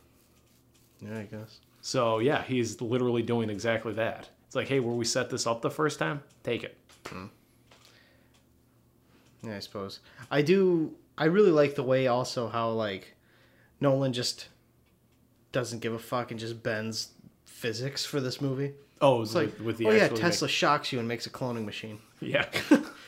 Yeah, 1.01 1.19
I 1.19 1.23
guess. 1.23 1.59
So 1.81 2.19
yeah, 2.19 2.43
he's 2.43 2.81
literally 2.81 3.21
doing 3.21 3.49
exactly 3.49 3.93
that. 3.93 4.29
It's 4.47 4.55
like, 4.55 4.67
hey, 4.67 4.79
where 4.79 4.93
we 4.95 5.05
set 5.05 5.29
this 5.29 5.47
up 5.47 5.61
the 5.61 5.69
first 5.71 5.99
time, 5.99 6.21
take 6.43 6.63
it. 6.63 6.77
Hmm. 7.07 7.27
Yeah, 9.43 9.55
I 9.55 9.59
suppose. 9.59 9.99
I 10.29 10.41
do. 10.41 10.95
I 11.17 11.25
really 11.25 11.51
like 11.51 11.75
the 11.75 11.83
way 11.83 12.07
also 12.07 12.49
how 12.49 12.69
like 12.71 13.15
Nolan 13.79 14.13
just 14.13 14.47
doesn't 15.51 15.79
give 15.79 15.93
a 15.93 15.99
fuck 15.99 16.31
and 16.31 16.39
just 16.39 16.61
bends 16.63 17.09
physics 17.45 18.05
for 18.05 18.19
this 18.19 18.41
movie. 18.41 18.73
Oh, 19.01 19.21
It's 19.21 19.33
like, 19.33 19.47
with, 19.57 19.61
with 19.61 19.77
the 19.77 19.87
oh 19.87 19.91
yeah, 19.91 20.07
like- 20.07 20.15
Tesla 20.15 20.47
shocks 20.49 20.91
you 20.91 20.99
and 20.99 21.07
makes 21.07 21.25
a 21.25 21.29
cloning 21.29 21.65
machine. 21.65 21.99
yeah, 22.19 22.45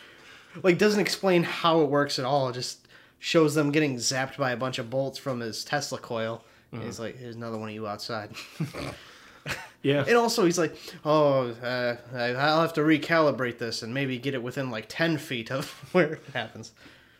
Like 0.63 0.77
doesn't 0.77 0.99
explain 0.99 1.43
how 1.43 1.81
it 1.81 1.89
works 1.89 2.19
at 2.19 2.25
all. 2.25 2.49
It 2.49 2.53
Just 2.53 2.87
shows 3.19 3.55
them 3.55 3.71
getting 3.71 3.97
zapped 3.97 4.37
by 4.37 4.51
a 4.51 4.57
bunch 4.57 4.79
of 4.79 4.89
bolts 4.89 5.17
from 5.17 5.39
his 5.39 5.63
Tesla 5.63 5.97
coil. 5.97 6.43
And 6.71 6.83
he's 6.83 6.99
like, 6.99 7.17
"Here's 7.17 7.35
another 7.35 7.57
one 7.57 7.67
of 7.69 7.75
you 7.75 7.85
outside." 7.85 8.31
yeah. 9.81 10.05
And 10.07 10.15
also, 10.15 10.45
he's 10.45 10.57
like, 10.57 10.75
"Oh, 11.03 11.49
uh, 11.49 11.97
I'll 12.15 12.61
have 12.61 12.73
to 12.73 12.81
recalibrate 12.81 13.57
this 13.57 13.83
and 13.83 13.93
maybe 13.93 14.17
get 14.17 14.33
it 14.33 14.41
within 14.43 14.71
like 14.71 14.85
ten 14.87 15.17
feet 15.17 15.51
of 15.51 15.69
where 15.91 16.13
it 16.13 16.23
happens." 16.33 16.71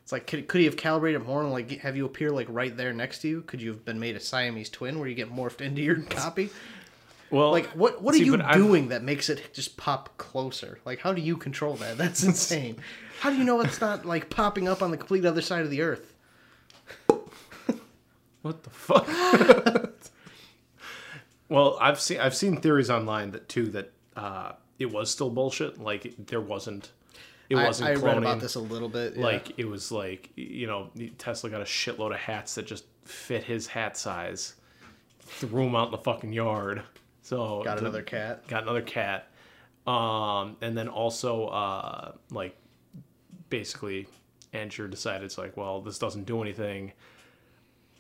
It's 0.04 0.12
like 0.12 0.26
could, 0.28 0.48
could 0.48 0.60
he 0.60 0.66
have 0.66 0.78
calibrated 0.78 1.26
more 1.26 1.42
and 1.42 1.52
like 1.52 1.80
have 1.80 1.96
you 1.96 2.06
appear 2.06 2.32
like 2.32 2.48
right 2.50 2.76
there 2.76 2.94
next 2.94 3.20
to 3.20 3.28
you? 3.28 3.42
Could 3.42 3.62
you 3.62 3.70
have 3.70 3.86
been 3.86 4.00
made 4.00 4.16
a 4.16 4.20
Siamese 4.20 4.70
twin 4.70 5.00
where 5.00 5.08
you 5.08 5.16
get 5.16 5.32
morphed 5.32 5.62
into 5.62 5.82
your 5.82 5.96
copy? 6.10 6.50
Well, 7.30 7.52
Like 7.52 7.68
what 7.68 8.02
what 8.02 8.16
are 8.16 8.18
you 8.18 8.38
doing 8.54 8.90
that 8.90 9.04
makes 9.04 9.30
it 9.30 9.54
just 9.54 9.78
pop 9.78 10.18
closer? 10.18 10.80
Like 10.86 11.00
how 11.00 11.14
do 11.14 11.22
you 11.22 11.38
control 11.38 11.76
that? 11.76 11.98
That's 11.98 12.24
insane. 12.24 12.78
How 13.22 13.30
do 13.30 13.36
you 13.38 13.44
know 13.44 13.62
it's 13.62 13.80
not 13.80 14.04
like 14.06 14.30
popping 14.32 14.68
up 14.68 14.82
on 14.82 14.90
the 14.90 14.98
complete 14.98 15.26
other 15.26 15.42
side 15.42 15.62
of 15.64 15.70
the 15.70 15.82
earth? 15.82 16.14
What 18.42 18.64
the 18.64 18.70
fuck? 18.72 19.08
well, 21.50 21.78
I've 21.80 22.00
seen 22.00 22.20
I've 22.20 22.36
seen 22.36 22.58
theories 22.60 22.90
online 22.90 23.32
that 23.32 23.48
too 23.48 23.68
that 23.68 23.92
uh, 24.16 24.54
it 24.80 24.92
was 24.92 25.12
still 25.12 25.30
bullshit. 25.30 25.80
Like 25.80 26.06
it- 26.08 26.28
there 26.28 26.42
wasn't 26.42 26.92
it 27.50 27.56
wasn't 27.56 27.90
I 27.92 27.94
cloning. 27.96 28.04
read 28.06 28.18
about 28.18 28.40
this 28.40 28.56
a 28.56 28.60
little 28.60 28.90
bit. 28.90 29.16
yeah. 29.16 29.24
Like 29.24 29.60
it 29.60 29.66
was 29.66 29.92
like 29.92 30.30
you 30.36 30.66
know 30.66 30.90
Tesla 31.20 31.52
got 31.52 31.62
a 31.62 31.66
shitload 31.66 32.12
of 32.14 32.18
hats 32.20 32.56
that 32.56 32.66
just 32.66 32.86
fit 33.06 33.44
his 33.44 33.68
hat 33.68 33.96
size, 33.98 34.56
threw 35.20 35.66
them 35.66 35.76
out 35.76 35.86
in 35.90 35.92
the 35.92 35.98
fucking 36.00 36.34
yard. 36.34 36.82
So 37.22 37.62
got 37.64 37.76
the- 37.78 37.82
another 37.84 38.02
cat. 38.02 38.48
got 38.48 38.64
another 38.64 38.82
cat 38.82 39.28
um 39.88 40.58
and 40.62 40.78
then 40.78 40.88
also 40.88 41.46
uh 41.48 42.12
like 42.30 42.56
basically 43.52 44.08
Angier 44.54 44.88
decided 44.90 45.24
it's 45.24 45.38
like 45.38 45.56
well 45.56 45.80
this 45.82 46.00
doesn't 46.00 46.24
do 46.26 46.42
anything 46.42 46.92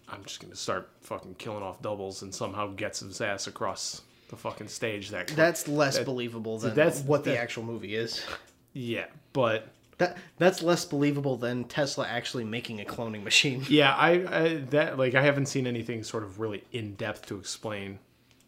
i'm 0.09 0.23
just 0.23 0.39
gonna 0.41 0.55
start 0.55 0.89
fucking 1.01 1.35
killing 1.35 1.61
off 1.63 1.81
doubles 1.81 2.23
and 2.23 2.33
somehow 2.33 2.67
gets 2.73 3.01
his 3.01 3.21
ass 3.21 3.45
across 3.47 4.01
the 4.29 4.35
fucking 4.37 4.67
stage 4.69 5.09
that. 5.09 5.27
That's 5.27 5.67
less 5.67 5.97
That- 5.97 6.05
believable 6.05 6.57
than 6.57 6.73
that's- 6.73 7.03
what 7.03 7.23
the 7.23 7.31
that- 7.31 7.39
actual 7.39 7.63
movie 7.63 7.95
is. 7.95 8.25
yeah 8.73 9.05
but 9.33 9.67
That 9.99 10.17
that's 10.37 10.63
less 10.63 10.83
believable 10.85 11.37
than 11.37 11.65
Tesla 11.65 12.07
actually 12.07 12.43
making 12.45 12.81
a 12.81 12.85
cloning 12.85 13.23
machine. 13.23 13.63
yeah 13.69 13.93
I, 13.95 14.11
I 14.43 14.53
that 14.71 14.97
like 14.97 15.13
i 15.15 15.21
haven't 15.21 15.45
seen 15.47 15.67
anything 15.67 16.03
sort 16.03 16.23
of 16.23 16.39
really 16.39 16.63
in 16.71 16.95
depth 16.95 17.27
to 17.27 17.37
explain 17.37 17.99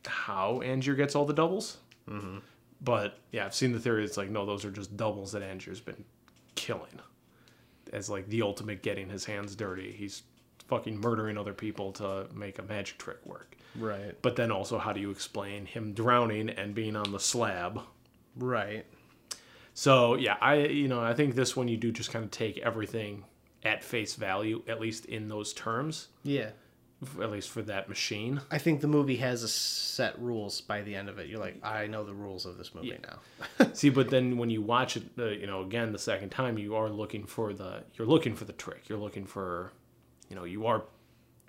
how 0.06 0.62
Angier 0.64 0.95
gets 0.95 1.16
all 1.16 1.26
the 1.26 1.34
doubles 1.34 1.78
mm-hmm. 2.10 2.39
but 2.82 3.18
yeah 3.32 3.45
i've 3.45 3.56
seen 3.56 3.72
the 3.72 3.80
theory 3.80 4.04
it's 4.04 4.18
like 4.18 4.30
no 4.30 4.45
those 4.45 4.66
are 4.66 4.72
just 4.72 4.95
doubles 4.97 5.32
that 5.34 5.41
Angier's 5.41 5.80
been 5.82 6.04
killing 6.56 6.99
as 7.91 8.10
like 8.10 8.28
the 8.30 8.41
ultimate 8.41 8.82
getting 8.82 9.10
his 9.10 9.26
hands 9.26 9.56
dirty 9.56 9.91
he's 9.91 10.24
fucking 10.68 10.99
murdering 10.99 11.38
other 11.38 11.54
people 11.54 11.91
to 11.91 12.26
make 12.34 12.58
a 12.60 12.64
magic 12.64 12.97
trick 12.97 13.24
work 13.26 13.56
Right. 13.76 14.16
but 14.22 14.36
then 14.36 14.51
also 14.51 14.78
how 14.78 14.93
do 14.93 14.99
you 15.01 15.12
explain 15.12 15.66
him 15.66 15.93
drowning 15.93 16.49
and 16.49 16.74
being 16.74 16.95
on 16.95 17.12
the 17.12 17.20
slab 17.20 17.82
Right. 18.36 18.86
so 19.74 20.16
yeah, 20.16 20.38
I 20.41 20.56
you 20.56 20.88
know 20.88 21.01
I 21.01 21.14
think 21.14 21.36
this 21.36 21.56
one 21.56 21.68
you 21.68 21.78
do 21.78 21.91
just 21.91 22.12
kind 22.12 22.24
of 22.26 22.32
take 22.32 22.58
everything 22.60 23.26
at 23.66 23.82
face 23.84 24.16
value, 24.16 24.62
at 24.68 24.82
least 24.82 25.06
in 25.06 25.30
those 25.30 25.54
terms, 25.54 26.10
Yeah. 26.24 26.49
F- 27.04 27.20
at 27.22 27.32
least 27.32 27.49
for 27.49 27.62
that 27.64 27.88
machine. 27.89 28.41
I 28.51 28.58
think 28.58 28.82
the 28.82 28.88
movie 28.88 29.18
has 29.18 29.43
a 29.43 29.47
set 29.47 30.18
rules 30.20 30.62
by 30.62 30.82
the 30.82 30.95
end 30.95 31.10
of 31.10 31.20
it. 31.20 31.28
You're 31.28 31.39
like, 31.39 31.58
I 31.64 31.88
know 31.88 32.04
the 32.04 32.14
rules 32.14 32.45
of 32.45 32.58
this 32.58 32.74
movie 32.74 32.89
Yeah. 32.99 33.16
now. 33.60 33.68
See, 33.74 33.89
but 33.89 34.10
then 34.10 34.38
when 34.38 34.49
you 34.49 34.62
watch 34.62 34.97
it, 34.97 35.04
uh, 35.18 35.26
you 35.26 35.47
know, 35.47 35.62
again 35.62 35.91
the 35.91 35.99
second 35.99 36.30
time, 36.30 36.58
you 36.58 36.76
are 36.76 36.89
looking 36.89 37.26
for 37.26 37.54
the 37.54 37.84
you're 37.95 38.08
looking 38.08 38.36
for 38.36 38.45
the 38.45 38.54
trick. 38.54 38.89
You're 38.89 38.97
looking 38.99 39.26
for, 39.26 39.72
you 40.30 40.36
know, 40.36 40.43
you 40.43 40.66
are 40.66 40.84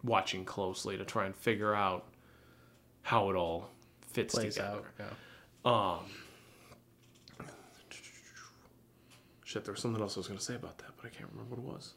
watching 0.03 0.45
closely 0.45 0.97
to 0.99 1.05
try 1.05 1.27
and 1.27 1.35
figure 1.35 1.75
out 1.75 2.05
how 3.03 3.31
it 3.31 3.37
all 3.37 3.71
fits 4.13 4.35
Plays 4.35 4.55
together. 4.55 4.83
out. 5.01 5.13
Yeah. 5.65 5.99
Shit, 9.45 9.65
there 9.65 9.73
was 9.73 9.81
something 9.81 10.03
else 10.03 10.17
I 10.17 10.21
was 10.21 10.27
going 10.27 10.39
to 10.39 10.45
say 10.45 10.55
about 10.55 10.79
that, 10.79 10.91
but 10.97 11.07
I 11.07 11.09
can't 11.11 11.31
remember 11.31 11.55
what 11.57 11.59
it 11.59 11.75
was. 11.75 11.93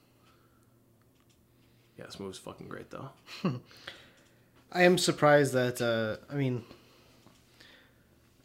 Yeah, 1.98 2.06
this 2.06 2.20
movie's 2.20 2.38
fucking 2.38 2.68
great 2.68 2.90
though. 2.90 3.10
I 4.72 4.84
am 4.84 4.98
surprised 4.98 5.54
that 5.54 5.82
uh 5.82 6.18
I 6.32 6.36
mean 6.38 6.64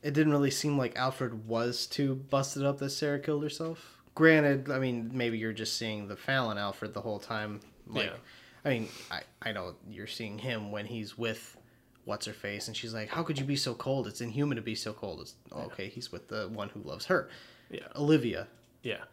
it 0.03 0.15
didn't 0.15 0.33
really 0.33 0.51
seem 0.51 0.77
like 0.77 0.97
Alfred 0.97 1.47
was 1.47 1.87
too 1.87 2.17
busted 2.17 2.65
up 2.65 2.79
that 2.79 2.91
Sarah 2.91 3.21
killed 3.21 3.43
herself. 3.43 3.99
Granted, 4.15 4.71
I 4.71 4.79
mean 4.79 5.11
maybe 5.13 5.39
you're 5.39 5.53
just 5.53 5.77
seeing 5.77 6.09
the 6.09 6.17
Fallon 6.17 6.59
Alfred 6.59 6.95
the 6.95 7.01
whole 7.01 7.19
time. 7.19 7.61
Like 7.87 8.07
Yeah. 8.07 8.17
I 8.65 8.69
mean, 8.69 8.89
I, 9.11 9.23
I 9.43 9.51
know 9.53 9.75
you're 9.91 10.07
seeing 10.07 10.39
him 10.39 10.71
when 10.71 10.87
he's 10.87 11.19
with 11.19 11.57
what's 12.05 12.27
her 12.27 12.33
face 12.33 12.69
and 12.69 12.77
she's 12.77 12.95
like, 12.95 13.09
How 13.09 13.23
could 13.23 13.39
you 13.39 13.45
be 13.45 13.57
so 13.57 13.75
cold? 13.75 14.07
It's 14.07 14.21
inhuman 14.21 14.57
to 14.57 14.63
be 14.63 14.75
so 14.75 14.93
cold. 14.93 15.21
It's 15.21 15.35
okay, 15.53 15.89
he's 15.89 16.13
with 16.13 16.29
the 16.29 16.49
one 16.49 16.69
who 16.71 16.81
loves 16.81 17.07
her. 17.07 17.29
Yeah. 17.71 17.87
Olivia. 17.97 18.49
Yeah. 18.83 19.05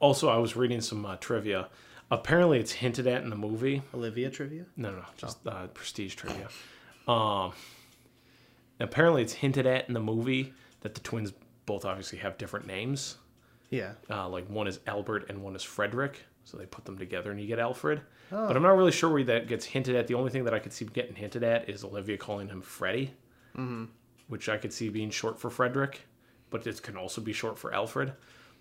Also, 0.00 0.28
I 0.28 0.38
was 0.38 0.56
reading 0.56 0.80
some 0.80 1.04
uh, 1.04 1.16
trivia. 1.16 1.68
Apparently, 2.10 2.58
it's 2.58 2.72
hinted 2.72 3.06
at 3.06 3.22
in 3.22 3.30
the 3.30 3.36
movie. 3.36 3.82
Olivia 3.94 4.30
trivia? 4.30 4.64
No, 4.76 4.90
no, 4.90 4.98
no, 4.98 5.04
just 5.16 5.46
uh, 5.46 5.66
prestige 5.68 6.14
trivia. 6.14 6.48
Um, 7.06 7.52
apparently, 8.80 9.22
it's 9.22 9.34
hinted 9.34 9.66
at 9.66 9.88
in 9.88 9.94
the 9.94 10.00
movie 10.00 10.52
that 10.80 10.94
the 10.94 11.00
twins 11.00 11.32
both 11.66 11.84
obviously 11.84 12.18
have 12.18 12.38
different 12.38 12.66
names. 12.66 13.16
Yeah. 13.70 13.92
Uh, 14.08 14.28
like 14.28 14.48
one 14.48 14.66
is 14.66 14.80
Albert 14.86 15.26
and 15.28 15.42
one 15.42 15.54
is 15.54 15.62
Frederick. 15.62 16.24
So 16.44 16.56
they 16.56 16.64
put 16.64 16.86
them 16.86 16.96
together 16.96 17.30
and 17.30 17.38
you 17.38 17.46
get 17.46 17.58
Alfred. 17.58 18.00
But 18.30 18.56
I'm 18.56 18.62
not 18.62 18.76
really 18.76 18.92
sure 18.92 19.10
where 19.10 19.24
that 19.24 19.48
gets 19.48 19.66
hinted 19.66 19.96
at. 19.96 20.06
The 20.06 20.14
only 20.14 20.30
thing 20.30 20.44
that 20.44 20.54
I 20.54 20.58
could 20.58 20.72
see 20.72 20.86
getting 20.86 21.14
hinted 21.14 21.42
at 21.42 21.68
is 21.68 21.84
Olivia 21.84 22.16
calling 22.16 22.48
him 22.48 22.62
Freddie, 22.62 23.12
mm-hmm. 23.56 23.84
which 24.28 24.48
I 24.48 24.56
could 24.56 24.72
see 24.72 24.88
being 24.88 25.10
short 25.10 25.38
for 25.38 25.50
Frederick, 25.50 26.06
but 26.48 26.66
it 26.66 26.82
can 26.82 26.96
also 26.96 27.20
be 27.20 27.32
short 27.32 27.58
for 27.58 27.72
Alfred. 27.72 28.14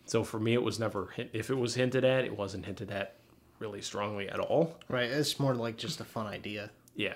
So 0.06 0.24
for 0.24 0.40
me, 0.40 0.54
it 0.54 0.64
was 0.64 0.80
never 0.80 1.08
hint- 1.16 1.32
if 1.34 1.50
it 1.50 1.56
was 1.56 1.76
hinted 1.76 2.04
at, 2.06 2.26
it 2.26 2.38
wasn't 2.38 2.66
hinted 2.66 2.92
at 2.92 3.16
really 3.60 3.82
strongly 3.82 4.30
at 4.30 4.40
all. 4.40 4.76
Right. 4.90 5.10
It's 5.10 5.40
more 5.40 5.56
like 5.56 5.78
just 5.78 6.00
a 6.00 6.04
fun 6.06 6.28
idea. 6.28 6.70
Yeah, 6.96 7.14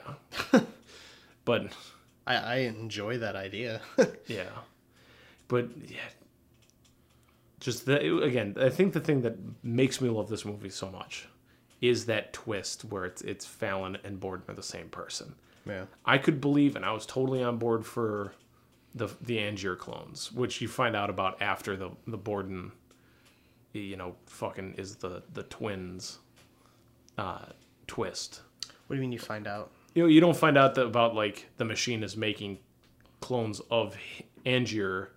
but 1.45 1.71
I, 2.27 2.35
I 2.35 2.55
enjoy 2.57 3.17
that 3.17 3.35
idea. 3.35 3.81
yeah, 4.27 4.49
but 5.47 5.69
yeah, 5.87 5.97
just 7.59 7.85
the, 7.85 8.21
again, 8.23 8.55
I 8.59 8.69
think 8.69 8.93
the 8.93 8.99
thing 8.99 9.21
that 9.21 9.37
makes 9.63 9.99
me 10.01 10.09
love 10.09 10.29
this 10.29 10.45
movie 10.45 10.69
so 10.69 10.89
much 10.91 11.27
is 11.81 12.05
that 12.05 12.31
twist 12.31 12.85
where 12.85 13.05
it's 13.05 13.21
it's 13.23 13.45
Fallon 13.45 13.97
and 14.03 14.19
Borden 14.19 14.45
are 14.47 14.53
the 14.53 14.61
same 14.63 14.89
person. 14.89 15.33
yeah. 15.65 15.85
I 16.05 16.19
could 16.19 16.39
believe, 16.39 16.75
and 16.75 16.85
I 16.85 16.91
was 16.91 17.05
totally 17.07 17.43
on 17.43 17.57
board 17.57 17.85
for 17.85 18.33
the 18.93 19.07
the 19.21 19.37
Angier 19.39 19.75
clones, 19.75 20.31
which 20.31 20.61
you 20.61 20.67
find 20.67 20.95
out 20.95 21.09
about 21.09 21.41
after 21.41 21.75
the 21.75 21.89
the 22.05 22.17
Borden, 22.17 22.71
you 23.73 23.95
know, 23.95 24.15
fucking 24.27 24.75
is 24.77 24.97
the 24.97 25.23
the 25.33 25.43
twins, 25.43 26.19
uh, 27.17 27.45
twist. 27.87 28.41
What 28.87 28.95
do 28.95 28.95
you 28.95 29.01
mean 29.01 29.11
you 29.11 29.19
find 29.19 29.47
out? 29.47 29.71
You 29.93 30.03
know, 30.03 30.09
you 30.09 30.21
don't 30.21 30.35
find 30.37 30.57
out 30.57 30.75
that 30.75 30.85
about 30.85 31.15
like 31.15 31.47
the 31.57 31.65
machine 31.65 32.03
is 32.03 32.15
making 32.17 32.59
clones 33.19 33.61
of 33.71 33.95
Angier. 34.45 35.09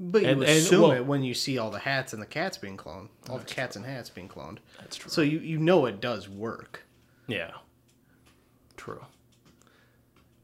But 0.00 0.22
you 0.22 0.28
And- 0.28 0.42
and, 0.42 0.50
assume 0.50 0.82
well- 0.82 0.92
it 0.92 1.06
when 1.06 1.22
you 1.22 1.34
see 1.34 1.56
all 1.58 1.70
the 1.70 1.78
hats 1.78 2.12
and 2.12 2.20
the 2.20 2.26
cats 2.26 2.58
being 2.58 2.76
cloned. 2.76 3.08
All 3.30 3.38
the 3.38 3.44
cats 3.44 3.76
and 3.76 3.84
hats 3.84 4.10
being 4.10 4.28
cloned. 4.28 4.58
That's 4.80 4.96
true. 4.96 5.10
So 5.10 5.22
you, 5.22 5.38
you 5.38 5.58
know 5.58 5.86
it 5.86 6.00
does 6.00 6.28
work. 6.28 6.82
Yeah, 7.28 7.52
true. 8.76 9.04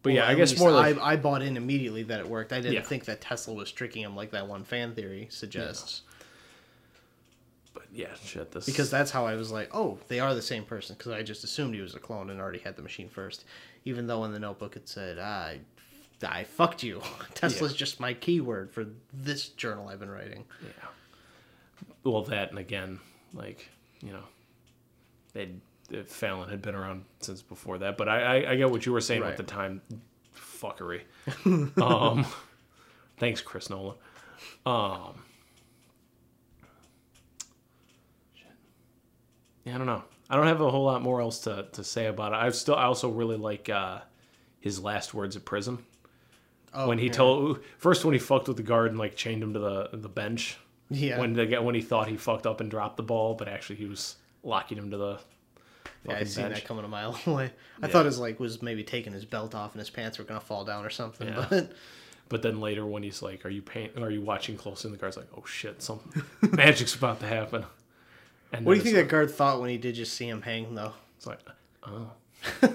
But 0.02 0.14
yeah, 0.14 0.26
I 0.28 0.34
guess 0.34 0.58
more 0.58 0.70
like 0.70 0.96
I, 0.98 1.12
I 1.12 1.16
bought 1.16 1.42
in 1.42 1.56
immediately 1.58 2.04
that 2.04 2.20
it 2.20 2.28
worked. 2.28 2.52
I 2.54 2.60
didn't 2.60 2.72
Yeah. 2.74 2.82
think 2.82 3.04
that 3.04 3.20
Tesla 3.20 3.52
was 3.52 3.70
tricking 3.70 4.02
him 4.02 4.16
like 4.16 4.30
that 4.30 4.46
one 4.48 4.64
fan 4.64 4.94
theory 4.94 5.26
suggests. 5.30 6.02
But 7.74 7.84
yeah, 7.92 8.14
shit. 8.24 8.50
This 8.52 8.66
Because 8.66 8.90
that's 8.90 9.10
how 9.10 9.26
I 9.26 9.34
was 9.36 9.50
like, 9.50 9.70
oh, 9.74 9.98
they 10.08 10.20
are 10.20 10.34
the 10.34 10.42
same 10.42 10.64
person. 10.64 10.96
Because 10.96 11.12
I 11.12 11.22
just 11.22 11.44
assumed 11.44 11.74
he 11.74 11.80
was 11.80 11.94
a 11.94 11.98
clone 12.00 12.30
and 12.30 12.40
already 12.40 12.58
had 12.58 12.76
the 12.76 12.82
machine 12.82 13.08
first. 13.08 13.44
Even 13.84 14.06
though 14.06 14.24
in 14.24 14.32
the 14.32 14.38
notebook 14.38 14.76
it 14.76 14.88
said, 14.88 15.18
I, 15.18 15.60
I 16.26 16.44
fucked 16.44 16.82
you. 16.82 17.00
Tesla's 17.34 17.74
just 17.74 18.00
my 18.00 18.14
keyword 18.14 18.70
for 18.72 18.86
this 19.12 19.48
journal 19.48 19.88
I've 19.88 20.00
been 20.00 20.10
writing. 20.10 20.44
Yeah. 20.62 20.88
Well, 22.04 22.22
that 22.24 22.50
and 22.50 22.58
again, 22.58 22.98
like 23.34 23.68
you 24.00 24.12
know, 24.12 24.24
they 25.32 25.50
Fallon 26.06 26.48
had 26.48 26.62
been 26.62 26.74
around 26.74 27.04
since 27.20 27.42
before 27.42 27.78
that, 27.78 27.96
but 27.96 28.08
I 28.08 28.20
I, 28.44 28.52
I 28.52 28.56
get 28.56 28.70
what 28.70 28.86
you 28.86 28.92
were 28.92 29.00
saying 29.00 29.22
Right. 29.22 29.30
at 29.32 29.36
the 29.36 29.42
time, 29.42 29.82
fuckery. 30.34 31.02
um, 31.82 32.26
thanks, 33.18 33.40
Chris 33.40 33.68
Nolan. 33.70 33.96
Um, 34.64 35.22
yeah, 39.64 39.74
I 39.74 39.78
don't 39.78 39.86
know. 39.86 40.02
I 40.28 40.36
don't 40.36 40.46
have 40.46 40.60
a 40.60 40.70
whole 40.70 40.84
lot 40.84 41.02
more 41.02 41.20
else 41.20 41.40
to, 41.40 41.66
to 41.72 41.82
say 41.84 42.06
about 42.06 42.32
it. 42.32 42.36
I 42.36 42.48
still 42.50 42.76
I 42.76 42.84
also 42.84 43.08
really 43.08 43.36
like 43.36 43.68
uh, 43.68 43.98
his 44.60 44.80
last 44.80 45.12
words 45.14 45.36
at 45.36 45.44
prison 45.44 45.84
Oh, 46.72 46.86
when 46.86 46.98
he 46.98 47.06
yeah. 47.06 47.12
told 47.12 47.64
first 47.78 48.04
when 48.04 48.12
he 48.12 48.20
fucked 48.20 48.46
with 48.46 48.56
the 48.56 48.62
guard 48.62 48.90
and 48.90 48.98
like 48.98 49.16
chained 49.16 49.42
him 49.42 49.52
to 49.54 49.58
the 49.58 49.88
the 49.92 50.08
bench. 50.08 50.56
Yeah. 50.88 51.18
When 51.18 51.32
the 51.32 51.46
when 51.62 51.74
he 51.74 51.80
thought 51.80 52.06
he 52.08 52.16
fucked 52.16 52.46
up 52.46 52.60
and 52.60 52.70
dropped 52.70 52.96
the 52.96 53.02
ball, 53.02 53.34
but 53.34 53.48
actually 53.48 53.76
he 53.76 53.86
was 53.86 54.16
locking 54.44 54.78
him 54.78 54.90
to 54.92 54.96
the. 54.96 55.18
Yeah, 56.08 56.16
I 56.16 56.24
seen 56.24 56.44
bench. 56.44 56.54
that 56.60 56.64
coming 56.64 56.84
a 56.84 56.88
mile 56.88 57.18
away. 57.26 57.50
I 57.82 57.86
Yeah. 57.86 57.92
thought 57.92 58.06
his 58.06 58.18
like 58.20 58.38
was 58.38 58.62
maybe 58.62 58.84
taking 58.84 59.12
his 59.12 59.24
belt 59.24 59.54
off 59.54 59.72
and 59.72 59.80
his 59.80 59.90
pants 59.90 60.16
were 60.18 60.24
gonna 60.24 60.40
fall 60.40 60.64
down 60.64 60.84
or 60.86 60.90
something. 60.90 61.26
Yeah. 61.28 61.46
But 61.50 61.72
But 62.28 62.42
then 62.42 62.60
later 62.60 62.86
when 62.86 63.02
he's 63.02 63.20
like, 63.22 63.44
"Are 63.44 63.48
you 63.50 63.62
paying? 63.62 63.90
Are 64.00 64.10
you 64.10 64.22
watching 64.22 64.56
closely?" 64.56 64.88
and 64.90 64.96
the 64.96 65.00
guard's 65.00 65.16
like, 65.16 65.26
"Oh 65.36 65.44
shit, 65.44 65.82
some 65.82 65.98
magic's 66.52 66.94
about 66.94 67.18
to 67.20 67.26
happen." 67.26 67.64
And 68.52 68.66
What 68.66 68.72
do 68.74 68.78
you 68.78 68.82
think 68.84 68.96
it's 68.96 69.02
that 69.04 69.08
guard 69.10 69.30
thought 69.30 69.60
when 69.60 69.70
he 69.70 69.78
did 69.78 69.94
just 69.94 70.14
see 70.14 70.28
him 70.28 70.42
hang, 70.42 70.74
though? 70.74 70.92
It's 71.16 71.26
like, 71.26 71.38
oh, 71.86 72.10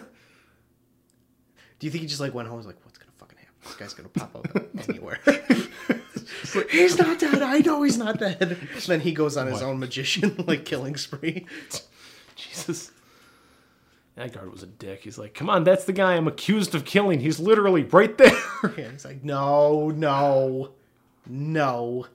Do 1.79 1.87
you 1.87 1.91
think 1.91 2.01
he 2.01 2.07
just 2.07 2.21
like 2.21 2.33
went 2.33 2.47
home 2.47 2.57
and 2.59 2.65
was 2.65 2.75
like, 2.75 2.83
what's 2.85 2.97
gonna 2.97 3.11
fucking 3.17 3.37
happen? 3.37 3.53
This 3.63 3.75
guy's 3.75 3.93
gonna 3.93 4.09
pop 4.09 4.35
up 4.35 4.47
anywhere. 4.89 5.19
he's 6.71 6.97
not 6.97 7.19
dead. 7.19 7.41
I 7.41 7.59
know 7.59 7.83
he's 7.83 7.97
not 7.97 8.17
dead. 8.17 8.57
then 8.87 9.01
he 9.01 9.11
goes 9.11 9.35
on 9.37 9.47
his 9.47 9.61
own 9.61 9.79
magician 9.79 10.35
like 10.47 10.65
killing 10.65 10.95
spree. 10.95 11.45
Jesus. 12.35 12.91
That 14.15 14.31
guard 14.31 14.49
was 14.49 14.63
a 14.63 14.67
dick. 14.67 15.01
He's 15.03 15.17
like, 15.17 15.33
come 15.33 15.49
on, 15.49 15.65
that's 15.65 15.83
the 15.83 15.91
guy 15.91 16.13
I'm 16.15 16.27
accused 16.27 16.73
of 16.73 16.85
killing. 16.85 17.19
He's 17.19 17.39
literally 17.39 17.83
right 17.83 18.17
there. 18.17 18.31
Yeah, 18.77 18.91
he's 18.91 19.03
like, 19.03 19.25
no, 19.25 19.89
no, 19.89 20.71
no. 21.27 22.05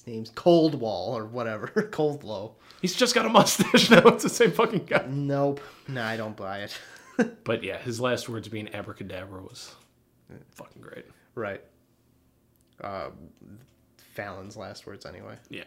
His 0.00 0.06
name's 0.06 0.30
Coldwall 0.30 1.12
or 1.14 1.26
whatever. 1.26 1.66
Caldlow. 1.92 2.52
He's 2.80 2.94
just 2.94 3.14
got 3.14 3.26
a 3.26 3.28
mustache 3.28 3.90
now. 3.90 4.02
It's 4.06 4.22
the 4.22 4.30
same 4.30 4.50
fucking 4.52 4.86
guy. 4.86 5.04
Nope. 5.06 5.60
Nah, 5.88 6.08
I 6.08 6.16
don't 6.16 6.36
buy 6.36 6.60
it. 6.60 6.78
But 7.44 7.62
yeah, 7.62 7.76
his 7.76 8.00
last 8.00 8.30
words 8.30 8.48
being 8.48 8.74
abracadabra 8.74 9.42
was 9.42 9.74
fucking 10.52 10.80
great. 10.80 11.04
right. 11.34 11.62
Uh, 12.82 13.10
Fallon's 14.14 14.56
last 14.56 14.86
words, 14.86 15.04
anyway. 15.04 15.34
Yeah. 15.50 15.64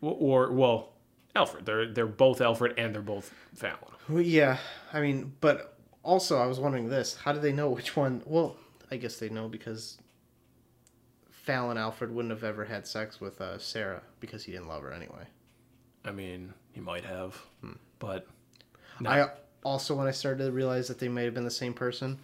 Or, 0.00 0.48
or 0.48 0.52
well, 0.52 0.94
Alfred. 1.36 1.64
They're 1.64 1.92
they're 1.92 2.06
both 2.08 2.40
Alfred 2.40 2.74
and 2.76 2.92
they're 2.92 3.02
both 3.02 3.32
Fallon. 3.54 3.78
Well, 4.08 4.20
yeah, 4.20 4.58
I 4.92 5.00
mean, 5.00 5.32
but 5.40 5.78
also 6.02 6.38
I 6.40 6.46
was 6.46 6.58
wondering 6.58 6.88
this: 6.88 7.14
how 7.14 7.32
do 7.32 7.38
they 7.38 7.52
know 7.52 7.70
which 7.70 7.94
one? 7.94 8.22
Well, 8.26 8.56
I 8.90 8.96
guess 8.96 9.16
they 9.18 9.28
know 9.28 9.46
because 9.46 9.96
Fallon 11.42 11.78
Alfred 11.78 12.14
wouldn't 12.14 12.32
have 12.32 12.44
ever 12.44 12.64
had 12.64 12.86
sex 12.86 13.20
with 13.20 13.40
uh, 13.40 13.58
Sarah 13.58 14.02
because 14.20 14.44
he 14.44 14.52
didn't 14.52 14.68
love 14.68 14.82
her 14.82 14.92
anyway. 14.92 15.24
I 16.04 16.12
mean, 16.12 16.52
he 16.72 16.80
might 16.80 17.04
have, 17.04 17.40
but 17.98 18.26
I 19.06 19.28
also, 19.64 19.94
when 19.94 20.06
I 20.06 20.10
started 20.10 20.44
to 20.44 20.52
realize 20.52 20.88
that 20.88 20.98
they 20.98 21.08
might 21.08 21.22
have 21.22 21.34
been 21.34 21.44
the 21.44 21.50
same 21.50 21.72
person, 21.72 22.18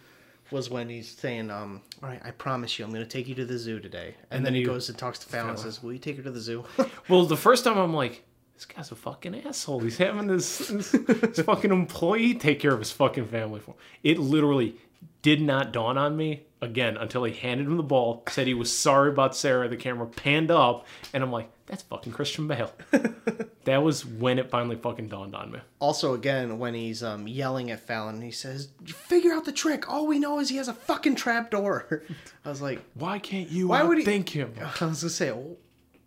was 0.51 0.69
when 0.69 0.87
he's 0.89 1.09
saying, 1.09 1.49
um, 1.49 1.81
"All 2.01 2.09
right, 2.09 2.21
I 2.23 2.31
promise 2.31 2.77
you, 2.77 2.85
I'm 2.85 2.91
going 2.91 3.03
to 3.03 3.09
take 3.09 3.27
you 3.27 3.35
to 3.35 3.45
the 3.45 3.57
zoo 3.57 3.79
today," 3.79 4.15
and, 4.31 4.45
then, 4.45 4.53
then 4.53 4.61
he 4.61 4.63
goes 4.63 4.89
and 4.89 4.97
talks 4.97 5.19
to 5.19 5.27
Fallon 5.27 5.51
and 5.51 5.59
says, 5.59 5.81
"Will 5.81 5.93
you 5.93 5.99
take 5.99 6.17
her 6.17 6.23
to 6.23 6.31
the 6.31 6.39
zoo?" 6.39 6.63
well, 7.09 7.25
the 7.25 7.37
first 7.37 7.63
time 7.63 7.77
I'm 7.77 7.93
like, 7.93 8.23
this 8.55 8.65
guy's 8.65 8.91
a 8.91 8.95
fucking 8.95 9.45
asshole. 9.45 9.79
He's 9.79 9.97
having 9.97 10.27
this, 10.27 10.59
this, 10.69 10.91
this 10.91 11.39
fucking 11.45 11.71
employee 11.71 12.35
take 12.35 12.59
care 12.59 12.73
of 12.73 12.79
his 12.79 12.91
fucking 12.91 13.27
family 13.27 13.59
for 13.59 13.71
him. 13.71 13.77
It 14.03 14.19
literally 14.19 14.77
did 15.21 15.41
not 15.41 15.71
dawn 15.71 15.97
on 15.97 16.15
me 16.15 16.46
again 16.61 16.97
until 16.97 17.23
he 17.23 17.33
handed 17.33 17.67
him 17.67 17.77
the 17.77 17.83
ball, 17.83 18.23
said 18.29 18.47
he 18.47 18.53
was 18.53 18.75
sorry 18.75 19.09
about 19.09 19.35
Sarah. 19.35 19.67
The 19.67 19.77
camera 19.77 20.07
panned 20.07 20.51
up, 20.51 20.85
and 21.13 21.23
I'm 21.23 21.31
like, 21.31 21.49
that's 21.65 21.83
fucking 21.83 22.13
Christian 22.13 22.47
Bale. 22.47 22.71
that 23.65 23.83
was 23.83 24.05
when 24.05 24.39
it 24.39 24.49
finally 24.49 24.75
fucking 24.77 25.09
dawned 25.09 25.35
on 25.35 25.51
me. 25.51 25.59
also, 25.79 26.13
again, 26.13 26.57
when 26.59 26.73
he's 26.73 27.03
um, 27.03 27.27
yelling 27.27 27.71
at 27.71 27.79
Fallon, 27.81 28.21
he 28.21 28.31
says, 28.31 28.69
"Figure 28.85 29.33
out 29.33 29.45
the 29.45 29.51
trick. 29.51 29.89
All 29.89 30.07
we 30.07 30.19
know 30.19 30.39
is 30.39 30.49
he 30.49 30.57
has 30.57 30.67
a 30.67 30.73
fucking 30.73 31.15
trap 31.15 31.51
door." 31.51 32.03
I 32.45 32.49
was 32.49 32.61
like, 32.61 32.81
Why 32.93 33.19
can't 33.19 33.49
you 33.49 33.67
Why 33.67 33.83
would 33.83 33.97
he- 33.97 34.05
thank 34.05 34.29
him? 34.29 34.53
I 34.81 34.85
was 34.85 35.01
gonna 35.01 35.09
say, 35.09 35.31
well, 35.31 35.57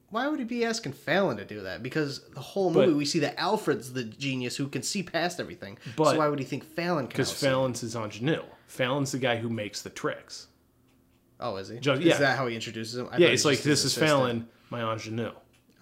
why 0.09 0.27
would 0.27 0.39
he 0.41 0.45
be 0.45 0.65
asking 0.65 0.93
Fallon 0.95 1.37
to 1.37 1.45
do 1.45 1.61
that? 1.61 1.83
Because 1.85 2.27
the 2.31 2.41
whole 2.41 2.71
movie 2.73 2.87
But- 2.89 2.97
we 2.97 3.05
see 3.05 3.19
that 3.21 3.39
Alfred's 3.39 3.93
the 3.93 4.05
genius 4.05 4.57
who 4.57 4.67
can 4.67 4.83
see 4.83 5.03
past 5.03 5.39
everything. 5.39 5.79
But- 5.97 6.13
so 6.13 6.19
why 6.19 6.29
would 6.29 6.39
he 6.39 6.45
think 6.47 6.65
Fallon 6.65 7.07
can? 7.07 7.19
Because? 7.19 7.33
Fallon's 7.33 7.81
his 7.83 7.95
ingenue. 7.95 8.43
Fallon's 8.71 9.11
the 9.11 9.19
guy 9.19 9.37
who 9.37 9.49
makes 9.49 9.83
the 9.83 9.91
tricks. 9.91 10.47
Oh, 11.41 11.57
is 11.57 11.69
he? 11.69 11.79
Just- 11.79 12.03
Is 12.03 12.19
that 12.19 12.37
how 12.37 12.47
he 12.47 12.55
introduces 12.55 12.97
him? 12.99 13.09
I 13.11 13.17
Yeah, 13.17 13.29
it's 13.29 13.45
like 13.45 13.59
this 13.59 13.81
is 13.81 13.87
assistant. 13.87 14.07
Fallon, 14.07 14.49
my 14.71 14.93
ingenue, 14.93 15.33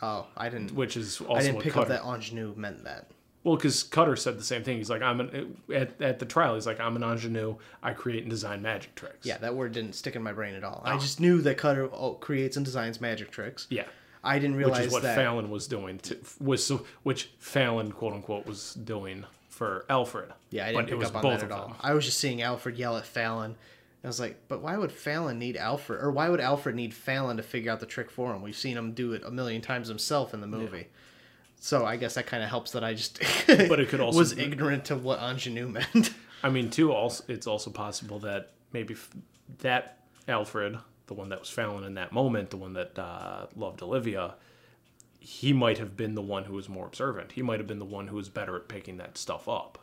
Oh, 0.01 0.27
I 0.37 0.49
didn't. 0.49 0.73
which 0.73 0.97
is 0.97 1.21
also 1.21 1.35
I 1.35 1.43
didn't 1.43 1.61
pick 1.61 1.75
Cutter. 1.75 1.93
up 1.93 2.03
that 2.03 2.09
ingenue 2.09 2.55
meant 2.57 2.85
that. 2.85 3.11
Well, 3.45 3.57
because 3.57 3.83
Cutter 3.83 4.17
said 4.17 4.39
the 4.39 4.45
same 4.45 4.65
thing. 4.65 4.79
He's 4.79 4.91
like, 4.91 5.03
I'm 5.03 5.21
an 5.21 5.57
at, 5.75 6.01
at 6.01 6.19
the 6.19 6.25
trial. 6.25 6.55
He's 6.55 6.67
like, 6.67 6.81
I'm 6.81 6.97
an 6.97 7.03
ingenue. 7.03 7.57
I 7.83 7.93
create 7.93 8.23
and 8.23 8.31
design 8.31 8.63
magic 8.63 8.95
tricks. 8.95 9.27
Yeah, 9.27 9.39
that 9.39 9.55
word 9.55 9.73
didn't 9.73 9.93
stick 9.95 10.17
in 10.17 10.23
my 10.23 10.33
brain 10.33 10.55
at 10.55 10.65
all. 10.65 10.83
I 10.85 10.95
oh. 10.95 10.99
just 10.99 11.21
knew 11.21 11.43
that 11.43 11.59
Cutter 11.59 11.91
oh, 11.93 12.15
creates 12.15 12.57
and 12.57 12.65
designs 12.65 13.01
magic 13.01 13.31
tricks. 13.31 13.67
yeah. 13.71 13.85
I 14.25 14.41
didn't 14.41 14.57
realize 14.57 14.79
Which 14.79 14.87
is 14.89 14.93
what 14.93 15.03
that. 15.03 15.15
Fallon 15.15 15.49
was 15.49 15.69
doing. 15.69 15.99
To, 15.99 16.19
was 16.41 16.67
so, 16.67 16.85
which 17.05 17.31
Fallon, 17.39 17.93
quote 17.93 18.15
unquote, 18.15 18.47
was 18.47 18.75
doing 18.75 19.25
for 19.59 19.85
Alfred. 19.91 20.31
Yeah, 20.51 20.67
I 20.67 20.73
didn't 20.73 20.87
pick 20.87 21.05
up 21.05 21.17
on 21.17 21.23
both 21.23 21.41
that 21.41 21.47
at 21.47 21.53
all. 21.53 21.69
them. 21.69 21.77
I 21.81 21.93
was 21.93 22.05
just 22.05 22.19
seeing 22.19 22.41
Alfred 22.43 22.77
yell 22.79 22.97
at 22.97 23.05
Fallon. 23.05 23.57
I 24.05 24.07
was 24.07 24.21
like, 24.21 24.37
but 24.47 24.63
why 24.63 24.77
would 24.77 24.93
Fallon 24.93 25.41
need 25.41 25.57
Alfred, 25.57 26.01
or 26.01 26.13
why 26.13 26.29
would 26.29 26.41
Alfred 26.41 26.77
need 26.77 26.95
Fallon 26.95 27.37
to 27.37 27.43
figure 27.43 27.73
out 27.73 27.81
the 27.81 27.87
trick 27.87 28.11
for 28.11 28.33
him? 28.33 28.43
We've 28.43 28.55
seen 28.57 28.77
him 28.77 28.93
do 28.93 29.13
it 29.13 29.23
a 29.25 29.31
million 29.31 29.61
times 29.61 29.89
himself 29.89 30.33
in 30.33 30.41
the 30.41 30.47
movie. 30.47 30.87
So 31.61 31.85
I 31.85 31.97
guess 31.97 32.15
that 32.15 32.27
kind 32.27 32.45
of 32.45 32.49
helps 32.49 32.71
that 32.71 32.85
I 32.85 32.95
just 32.95 33.19
But 33.49 33.81
it 33.81 33.89
could 33.89 33.99
also 34.07 34.17
was 34.17 34.35
be- 34.35 34.43
ignorant 34.45 34.85
to 34.87 34.97
what 34.97 35.19
ingenue 35.21 35.67
meant. 35.69 36.13
I 36.45 36.49
mean, 36.51 36.71
too. 36.71 36.93
Also, 36.93 37.25
it's 37.27 37.49
also 37.49 37.71
possible 37.71 38.21
that 38.21 38.53
maybe 38.73 38.95
f- 38.95 39.11
that 39.59 39.99
Alfred, 40.29 40.79
the 41.09 41.15
one 41.15 41.31
that 41.31 41.41
was 41.41 41.51
Fallon 41.51 41.83
in 41.83 41.95
that 41.95 42.13
moment, 42.13 42.51
the 42.51 42.57
one 42.59 42.75
that 42.75 42.97
uh, 42.97 43.47
loved 43.57 43.83
Olivia, 43.83 44.35
he 45.21 45.53
might 45.53 45.79
have 45.79 45.97
been 45.97 46.15
the 46.15 46.23
one 46.23 46.45
who 46.45 46.55
was 46.55 46.69
more 46.69 46.87
observant. 46.87 47.33
He 47.33 47.43
might 47.43 47.59
have 47.61 47.67
been 47.67 47.79
the 47.79 47.85
one 47.85 48.09
who 48.09 48.17
was 48.17 48.29
better 48.29 48.57
at 48.57 48.69
picking 48.69 48.97
that 48.99 49.19
stuff 49.19 49.49
up. 49.49 49.79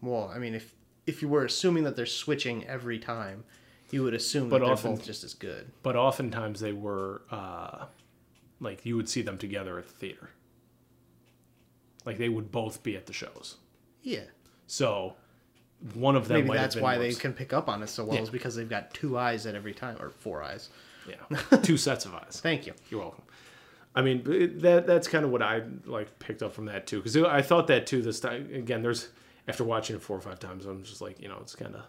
well, 0.00 0.30
I 0.34 0.38
mean, 0.38 0.54
if 0.54 0.74
if 1.06 1.22
you 1.22 1.28
were 1.28 1.44
assuming 1.44 1.84
that 1.84 1.96
they're 1.96 2.06
switching 2.06 2.66
every 2.66 2.98
time, 2.98 3.44
you 3.90 4.02
would 4.04 4.14
assume 4.14 4.48
But 4.48 4.60
that 4.60 4.66
they're 4.66 4.92
both 4.92 5.04
just 5.04 5.24
as 5.24 5.34
good. 5.34 5.70
But 5.82 5.96
oftentimes 5.96 6.60
they 6.60 6.72
were 6.72 7.22
uh, 7.30 7.86
like 8.60 8.84
you 8.86 8.96
would 8.96 9.08
see 9.08 9.22
them 9.22 9.36
together 9.38 9.78
at 9.78 9.86
the 9.88 9.94
theater. 9.94 10.30
Like 12.04 12.18
they 12.18 12.28
would 12.28 12.50
both 12.50 12.82
be 12.82 12.96
at 12.96 13.06
the 13.06 13.12
shows. 13.12 13.56
Yeah. 14.02 14.24
So 14.66 15.16
one 15.94 16.16
of 16.16 16.28
them 16.28 16.36
Maybe 16.38 16.48
might 16.48 16.56
that's 16.58 16.76
why 16.76 16.94
more 16.96 17.04
they 17.04 17.14
can 17.14 17.32
pick 17.32 17.52
up 17.52 17.68
on 17.68 17.82
it 17.82 17.88
so 17.88 18.04
well, 18.04 18.16
Yeah. 18.16 18.22
is 18.22 18.30
because 18.30 18.54
they've 18.54 18.68
got 18.68 18.92
two 18.94 19.18
eyes 19.18 19.46
at 19.46 19.54
every 19.54 19.74
time, 19.74 19.96
or 20.00 20.10
four 20.10 20.42
eyes. 20.42 20.68
yeah 21.08 21.38
two 21.62 21.76
sets 21.76 22.04
of 22.04 22.14
eyes. 22.14 22.40
Thank 22.42 22.66
you. 22.66 22.74
You're 22.90 23.00
welcome. 23.00 23.24
I 23.94 24.02
mean, 24.02 24.22
that 24.60 24.86
that's 24.86 25.08
kind 25.08 25.24
of 25.24 25.30
what 25.30 25.42
I 25.42 25.62
like 25.84 26.18
picked 26.18 26.42
up 26.42 26.52
from 26.52 26.66
that 26.66 26.86
too, 26.86 26.98
because 26.98 27.16
I 27.16 27.42
thought 27.42 27.66
that 27.68 27.86
too. 27.86 28.02
This 28.02 28.20
time 28.20 28.48
again, 28.52 28.82
there's 28.82 29.08
after 29.48 29.64
watching 29.64 29.96
it 29.96 30.02
four 30.02 30.16
or 30.16 30.20
five 30.20 30.38
times, 30.38 30.64
I'm 30.66 30.82
just 30.84 31.00
like, 31.00 31.20
you 31.20 31.28
know, 31.28 31.38
it's 31.40 31.56
kind 31.56 31.74
of 31.74 31.82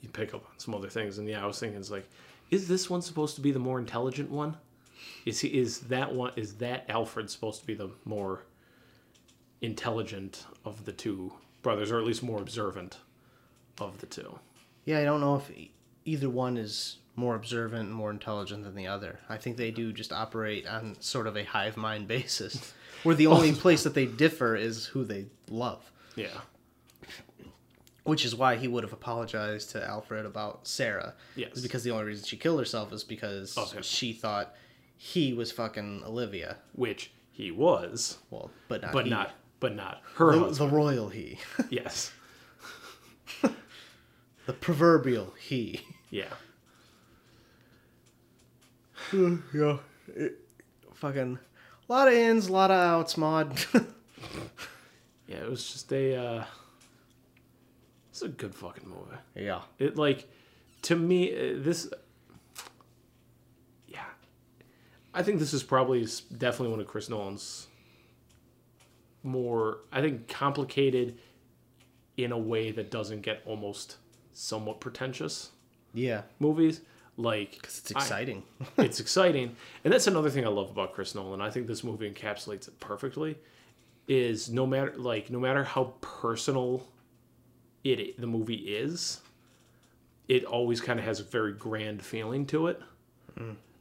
you 0.00 0.08
pick 0.08 0.34
up 0.34 0.44
on 0.44 0.58
some 0.58 0.74
other 0.74 0.88
things, 0.88 1.18
and 1.18 1.28
yeah, 1.28 1.42
I 1.42 1.46
was 1.46 1.58
thinking, 1.58 1.80
it's 1.80 1.90
like, 1.90 2.08
is 2.50 2.68
this 2.68 2.88
one 2.88 3.02
supposed 3.02 3.34
to 3.34 3.40
be 3.40 3.50
the 3.50 3.58
more 3.58 3.78
intelligent 3.80 4.30
one? 4.30 4.56
Is 5.24 5.40
he 5.40 5.48
is 5.48 5.80
that 5.80 6.14
one 6.14 6.32
is 6.36 6.54
that 6.54 6.84
Alfred 6.88 7.28
supposed 7.28 7.60
to 7.60 7.66
be 7.66 7.74
the 7.74 7.90
more 8.04 8.44
intelligent 9.60 10.46
of 10.64 10.84
the 10.84 10.92
two 10.92 11.32
brothers, 11.62 11.90
or 11.90 11.98
at 11.98 12.04
least 12.04 12.22
more 12.22 12.40
observant 12.40 12.98
of 13.80 13.98
the 13.98 14.06
two? 14.06 14.38
Yeah, 14.84 15.00
I 15.00 15.04
don't 15.04 15.20
know 15.20 15.36
if 15.36 15.50
either 16.04 16.30
one 16.30 16.56
is 16.56 16.98
more 17.18 17.34
observant 17.34 17.86
and 17.86 17.94
more 17.94 18.10
intelligent 18.10 18.62
than 18.64 18.74
the 18.76 18.86
other. 18.86 19.18
I 19.28 19.36
think 19.36 19.56
they 19.56 19.70
do 19.72 19.92
just 19.92 20.12
operate 20.12 20.66
on 20.66 20.96
sort 21.00 21.26
of 21.26 21.36
a 21.36 21.42
hive 21.44 21.76
mind 21.76 22.06
basis, 22.08 22.72
where 23.02 23.14
the 23.16 23.26
only 23.26 23.52
place 23.64 23.82
that 23.82 23.94
they 23.94 24.06
differ 24.06 24.54
is 24.56 24.86
who 24.86 25.04
they 25.04 25.26
love. 25.50 25.90
Yeah. 26.14 26.28
Which 28.04 28.24
is 28.24 28.34
why 28.34 28.56
he 28.56 28.68
would 28.68 28.84
have 28.84 28.92
apologized 28.92 29.70
to 29.70 29.84
Alfred 29.86 30.24
about 30.24 30.66
Sarah. 30.66 31.14
Yes. 31.36 31.60
Because 31.60 31.82
the 31.84 31.90
only 31.90 32.04
reason 32.04 32.24
she 32.24 32.36
killed 32.38 32.58
herself 32.58 32.92
is 32.92 33.04
because 33.04 33.54
oh, 33.58 33.64
Of 33.64 33.72
him. 33.72 33.82
she 33.82 34.12
thought 34.14 34.54
he 34.96 35.34
was 35.34 35.52
fucking 35.52 36.04
Olivia. 36.06 36.56
Which 36.72 37.10
he 37.32 37.50
was, 37.50 38.18
Well, 38.30 38.50
but 38.68 38.80
not 38.82 38.92
but 38.92 39.04
he. 39.04 39.10
not 39.10 39.32
but 39.60 39.74
not 39.74 40.02
her 40.14 40.32
the, 40.32 40.38
husband. 40.38 40.70
the 40.70 40.74
royal 40.76 41.08
he, 41.08 41.38
Yes. 41.68 42.12
the 44.46 44.52
proverbial 44.52 45.34
he. 45.38 45.82
Yeah. 46.10 46.32
Yeah. 49.12 49.78
fucking 50.94 51.38
a 51.88 51.92
lot 51.92 52.08
of 52.08 52.14
ins, 52.14 52.48
a 52.48 52.52
lot 52.52 52.70
of 52.70 52.76
outs, 52.76 53.16
mod. 53.16 53.58
Yeah, 55.28 55.36
it 55.44 55.50
was 55.50 55.70
just 55.70 55.92
a 55.92 56.16
uh 56.16 56.44
it's 58.10 58.22
a 58.22 58.28
good 58.28 58.54
fucking 58.54 58.88
movie. 58.88 59.18
yeah. 59.34 59.60
It 59.78 59.96
like 59.96 60.26
to 60.82 60.96
me 60.96 61.30
uh, 61.34 61.54
this 61.58 61.90
yeah. 63.86 64.06
I 65.12 65.22
think 65.22 65.38
this 65.38 65.52
is 65.52 65.62
probably 65.62 66.06
definitely 66.36 66.70
one 66.70 66.80
of 66.80 66.86
Chris 66.86 67.10
Nolan's 67.10 67.66
more 69.22 69.80
I 69.92 70.00
think 70.00 70.28
complicated 70.28 71.18
in 72.16 72.32
a 72.32 72.38
way 72.38 72.70
that 72.70 72.90
doesn't 72.90 73.20
get 73.20 73.42
almost 73.44 73.98
somewhat 74.32 74.80
pretentious 74.80 75.50
Yeah. 75.92 76.22
movies 76.38 76.80
like 77.18 77.50
because 77.52 77.78
It's 77.80 77.92
I- 77.92 77.98
exciting. 77.98 78.42
it's 78.78 79.00
exciting 79.00 79.56
and 79.84 79.92
that's 79.92 80.06
another 80.06 80.30
thing 80.30 80.44
i 80.46 80.48
love 80.48 80.70
about 80.70 80.94
chris 80.94 81.14
nolan 81.14 81.40
i 81.42 81.50
think 81.50 81.66
this 81.66 81.82
movie 81.84 82.08
encapsulates 82.10 82.68
it 82.68 82.78
perfectly 82.80 83.36
is 84.06 84.48
no 84.48 84.66
matter 84.66 84.94
like 84.96 85.28
no 85.28 85.38
matter 85.40 85.64
how 85.64 85.92
personal 86.00 86.86
it 87.84 88.18
the 88.20 88.26
movie 88.26 88.54
is 88.54 89.20
it 90.28 90.44
always 90.44 90.80
kind 90.80 90.98
of 90.98 91.04
has 91.04 91.20
a 91.20 91.24
very 91.24 91.52
grand 91.52 92.02
feeling 92.02 92.46
to 92.46 92.68
it 92.68 92.80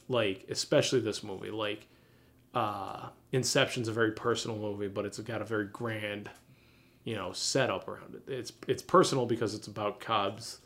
like 0.09 0.45
especially 0.49 0.99
this 0.99 1.23
movie 1.23 1.51
like 1.51 1.87
uh, 2.53 3.09
Inception's 3.33 3.87
a 3.87 3.91
very 3.91 4.13
personal 4.13 4.57
movie, 4.57 4.87
but 4.87 5.05
it's 5.05 5.19
got 5.19 5.41
a 5.43 5.45
very 5.45 5.65
grand, 5.67 6.27
you 7.03 7.13
know, 7.15 7.31
setup 7.31 7.87
around 7.87 8.15
it. 8.15 8.23
It's 8.31 8.51
it's 8.67 8.81
personal 8.81 9.27
because 9.27 9.53
it's 9.53 9.67
about 9.67 9.99
Cobb's 9.99 10.59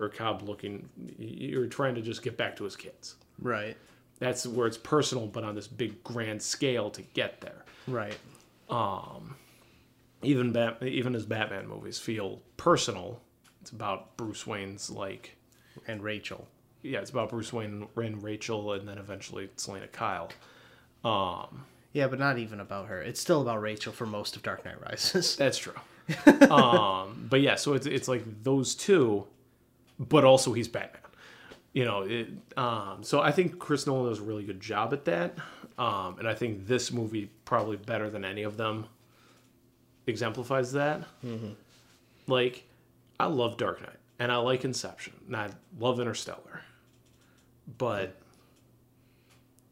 or 0.00 0.08
Cobb 0.08 0.42
looking. 0.48 0.88
You're 1.18 1.66
trying 1.66 1.94
to 1.96 2.00
just 2.02 2.22
get 2.22 2.36
back 2.36 2.56
to 2.56 2.64
his 2.64 2.76
kids. 2.76 3.16
Right. 3.40 3.76
That's 4.18 4.46
where 4.46 4.66
it's 4.66 4.76
personal, 4.78 5.26
but 5.26 5.44
on 5.44 5.54
this 5.54 5.68
big 5.68 6.02
grand 6.02 6.42
scale 6.42 6.90
to 6.90 7.02
get 7.02 7.40
there. 7.40 7.64
Right. 7.86 8.16
Um, 8.68 9.36
Even 10.22 10.52
Bat, 10.52 10.82
even 10.82 11.14
his 11.14 11.24
Batman 11.26 11.68
movies 11.68 11.98
feel 11.98 12.42
personal. 12.56 13.20
It's 13.60 13.70
about 13.70 14.16
Bruce 14.16 14.46
Wayne's 14.46 14.90
like 14.90 15.36
And 15.86 16.02
Rachel. 16.02 16.48
yeah, 16.82 16.98
it's 16.98 17.10
about 17.10 17.30
Bruce 17.30 17.52
Wayne 17.52 17.86
and 17.96 18.22
Rachel, 18.22 18.72
and 18.72 18.88
then 18.88 18.98
eventually 18.98 19.50
Selina 19.56 19.86
Kyle. 19.88 20.30
Um, 21.04 21.64
Yeah, 21.92 22.08
but 22.08 22.18
not 22.18 22.38
even 22.38 22.58
about 22.60 22.86
her. 22.88 23.00
It's 23.00 23.20
still 23.20 23.40
about 23.42 23.60
Rachel 23.62 23.92
for 23.92 24.06
most 24.06 24.34
of 24.36 24.42
Dark 24.42 24.64
Knight 24.64 24.80
Rises. 24.82 25.36
That's 25.38 25.58
true. 25.58 25.74
um, 26.50 27.26
but 27.30 27.40
yeah, 27.40 27.54
so 27.54 27.74
it's 27.74 27.86
it's 27.86 28.08
like 28.08 28.24
those 28.42 28.74
two, 28.74 29.26
but 29.98 30.24
also 30.24 30.52
he's 30.52 30.68
Batman. 30.68 31.02
You 31.72 31.84
know, 31.84 32.02
it, 32.02 32.28
um, 32.56 33.02
so 33.02 33.20
I 33.20 33.30
think 33.30 33.58
Chris 33.58 33.86
Nolan 33.86 34.08
does 34.08 34.20
a 34.20 34.22
really 34.22 34.44
good 34.44 34.60
job 34.60 34.92
at 34.92 35.04
that, 35.04 35.36
um, 35.78 36.18
and 36.18 36.26
I 36.26 36.34
think 36.34 36.66
this 36.66 36.92
movie 36.92 37.30
probably 37.44 37.76
better 37.76 38.10
than 38.10 38.24
any 38.24 38.42
of 38.42 38.56
them 38.56 38.86
exemplifies 40.06 40.72
that. 40.72 41.04
Like, 42.26 42.64
I 43.20 43.26
love 43.26 43.56
Dark 43.56 43.80
Knight 43.82 43.96
and 44.18 44.32
I 44.32 44.36
like 44.36 44.64
Inception 44.64 45.14
and 45.26 45.36
I 45.36 45.50
love 45.78 46.00
Interstellar, 46.00 46.62
but 47.78 48.16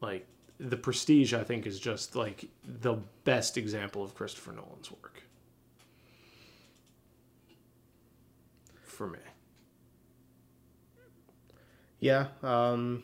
like 0.01 0.27
the 0.59 0.77
Prestige, 0.77 1.35
I 1.35 1.43
think 1.43 1.66
is 1.66 1.81
just 1.81 2.14
like 2.16 2.47
the 2.64 2.95
best 3.24 3.57
example 3.57 4.03
of 4.03 4.14
Christopher 4.14 4.53
Nolan's 4.53 4.91
work. 4.91 5.22
For 8.85 9.07
me. 9.09 9.18
Yeah. 12.07 12.28
Um 12.42 13.02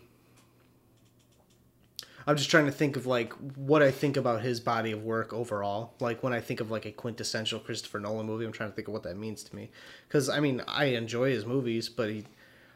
I'm 2.24 2.36
just 2.36 2.50
trying 2.50 2.66
to 2.66 2.72
think 2.72 2.96
of 2.96 3.04
like 3.04 3.32
what 3.56 3.82
I 3.82 3.90
think 3.90 4.16
about 4.16 4.42
his 4.42 4.60
body 4.60 4.92
of 4.92 5.02
work 5.02 5.32
overall. 5.32 5.94
Like 5.98 6.22
when 6.22 6.32
I 6.32 6.40
think 6.40 6.60
of 6.60 6.70
like 6.70 6.86
a 6.86 6.92
quintessential 6.92 7.58
Christopher 7.58 7.98
Nolan 7.98 8.26
movie, 8.26 8.44
I'm 8.44 8.52
trying 8.52 8.70
to 8.70 8.76
think 8.76 8.86
of 8.86 8.94
what 8.94 9.02
that 9.02 9.16
means 9.16 9.42
to 9.42 9.56
me. 9.56 9.70
Cuz 10.08 10.28
I 10.28 10.38
mean, 10.38 10.62
I 10.68 10.84
enjoy 10.84 11.30
his 11.30 11.44
movies, 11.44 11.88
but 11.88 12.10
he 12.10 12.24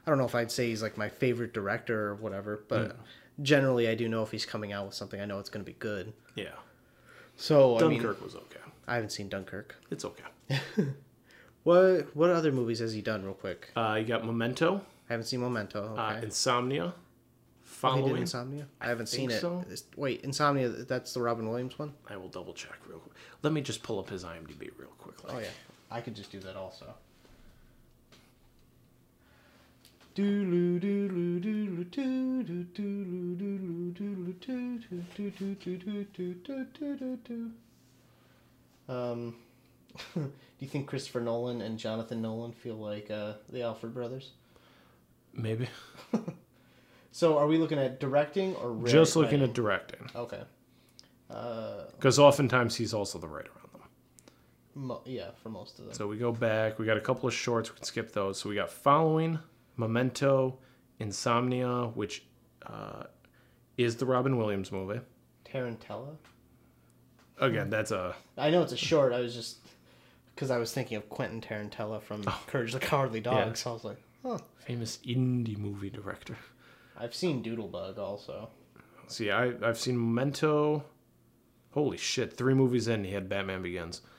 I 0.04 0.10
don't 0.10 0.18
know 0.18 0.24
if 0.24 0.34
I'd 0.34 0.50
say 0.50 0.68
he's 0.68 0.82
like 0.82 0.96
my 0.98 1.08
favorite 1.08 1.52
director 1.52 2.08
or 2.08 2.14
whatever, 2.16 2.64
but 2.66 2.96
generally 3.40 3.88
I 3.88 3.94
do 3.94 4.08
know 4.08 4.22
if 4.22 4.32
he's 4.32 4.46
coming 4.46 4.72
out 4.72 4.86
with 4.86 4.94
something, 4.94 5.20
I 5.20 5.26
know 5.26 5.38
it's 5.38 5.50
going 5.50 5.64
to 5.64 5.70
be 5.70 5.78
good. 5.78 6.12
Yeah. 6.34 6.54
So, 7.36 7.76
I 7.76 7.82
mean, 7.88 8.02
Dunkirk 8.02 8.22
was 8.24 8.34
okay. 8.34 8.60
I 8.88 8.94
haven't 8.94 9.10
seen 9.10 9.28
Dunkirk. 9.28 9.76
It's 9.90 10.04
okay. 10.04 10.24
What 11.66 12.14
what 12.14 12.30
other 12.30 12.52
movies 12.52 12.78
has 12.78 12.92
he 12.92 13.02
done 13.02 13.24
real 13.24 13.34
quick? 13.34 13.72
Uh, 13.74 13.96
you 13.98 14.06
got 14.06 14.24
Memento, 14.24 14.82
I 15.08 15.12
haven't 15.12 15.26
seen 15.26 15.40
Memento. 15.40 15.82
Okay. 15.92 16.00
uh, 16.00 16.20
Insomnia, 16.22 16.84
Oh, 16.84 16.92
he 17.92 18.00
Following. 18.00 18.14
did 18.14 18.20
Insomnia? 18.22 18.66
I 18.80 18.88
haven't 18.88 19.08
seen 19.08 19.30
it. 19.30 19.40
so. 19.40 19.64
Wait, 19.96 20.22
Insomnia, 20.22 20.68
that's 20.68 21.12
the 21.12 21.20
Robin 21.20 21.48
Williams 21.48 21.78
one? 21.78 21.92
I 22.08 22.16
will 22.16 22.28
double 22.28 22.54
check 22.54 22.76
real 22.88 22.98
quick. 22.98 23.14
Let 23.42 23.52
me 23.52 23.60
just 23.60 23.82
pull 23.82 23.98
up 23.98 24.08
his 24.08 24.24
IMDb 24.24 24.70
real 24.78 24.88
quickly. 24.98 25.30
Oh 25.34 25.38
yeah, 25.38 25.48
I 25.90 26.00
could 26.00 26.16
just 26.16 26.32
do 26.32 26.40
that 26.40 26.56
also. 26.56 26.86
Um, 38.88 39.34
do 40.14 40.30
you 40.58 40.68
think 40.68 40.86
Christopher 40.86 41.20
Nolan 41.20 41.60
and 41.60 41.78
Jonathan 41.78 42.22
Nolan 42.22 42.52
feel 42.52 42.76
like 42.76 43.10
uh, 43.10 43.34
the 43.52 43.62
Alfred 43.62 43.92
brothers? 43.92 44.30
Maybe. 45.36 45.68
So, 47.16 47.38
are 47.38 47.46
we 47.46 47.56
looking 47.56 47.78
at 47.78 47.98
directing 47.98 48.54
or 48.56 48.68
wri- 48.68 48.88
Just 48.90 49.16
looking 49.16 49.40
at 49.40 49.54
directing. 49.54 50.06
Okay. 50.14 50.42
Because 51.28 52.18
oftentimes 52.18 52.76
he's 52.76 52.92
also 52.92 53.18
the 53.18 53.26
writer 53.26 53.52
on 53.64 53.70
them. 53.80 53.88
Mo- 54.74 55.00
yeah, 55.06 55.30
for 55.42 55.48
most 55.48 55.78
of 55.78 55.86
them. 55.86 55.94
So 55.94 56.06
we 56.06 56.18
go 56.18 56.30
back. 56.30 56.78
We 56.78 56.84
got 56.84 56.98
a 56.98 57.00
couple 57.00 57.26
of 57.26 57.32
shorts. 57.32 57.70
We 57.70 57.76
can 57.76 57.84
skip 57.84 58.12
those. 58.12 58.38
So 58.38 58.50
we 58.50 58.54
got 58.54 58.70
Following, 58.70 59.38
Memento, 59.78 60.58
Insomnia, 61.00 61.86
which 61.94 62.22
uh, 62.66 63.04
is 63.78 63.96
the 63.96 64.04
Robin 64.04 64.36
Williams 64.36 64.70
movie. 64.70 65.00
Tarantella. 65.50 66.16
Again, 67.38 67.70
that's 67.70 67.92
a 67.92 68.14
I 68.36 68.50
know 68.50 68.60
it's 68.60 68.72
a 68.72 68.76
short. 68.76 69.14
I 69.14 69.20
was 69.20 69.34
just 69.34 69.66
because 70.34 70.50
I 70.50 70.58
was 70.58 70.70
thinking 70.70 70.98
of 70.98 71.08
Quentin 71.08 71.40
Tarantella 71.40 72.02
from 72.02 72.24
Courage 72.46 72.74
the 72.74 72.78
Cowardly 72.78 73.20
Dog. 73.20 73.46
Yeah. 73.48 73.52
So 73.54 73.70
I 73.70 73.72
was 73.72 73.84
like, 73.84 74.02
huh. 74.26 74.38
famous 74.56 74.98
indie 75.06 75.58
movie 75.58 75.90
director. 75.90 76.36
I've 76.98 77.14
seen 77.14 77.42
Doodlebug 77.42 77.98
also. 77.98 78.50
See, 79.06 79.30
I, 79.30 79.52
I've 79.62 79.78
seen 79.78 79.96
Memento. 79.96 80.84
Holy 81.72 81.96
shit, 81.96 82.36
three 82.36 82.54
movies 82.54 82.88
in, 82.88 83.04
he 83.04 83.12
had 83.12 83.28
Batman 83.28 83.62
Begins. 83.62 84.02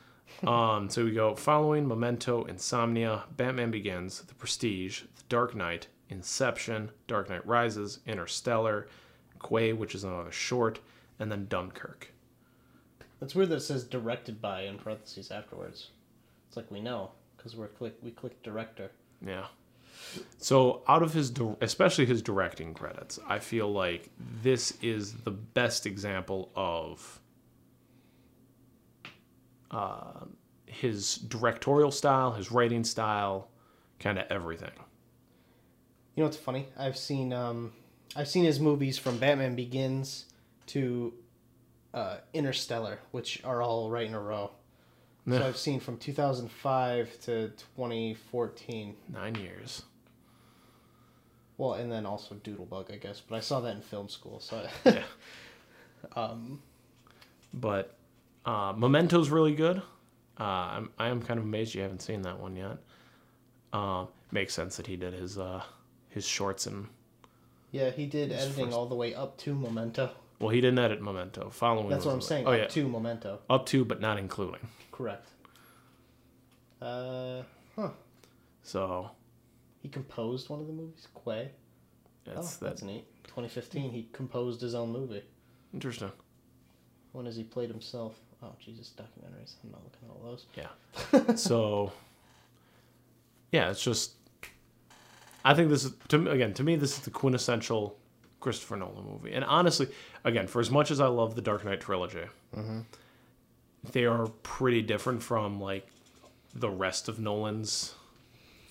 Um, 0.45 0.89
so 0.89 1.05
we 1.05 1.11
go 1.11 1.35
following 1.35 1.87
Memento, 1.87 2.43
Insomnia, 2.43 3.23
Batman 3.37 3.71
Begins, 3.71 4.21
The 4.23 4.35
Prestige, 4.35 5.03
The 5.15 5.23
Dark 5.29 5.55
Knight, 5.55 5.87
Inception, 6.09 6.91
Dark 7.07 7.29
Knight 7.29 7.47
Rises, 7.47 7.99
Interstellar, 8.05 8.89
Quay, 9.41 9.71
which 9.71 9.95
is 9.95 10.03
another 10.03 10.33
short, 10.33 10.79
and 11.17 11.31
then 11.31 11.45
Dunkirk. 11.47 12.13
That's 13.21 13.35
weird 13.35 13.49
that 13.49 13.55
it 13.55 13.61
says 13.61 13.85
directed 13.85 14.41
by 14.41 14.63
in 14.63 14.77
parentheses 14.77 15.31
afterwards. 15.31 15.91
It's 16.49 16.57
like 16.57 16.69
we 16.69 16.81
know 16.81 17.11
because 17.35 17.55
we're 17.55 17.67
click 17.67 17.95
we 18.03 18.11
click 18.11 18.43
director. 18.43 18.91
Yeah. 19.25 19.45
So 20.37 20.83
out 20.87 21.03
of 21.03 21.13
his, 21.13 21.33
especially 21.61 22.05
his 22.05 22.21
directing 22.21 22.73
credits, 22.73 23.19
I 23.27 23.39
feel 23.39 23.71
like 23.71 24.09
this 24.41 24.77
is 24.81 25.13
the 25.13 25.31
best 25.31 25.85
example 25.85 26.51
of 26.55 27.19
uh, 29.71 30.25
his 30.65 31.15
directorial 31.15 31.91
style, 31.91 32.31
his 32.31 32.51
writing 32.51 32.83
style, 32.83 33.49
kind 33.99 34.19
of 34.19 34.25
everything. 34.29 34.71
You 36.15 36.23
know 36.23 36.27
what's 36.27 36.37
funny? 36.37 36.67
I've 36.77 36.97
seen 36.97 37.33
um, 37.33 37.73
I've 38.15 38.27
seen 38.27 38.43
his 38.43 38.59
movies 38.59 38.97
from 38.97 39.17
Batman 39.17 39.55
Begins 39.55 40.25
to 40.67 41.13
uh, 41.93 42.17
Interstellar, 42.33 42.99
which 43.11 43.43
are 43.43 43.61
all 43.61 43.89
right 43.89 44.07
in 44.07 44.13
a 44.13 44.19
row. 44.19 44.51
So 45.29 45.45
I've 45.45 45.57
seen 45.57 45.81
from 45.81 45.97
2005 45.97 47.19
to 47.23 47.49
2014. 47.49 48.95
Nine 49.11 49.35
years. 49.35 49.83
Well, 51.57 51.73
and 51.73 51.91
then 51.91 52.05
also 52.05 52.35
Doodlebug, 52.35 52.91
I 52.93 52.97
guess. 52.97 53.19
But 53.27 53.35
I 53.37 53.39
saw 53.39 53.59
that 53.61 53.75
in 53.75 53.81
film 53.81 54.09
school, 54.09 54.39
so 54.39 54.65
Yeah. 54.85 55.03
But 57.53 57.95
uh, 58.45 58.73
Memento's 58.73 59.29
really 59.29 59.55
good. 59.55 59.81
Uh, 60.39 60.43
I'm 60.43 60.89
I 60.99 61.07
am 61.07 61.21
kind 61.21 61.39
of 61.39 61.45
amazed 61.45 61.73
you 61.73 61.81
haven't 61.81 62.01
seen 62.01 62.21
that 62.23 62.39
one 62.39 62.55
yet. 62.55 62.77
Um, 63.73 64.07
makes 64.31 64.53
sense 64.53 64.77
that 64.77 64.85
he 64.87 64.95
did 64.95 65.13
his 65.13 65.37
uh, 65.37 65.63
his 66.09 66.25
shorts 66.27 66.67
and 66.67 66.87
yeah, 67.71 67.89
he 67.89 68.05
did 68.05 68.31
editing 68.31 68.65
first- 68.67 68.77
all 68.77 68.85
the 68.85 68.95
way 68.95 69.13
up 69.15 69.37
to 69.39 69.55
Memento. 69.55 70.11
well, 70.39 70.49
he 70.49 70.61
didn't 70.61 70.79
edit 70.79 71.01
Memento. 71.01 71.49
Following 71.49 71.89
That's 71.89 72.05
what 72.05 72.13
I'm 72.13 72.21
saying. 72.21 72.45
Oh 72.45 72.51
up 72.51 72.59
yeah, 72.59 72.67
to 72.67 72.87
Memento. 72.87 73.39
up 73.49 73.65
to 73.67 73.83
but 73.83 73.99
not 73.99 74.19
including. 74.19 74.67
Correct. 74.91 75.27
Uh, 76.81 77.41
huh. 77.75 77.89
So 78.61 79.09
He 79.81 79.89
composed 79.89 80.49
one 80.49 80.59
of 80.59 80.67
the 80.67 80.73
movies, 80.73 81.07
Quay. 81.23 81.51
that's 82.25 82.57
oh, 82.61 82.65
that's 82.65 82.81
that 82.81 82.83
neat. 82.83 83.05
2015, 83.23 83.91
he 83.91 84.09
composed 84.11 84.61
his 84.61 84.75
own 84.75 84.91
movie. 84.91 85.23
interesting. 85.73 86.11
When 87.13 87.25
has 87.25 87.35
he 87.35 87.43
played 87.43 87.69
himself? 87.69 88.15
Oh, 88.43 88.53
Jesus, 88.59 88.93
documentaries. 88.95 89.55
I'm 89.63 89.71
not 89.71 89.81
looking 89.83 90.07
at 90.07 90.11
all 90.11 90.21
those. 90.23 90.45
Yeah. 90.55 91.35
so 91.35 91.91
yeah, 93.51 93.71
it's 93.71 93.83
just 93.83 94.13
I 95.43 95.53
think 95.53 95.69
this 95.69 95.85
is 95.85 95.93
to 96.09 96.17
me 96.17 96.31
again 96.31 96.53
to 96.55 96.63
me 96.63 96.75
this 96.75 96.97
is 96.97 96.99
the 96.99 97.09
quintessential 97.09 97.97
Christopher 98.39 98.75
Nolan 98.75 99.05
movie. 99.05 99.33
And 99.33 99.43
honestly, 99.43 99.87
again, 100.23 100.47
for 100.47 100.59
as 100.59 100.69
much 100.69 100.91
as 100.91 100.99
I 100.99 101.07
love 101.07 101.35
the 101.35 101.41
Dark 101.41 101.65
Knight 101.65 101.81
trilogy, 101.81 102.25
mm-hmm. 102.55 102.81
they 103.91 104.05
are 104.05 104.27
pretty 104.43 104.81
different 104.81 105.23
from 105.23 105.59
like 105.59 105.87
the 106.53 106.69
rest 106.69 107.07
of 107.09 107.19
Nolan's 107.19 107.95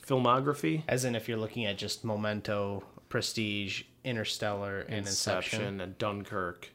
filmography. 0.06 0.82
As 0.88 1.04
in, 1.04 1.14
if 1.14 1.28
you're 1.28 1.38
looking 1.38 1.66
at 1.66 1.78
just 1.78 2.04
Memento, 2.04 2.84
Prestige, 3.08 3.82
Interstellar, 4.04 4.80
and 4.80 5.06
Inception. 5.06 5.60
Inception 5.60 5.80
and 5.80 5.98
Dunkirk. 5.98 6.70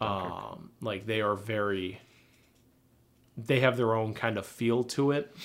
Um, 0.00 0.70
like 0.80 1.06
they 1.06 1.20
are 1.20 1.34
very. 1.34 2.00
They 3.36 3.60
have 3.60 3.76
their 3.76 3.94
own 3.94 4.14
kind 4.14 4.38
of 4.38 4.46
feel 4.46 4.84
to 4.84 5.10
it, 5.10 5.36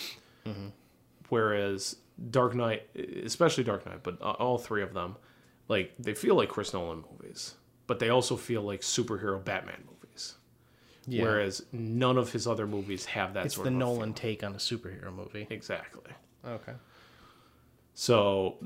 whereas 1.30 1.98
Dark 2.30 2.56
Knight, 2.56 2.88
especially 3.26 3.64
Dark 3.66 3.86
Knight, 3.86 4.02
but 4.04 4.22
all 4.22 4.58
three 4.58 4.82
of 4.82 4.94
them, 4.94 5.18
like 5.68 5.94
they 6.00 6.14
feel 6.14 6.36
like 6.36 6.48
Chris 6.48 6.74
Nolan 6.74 7.04
movies, 7.12 7.56
but 7.88 8.00
they 8.00 8.10
also 8.10 8.38
feel 8.38 8.62
like 8.62 8.80
superhero 8.82 9.44
Batman 9.44 9.84
movies. 9.86 10.36
Yeah. 11.08 11.24
Whereas 11.24 11.66
none 11.74 12.18
of 12.18 12.32
his 12.32 12.48
other 12.48 12.68
movies 12.68 13.06
have 13.06 13.34
that 13.34 13.48
it's 13.48 13.58
the 13.58 13.72
Nolan 13.72 14.14
take 14.14 14.44
on 14.44 14.54
a 14.54 14.58
superhero 14.58 15.14
movie. 15.14 15.48
Exactly. 15.50 16.14
Okay. 16.48 16.74
So, 17.94 18.58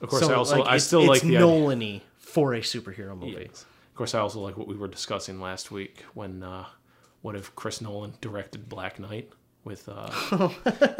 of 0.00 0.08
course, 0.08 0.24
so, 0.26 0.32
I 0.32 0.34
also 0.36 0.58
like, 0.58 0.68
I 0.68 0.78
still 0.78 1.00
it's 1.00 1.08
like 1.08 1.20
the 1.22 1.28
idea- 1.28 1.40
Nolan-y 1.40 2.02
for 2.18 2.54
a 2.54 2.60
superhero 2.60 3.16
movie. 3.18 3.46
Yes. 3.48 3.62
Of 3.90 3.94
course, 3.96 4.14
I 4.14 4.18
also 4.20 4.40
like 4.40 4.56
what 4.58 4.66
we 4.68 4.74
were 4.76 4.88
discussing 4.88 5.40
last 5.40 5.70
week 5.70 6.04
when 6.14 6.42
uh, 6.42 6.66
what 7.22 7.34
if 7.34 7.54
Chris 7.54 7.80
Nolan 7.80 8.12
directed 8.20 8.68
Black 8.68 8.98
Knight 8.98 9.30
with 9.64 9.88
uh, 9.88 10.10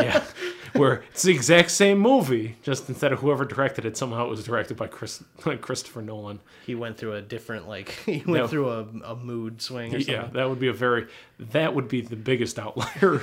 yeah, 0.01 0.24
where 0.72 1.05
it's 1.12 1.22
the 1.22 1.30
exact 1.32 1.70
same 1.70 1.99
movie, 1.99 2.57
just 2.62 2.89
instead 2.89 3.12
of 3.12 3.18
whoever 3.20 3.45
directed 3.45 3.84
it, 3.84 3.97
somehow 3.97 4.24
it 4.24 4.28
was 4.30 4.43
directed 4.45 4.76
by 4.78 4.87
Chris 4.87 5.22
Christopher 5.61 6.01
Nolan. 6.03 6.41
He 6.64 6.74
went 6.74 6.97
through 6.97 7.14
a 7.14 7.22
different 7.22 7.68
like 7.68 7.91
he 8.07 8.22
went 8.26 8.28
No. 8.45 8.47
through 8.49 8.70
a, 8.70 8.80
a 9.05 9.14
mood 9.16 9.61
swing. 9.61 9.95
Or 9.95 9.99
Yeah, 9.99 10.22
something. 10.22 10.32
that 10.34 10.49
would 10.49 10.59
be 10.61 10.68
a 10.68 10.72
very 10.72 11.07
that 11.39 11.74
would 11.74 11.89
be 11.89 12.01
the 12.01 12.16
biggest 12.16 12.59
outlier 12.59 13.22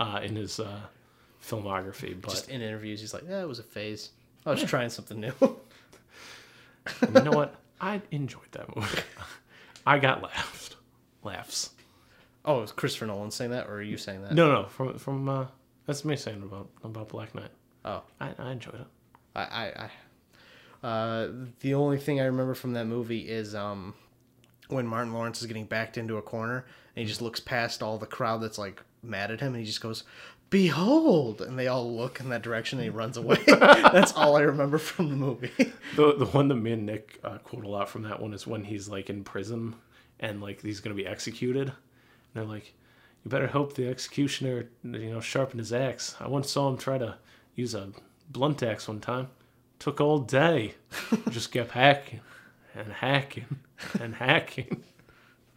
uh, 0.00 0.20
in 0.22 0.36
his 0.36 0.58
uh, 0.58 0.80
filmography. 1.46 2.20
But 2.20 2.30
Just 2.30 2.48
in 2.48 2.60
interviews, 2.60 3.00
he's 3.00 3.14
like, 3.14 3.24
"Yeah, 3.28 3.42
it 3.42 3.48
was 3.48 3.58
a 3.58 3.62
phase. 3.64 4.10
I 4.44 4.50
was 4.50 4.62
trying 4.62 4.90
something 4.90 5.20
new." 5.20 5.32
You 5.40 7.20
know 7.22 7.32
what? 7.32 7.54
I 7.80 8.00
enjoyed 8.10 8.50
that 8.52 8.74
movie. 8.74 9.02
I 9.86 9.98
got 9.98 10.22
laughed, 10.22 10.76
laughs. 11.22 11.70
oh, 12.44 12.62
is 12.62 12.72
Christopher 12.72 13.06
Nolan 13.06 13.30
saying 13.30 13.50
that, 13.50 13.66
or 13.66 13.74
are 13.74 13.82
you 13.82 13.96
saying 13.96 14.22
that? 14.22 14.32
No, 14.32 14.50
no, 14.52 14.68
from 14.68 14.98
from 14.98 15.28
uh, 15.28 15.46
that's 15.86 16.04
me 16.04 16.16
saying 16.16 16.42
about 16.42 16.68
about 16.84 17.08
Black 17.08 17.34
Knight. 17.34 17.50
Oh, 17.84 18.02
I, 18.20 18.34
I 18.38 18.52
enjoyed 18.52 18.80
it. 18.80 18.86
I, 19.34 19.42
I, 19.42 19.88
I 20.82 20.86
uh, 20.86 21.28
the 21.60 21.74
only 21.74 21.98
thing 21.98 22.20
I 22.20 22.24
remember 22.24 22.54
from 22.54 22.72
that 22.74 22.86
movie 22.86 23.28
is 23.28 23.54
um, 23.54 23.94
when 24.68 24.86
Martin 24.86 25.12
Lawrence 25.12 25.40
is 25.40 25.46
getting 25.46 25.64
backed 25.64 25.96
into 25.98 26.16
a 26.16 26.22
corner 26.22 26.64
and 26.94 27.02
he 27.02 27.06
just 27.06 27.22
looks 27.22 27.40
past 27.40 27.82
all 27.82 27.98
the 27.98 28.06
crowd 28.06 28.40
that's 28.42 28.58
like 28.58 28.82
mad 29.02 29.30
at 29.30 29.40
him 29.40 29.48
and 29.48 29.58
he 29.58 29.64
just 29.64 29.80
goes, 29.80 30.04
"Behold!" 30.50 31.40
and 31.40 31.58
they 31.58 31.66
all 31.66 31.96
look 31.96 32.20
in 32.20 32.28
that 32.30 32.42
direction 32.42 32.78
and 32.78 32.84
he 32.84 32.90
runs 32.90 33.16
away. 33.16 33.38
that's 33.46 34.12
all 34.12 34.36
I 34.36 34.42
remember 34.42 34.78
from 34.78 35.10
the 35.10 35.16
movie. 35.16 35.72
The 35.96 36.14
the 36.16 36.26
one 36.26 36.48
that 36.48 36.56
me 36.56 36.72
and 36.72 36.86
Nick 36.86 37.18
uh, 37.24 37.38
quote 37.38 37.64
a 37.64 37.68
lot 37.68 37.88
from 37.88 38.02
that 38.02 38.20
one 38.20 38.34
is 38.34 38.46
when 38.46 38.64
he's 38.64 38.88
like 38.88 39.10
in 39.10 39.24
prison 39.24 39.76
and 40.20 40.40
like 40.40 40.62
he's 40.62 40.80
gonna 40.80 40.94
be 40.94 41.06
executed, 41.06 41.68
and 41.68 41.74
they're 42.34 42.44
like, 42.44 42.74
"You 43.24 43.30
better 43.30 43.48
hope 43.48 43.74
the 43.74 43.88
executioner, 43.88 44.68
you 44.84 45.10
know, 45.10 45.20
sharpened 45.20 45.60
his 45.60 45.72
axe." 45.72 46.16
I 46.20 46.28
once 46.28 46.50
saw 46.50 46.68
him 46.68 46.78
try 46.78 46.98
to 46.98 47.16
use 47.54 47.74
a 47.74 47.90
blunt 48.30 48.62
axe 48.62 48.88
one 48.88 49.00
time. 49.00 49.28
Took 49.78 50.00
all 50.00 50.20
day. 50.20 50.74
Just 51.30 51.52
kept 51.52 51.72
hacking 51.72 52.20
and 52.74 52.92
hacking 52.92 53.58
and 54.00 54.14
hacking. 54.14 54.82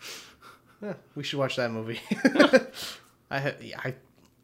yeah, 0.82 0.94
we 1.16 1.24
should 1.24 1.40
watch 1.40 1.56
that 1.56 1.72
movie. 1.72 2.00
I 3.32 3.54
I 3.78 3.94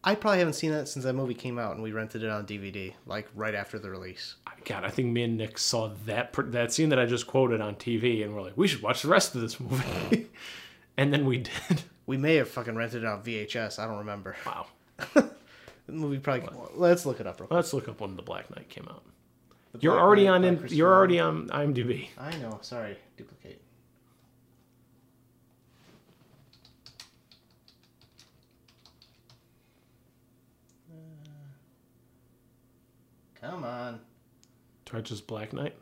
I 0.08 0.14
probably 0.14 0.38
haven't 0.40 0.54
seen 0.54 0.72
that 0.72 0.88
since 0.88 1.04
that 1.04 1.14
movie 1.14 1.34
came 1.34 1.58
out 1.58 1.74
and 1.74 1.82
we 1.82 1.92
rented 1.92 2.22
it 2.24 2.30
on 2.30 2.46
DVD 2.46 2.94
like 3.08 3.28
right 3.34 3.56
after 3.56 3.80
the 3.80 3.90
release. 3.90 4.36
God, 4.64 4.84
I 4.84 4.90
think 4.90 5.12
me 5.12 5.24
and 5.24 5.36
Nick 5.36 5.58
saw 5.58 5.90
that 6.06 6.34
that 6.52 6.72
scene 6.72 6.90
that 6.90 7.00
I 7.00 7.06
just 7.06 7.28
quoted 7.28 7.60
on 7.60 7.76
TV, 7.76 8.24
and 8.24 8.36
we're 8.36 8.42
like, 8.42 8.56
we 8.56 8.68
should 8.68 8.82
watch 8.82 9.02
the 9.02 9.10
rest 9.10 9.36
of 9.36 9.42
this 9.42 9.60
movie. 9.60 10.28
and 10.98 11.12
then 11.12 11.26
we 11.26 11.40
did. 11.40 11.84
We 12.08 12.18
may 12.18 12.36
have 12.36 12.48
fucking 12.50 12.76
rented 12.76 13.02
it 13.02 13.08
on 13.08 13.24
VHS. 13.24 13.80
I 13.80 13.88
don't 13.88 13.98
remember. 13.98 14.36
Wow. 14.46 14.68
The 15.88 15.94
movie 15.94 16.20
probably. 16.20 16.50
Let's 16.76 17.06
look 17.06 17.20
it 17.20 17.28
up 17.28 17.40
real 17.40 17.48
quick. 17.48 17.56
Let's 17.56 17.74
look 17.74 17.88
up 17.88 18.02
when 18.02 18.16
the 18.16 18.22
Black 18.22 18.50
Knight 18.56 18.70
came 18.70 18.88
out. 18.90 19.04
The 19.74 19.80
You're 19.82 19.94
Black 19.94 20.04
already 20.04 20.26
Knight 20.26 20.36
on. 20.36 20.44
In, 20.46 20.68
you're 20.70 20.92
already 20.94 21.20
on 21.20 21.48
IMDb. 21.50 22.10
I 22.18 22.36
know. 22.38 22.58
Sorry, 22.62 22.98
duplicate. 23.18 23.62
Come 33.46 33.64
on. 33.64 34.00
Just 35.04 35.28
Black 35.28 35.54
Knight. 35.54 35.76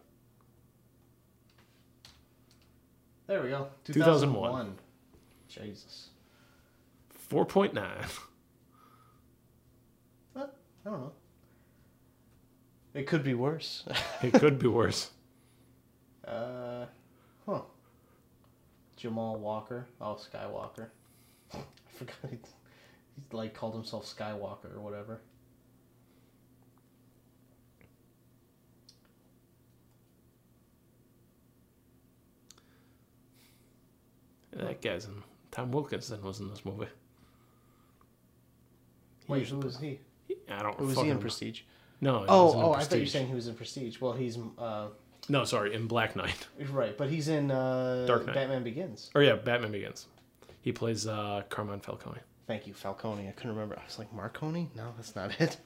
There 3.28 3.42
we 3.42 3.50
go. 3.50 3.68
2001. 3.86 4.76
Jesus. 5.48 6.10
Four 7.10 7.46
point 7.46 7.74
nine. 7.74 8.06
Well, 10.36 10.50
I 10.84 10.90
don't 10.90 11.00
know. 11.00 11.12
It 12.96 13.06
could 13.06 13.24
be 13.24 13.36
worse. 13.36 13.86
It 14.24 14.34
could 14.34 14.58
be 14.58 14.68
worse. 14.68 15.12
uh, 16.28 16.86
huh. 17.46 17.62
Jamal 18.98 19.38
Walker. 19.38 19.86
Oh, 20.02 20.16
Skywalker. 20.16 20.88
I 21.54 21.60
forgot 21.96 22.16
he, 22.32 22.38
he 22.38 23.38
like 23.38 23.54
called 23.54 23.76
himself 23.76 24.06
Skywalker 24.06 24.76
or 24.76 24.82
whatever. 24.82 25.22
That 34.56 34.82
guy's 34.82 35.06
in. 35.06 35.24
Tom 35.52 35.72
Wilkinson 35.72 36.22
was 36.24 36.40
in 36.40 36.50
this 36.50 36.66
movie. 36.66 36.88
Wait, 39.28 39.48
who 39.48 39.60
was 39.60 39.78
he? 39.78 40.00
I 40.50 40.62
don't. 40.62 40.78
Who 40.80 40.88
was 40.88 41.00
he 41.00 41.10
in. 41.10 41.20
Prestige? 41.20 41.62
No. 42.02 42.26
Oh, 42.28 42.54
oh, 42.56 42.74
I 42.74 42.84
thought 42.84 42.96
you 42.96 43.04
were 43.04 43.08
saying 43.08 43.28
he 43.28 43.34
was 43.34 43.48
in 43.48 43.56
Prestige. 43.56 44.02
Well, 44.02 44.14
he's 44.14 44.38
uh, 44.58 44.88
No, 45.30 45.46
sorry, 45.46 45.74
in 45.74 45.88
Black 45.88 46.16
Knight. 46.16 46.48
right, 46.72 46.98
but 46.98 47.10
he's 47.10 47.30
in 47.30 47.50
uh, 47.50 48.06
Dark 48.06 48.26
Knight. 48.26 48.36
Batman 48.36 48.64
Begins. 48.64 49.10
Or 49.16 49.24
yeah, 49.24 49.36
Batman 49.36 49.72
Begins. 49.72 50.08
He 50.62 50.72
plays 50.72 51.08
uh, 51.08 51.44
Carmine 51.50 51.80
Falcone. 51.80 52.20
Thank 52.48 52.68
you, 52.68 52.74
Falcone. 52.74 53.28
I 53.28 53.32
couldn't 53.32 53.52
remember. 53.52 53.78
I 53.80 53.86
was 53.86 53.98
like 54.00 54.12
Marconi. 54.14 54.70
No, 54.76 54.94
that's 54.98 55.16
not 55.16 55.40
it. 55.40 55.58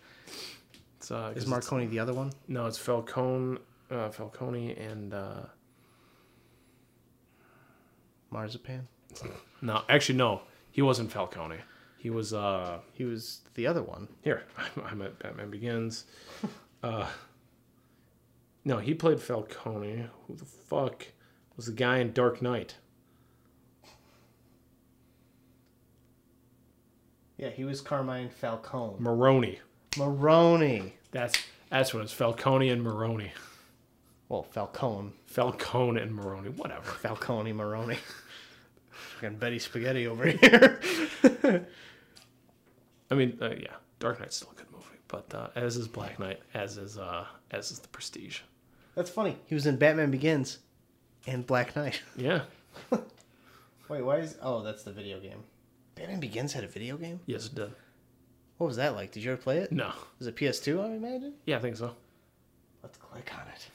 It's, 0.97 1.09
uh, 1.11 1.31
Is 1.31 1.43
it's- 1.43 1.47
Marconi 1.47 1.87
the 1.87 1.99
other 1.99 2.13
one? 2.13 2.33
No, 2.47 2.67
it's 2.67 2.77
Falcone, 2.77 3.57
uh, 3.89 4.09
Falcone, 4.09 4.75
and 4.75 5.13
uh, 5.13 5.41
Marzipan. 8.31 8.87
no, 9.61 9.81
actually 9.89 10.17
no, 10.17 10.41
he 10.71 10.81
wasn't 10.81 11.11
Falcone. 11.11 11.57
He 11.97 12.09
was 12.09 12.33
uh, 12.33 12.79
He 12.93 13.03
was 13.05 13.41
the 13.55 13.65
other 13.67 13.81
one. 13.81 14.07
here. 14.21 14.43
I'm 14.85 15.01
at 15.01 15.17
Batman 15.19 15.49
Begins. 15.49 16.05
Uh, 16.83 17.07
no, 18.63 18.77
he 18.77 18.93
played 18.93 19.19
Falcone. 19.19 20.07
Who 20.27 20.35
the 20.35 20.45
fuck 20.45 21.07
was 21.55 21.65
the 21.65 21.71
guy 21.73 21.97
in 21.97 22.11
Dark 22.13 22.41
Knight? 22.41 22.75
Yeah, 27.37 27.49
he 27.49 27.65
was 27.65 27.81
Carmine 27.81 28.29
Falcone. 28.29 28.95
Maroni. 28.99 29.59
Maroney. 29.97 30.93
That's 31.11 31.37
that's 31.69 31.93
what 31.93 32.03
it's 32.03 32.13
Falcone 32.13 32.69
and 32.69 32.81
Maroni. 32.83 33.31
Well, 34.29 34.43
Falcone. 34.43 35.13
Falcone 35.25 36.01
and 36.01 36.13
Maroni. 36.13 36.49
Whatever. 36.49 36.83
Falcone 36.91 37.49
and 37.51 37.57
Maroni. 37.57 37.97
Fucking 38.89 39.37
Betty 39.39 39.59
Spaghetti 39.59 40.07
over 40.07 40.27
here. 40.27 40.79
I 43.09 43.15
mean, 43.15 43.37
uh, 43.41 43.51
yeah, 43.57 43.75
Dark 43.99 44.19
Knight's 44.19 44.35
still 44.35 44.51
a 44.51 44.55
good 44.55 44.69
movie, 44.71 44.83
but 45.07 45.33
uh, 45.33 45.47
as 45.55 45.77
is 45.77 45.87
Black 45.87 46.19
Knight, 46.19 46.41
as 46.53 46.77
is 46.77 46.97
uh, 46.97 47.25
as 47.51 47.71
is 47.71 47.79
The 47.79 47.87
Prestige. 47.87 48.41
That's 48.95 49.09
funny. 49.09 49.37
He 49.45 49.55
was 49.55 49.65
in 49.65 49.77
Batman 49.77 50.11
Begins 50.11 50.59
and 51.25 51.45
Black 51.45 51.75
Knight. 51.75 52.01
Yeah. 52.17 52.41
Wait, 53.89 54.01
why 54.03 54.17
is? 54.17 54.35
Oh, 54.41 54.61
that's 54.63 54.83
the 54.83 54.91
video 54.91 55.19
game. 55.21 55.43
Batman 55.95 56.19
Begins 56.19 56.51
had 56.51 56.65
a 56.65 56.67
video 56.67 56.97
game. 56.97 57.21
Yes, 57.25 57.45
it 57.45 57.55
did. 57.55 57.71
What 58.57 58.67
was 58.67 58.75
that 58.75 58.95
like? 58.95 59.11
Did 59.11 59.23
you 59.23 59.31
ever 59.31 59.41
play 59.41 59.59
it? 59.59 59.71
No. 59.71 59.91
Was 60.19 60.27
it 60.27 60.35
PS2? 60.35 60.83
I 60.83 60.95
imagine. 60.95 61.33
Yeah, 61.45 61.55
I 61.57 61.59
think 61.59 61.77
so. 61.77 61.95
Let's 62.83 62.97
click 62.97 63.31
on 63.33 63.47
it. 63.47 63.67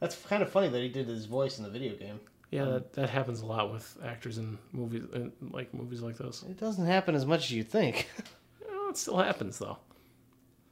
That's 0.00 0.16
kind 0.26 0.42
of 0.42 0.50
funny 0.50 0.68
that 0.68 0.80
he 0.80 0.88
did 0.88 1.08
his 1.08 1.24
voice 1.26 1.58
in 1.58 1.64
the 1.64 1.70
video 1.70 1.94
game. 1.96 2.20
Yeah, 2.50 2.62
um, 2.62 2.72
that, 2.74 2.92
that 2.94 3.10
happens 3.10 3.40
a 3.40 3.46
lot 3.46 3.72
with 3.72 3.98
actors 4.04 4.38
in 4.38 4.56
movies, 4.72 5.02
in, 5.12 5.32
like 5.50 5.72
movies 5.74 6.00
like 6.00 6.16
this. 6.16 6.42
It 6.48 6.58
doesn't 6.58 6.86
happen 6.86 7.14
as 7.14 7.26
much 7.26 7.44
as 7.46 7.52
you 7.52 7.62
think. 7.62 8.08
Well, 8.70 8.90
it 8.90 8.96
still 8.96 9.18
happens 9.18 9.58
though. 9.58 9.76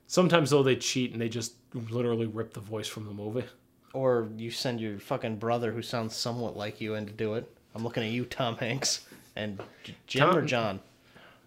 Sometimes 0.07 0.49
though 0.51 0.63
they 0.63 0.77
cheat 0.77 1.13
and 1.13 1.21
they 1.21 1.29
just 1.29 1.53
literally 1.75 2.27
rip 2.27 2.55
the 2.55 2.61
voice 2.61 2.89
from 2.89 3.05
the 3.05 3.13
movie. 3.13 3.45
or 3.93 4.29
you 4.39 4.51
send 4.51 4.81
your 4.81 4.99
fucking 4.99 5.37
brother 5.37 5.71
who 5.73 5.83
sounds 5.83 6.15
somewhat 6.17 6.57
like 6.57 6.81
you 6.81 6.95
in 6.95 7.05
to 7.07 7.13
do 7.13 7.35
it. 7.35 7.51
I'm 7.75 7.85
looking 7.85 8.03
at 8.05 8.11
you, 8.11 8.25
Tom 8.25 8.57
Hanks, 8.57 9.07
and 9.35 9.61
J- 9.85 9.95
Jim 10.07 10.35
or 10.35 10.41
John. 10.47 10.81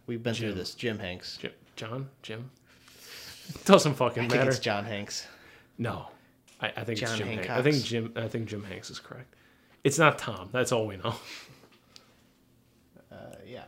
We've 0.06 0.22
been 0.22 0.36
through 0.36 0.54
this. 0.54 0.76
Jim 0.76 1.00
Hanks. 1.00 1.38
Jim, 1.38 1.54
John, 1.76 2.08
Jim. 2.22 2.52
Doesn't 3.66 3.96
fucking 3.96 4.26
I 4.26 4.28
think 4.28 4.40
matter. 4.42 4.52
it's 4.52 4.60
John 4.60 4.86
Hanks. 4.86 5.26
No, 5.80 6.10
I, 6.62 6.68
I 6.76 6.84
think 6.84 7.00
John 7.00 7.10
it's 7.10 7.18
Jim. 7.18 7.28
Hanks. 7.28 7.50
I 7.50 7.62
think 7.62 7.84
Jim. 7.84 8.14
I 8.16 8.28
think 8.28 8.48
Jim 8.48 8.64
Hanks 8.64 8.90
is 8.90 9.00
correct. 9.00 9.36
It's 9.84 9.98
not 9.98 10.18
Tom. 10.18 10.50
That's 10.52 10.72
all 10.72 10.88
we 10.88 10.98
know. 10.98 11.16
Uh, 13.12 13.36
yeah. 13.44 13.64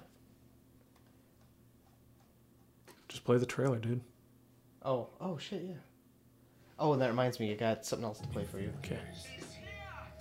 Just 3.08 3.26
play 3.26 3.39
the 3.39 3.46
trailer, 3.46 3.80
dude. 3.80 4.02
Oh, 4.84 5.08
oh 5.20 5.38
shit, 5.39 5.64
yeah. 5.64 5.76
Oh, 6.80 6.94
and 6.94 7.02
that 7.02 7.10
reminds 7.10 7.39
me, 7.39 7.52
I 7.52 7.56
got 7.56 7.86
something 7.86 8.06
else 8.06 8.20
to 8.20 8.28
play 8.28 8.46
for 8.46 8.60
you. 8.60 8.72
Okay. 8.86 9.00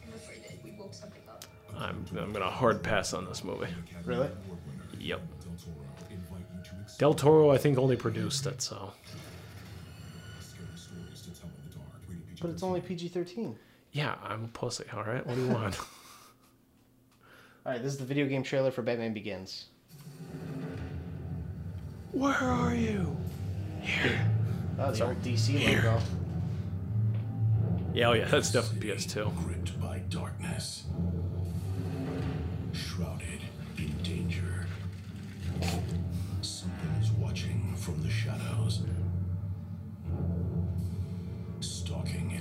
I'm 0.03 0.13
afraid 0.15 0.43
that 0.43 0.61
I'm 1.77 2.05
I'm 2.19 2.33
gonna 2.33 2.51
hard 2.51 2.83
pass 2.83 3.13
on 3.13 3.25
this 3.25 3.45
movie. 3.45 3.69
Really? 4.05 4.29
Yep. 4.99 5.21
Del 6.99 7.15
Toro, 7.15 7.51
I 7.51 7.59
think, 7.59 7.79
only 7.79 7.97
produced 7.97 8.47
it, 8.47 8.61
so 8.61 8.93
But 12.41 12.51
it's 12.51 12.63
only 12.63 12.81
PG 12.81 13.09
thirteen. 13.09 13.57
yeah, 13.93 14.15
I'm 14.23 14.45
a 14.45 14.49
pussy. 14.49 14.85
All 14.95 15.03
right, 15.05 15.27
what 15.27 15.35
do 15.37 15.43
you 15.43 15.49
want? 15.53 15.79
All 17.67 17.73
right, 17.73 17.83
this 17.83 17.93
is 17.93 17.99
the 17.99 18.05
video 18.05 18.27
game 18.27 18.43
trailer 18.43 18.71
for 18.71 18.83
Batman 18.83 19.13
Begins. 19.13 19.67
Where 22.13 22.33
are 22.35 22.75
you? 22.75 23.17
Here. 23.83 24.27
Oh, 24.79 24.91
the 24.91 25.05
old 25.07 25.23
DC 25.23 25.77
logo. 25.77 26.01
Yeah, 27.93 28.09
oh 28.09 28.13
yeah, 28.15 28.27
that's 28.29 28.51
definitely 28.53 28.91
PS2. 28.91 29.37
gripped 29.45 29.81
by 29.81 29.99
darkness, 30.09 30.85
shrouded 32.73 33.41
in 33.79 33.95
danger. 34.03 34.67
Something 36.41 36.91
is 37.03 37.11
watching 37.13 37.75
from 37.77 38.03
the 38.03 38.11
shadows, 38.11 38.83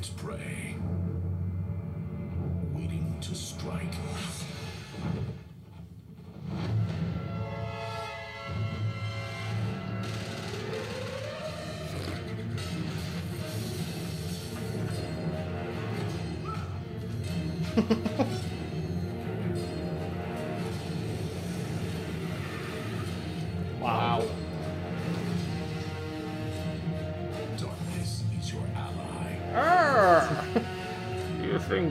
its 0.09 0.21
prey, 0.21 0.75
waiting 2.73 3.17
to 3.21 3.35
strike. 3.35 3.95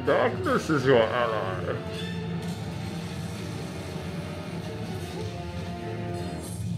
darkness 0.08 0.70
is 0.70 0.86
your 0.86 1.02
ally? 1.02 1.64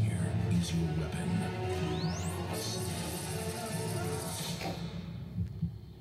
Fear 0.03 0.33
is 0.51 0.75
your 0.75 0.89
weapon. 0.99 1.31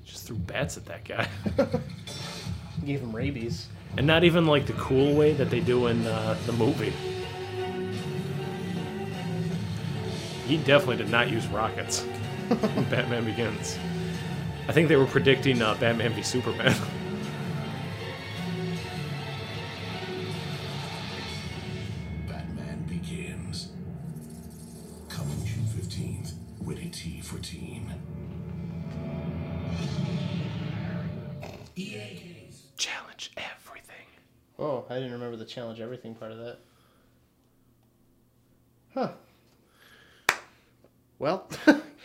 Just 0.04 0.26
threw 0.26 0.38
bats 0.38 0.76
at 0.76 0.86
that 0.86 1.04
guy. 1.04 1.28
Gave 2.84 3.00
him 3.00 3.14
rabies. 3.14 3.68
And 3.96 4.08
not 4.08 4.24
even 4.24 4.46
like 4.46 4.66
the 4.66 4.72
cool 4.72 5.14
way 5.14 5.32
that 5.34 5.50
they 5.50 5.60
do 5.60 5.86
in 5.86 6.04
uh, 6.08 6.36
the 6.46 6.52
movie. 6.52 6.92
He 10.48 10.56
definitely 10.56 10.96
did 10.96 11.10
not 11.10 11.30
use 11.30 11.46
rockets 11.46 12.04
Batman 12.48 13.24
Begins. 13.24 13.78
I 14.66 14.72
think 14.72 14.88
they 14.88 14.96
were 14.96 15.06
predicting 15.06 15.62
uh, 15.62 15.76
Batman 15.76 16.12
v 16.12 16.22
Superman. 16.22 16.74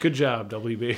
Good 0.06 0.14
job, 0.14 0.52
WB. 0.52 0.98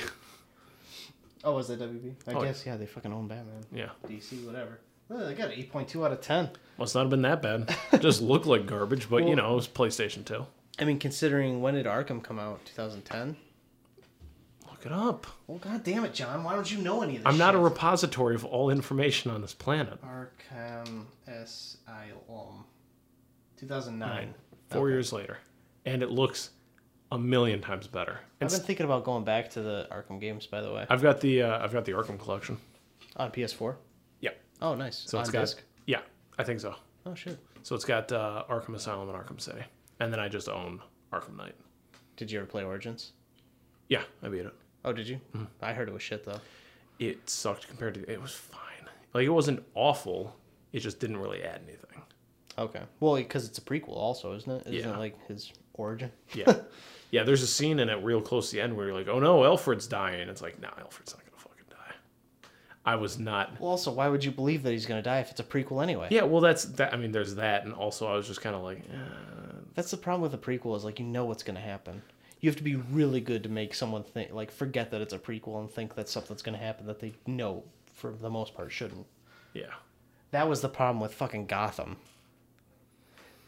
oh, 1.45 1.53
was 1.55 1.69
that 1.69 1.79
WB? 1.79 2.15
I 2.27 2.33
Oh, 2.33 2.41
guess 2.41 2.65
yeah, 2.65 2.75
they 2.75 2.85
fucking 2.85 3.13
own 3.13 3.29
Batman. 3.29 3.63
Yeah. 3.73 3.91
DC, 4.05 4.45
whatever. 4.45 4.81
They 5.09 5.33
got 5.33 5.47
an 5.47 5.53
eight 5.53 5.71
point 5.71 5.87
two 5.87 6.03
out 6.05 6.11
of 6.11 6.19
ten. 6.19 6.49
Must 6.77 6.93
not 6.93 7.03
have 7.03 7.09
been 7.09 7.21
that 7.21 7.41
bad. 7.41 7.73
Just 8.01 8.21
looked 8.21 8.45
like 8.47 8.65
garbage, 8.65 9.09
but 9.09 9.19
you 9.23 9.27
Well- 9.27 9.35
know, 9.37 9.51
it 9.53 9.55
was 9.55 9.67
PlayStation 9.69 10.25
2. 10.25 10.45
I 10.79 10.83
mean, 10.83 10.99
considering 10.99 11.61
when 11.61 11.75
did 11.75 11.85
Arkham 11.85 12.21
come 12.21 12.37
out? 12.37 12.65
Two 12.65 12.73
thousand 12.73 13.03
ten. 13.05 13.37
Look 14.69 14.85
it 14.85 14.91
up. 14.91 15.25
Well, 15.47 15.59
god 15.59 15.85
damn 15.85 16.03
it, 16.03 16.13
John! 16.13 16.43
Why 16.43 16.53
don't 16.53 16.69
you 16.69 16.79
know 16.79 17.01
any 17.01 17.15
of 17.15 17.23
this? 17.23 17.31
I'm 17.31 17.37
not 17.37 17.55
a 17.55 17.59
shit? 17.59 17.63
repository 17.63 18.35
of 18.35 18.43
all 18.43 18.69
information 18.69 19.31
on 19.31 19.39
this 19.39 19.53
planet. 19.53 19.99
Arkham 20.03 21.05
Asylum. 21.25 22.65
Two 23.55 23.67
thousand 23.67 23.99
nine. 23.99 24.09
Nine. 24.09 24.33
Four 24.69 24.89
years 24.89 25.13
later. 25.13 25.37
And 25.85 26.03
it 26.03 26.09
looks 26.09 26.49
a 27.11 27.17
million 27.17 27.61
times 27.61 27.87
better. 27.87 28.19
I've 28.41 28.49
been 28.49 28.59
thinking 28.59 28.85
about 28.85 29.03
going 29.03 29.23
back 29.23 29.49
to 29.51 29.61
the 29.61 29.87
Arkham 29.91 30.19
games, 30.19 30.45
by 30.45 30.61
the 30.61 30.71
way, 30.73 30.85
I've 30.89 31.01
got 31.01 31.21
the 31.21 31.43
uh, 31.43 31.63
I've 31.63 31.73
got 31.73 31.85
the 31.85 31.93
Arkham 31.93 32.19
collection. 32.19 32.57
on 33.15 33.31
PS4. 33.31 33.75
Yeah. 34.21 34.31
Oh, 34.61 34.75
nice. 34.75 35.03
So 35.07 35.19
it's 35.19 35.29
on 35.29 35.33
got 35.33 35.41
disc. 35.41 35.61
yeah, 35.85 36.01
I 36.37 36.43
think 36.43 36.59
so. 36.59 36.75
Oh 37.05 37.15
shit! 37.15 37.37
So 37.63 37.75
it's 37.75 37.85
got 37.85 38.11
uh, 38.11 38.43
Arkham 38.49 38.75
Asylum 38.75 39.09
and 39.09 39.17
Arkham 39.17 39.39
City, 39.39 39.63
and 39.99 40.11
then 40.11 40.19
I 40.19 40.27
just 40.27 40.49
own 40.49 40.81
Arkham 41.13 41.37
Knight. 41.37 41.55
Did 42.17 42.31
you 42.31 42.39
ever 42.39 42.47
play 42.47 42.63
Origins? 42.63 43.13
Yeah, 43.89 44.01
I 44.21 44.27
beat 44.27 44.45
it. 44.45 44.53
Oh, 44.83 44.91
did 44.91 45.07
you? 45.07 45.19
Mm-hmm. 45.35 45.45
I 45.61 45.73
heard 45.73 45.87
it 45.87 45.93
was 45.93 46.01
shit 46.03 46.25
though. 46.25 46.39
It 46.99 47.29
sucked 47.29 47.67
compared 47.67 47.93
to 47.93 48.11
it 48.11 48.21
was 48.21 48.33
fine. 48.33 48.89
Like 49.13 49.25
it 49.25 49.29
wasn't 49.29 49.63
awful. 49.75 50.35
It 50.73 50.79
just 50.81 50.99
didn't 50.99 51.17
really 51.17 51.43
add 51.43 51.61
anything. 51.67 52.01
Okay. 52.59 52.81
Well, 52.99 53.15
because 53.15 53.47
it's 53.47 53.57
a 53.59 53.61
prequel, 53.61 53.95
also, 53.95 54.33
isn't 54.35 54.51
it? 54.51 54.63
Isn't 54.67 54.89
Yeah. 54.89 54.95
it 54.95 54.99
like 54.99 55.27
his 55.27 55.53
origin? 55.75 56.11
Yeah, 56.33 56.55
yeah. 57.11 57.23
There's 57.23 57.41
a 57.43 57.47
scene 57.47 57.79
in 57.79 57.89
it 57.89 58.03
real 58.03 58.21
close 58.21 58.49
to 58.49 58.55
the 58.57 58.61
end 58.61 58.75
where 58.75 58.87
you're 58.87 58.95
like, 58.95 59.07
"Oh 59.07 59.19
no, 59.19 59.43
Alfred's 59.43 59.87
dying." 59.87 60.27
It's 60.29 60.41
like, 60.41 60.59
"No, 60.61 60.69
Alfred's 60.79 61.13
not 61.15 61.23
gonna 61.25 61.37
fucking 61.37 61.65
die." 61.69 61.95
I 62.85 62.95
was 62.95 63.17
not. 63.19 63.59
Well, 63.59 63.71
also, 63.71 63.91
why 63.91 64.07
would 64.07 64.23
you 64.23 64.31
believe 64.31 64.63
that 64.63 64.71
he's 64.71 64.85
gonna 64.85 65.01
die 65.01 65.19
if 65.19 65.31
it's 65.31 65.39
a 65.39 65.43
prequel 65.43 65.81
anyway? 65.83 66.07
Yeah, 66.11 66.23
well, 66.23 66.41
that's 66.41 66.65
that. 66.65 66.93
I 66.93 66.97
mean, 66.97 67.11
there's 67.11 67.35
that, 67.35 67.65
and 67.65 67.73
also 67.73 68.07
I 68.07 68.15
was 68.15 68.27
just 68.27 68.41
kind 68.41 68.55
of 68.55 68.61
like, 68.63 68.79
eh, 68.79 68.97
That's 69.75 69.91
the 69.91 69.97
problem 69.97 70.21
with 70.21 70.33
a 70.33 70.37
prequel 70.37 70.75
is 70.75 70.83
like 70.83 70.99
you 70.99 71.05
know 71.05 71.25
what's 71.25 71.43
gonna 71.43 71.59
happen. 71.59 72.01
You 72.39 72.49
have 72.49 72.57
to 72.57 72.63
be 72.63 72.75
really 72.75 73.19
good 73.19 73.41
to 73.43 73.49
make 73.49 73.73
someone 73.73 74.03
think 74.03 74.31
like 74.31 74.51
forget 74.51 74.91
that 74.91 75.01
it's 75.01 75.13
a 75.13 75.17
prequel 75.19 75.59
and 75.59 75.69
think 75.71 75.95
that 75.95 76.07
something's 76.07 76.41
gonna 76.43 76.57
happen 76.57 76.85
that 76.87 76.99
they 76.99 77.13
know 77.25 77.63
for 77.93 78.11
the 78.11 78.29
most 78.29 78.53
part 78.53 78.71
shouldn't. 78.71 79.07
yeah, 79.55 79.73
That 80.31 80.47
was 80.47 80.61
the 80.61 80.69
problem 80.69 80.99
with 80.99 81.13
fucking 81.15 81.47
Gotham. 81.47 81.97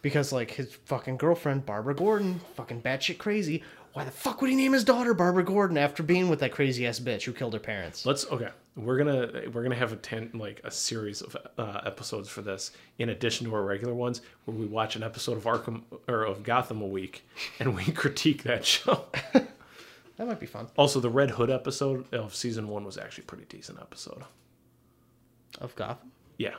Because 0.02 0.32
like 0.32 0.52
his 0.52 0.74
fucking 0.86 1.18
girlfriend 1.18 1.66
Barbara 1.66 1.96
Gordon, 1.96 2.40
fucking 2.56 2.82
batshit 2.82 3.18
crazy. 3.18 3.64
Why 3.94 4.04
the 4.06 4.12
fuck 4.12 4.40
would 4.42 4.50
he 4.50 4.56
name 4.56 4.74
his 4.74 4.84
daughter 4.84 5.14
Barbara 5.14 5.44
Gordon 5.44 5.78
after 5.78 6.04
being 6.04 6.30
with 6.30 6.40
that 6.40 6.52
crazy 6.52 6.86
ass 6.86 7.00
bitch 7.00 7.24
who 7.24 7.34
killed 7.34 7.54
her 7.54 7.60
parents? 7.60 8.06
Let's 8.06 8.26
okay. 8.28 8.50
We're 8.76 8.98
gonna 8.98 9.50
we're 9.52 9.64
gonna 9.64 9.76
have 9.76 9.92
a 9.92 9.98
ten 9.98 10.30
like 10.34 10.62
a 10.64 10.72
series 10.72 11.22
of 11.22 11.36
uh, 11.58 11.82
episodes 11.86 12.30
for 12.30 12.42
this 12.42 12.72
in 12.98 13.10
addition 13.10 13.48
to 13.48 13.56
our 13.56 13.64
regular 13.64 13.94
ones 13.94 14.22
where 14.46 14.56
we 14.56 14.66
watch 14.68 14.96
an 14.96 15.04
episode 15.04 15.38
of 15.38 15.44
Arkham 15.44 15.82
or 16.08 16.24
of 16.24 16.44
Gotham 16.44 16.82
a 16.82 16.88
week 16.88 17.28
and 17.60 17.76
we 17.76 17.84
critique 17.92 18.44
that 18.44 18.66
show. 18.66 19.06
That 20.20 20.28
might 20.28 20.40
be 20.42 20.46
fun. 20.48 20.68
Also, 20.76 21.00
the 21.00 21.10
Red 21.10 21.32
Hood 21.32 21.50
episode 21.50 22.14
of 22.14 22.36
season 22.36 22.68
one 22.68 22.84
was 22.84 22.98
actually 22.98 23.24
a 23.24 23.28
pretty 23.28 23.46
decent 23.48 23.80
episode. 23.80 24.24
Of 25.62 25.74
Gotham. 25.78 26.12
Yeah, 26.38 26.56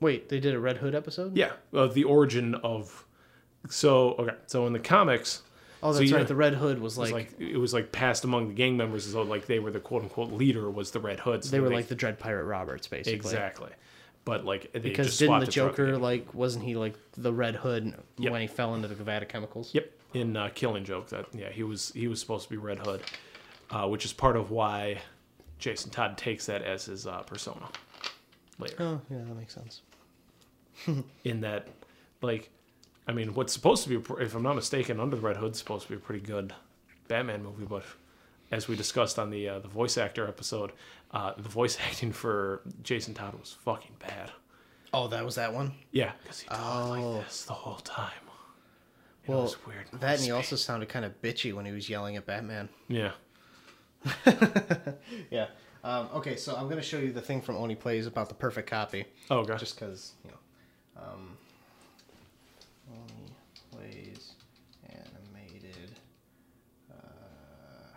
Wait, 0.00 0.28
they 0.28 0.40
did 0.40 0.54
a 0.54 0.60
Red 0.60 0.76
Hood 0.78 0.94
episode? 0.94 1.36
yeah. 1.36 1.52
Of 1.72 1.94
the 1.94 2.04
origin 2.04 2.54
of 2.56 3.04
so 3.70 4.10
okay. 4.18 4.34
So 4.46 4.66
in 4.66 4.72
the 4.72 4.78
comics, 4.78 5.42
Oh, 5.82 5.92
that's 5.92 6.10
you- 6.10 6.16
right. 6.16 6.26
The 6.26 6.34
Red 6.34 6.54
Hood 6.54 6.78
was 6.80 6.96
it 6.96 7.00
was 7.00 7.12
like, 7.12 7.30
like 7.38 7.40
it 7.40 7.56
was 7.58 7.72
like 7.74 7.92
passed 7.92 8.24
among 8.24 8.48
the 8.48 8.54
gang 8.54 8.76
members 8.76 9.06
as 9.06 9.12
though 9.14 9.22
like 9.22 9.46
they 9.46 9.58
were 9.58 9.70
the 9.70 9.80
quote 9.80 10.02
unquote 10.02 10.32
leader 10.32 10.70
was 10.70 10.90
the 10.90 11.00
Red 11.00 11.20
Hood. 11.20 11.44
So 11.44 11.50
they 11.50 11.60
were 11.60 11.70
like 11.70 11.88
the 11.88 11.94
Dread 11.94 12.18
Pirate 12.18 12.44
Roberts, 12.44 12.86
basically. 12.88 13.14
exactly. 13.14 13.70
But 14.24 14.44
like 14.44 14.72
they 14.72 14.80
Because 14.80 15.06
just 15.06 15.18
didn't 15.20 15.28
swapped 15.30 15.46
the 15.46 15.52
Joker 15.52 15.96
like 15.98 16.34
wasn't 16.34 16.64
he 16.64 16.74
like 16.74 16.94
the 17.16 17.32
Red 17.32 17.54
Hood 17.56 17.94
Yep. 18.18 18.32
when 18.32 18.40
he 18.40 18.46
fell 18.48 18.74
into 18.74 18.88
the 18.88 18.94
Gavada 18.96 19.28
chemicals? 19.28 19.72
Yep, 19.72 19.90
in 20.14 20.36
uh, 20.36 20.50
Killing 20.54 20.84
Joke, 20.84 21.08
that 21.10 21.26
yeah, 21.32 21.50
he 21.50 21.62
was 21.62 21.92
he 21.92 22.08
was 22.08 22.20
supposed 22.20 22.44
to 22.44 22.50
be 22.50 22.56
Red 22.56 22.78
Hood, 22.80 23.02
uh, 23.70 23.86
which 23.86 24.04
is 24.04 24.12
part 24.12 24.36
of 24.36 24.50
why 24.50 24.98
Jason 25.58 25.90
Todd 25.90 26.18
takes 26.18 26.46
that 26.46 26.62
as 26.62 26.86
his 26.86 27.06
uh, 27.06 27.22
persona 27.22 27.68
later. 28.58 28.76
Oh, 28.80 29.00
yeah, 29.10 29.18
that 29.18 29.36
makes 29.36 29.54
sense. 29.54 29.82
In 31.24 31.40
that, 31.40 31.68
like, 32.22 32.50
I 33.06 33.12
mean, 33.12 33.34
what's 33.34 33.52
supposed 33.52 33.84
to 33.84 33.88
be, 34.00 34.14
if 34.22 34.34
I'm 34.34 34.42
not 34.42 34.54
mistaken, 34.56 35.00
Under 35.00 35.16
the 35.16 35.22
Red 35.22 35.36
Hood's 35.36 35.58
supposed 35.58 35.84
to 35.84 35.88
be 35.90 35.96
a 35.96 36.00
pretty 36.00 36.24
good 36.24 36.52
Batman 37.08 37.42
movie, 37.42 37.64
but 37.64 37.84
as 38.50 38.68
we 38.68 38.76
discussed 38.76 39.18
on 39.18 39.30
the 39.30 39.48
uh, 39.48 39.58
the 39.60 39.68
voice 39.68 39.96
actor 39.98 40.26
episode, 40.28 40.72
uh, 41.12 41.32
the 41.36 41.48
voice 41.48 41.78
acting 41.88 42.12
for 42.12 42.62
Jason 42.82 43.14
Todd 43.14 43.34
was 43.38 43.56
fucking 43.64 43.96
bad. 44.00 44.30
Oh, 44.94 45.08
that 45.08 45.24
was 45.24 45.34
that 45.34 45.52
one. 45.52 45.72
Yeah, 45.92 46.12
because 46.22 46.40
he 46.40 46.48
talked 46.48 46.62
Oh. 46.62 46.90
like 46.90 47.24
this 47.26 47.44
the 47.44 47.52
whole 47.52 47.76
time. 47.76 48.10
It 49.24 49.30
Well, 49.30 49.42
was 49.42 49.66
weird. 49.66 49.86
that 50.00 50.16
and 50.16 50.22
he 50.24 50.30
also 50.30 50.54
sounded 50.56 50.88
kind 50.88 51.04
of 51.04 51.20
bitchy 51.20 51.52
when 51.52 51.66
he 51.66 51.72
was 51.72 51.88
yelling 51.90 52.16
at 52.16 52.26
Batman. 52.26 52.68
Yeah. 52.88 53.12
Yeah. 55.30 55.46
Um, 55.84 56.08
okay, 56.14 56.36
so 56.36 56.54
I'm 56.56 56.68
gonna 56.68 56.82
show 56.82 56.98
you 56.98 57.12
the 57.12 57.20
thing 57.20 57.40
from 57.40 57.56
Oney 57.56 57.74
Plays 57.76 58.06
about 58.06 58.28
the 58.28 58.34
perfect 58.34 58.68
copy. 58.68 59.04
Oh, 59.30 59.44
gosh. 59.44 59.60
Just 59.60 59.78
because 59.78 60.12
you 60.24 60.30
know, 60.30 60.36
um, 60.98 61.36
Oney 62.90 63.32
Plays 63.70 64.32
animated. 64.88 65.92
Uh, 66.90 67.96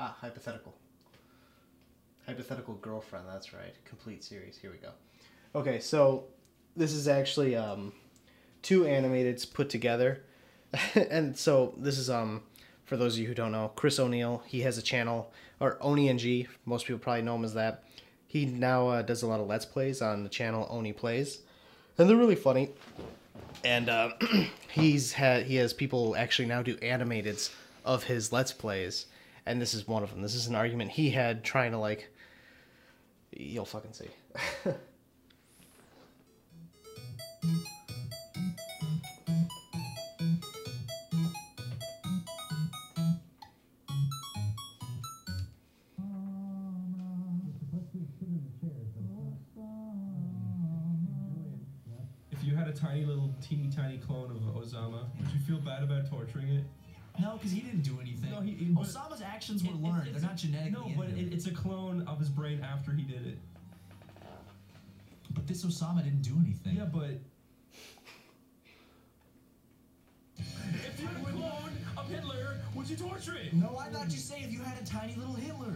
ah, 0.00 0.16
hypothetical. 0.20 0.74
Hypothetical 2.26 2.74
girlfriend. 2.74 3.26
That's 3.28 3.52
right. 3.52 3.74
Complete 3.84 4.24
series. 4.24 4.56
Here 4.56 4.70
we 4.70 4.78
go. 4.78 4.90
Okay, 5.54 5.78
so 5.80 6.24
this 6.76 6.92
is 6.92 7.06
actually 7.06 7.54
um, 7.54 7.92
two 8.62 8.82
animateds 8.82 9.50
put 9.50 9.68
together, 9.68 10.22
and 10.94 11.36
so 11.36 11.74
this 11.76 11.98
is 11.98 12.10
um 12.10 12.42
for 12.84 12.96
those 12.96 13.14
of 13.14 13.20
you 13.20 13.28
who 13.28 13.34
don't 13.34 13.52
know, 13.52 13.72
Chris 13.76 13.98
O'Neill. 13.98 14.42
He 14.46 14.60
has 14.60 14.78
a 14.78 14.82
channel, 14.82 15.32
or 15.60 15.76
OneyNG. 15.76 16.48
Most 16.64 16.86
people 16.86 16.98
probably 16.98 17.22
know 17.22 17.36
him 17.36 17.44
as 17.44 17.54
that. 17.54 17.84
He 18.26 18.46
now 18.46 18.88
uh, 18.88 19.02
does 19.02 19.22
a 19.22 19.26
lot 19.26 19.40
of 19.40 19.46
Let's 19.46 19.64
Plays 19.64 20.02
on 20.02 20.22
the 20.22 20.28
channel 20.28 20.66
Oney 20.70 20.92
Plays, 20.92 21.40
and 21.98 22.08
they're 22.08 22.16
really 22.16 22.36
funny. 22.36 22.70
And 23.64 23.88
uh, 23.88 24.10
he's 24.70 25.12
had 25.12 25.46
he 25.46 25.56
has 25.56 25.72
people 25.72 26.14
actually 26.16 26.46
now 26.46 26.62
do 26.62 26.76
animateds 26.76 27.50
of 27.84 28.04
his 28.04 28.32
Let's 28.32 28.52
Plays, 28.52 29.06
and 29.46 29.60
this 29.60 29.74
is 29.74 29.86
one 29.86 30.02
of 30.02 30.10
them. 30.10 30.22
This 30.22 30.34
is 30.34 30.46
an 30.46 30.54
argument 30.54 30.92
he 30.92 31.10
had 31.10 31.44
trying 31.44 31.72
to 31.72 31.78
like. 31.78 32.10
You'll 33.36 33.64
fucking 33.64 33.92
see. 33.92 34.10
tiny 52.74 53.04
little 53.04 53.34
teeny 53.40 53.70
tiny 53.74 53.98
clone 53.98 54.30
of 54.30 54.62
Osama, 54.62 55.04
would 55.18 55.30
you 55.32 55.40
feel 55.46 55.58
bad 55.58 55.82
about 55.82 56.08
torturing 56.10 56.48
it? 56.48 56.64
No, 57.20 57.34
because 57.34 57.52
he 57.52 57.60
didn't 57.60 57.82
do 57.82 57.98
anything. 58.00 58.30
No, 58.30 58.40
he- 58.40 58.52
he- 58.54 58.64
but- 58.66 58.84
Osama's 58.84 59.22
actions 59.22 59.62
were 59.62 59.70
It- 59.70 59.74
it- 59.76 59.80
learned. 59.82 60.08
it's 60.08 60.16
They're 60.20 60.24
a- 60.24 60.32
not 60.32 60.36
genetically. 60.36 60.90
No, 60.92 60.96
but 60.96 61.08
it, 61.10 61.32
it's 61.32 61.46
a 61.46 61.52
clone 61.52 62.02
of 62.08 62.18
his 62.18 62.28
brain 62.28 62.60
after 62.60 62.92
he 62.92 63.04
did 63.04 63.26
it. 63.26 63.38
But 65.30 65.46
this 65.46 65.64
Osama 65.64 66.02
didn't 66.02 66.22
do 66.22 66.36
anything. 66.44 66.76
Yeah, 66.76 66.84
but. 66.86 67.10
If 70.38 71.00
you 71.00 71.06
had 71.06 71.16
a 71.20 71.24
clone 71.32 71.70
of 71.96 72.08
Hitler, 72.08 72.58
would 72.74 72.88
you 72.90 72.96
torture 72.96 73.36
it? 73.36 73.52
No, 73.54 73.76
I 73.78 73.88
thought 73.88 74.10
you 74.10 74.18
say 74.18 74.42
if 74.42 74.52
you 74.52 74.60
had 74.60 74.80
a 74.80 74.84
tiny 74.84 75.14
little 75.14 75.34
Hitler. 75.34 75.74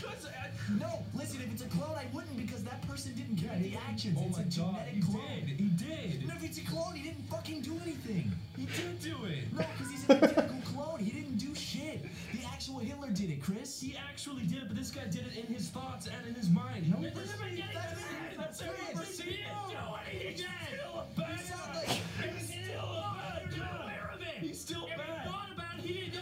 Because 0.00 0.26
I, 0.26 0.48
No, 0.78 1.04
listen, 1.14 1.40
if 1.42 1.52
it's 1.52 1.62
a 1.62 1.68
clone, 1.68 1.96
I 1.96 2.06
wouldn't 2.14 2.36
because 2.36 2.62
that 2.64 2.86
person 2.86 3.14
didn't 3.14 3.36
get 3.36 3.60
the 3.62 3.76
actions. 3.88 4.18
Oh 4.20 4.26
it's 4.28 4.38
my 4.58 4.64
a 4.64 4.66
god, 4.72 4.86
he 4.92 5.00
clone. 5.02 5.22
did. 5.46 5.58
He 5.58 5.68
did. 5.68 6.28
No, 6.28 6.34
if 6.34 6.44
it's 6.44 6.58
a 6.58 6.64
clone, 6.64 6.94
he 6.94 7.02
didn't 7.02 7.24
fucking 7.28 7.62
do 7.62 7.72
anything. 7.82 8.30
He 8.56 8.66
did 8.66 9.00
do 9.00 9.16
it. 9.26 9.52
No, 9.52 9.64
because 9.72 9.90
he's 9.90 10.08
an 10.08 10.16
identical 10.16 10.60
clone. 10.64 10.98
He 11.00 11.10
didn't 11.10 11.36
do 11.38 11.54
shit. 11.54 12.02
The 12.32 12.44
actual 12.52 12.78
Hitler 12.80 13.10
did 13.10 13.30
it, 13.30 13.42
Chris. 13.42 13.80
He 13.80 13.96
actually 13.96 14.42
did 14.44 14.58
it, 14.58 14.68
but 14.68 14.76
this 14.76 14.90
guy 14.90 15.04
did 15.04 15.26
it 15.26 15.36
in 15.46 15.52
his 15.54 15.68
thoughts 15.70 16.06
and 16.08 16.26
in 16.28 16.34
his 16.34 16.48
mind. 16.50 16.90
No, 16.90 17.00
That 17.02 17.14
that's 17.14 17.30
doesn't 17.32 17.40
make 17.54 17.64
any 17.64 17.72
sense. 17.72 18.00
That's 18.36 18.60
Chris, 18.62 18.72
ever 18.92 19.02
he 19.04 19.12
seen. 19.12 19.26
didn't 19.26 19.72
No, 19.74 19.96
he 20.10 20.18
did. 20.28 20.46
Still 20.68 20.94
a 21.00 21.20
bad 21.20 21.40
guy. 21.48 21.98
He's 22.28 22.48
still 22.48 22.80
a 22.82 23.14
bad 23.16 23.58
guy. 23.58 23.94
He's 24.40 24.60
still 24.60 24.86
If 24.86 24.96
bad. 24.96 25.06
he 25.22 25.28
thought 25.28 25.48
about 25.54 25.78
it, 25.78 25.84
he 25.84 25.92
didn't 25.94 26.14
know. 26.14 26.20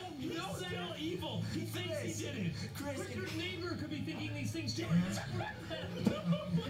He's 1.52 1.74
know 1.74 1.80
that. 1.88 2.10
still 2.10 2.12
evil. 2.12 2.12
He 2.12 2.12
thinks 2.12 2.18
he 2.18 2.24
did 2.24 2.46
it. 2.46 2.52
Chris, 2.76 3.16
your 3.16 3.26
neighbor 3.36 3.76
could 3.80 3.90
be 3.90 4.00
thinking 4.00 4.34
these 4.34 4.52
things 4.52 4.74
too. 4.74 4.84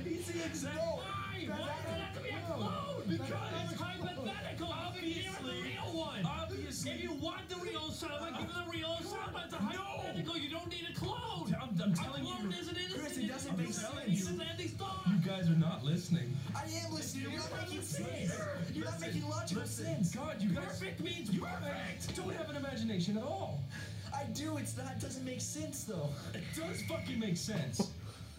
He's 0.05 0.27
the 0.27 0.45
exact. 0.45 0.77
Why? 0.77 1.03
Why 1.49 1.57
does 1.57 1.95
it 1.95 2.01
have 2.01 2.15
to 2.17 2.21
be 2.23 2.29
a 2.31 2.53
clone? 2.53 3.03
Because 3.09 3.71
it's 3.71 3.81
hypothetical. 3.81 4.69
Obviously. 4.73 5.23
The 5.43 5.63
real 5.63 5.91
one. 5.99 6.25
Obviously. 6.25 6.91
If 6.93 7.03
you 7.03 7.13
want 7.15 7.49
the 7.49 7.57
real 7.57 7.81
Osama, 7.81 8.31
give 8.39 8.49
him 8.49 8.65
the 8.65 8.71
real 8.71 8.89
Osama. 9.01 9.45
It's 9.45 9.55
a 9.55 9.59
No. 9.59 9.67
hypothetical. 9.67 10.37
You 10.37 10.51
don't 10.51 10.69
need 10.69 10.87
a 10.91 10.99
clone. 10.99 11.55
I'm, 11.61 11.71
I'm 11.83 11.95
telling 11.95 12.23
a 12.23 12.27
clone 12.27 12.51
you. 12.51 12.59
isn't 12.59 12.77
innocent. 12.77 13.01
Chris, 13.03 13.19
it 13.19 13.29
doesn't 13.29 13.59
make 13.59 13.73
sense. 13.73 14.29
You 14.31 15.19
guys 15.25 15.49
are 15.49 15.59
not 15.59 15.85
listening. 15.85 16.37
I 16.55 16.65
am 16.85 16.93
listening. 16.93 17.25
You're 17.31 17.39
not 17.41 17.53
making 17.63 17.83
sense. 17.83 18.33
You're 18.75 18.85
not 18.85 19.01
making 19.01 19.29
logical 19.29 19.65
sense. 19.67 20.15
God, 20.15 20.41
you 20.41 20.51
guys. 20.51 20.65
Perfect 20.67 21.01
means 21.01 21.31
perfect. 21.31 22.17
don't 22.17 22.35
have 22.35 22.51
an 22.51 22.57
imagination 22.57 23.17
at 23.19 23.23
all. 23.25 23.46
I 24.67 24.73
do. 24.73 24.73
It's 24.73 24.77
not. 24.77 24.93
It 24.97 25.01
doesn't 25.01 25.25
make 25.25 25.41
sense 25.41 25.85
though. 25.85 26.09
It 26.35 26.43
does 26.57 26.83
fucking 26.83 27.19
make 27.19 27.37
sense. 27.37 27.91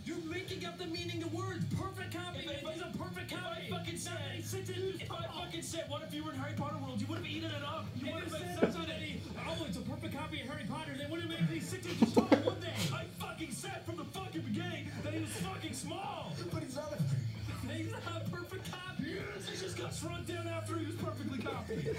You're 0.05 0.17
making 0.29 0.65
up 0.65 0.77
the 0.77 0.85
meaning 0.87 1.21
of 1.23 1.33
words. 1.33 1.65
Perfect 1.75 2.13
copy. 2.15 2.39
If 2.39 2.65
I- 2.65 2.71
He's 2.73 2.81
a 2.81 2.97
perfect 2.97 3.31
If 3.31 3.37
I 3.39 3.67
fucking 3.69 3.97
said, 3.97 4.13
He 4.35 4.41
sits 4.41 4.69
in 4.69 4.75
his 4.75 5.01
if 5.01 5.11
I 5.11 5.23
fucking 5.27 5.61
said, 5.61 5.89
what 5.89 6.01
if 6.03 6.13
you 6.13 6.23
were 6.23 6.31
in 6.31 6.37
Harry 6.39 6.53
Potter 6.55 6.77
world? 6.77 7.01
You 7.01 7.07
would 7.07 7.17
have 7.19 7.27
eaten 7.27 7.51
it 7.51 7.63
up. 7.63 7.85
You 7.95 8.07
If 8.07 8.13
would 8.13 8.23
it 8.23 8.29
have 8.29 8.39
says 8.39 8.57
accepted 8.57 8.79
on 8.79 8.89
it. 8.89 8.95
any, 9.01 9.21
oh, 9.47 9.65
it's 9.67 9.77
a 9.77 9.81
perfect 9.81 10.13
copy 10.15 10.41
of 10.41 10.47
Harry 10.47 10.63
Potter, 10.69 10.93
they 10.97 11.05
wouldn't 11.11 11.29
make 11.29 11.49
these 11.49 11.67
six 11.67 11.85
inches 11.85 12.13
tall, 12.13 12.23
would 12.29 12.61
they? 12.61 12.71
I 12.95 13.03
fucking 13.19 13.51
said 13.51 13.83
from 13.85 13.97
the 13.97 14.05
fucking 14.05 14.41
beginning 14.41 14.87
that 15.03 15.13
he 15.13 15.19
was 15.19 15.29
fucking 15.31 15.73
small. 15.73 16.31
But 16.53 16.63
he's 16.63 16.75
not 16.75 16.93
a. 16.93 17.73
He's 17.73 17.91
not 17.91 18.01
a 18.15 18.29
perfect 18.29 18.71
copy. 18.71 19.03
Yes, 19.11 19.49
he 19.49 19.57
just 19.59 19.77
got 19.77 19.93
shrunk 19.93 20.25
down 20.25 20.47
after 20.47 20.77
he 20.77 20.85
was 20.85 20.95
perfectly 20.95 21.39
copied. 21.39 21.95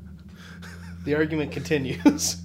The 1.04 1.14
argument 1.14 1.52
continues. 1.52 2.38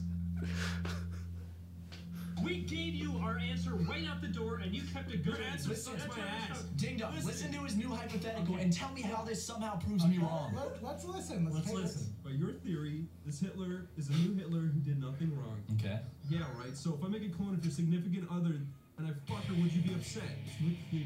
We 2.43 2.61
gave 2.61 2.93
you 2.93 3.17
our 3.23 3.37
answer 3.37 3.71
right 3.73 4.05
out 4.05 4.21
the 4.21 4.27
door, 4.27 4.57
and 4.63 4.73
you 4.73 4.81
kept 4.93 5.13
a 5.13 5.17
good 5.17 5.39
answer. 5.51 5.69
Listen, 5.69 5.93
That's 5.97 6.17
my 6.17 6.23
ass. 6.23 6.63
Ding 6.75 6.97
dong. 6.97 7.13
Listen 7.23 7.51
to 7.53 7.59
his 7.59 7.75
new 7.77 7.89
hypothetical 7.89 8.55
and 8.55 8.71
tell 8.71 8.91
me 8.91 9.01
how 9.01 9.23
this 9.23 9.45
somehow 9.45 9.79
proves 9.79 10.05
me 10.05 10.17
wrong. 10.17 10.53
Let, 10.55 10.95
us 10.95 11.05
listen. 11.05 11.45
Let's, 11.45 11.55
Let's 11.55 11.67
take 11.67 11.75
listen. 11.75 12.13
By 12.23 12.31
your 12.31 12.51
theory, 12.51 13.05
this 13.25 13.39
Hitler 13.39 13.87
is 13.97 14.09
a 14.09 14.13
new 14.13 14.33
Hitler 14.35 14.61
who 14.61 14.79
did 14.79 15.01
nothing 15.01 15.31
wrong. 15.37 15.61
Okay. 15.75 15.99
Yeah, 16.29 16.43
right. 16.57 16.75
So 16.75 16.97
if 16.97 17.05
I 17.05 17.07
make 17.07 17.23
a 17.23 17.29
clone 17.29 17.53
of 17.53 17.63
your 17.63 17.71
significant 17.71 18.27
other 18.29 18.55
and 18.97 19.07
I 19.07 19.11
fuck 19.31 19.43
her, 19.45 19.53
would 19.61 19.71
you 19.71 19.81
be 19.81 19.93
upset? 19.93 20.23
Would 20.63 20.75
you 20.91 21.05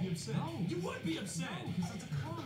be 0.00 0.08
upset? 0.08 0.36
You 0.68 0.76
would 0.78 1.04
be 1.04 1.18
upset. 1.18 1.48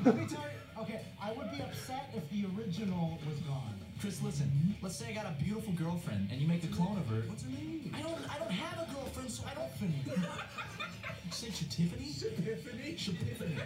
Let 0.05 0.17
me 0.17 0.27
tell 0.27 0.43
you. 0.43 0.66
Okay, 0.79 1.01
I 1.23 1.33
would 1.33 1.51
be 1.51 1.63
upset 1.63 2.13
if 2.15 2.29
the 2.31 2.45
original 2.57 3.19
was 3.27 3.39
gone. 3.41 3.75
Chris, 4.01 4.23
listen. 4.23 4.51
Let's 4.83 4.97
say 4.97 5.07
I 5.09 5.15
got 5.15 5.27
a 5.27 5.43
beautiful 5.43 5.73
girlfriend 5.73 6.29
and 6.31 6.39
you 6.41 6.47
make 6.47 6.65
a 6.65 6.69
clone 6.69 6.99
of 6.99 7.07
her. 7.09 7.23
What's 7.29 7.45
her 7.45 7.51
name? 7.51 7.95
I 7.97 8.03
don't. 8.03 8.19
I 8.31 8.39
don't 8.39 8.51
have 8.51 8.87
a 8.87 8.95
girlfriend, 8.95 9.31
so 9.31 9.45
I 9.51 9.55
don't. 9.55 9.67
You 11.27 11.33
say 11.33 11.49
Tiffany? 11.49 12.15
Epiphany. 12.39 12.95
Shapiphany. 12.95 13.59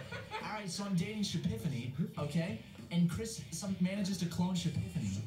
All 0.43 0.53
right, 0.53 0.69
so 0.69 0.83
I'm 0.83 0.95
dating 0.95 1.23
Shapiphany, 1.23 1.91
okay? 2.17 2.59
And 2.91 3.09
Chris 3.09 3.41
some, 3.51 3.75
manages 3.79 4.17
to 4.19 4.25
clone 4.25 4.55
Shapiphany. 4.55 5.21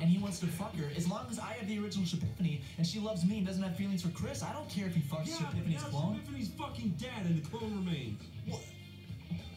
And 0.00 0.10
he 0.10 0.18
wants 0.18 0.38
to 0.40 0.46
fuck 0.46 0.76
her. 0.76 0.90
As 0.96 1.08
long 1.08 1.26
as 1.30 1.38
I 1.38 1.52
have 1.54 1.66
the 1.66 1.78
original 1.78 2.04
Shapiphany 2.04 2.60
and 2.78 2.86
she 2.86 3.00
loves 3.00 3.24
me 3.24 3.38
and 3.38 3.46
doesn't 3.46 3.62
have 3.62 3.76
feelings 3.76 4.02
for 4.02 4.10
Chris, 4.10 4.42
I 4.42 4.52
don't 4.52 4.68
care 4.68 4.86
if 4.86 4.94
he 4.94 5.00
fucks 5.00 5.26
Yeah, 5.26 5.36
but 5.40 5.56
Shapiphany's 5.56 5.82
now 5.82 5.88
clone. 5.88 6.16
Epiphany's 6.16 6.50
fucking 6.50 6.94
dead 6.98 7.26
and 7.26 7.42
the 7.42 7.48
clone 7.48 7.74
remains. 7.84 8.20
What? 8.46 8.60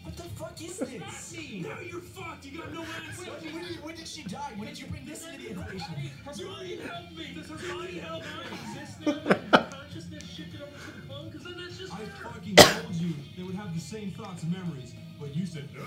What 0.08 0.16
the 0.16 0.24
fuck 0.39 0.62
is 0.64 0.78
this? 0.80 1.36
Now 1.68 1.80
you're 1.84 1.99
fucked. 1.99 2.45
You 2.45 2.59
got 2.59 2.74
no 2.74 2.79
answer. 2.79 3.29
When, 3.29 3.54
when 3.54 3.63
did, 3.66 3.84
when 3.84 3.96
did 3.96 4.08
she 4.08 4.24
die? 4.24 4.54
When 4.55 4.70
did 4.70 4.79
you 4.79 4.88
bring 4.88 5.04
this 5.04 5.28
into 5.28 5.38
the 5.38 5.51
equation? 5.51 5.96
Julie, 6.34 6.78
help 6.78 7.12
me. 7.12 7.36
Does 7.36 7.51
is 7.51 7.70
Body 7.70 8.00
help 8.00 8.24
on 8.24 8.39
me. 8.39 8.55
exists 8.71 9.00
now, 9.51 9.66
consciousness 9.67 10.24
shifted 10.24 10.62
over 10.62 10.71
to 10.71 10.92
the 10.96 11.08
clone, 11.09 11.28
because 11.29 11.43
then 11.43 11.55
that's 11.59 11.78
just 11.78 11.92
I 11.93 12.05
fucking 12.24 12.55
told 12.55 12.96
you 12.96 13.13
they 13.36 13.43
would 13.43 13.55
have 13.55 13.75
the 13.75 13.82
same 13.82 14.12
thoughts 14.12 14.43
and 14.43 14.54
memories, 14.54 14.93
but 15.20 15.36
you 15.36 15.46
said 15.46 15.67
no. 15.75 15.84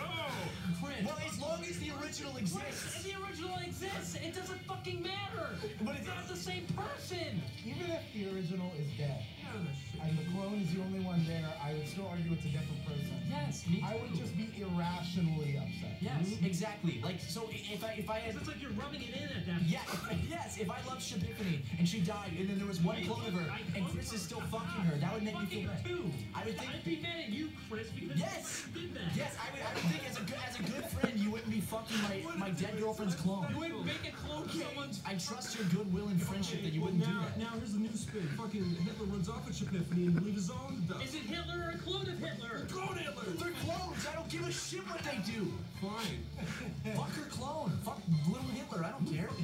Chris. 0.84 1.00
Well, 1.02 1.16
as 1.26 1.40
long 1.40 1.64
as 1.64 1.78
the 1.80 1.90
original 2.04 2.36
exists. 2.36 2.96
if 3.00 3.04
the 3.08 3.24
original 3.24 3.56
exists, 3.64 4.16
it 4.16 4.34
doesn't 4.36 4.60
fucking 4.68 5.00
matter. 5.02 5.48
But 5.80 5.96
it's 5.96 6.04
it- 6.04 6.08
not 6.12 6.28
the 6.28 6.36
same 6.36 6.66
person. 6.76 7.40
Even 7.64 7.90
if 7.90 8.02
the 8.12 8.36
original 8.36 8.70
is 8.78 8.86
dead 8.98 9.24
and 9.54 10.18
the 10.18 10.24
clone 10.32 10.60
is 10.62 10.72
the 10.74 10.80
only 10.82 11.00
one 11.00 11.24
there, 11.26 11.44
I 11.62 11.72
would 11.74 11.86
still 11.88 12.06
argue 12.08 12.32
it's 12.32 12.44
a 12.44 12.48
different 12.48 12.84
person. 12.86 13.14
Yes, 13.28 13.64
me 13.68 13.84
I 13.86 13.96
would 13.96 14.14
just 14.14 14.36
be 14.36 14.48
irrationally 14.58 15.56
upset. 15.58 15.96
Yes, 16.00 16.34
exactly. 16.44 17.00
Like, 17.02 17.20
so 17.20 17.48
if 17.52 17.84
I 17.84 17.92
if 17.98 18.08
I 18.10 18.18
had 18.18 18.34
It's 18.36 18.48
like 18.48 18.60
you're 18.62 18.72
rubbing 18.72 19.02
it 19.02 19.14
in 19.14 19.28
at 19.28 19.46
that 19.46 19.62
Yeah, 19.66 19.80
yes, 20.28 20.58
if 20.58 20.70
I 20.70 20.78
loved 20.88 21.02
Shapiphany 21.02 21.60
and 21.78 21.88
she 21.88 22.00
died 22.00 22.32
and 22.38 22.48
then 22.48 22.58
there 22.58 22.66
was 22.66 22.80
one 22.80 23.02
clone 23.04 23.26
of 23.26 23.34
her 23.34 23.52
and 23.76 23.86
Chris 23.88 24.12
is 24.12 24.22
still 24.22 24.40
fucking 24.50 24.82
her, 24.88 24.96
that 24.98 25.12
would 25.14 25.22
make 25.22 25.38
me 25.38 25.46
feel 25.46 25.68
bad. 25.68 25.84
too. 25.84 26.04
I 26.34 26.44
would 26.44 26.58
think 26.58 26.70
I'd 26.74 26.84
be 26.84 26.96
mad 27.00 27.20
at 27.26 27.30
you, 27.30 27.50
Chris, 27.70 27.88
because 27.90 28.18
Yes! 28.18 28.64
you 28.74 28.80
did 28.82 28.94
that. 28.94 29.14
Yes, 29.16 29.36
I 29.38 29.52
would, 29.52 29.62
I 29.62 29.74
would 29.74 29.84
think 29.92 30.08
as 30.10 30.16
a 30.18 30.22
good 30.22 30.40
as 30.48 30.58
a 30.58 30.62
good 30.62 30.84
friend 30.90 31.14
you 31.18 31.30
wouldn't 31.30 31.50
be 31.50 31.60
fucking 31.60 31.96
my, 32.02 32.16
my 32.36 32.50
dead 32.50 32.78
girlfriend's 32.80 33.14
clone. 33.14 33.46
You 33.50 33.58
wouldn't 33.58 33.84
make 33.84 34.04
a 34.08 34.14
clone 34.26 34.44
of 34.44 34.52
someone's. 34.52 35.02
I 35.06 35.14
trust 35.14 35.54
your 35.58 35.66
goodwill 35.70 36.08
and 36.08 36.20
friendship 36.20 36.62
that 36.64 36.72
you 36.72 36.80
wouldn't 36.80 37.04
do 37.04 37.10
now, 37.10 37.22
that. 37.26 37.38
now 37.38 37.52
here's 37.58 37.74
the 37.74 37.80
new 37.80 37.94
spin. 37.94 38.26
Fucking 38.36 38.64
Hitler 38.84 39.06
runs 39.06 39.28
off 39.28 39.39
at 39.48 39.54
Shapiphany 39.54 40.06
and 40.06 40.22
leaves 40.22 40.48
his 40.48 40.50
own 40.50 40.84
dust. 40.88 41.04
Is 41.04 41.14
it 41.14 41.22
Hitler 41.22 41.66
or 41.66 41.70
a 41.70 41.78
clone 41.78 42.02
of 42.08 42.18
Hitler? 42.18 42.66
Clone 42.70 42.96
Hitler! 42.98 43.24
They're 43.38 43.52
clones. 43.64 44.06
I 44.10 44.14
don't 44.14 44.28
give 44.28 44.46
a 44.46 44.52
shit 44.52 44.80
what 44.88 45.00
they 45.02 45.18
do. 45.30 45.52
Fine. 45.80 46.24
Fuck 46.96 47.10
her 47.14 47.26
clone. 47.30 47.70
Fuck 47.84 48.00
little 48.28 48.48
Hitler. 48.50 48.84
I 48.84 48.90
don't 48.90 49.06
care. 49.12 49.28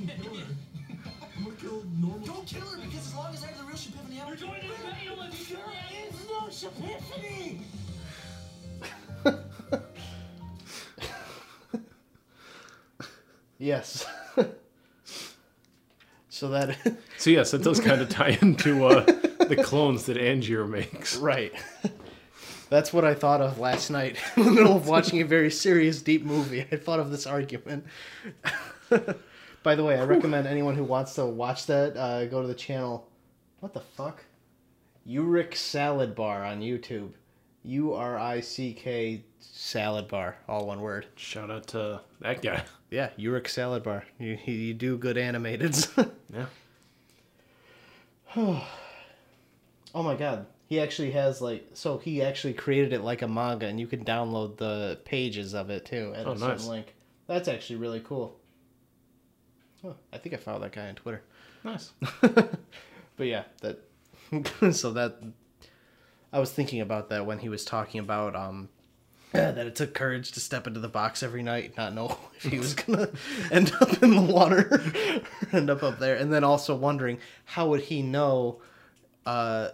I'm 1.37 1.45
gonna 1.45 1.57
kill 1.57 1.85
normal. 2.01 2.27
Don't 2.27 2.47
kill 2.47 2.63
her 2.67 2.77
because 2.79 3.07
as 3.07 3.15
long 3.15 3.35
as 3.35 3.45
I 3.45 3.49
have 3.49 3.59
the 3.59 3.65
real 3.65 3.77
Shapiphany, 3.77 4.21
I'm 4.21 4.29
You're 4.29 4.37
going 4.37 4.61
to 4.61 4.69
fail 4.69 5.23
if 5.23 5.51
you 5.51 5.57
do 5.57 5.63
There 5.63 5.73
it. 5.91 6.15
is 6.15 6.29
no 6.29 6.41
Shapiphany! 6.51 7.61
Yes. 13.59 14.05
So 16.37 16.51
that 16.51 16.77
So 17.19 17.31
yes, 17.31 17.53
that 17.53 17.63
does 17.63 17.81
kind 17.81 18.03
of 18.03 18.11
tie 18.11 18.39
into 18.43 18.87
uh, 18.87 19.05
the 19.05 19.57
clones 19.63 20.05
that 20.07 20.19
Angier 20.19 20.69
makes. 20.69 21.17
right. 21.17 21.53
That's 22.69 22.93
what 22.93 23.05
I 23.05 23.15
thought 23.15 23.41
of 23.41 23.59
last 23.61 23.91
night 23.91 24.19
in 24.37 24.45
the 24.45 24.51
middle 24.51 24.77
of 24.77 24.89
watching 24.89 25.21
a 25.23 25.25
very 25.25 25.53
serious, 25.53 26.03
deep 26.03 26.25
movie. 26.25 26.67
I 26.73 26.77
thought 26.77 26.99
of 26.99 27.13
this 27.13 27.25
argument. 27.25 27.87
By 29.63 29.77
the 29.77 29.85
way, 29.85 29.97
I 29.97 30.05
recommend 30.05 30.49
anyone 30.49 30.75
who 30.75 30.83
wants 30.83 31.15
to 31.15 31.25
watch 31.27 31.67
that 31.67 31.97
uh, 31.97 32.27
go 32.27 32.43
to 32.43 32.49
the 32.49 32.55
channel. 32.55 33.09
What 33.61 33.73
the 33.73 33.81
fuck? 33.81 34.25
Uric 35.07 35.55
Salad 35.55 36.17
Bar 36.17 36.45
on 36.45 36.61
YouTube. 36.61 37.13
U 37.63 37.95
R 37.95 38.19
I 38.19 38.41
C 38.41 38.75
K 38.75 39.25
Salad 39.53 40.09
Bar, 40.09 40.37
all 40.49 40.67
one 40.67 40.81
word. 40.81 41.07
Shout 41.17 41.51
out 41.51 41.67
to 41.69 42.01
that 42.21 42.43
guy. 42.43 42.65
Yeah, 42.91 43.11
Uric 43.19 43.49
Salad 43.49 43.83
Bar. 43.83 44.05
You 44.19 44.39
you, 44.45 44.75
do 44.75 44.97
good 44.97 45.17
animateds. 45.17 45.89
Yeah. 46.33 46.47
oh 49.95 50.03
my 50.03 50.15
god. 50.17 50.47
He 50.69 50.81
actually 50.81 51.13
has 51.13 51.41
like 51.41 51.69
so 51.75 51.99
he 51.99 52.21
actually 52.23 52.53
created 52.55 52.93
it 52.93 53.01
like 53.03 53.23
a 53.23 53.29
manga 53.29 53.67
and 53.67 53.79
you 53.79 53.87
can 53.87 54.05
download 54.05 54.57
the 54.57 54.99
pages 55.05 55.55
of 55.55 55.71
it 55.71 55.85
too 55.87 56.13
at 56.17 56.27
Oh, 56.27 56.33
a 56.33 56.39
certain 56.39 56.67
link. 56.69 56.95
That's 57.29 57.49
actually 57.49 57.77
really 57.77 58.01
cool. 58.01 58.37
Oh, 59.85 59.95
I 60.13 60.19
think 60.19 60.35
I 60.35 60.39
followed 60.39 60.63
that 60.65 60.73
guy 60.73 60.89
on 60.89 60.97
Twitter. 60.97 61.23
Nice. 61.65 61.93
But 63.17 63.27
yeah, 63.29 63.45
that 63.63 63.79
so 64.73 64.93
that 64.93 65.23
I 66.33 66.39
was 66.39 66.53
thinking 66.53 66.81
about 66.81 67.09
that 67.11 67.25
when 67.25 67.39
he 67.39 67.49
was 67.49 67.65
talking 67.65 68.01
about 68.01 68.37
um 68.37 68.69
that 69.37 69.67
it 69.67 69.75
took 69.75 69.95
courage 69.95 70.33
to 70.33 70.41
step 70.41 70.67
into 70.67 70.81
the 70.81 70.89
box 70.89 71.23
every 71.23 71.43
night, 71.43 71.77
not 71.77 71.95
know 71.95 72.19
if 72.37 72.45
he 72.45 72.59
was 72.59 72.75
gonna 72.75 73.09
end 73.51 73.73
up 73.81 74.03
in 74.03 74.15
the 74.15 74.23
water, 74.23 74.81
end 75.53 75.71
up 75.71 75.83
up 75.83 75.99
there, 75.99 76.17
and 76.17 76.33
then 76.33 76.45
also 76.45 76.75
wondering 76.75 77.19
how 77.45 77.69
would 77.69 77.83
he 77.83 78.03
know, 78.03 78.61
uh, 79.25 79.69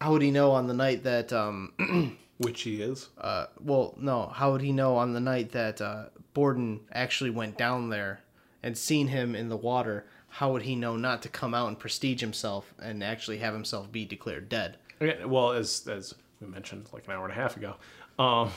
how 0.00 0.12
would 0.12 0.22
he 0.22 0.30
know 0.30 0.52
on 0.52 0.66
the 0.66 0.74
night 0.74 1.04
that 1.04 1.32
um, 1.32 2.16
Which 2.38 2.62
he 2.62 2.82
is. 2.82 3.08
uh, 3.18 3.46
well, 3.60 3.94
no, 3.96 4.26
how 4.26 4.52
would 4.52 4.60
he 4.60 4.72
know 4.72 4.96
on 4.96 5.12
the 5.12 5.20
night 5.20 5.52
that 5.52 5.80
uh, 5.80 6.06
Borden 6.32 6.80
actually 6.92 7.30
went 7.30 7.56
down 7.56 7.90
there 7.90 8.22
and 8.62 8.76
seen 8.76 9.08
him 9.08 9.36
in 9.36 9.48
the 9.48 9.56
water? 9.56 10.04
How 10.28 10.50
would 10.52 10.62
he 10.62 10.74
know 10.74 10.96
not 10.96 11.22
to 11.22 11.28
come 11.28 11.54
out 11.54 11.68
and 11.68 11.78
prestige 11.78 12.20
himself 12.20 12.74
and 12.82 13.04
actually 13.04 13.38
have 13.38 13.54
himself 13.54 13.92
be 13.92 14.04
declared 14.04 14.48
dead? 14.48 14.78
Okay, 15.00 15.24
well, 15.24 15.52
as 15.52 15.86
as 15.86 16.14
we 16.40 16.48
mentioned 16.48 16.88
like 16.92 17.06
an 17.06 17.12
hour 17.12 17.24
and 17.24 17.32
a 17.32 17.36
half 17.36 17.56
ago, 17.56 17.76
um, 18.18 18.50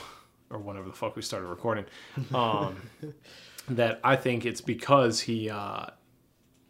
or 0.50 0.58
whenever 0.58 0.88
the 0.88 0.94
fuck 0.94 1.16
we 1.16 1.22
started 1.22 1.46
recording, 1.46 1.84
um, 2.34 2.76
that 3.68 4.00
I 4.02 4.16
think 4.16 4.46
it's 4.46 4.60
because 4.60 5.20
he, 5.20 5.50
uh, 5.50 5.86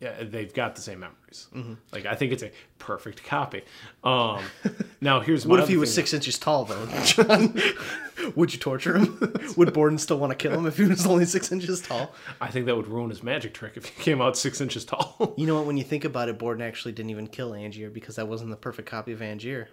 yeah, 0.00 0.22
they've 0.22 0.52
got 0.52 0.76
the 0.76 0.82
same 0.82 1.00
memories. 1.00 1.48
Mm-hmm. 1.54 1.74
Like 1.92 2.06
I 2.06 2.14
think 2.14 2.32
it's 2.32 2.42
a 2.42 2.52
perfect 2.78 3.24
copy. 3.24 3.62
Um, 4.04 4.42
now 5.00 5.20
here's 5.20 5.44
my 5.44 5.50
What 5.50 5.60
if 5.60 5.68
he 5.68 5.76
was 5.76 5.92
six 5.92 6.14
inches 6.14 6.38
tall, 6.38 6.64
though, 6.64 6.86
John? 7.04 7.58
would 8.36 8.52
you 8.52 8.60
torture 8.60 8.96
him? 8.96 9.18
would 9.56 9.72
Borden 9.72 9.98
still 9.98 10.18
want 10.18 10.30
to 10.30 10.36
kill 10.36 10.58
him 10.58 10.66
if 10.66 10.76
he 10.76 10.84
was 10.84 11.06
only 11.06 11.24
six 11.24 11.50
inches 11.50 11.80
tall? 11.80 12.14
I 12.40 12.48
think 12.48 12.66
that 12.66 12.76
would 12.76 12.86
ruin 12.86 13.10
his 13.10 13.22
magic 13.22 13.54
trick 13.54 13.76
if 13.76 13.86
he 13.86 14.02
came 14.02 14.20
out 14.20 14.36
six 14.36 14.60
inches 14.60 14.84
tall. 14.84 15.34
You 15.36 15.46
know 15.46 15.56
what? 15.56 15.66
When 15.66 15.76
you 15.76 15.84
think 15.84 16.04
about 16.04 16.28
it, 16.28 16.38
Borden 16.38 16.62
actually 16.62 16.92
didn't 16.92 17.10
even 17.10 17.26
kill 17.26 17.54
Angier 17.54 17.90
because 17.90 18.16
that 18.16 18.28
wasn't 18.28 18.50
the 18.50 18.56
perfect 18.56 18.88
copy 18.88 19.12
of 19.12 19.20
Angier. 19.20 19.68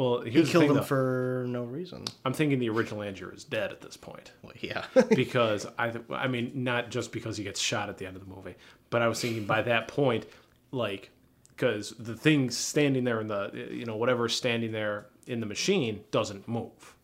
Well, 0.00 0.20
he 0.22 0.42
killed 0.44 0.64
him 0.64 0.74
though. 0.76 0.82
for 0.82 1.44
no 1.48 1.64
reason. 1.64 2.04
I'm 2.24 2.32
thinking 2.32 2.58
the 2.58 2.68
original 2.70 3.02
Angier 3.02 3.32
is 3.34 3.44
dead 3.44 3.70
at 3.72 3.80
this 3.80 3.96
point. 3.96 4.32
Well, 4.42 4.52
yeah. 4.60 4.84
because 5.10 5.66
I, 5.78 5.90
th- 5.90 6.04
I 6.10 6.26
mean, 6.28 6.52
not 6.54 6.90
just 6.90 7.12
because 7.12 7.36
he 7.36 7.44
gets 7.44 7.60
shot 7.60 7.88
at 7.88 7.98
the 7.98 8.06
end 8.06 8.16
of 8.16 8.26
the 8.26 8.34
movie, 8.34 8.54
but 8.90 9.02
I 9.02 9.08
was 9.08 9.20
thinking 9.20 9.44
by 9.46 9.62
that 9.62 9.88
point, 9.88 10.26
like, 10.70 11.10
because 11.48 11.90
the 11.98 12.14
thing 12.16 12.50
standing 12.50 13.04
there 13.04 13.20
in 13.20 13.26
the, 13.28 13.68
you 13.70 13.84
know, 13.84 13.96
whatever's 13.96 14.34
standing 14.34 14.72
there 14.72 15.06
in 15.26 15.40
the 15.40 15.46
machine 15.46 16.02
doesn't 16.10 16.48
move. 16.48 16.94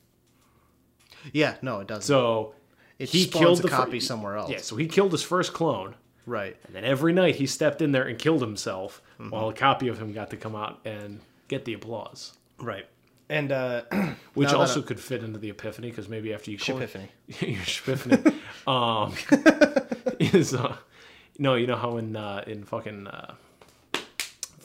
yeah, 1.32 1.56
no, 1.62 1.80
it 1.80 1.86
doesn't. 1.88 2.02
So 2.02 2.54
It 2.98 3.08
he 3.10 3.26
killed 3.26 3.58
a 3.58 3.62
the 3.62 3.68
fir- 3.68 3.76
copy 3.76 4.00
somewhere 4.00 4.36
else. 4.36 4.50
Yeah, 4.50 4.58
so 4.58 4.76
he 4.76 4.86
killed 4.86 5.12
his 5.12 5.22
first 5.22 5.52
clone, 5.52 5.94
right. 6.24 6.56
and 6.66 6.74
then 6.74 6.84
every 6.84 7.12
night 7.12 7.36
he 7.36 7.46
stepped 7.46 7.82
in 7.82 7.92
there 7.92 8.04
and 8.04 8.18
killed 8.18 8.40
himself, 8.40 9.02
Mm-hmm. 9.20 9.30
while 9.30 9.48
a 9.48 9.54
copy 9.54 9.88
of 9.88 9.98
him 9.98 10.12
got 10.12 10.28
to 10.30 10.36
come 10.36 10.54
out 10.54 10.78
and 10.84 11.20
get 11.48 11.64
the 11.64 11.72
applause. 11.72 12.34
Right. 12.58 12.86
And 13.28 13.50
uh, 13.52 13.82
Which 14.34 14.52
also 14.52 14.80
I- 14.82 14.84
could 14.86 15.00
fit 15.00 15.22
into 15.24 15.38
the 15.38 15.50
epiphany 15.50 15.90
because 15.90 16.08
maybe 16.08 16.32
after 16.32 16.50
you 16.50 16.58
clone- 16.58 16.80
Shapiphany. 16.80 17.08
your 17.40 17.60
Shapiphany, 17.62 18.34
um, 18.66 19.14
is 20.20 20.54
uh, 20.54 20.76
no, 21.38 21.54
you 21.54 21.66
know 21.66 21.76
how 21.76 21.96
in 21.96 22.14
uh, 22.16 22.44
in 22.46 22.64
fucking 22.64 23.06
uh, 23.08 23.34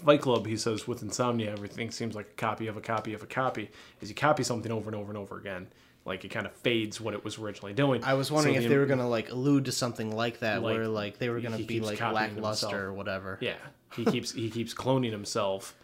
Fight 0.05 0.21
Club 0.21 0.47
he 0.47 0.57
says 0.57 0.87
with 0.87 1.01
insomnia 1.03 1.51
everything 1.51 1.91
seems 1.91 2.15
like 2.15 2.27
a 2.27 2.33
copy 2.33 2.67
of 2.67 2.77
a 2.77 2.81
copy 2.81 3.13
of 3.13 3.21
a 3.23 3.27
copy. 3.27 3.69
Is 4.01 4.09
you 4.09 4.15
copy 4.15 4.43
something 4.43 4.71
over 4.71 4.89
and 4.89 4.95
over 4.95 5.09
and 5.09 5.17
over 5.17 5.37
again, 5.37 5.67
like 6.05 6.23
it 6.25 6.29
kind 6.29 6.45
of 6.45 6.53
fades 6.53 6.99
what 7.01 7.13
it 7.13 7.23
was 7.23 7.37
originally 7.37 7.73
doing. 7.73 8.03
I 8.03 8.13
was 8.15 8.31
wondering 8.31 8.55
So 8.55 8.59
if 8.59 8.63
the- 8.63 8.69
they 8.69 8.77
were 8.77 8.85
gonna 8.87 9.09
like 9.09 9.29
allude 9.31 9.65
to 9.65 9.71
something 9.71 10.15
like 10.15 10.39
that, 10.39 10.61
Like, 10.63 10.75
where 10.75 10.87
like 10.87 11.17
they 11.19 11.29
were 11.29 11.39
gonna 11.41 11.57
be 11.57 11.65
keeps 11.65 11.85
like 11.87 11.99
copying 11.99 12.35
lackluster 12.35 12.67
himself. 12.67 12.83
or 12.83 12.93
whatever. 12.93 13.37
Yeah, 13.41 13.55
he 13.95 14.05
keeps 14.05 14.31
he 14.31 14.49
keeps 14.49 14.73
cloning 14.73 15.11
himself, 15.11 15.75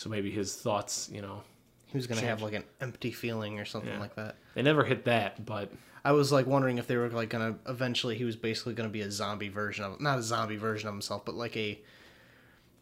so 0.00 0.08
maybe 0.08 0.30
his 0.30 0.56
thoughts, 0.56 1.10
you 1.12 1.20
know, 1.20 1.42
He 1.88 1.98
was 1.98 2.06
gonna 2.06 2.22
have 2.22 2.40
like 2.40 2.54
an 2.54 2.64
empty 2.80 3.10
feeling 3.12 3.58
or 3.58 3.66
something 3.66 3.92
Yeah. 3.92 4.00
like 4.00 4.14
that. 4.14 4.36
They 4.54 4.62
never 4.62 4.82
hit 4.84 5.04
that, 5.04 5.44
but 5.44 5.70
I 6.04 6.12
was 6.12 6.32
like 6.32 6.46
wondering 6.46 6.78
if 6.78 6.86
they 6.86 6.96
were 6.96 7.10
like 7.10 7.28
gonna 7.28 7.56
eventually 7.68 8.16
he 8.16 8.24
was 8.24 8.34
basically 8.36 8.72
gonna 8.72 8.88
be 8.88 9.02
a 9.02 9.10
zombie 9.10 9.50
version 9.50 9.84
of 9.84 10.00
not 10.00 10.18
a 10.18 10.22
zombie 10.22 10.56
version 10.56 10.88
of 10.88 10.94
himself, 10.94 11.26
but 11.26 11.34
like 11.34 11.54
a 11.56 11.78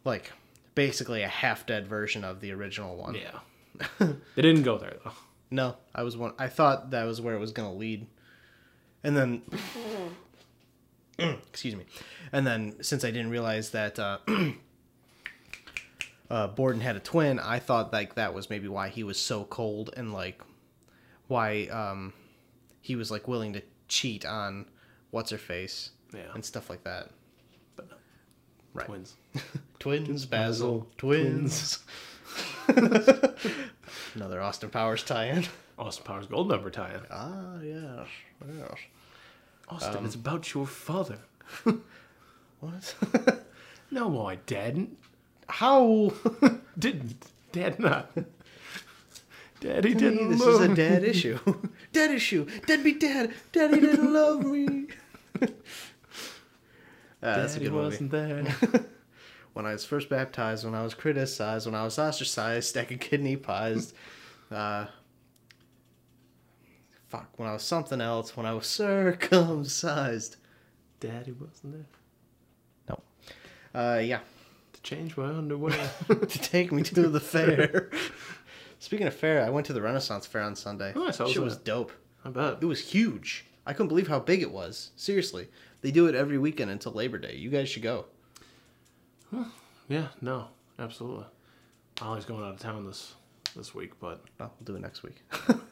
like 0.05 0.31
basically 0.75 1.21
a 1.23 1.27
half 1.27 1.65
dead 1.65 1.87
version 1.87 2.23
of 2.23 2.39
the 2.39 2.51
original 2.53 2.95
one. 2.95 3.15
yeah, 3.15 3.39
they 4.35 4.41
didn't 4.41 4.63
go 4.63 4.77
there 4.77 4.95
though. 5.03 5.11
No, 5.51 5.75
I 5.93 6.03
was 6.03 6.15
one. 6.15 6.31
I 6.39 6.47
thought 6.47 6.91
that 6.91 7.03
was 7.03 7.19
where 7.19 7.35
it 7.35 7.39
was 7.39 7.51
gonna 7.51 7.73
lead, 7.73 8.07
and 9.03 9.17
then 9.17 9.41
excuse 11.17 11.75
me, 11.75 11.85
and 12.31 12.47
then 12.47 12.81
since 12.81 13.03
I 13.03 13.11
didn't 13.11 13.31
realize 13.31 13.71
that 13.71 13.99
uh, 13.99 14.19
uh, 16.29 16.47
Borden 16.47 16.81
had 16.81 16.95
a 16.95 16.99
twin, 16.99 17.39
I 17.39 17.59
thought 17.59 17.91
like 17.93 18.15
that 18.15 18.33
was 18.33 18.49
maybe 18.49 18.67
why 18.67 18.89
he 18.89 19.03
was 19.03 19.19
so 19.19 19.43
cold 19.45 19.91
and 19.97 20.13
like 20.13 20.41
why 21.27 21.65
um, 21.67 22.13
he 22.81 22.95
was 22.95 23.11
like 23.11 23.27
willing 23.27 23.53
to 23.53 23.61
cheat 23.87 24.25
on 24.25 24.65
what's 25.11 25.31
her 25.31 25.37
face 25.37 25.91
Yeah. 26.13 26.21
and 26.33 26.43
stuff 26.45 26.69
like 26.69 26.83
that. 26.83 27.09
But 27.75 27.89
no. 27.89 27.95
Right. 28.73 28.85
Twins. 28.87 29.15
Twins, 29.79 30.25
Basil, 30.25 30.87
twins. 30.97 31.79
Another 34.15 34.41
Austin 34.41 34.69
Powers 34.69 35.03
tie-in. 35.03 35.45
Austin 35.77 36.03
Powers 36.05 36.27
Goldmember 36.27 36.71
tie-in. 36.71 37.01
Ah, 37.09 37.59
yes, 37.61 38.07
yes. 38.47 38.77
Austin, 39.69 39.97
Um, 39.97 40.05
it's 40.05 40.15
about 40.15 40.53
your 40.53 40.67
father. 40.67 41.19
What? 42.59 42.93
No, 43.89 44.25
I 44.25 44.35
didn't. 44.35 44.97
How? 45.49 46.13
Didn't. 46.79 47.25
Dad 47.51 47.79
not. 47.79 48.11
Daddy 49.59 49.89
Hey, 49.93 49.95
didn't 49.95 50.29
this 50.29 50.39
love 50.39 50.61
is 50.61 50.69
a 50.69 50.75
dad 50.75 51.01
me. 51.01 51.07
issue. 51.09 51.39
dad 51.91 52.11
issue. 52.11 52.45
Deadbeat 52.65 52.99
dad. 53.01 53.33
Daddy 53.51 53.81
didn't 53.81 54.13
love 54.13 54.45
me. 54.45 54.87
Uh, 57.21 57.35
that's 57.35 57.57
a 57.57 57.59
good 57.59 57.73
movie. 57.73 57.83
wasn't 57.85 58.11
there. 58.11 58.45
When 59.51 59.65
I 59.65 59.73
was 59.73 59.83
first 59.83 60.07
baptized, 60.09 60.63
when 60.63 60.73
I 60.73 60.83
was 60.83 60.93
criticized, 60.93 61.65
when 61.65 61.75
I 61.75 61.83
was 61.83 61.99
ostracized, 61.99 62.69
stacking 62.69 62.97
kidney 62.97 63.35
pies. 63.35 63.93
Uh, 64.49 64.85
fuck. 67.09 67.27
When 67.37 67.49
I 67.49 67.51
was 67.51 67.63
something 67.63 67.99
else. 67.99 68.37
When 68.37 68.45
I 68.45 68.53
was 68.53 68.67
circumcised. 68.67 70.37
Daddy 71.01 71.33
wasn't 71.33 71.73
there. 71.73 71.85
No. 72.87 73.01
Uh, 73.77 73.99
yeah. 73.99 74.19
To 74.89 74.95
change 74.95 75.17
my 75.17 75.25
underwear. 75.25 75.91
to 76.07 76.25
take 76.25 76.71
me 76.71 76.81
to 76.81 77.09
the 77.09 77.19
fair. 77.19 77.91
Speaking 78.79 79.05
of 79.05 79.13
fair, 79.13 79.45
I 79.45 79.49
went 79.51 79.67
to 79.67 79.73
the 79.73 79.83
Renaissance 79.83 80.25
Fair 80.25 80.41
on 80.41 80.55
Sunday. 80.55 80.93
Nice, 80.95 81.19
how 81.19 81.25
was 81.25 81.33
Shit 81.33 81.43
was 81.43 81.57
that? 81.57 81.65
dope. 81.65 81.91
I 82.25 82.29
bet. 82.29 82.57
It 82.61 82.65
was 82.65 82.79
huge. 82.91 83.45
I 83.67 83.73
couldn't 83.73 83.89
believe 83.89 84.07
how 84.07 84.19
big 84.19 84.41
it 84.41 84.51
was. 84.51 84.89
Seriously, 84.95 85.47
they 85.81 85.91
do 85.91 86.07
it 86.07 86.15
every 86.15 86.39
weekend 86.39 86.71
until 86.71 86.91
Labor 86.93 87.19
Day. 87.19 87.35
You 87.35 87.51
guys 87.51 87.69
should 87.69 87.83
go. 87.83 88.05
Yeah, 89.87 90.07
no, 90.21 90.47
absolutely. 90.79 91.25
Ollie's 92.01 92.25
going 92.25 92.43
out 92.43 92.53
of 92.55 92.59
town 92.59 92.87
this 92.87 93.13
this 93.55 93.75
week, 93.75 93.91
but 93.99 94.23
Well, 94.39 94.51
we'll 94.59 94.65
do 94.65 94.75
it 94.75 94.81
next 94.81 95.03
week. 95.03 95.21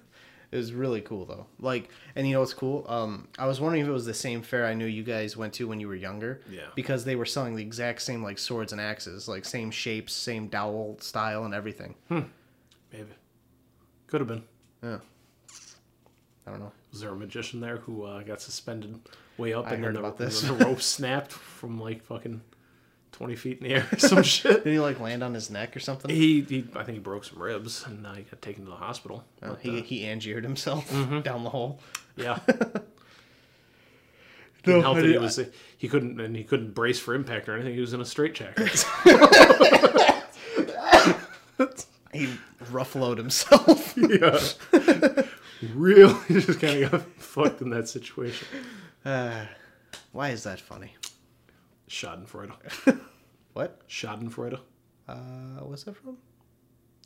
It 0.51 0.55
was 0.57 0.71
really 0.73 1.01
cool 1.01 1.25
though. 1.25 1.45
Like, 1.59 1.89
and 2.15 2.25
you 2.25 2.33
know 2.33 2.39
what's 2.39 2.53
cool? 2.53 2.85
Um, 2.87 3.27
I 3.37 3.45
was 3.45 3.59
wondering 3.59 3.83
if 3.83 3.89
it 3.89 3.91
was 3.91 4.05
the 4.05 4.13
same 4.13 4.41
fair 4.41 4.65
I 4.65 4.73
knew 4.73 4.85
you 4.85 5.03
guys 5.03 5.35
went 5.35 5.53
to 5.55 5.67
when 5.67 5.79
you 5.79 5.87
were 5.87 5.95
younger. 5.95 6.41
Yeah. 6.49 6.67
Because 6.75 7.03
they 7.03 7.15
were 7.17 7.25
selling 7.25 7.55
the 7.55 7.63
exact 7.63 8.01
same 8.01 8.23
like 8.23 8.37
swords 8.39 8.71
and 8.71 8.79
axes, 8.79 9.27
like 9.27 9.43
same 9.43 9.71
shapes, 9.71 10.13
same 10.13 10.47
dowel 10.47 10.97
style, 11.01 11.43
and 11.43 11.53
everything. 11.53 11.95
Hmm. 12.07 12.21
Maybe. 12.93 13.09
Could 14.07 14.21
have 14.21 14.27
been. 14.29 14.43
Yeah. 14.81 14.99
I 16.45 16.51
don't 16.51 16.59
know. 16.59 16.71
Was 16.91 17.01
there 17.01 17.09
a 17.09 17.15
magician 17.15 17.59
there 17.59 17.77
who 17.77 18.03
uh, 18.03 18.21
got 18.23 18.39
suspended 18.41 18.99
way 19.37 19.53
up 19.53 19.67
I 19.67 19.71
and 19.73 19.83
heard 19.83 19.95
then 19.95 20.01
the, 20.01 20.07
about 20.07 20.17
this. 20.17 20.41
the 20.41 20.53
rope 20.53 20.81
snapped 20.81 21.33
from 21.33 21.79
like 21.79 22.03
fucking 22.05 22.41
20 23.17 23.35
feet 23.35 23.57
in 23.61 23.67
the 23.67 23.73
air 23.73 23.87
or 23.91 23.97
some 23.99 24.21
shit? 24.35 24.63
Did 24.63 24.73
he 24.73 24.79
like 24.79 24.99
land 24.99 25.23
on 25.23 25.33
his 25.33 25.49
neck 25.49 25.75
or 25.75 25.79
something? 25.79 26.09
He, 26.09 26.41
he, 26.41 26.67
I 26.75 26.83
think 26.83 26.97
he 26.97 26.99
broke 26.99 27.25
some 27.25 27.41
ribs 27.41 27.83
and 27.85 28.05
uh, 28.05 28.13
he 28.13 28.21
got 28.23 28.41
taken 28.43 28.63
to 28.65 28.69
the 28.69 28.75
hospital. 28.77 29.23
Oh, 29.41 29.49
But, 29.49 29.59
he 29.61 29.79
uh, 29.79 29.81
he 29.83 30.01
angiered 30.03 30.43
himself 30.43 30.89
Mhm. 30.91 31.23
down 31.23 31.43
the 31.43 31.49
hole. 31.49 31.79
yeah. 32.15 32.39
No, 34.65 34.73
Didn't 34.73 34.81
help 34.83 34.97
that 34.97 35.05
he 35.05 35.17
was 35.17 35.39
he 35.77 35.87
couldn't 35.87 36.19
and 36.19 36.35
he 36.35 36.43
couldn't 36.43 36.73
brace 36.75 36.99
for 36.99 37.13
impact 37.15 37.47
or 37.47 37.53
anything. 37.53 37.73
He 37.73 37.79
was 37.79 37.93
in 37.93 38.01
a 38.01 38.05
straitjacket. 38.05 38.85
He 42.13 42.29
ruffled 42.71 43.17
himself. 43.17 43.95
yeah. 43.97 44.39
Really, 45.73 46.15
just 46.29 46.59
kind 46.59 46.83
of 46.83 46.91
got 46.91 47.01
fucked 47.17 47.61
in 47.61 47.69
that 47.71 47.87
situation. 47.87 48.47
Uh, 49.05 49.45
why 50.13 50.29
is 50.29 50.43
that 50.43 50.59
funny? 50.59 50.95
Schadenfreude. 51.89 52.51
What? 53.53 53.87
Schadenfreude. 53.87 54.59
Uh, 55.07 55.15
what's 55.63 55.83
that 55.85 55.95
from? 55.97 56.17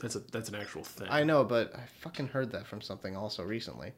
That's 0.02 0.16
a 0.16 0.20
that's 0.20 0.50
an 0.50 0.56
actual 0.56 0.84
thing. 0.84 1.08
I 1.10 1.24
know, 1.24 1.46
but 1.46 1.74
I 1.74 1.84
fucking 2.02 2.28
heard 2.28 2.52
that 2.52 2.68
from 2.68 2.82
something 2.82 3.16
also 3.16 3.44
recently. 3.44 3.94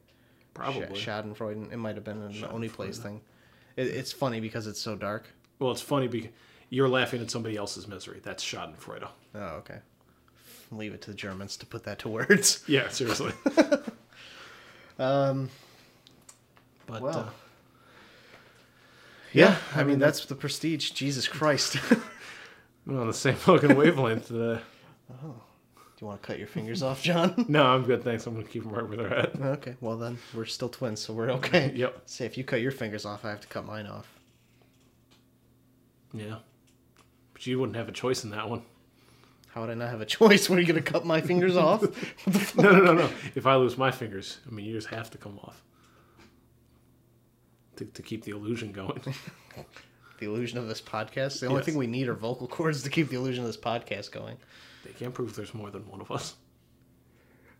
Probably. 0.52 0.96
Sch- 0.96 1.06
Schadenfreude. 1.06 1.72
It 1.72 1.78
might 1.78 1.96
have 1.96 2.04
been 2.04 2.22
an 2.22 2.44
Oney 2.48 2.68
Plays 2.68 2.98
thing. 2.98 3.22
It, 3.76 3.88
it's 3.88 4.12
funny 4.12 4.38
because 4.38 4.68
it's 4.68 4.80
so 4.80 4.94
dark. 4.94 5.24
Well, 5.58 5.72
it's 5.72 5.80
funny 5.80 6.06
because 6.06 6.30
you're 6.70 6.88
laughing 6.88 7.20
at 7.22 7.30
somebody 7.30 7.56
else's 7.56 7.88
misery. 7.88 8.20
That's 8.22 8.44
Schadenfreude. 8.44 9.08
Oh, 9.34 9.40
okay. 9.40 9.78
Leave 10.70 10.94
it 10.94 11.02
to 11.02 11.10
the 11.10 11.16
Germans 11.16 11.56
to 11.56 11.66
put 11.66 11.82
that 11.84 11.98
to 12.00 12.08
words. 12.08 12.62
Yeah, 12.68 12.88
seriously. 12.88 13.32
um. 15.00 15.50
But 16.86 17.02
Well. 17.02 17.18
uh, 17.18 17.28
Yeah, 19.34 19.56
I 19.74 19.84
mean 19.84 19.98
that's 19.98 20.24
the 20.24 20.34
prestige. 20.34 20.90
Jesus 20.92 21.28
Christ. 21.28 21.76
we're 22.86 23.00
on 23.00 23.08
the 23.08 23.12
same 23.12 23.34
fucking 23.34 23.76
wavelength. 23.76 24.32
Uh, 24.32 24.58
Oh. 25.22 25.34
Do 25.96 26.00
you 26.00 26.06
want 26.08 26.22
to 26.22 26.26
cut 26.26 26.38
your 26.38 26.48
fingers 26.48 26.82
off, 26.82 27.02
John? 27.02 27.44
no, 27.48 27.64
I'm 27.66 27.84
good. 27.84 28.02
Thanks. 28.02 28.26
I'm 28.26 28.34
gonna 28.34 28.46
keep 28.46 28.62
them 28.64 28.72
right 28.72 28.86
where 28.88 28.96
they're 28.96 29.14
at. 29.14 29.40
Okay, 29.40 29.76
well 29.80 29.96
then 29.96 30.18
we're 30.34 30.44
still 30.46 30.68
twins, 30.68 31.00
so 31.00 31.12
we're 31.12 31.30
okay. 31.38 31.72
Yep. 31.74 32.02
Say 32.06 32.24
if 32.26 32.38
you 32.38 32.44
cut 32.44 32.60
your 32.62 32.72
fingers 32.72 33.04
off, 33.04 33.24
I 33.24 33.30
have 33.30 33.40
to 33.42 33.48
cut 33.48 33.66
mine 33.66 33.86
off. 33.86 34.08
Yeah. 36.12 36.36
But 37.32 37.46
you 37.46 37.58
wouldn't 37.58 37.76
have 37.76 37.88
a 37.88 37.92
choice 37.92 38.24
in 38.24 38.30
that 38.30 38.48
one. 38.48 38.62
How 39.48 39.60
would 39.60 39.70
I 39.70 39.74
not 39.74 39.90
have 39.90 40.00
a 40.00 40.06
choice? 40.06 40.48
Were 40.48 40.58
you 40.58 40.66
gonna 40.66 40.80
cut 40.82 41.04
my 41.04 41.20
fingers 41.20 41.56
off? 41.56 41.82
No, 42.56 42.70
no, 42.72 42.80
no, 42.80 42.92
no. 42.94 43.10
If 43.34 43.46
I 43.46 43.56
lose 43.56 43.76
my 43.76 43.90
fingers, 43.90 44.38
I 44.48 44.50
mean, 44.54 44.66
yours 44.66 44.86
have 44.86 45.10
to 45.10 45.18
come 45.18 45.38
off 45.44 45.62
to, 47.76 47.84
to 47.84 48.02
keep 48.02 48.24
the 48.24 48.32
illusion 48.32 48.72
going. 48.72 49.00
The 50.20 50.26
illusion 50.26 50.58
of 50.58 50.68
this 50.68 50.80
podcast. 50.80 51.40
The 51.40 51.46
only 51.46 51.58
Yes. 51.58 51.66
thing 51.66 51.76
we 51.76 51.88
need 51.88 52.06
are 52.08 52.14
vocal 52.14 52.46
cords 52.46 52.84
to 52.84 52.88
keep 52.88 53.08
the 53.08 53.16
illusion 53.16 53.42
of 53.42 53.48
this 53.48 53.56
podcast 53.56 54.12
going. 54.12 54.36
They 54.84 54.92
can't 54.92 55.12
prove 55.12 55.34
there's 55.34 55.52
more 55.52 55.70
than 55.70 55.88
one 55.88 56.00
of 56.00 56.12
us. 56.12 56.36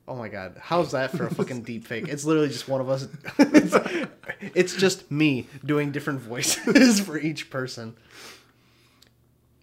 Oh 0.07 0.15
my 0.15 0.29
god, 0.29 0.57
how's 0.61 0.93
that 0.93 1.11
for 1.11 1.27
a 1.27 1.35
fucking 1.35 1.63
deep 1.63 1.85
fake? 1.85 2.07
It's 2.09 2.25
literally 2.25 2.49
just 2.49 2.69
one 2.69 2.81
of 2.81 2.89
us. 2.89 3.09
it's, 3.41 4.09
it's 4.55 4.77
just 4.77 5.11
me 5.11 5.49
doing 5.65 5.91
different 5.91 6.21
voices 6.21 7.01
for 7.01 7.19
each 7.19 7.51
person. 7.51 7.97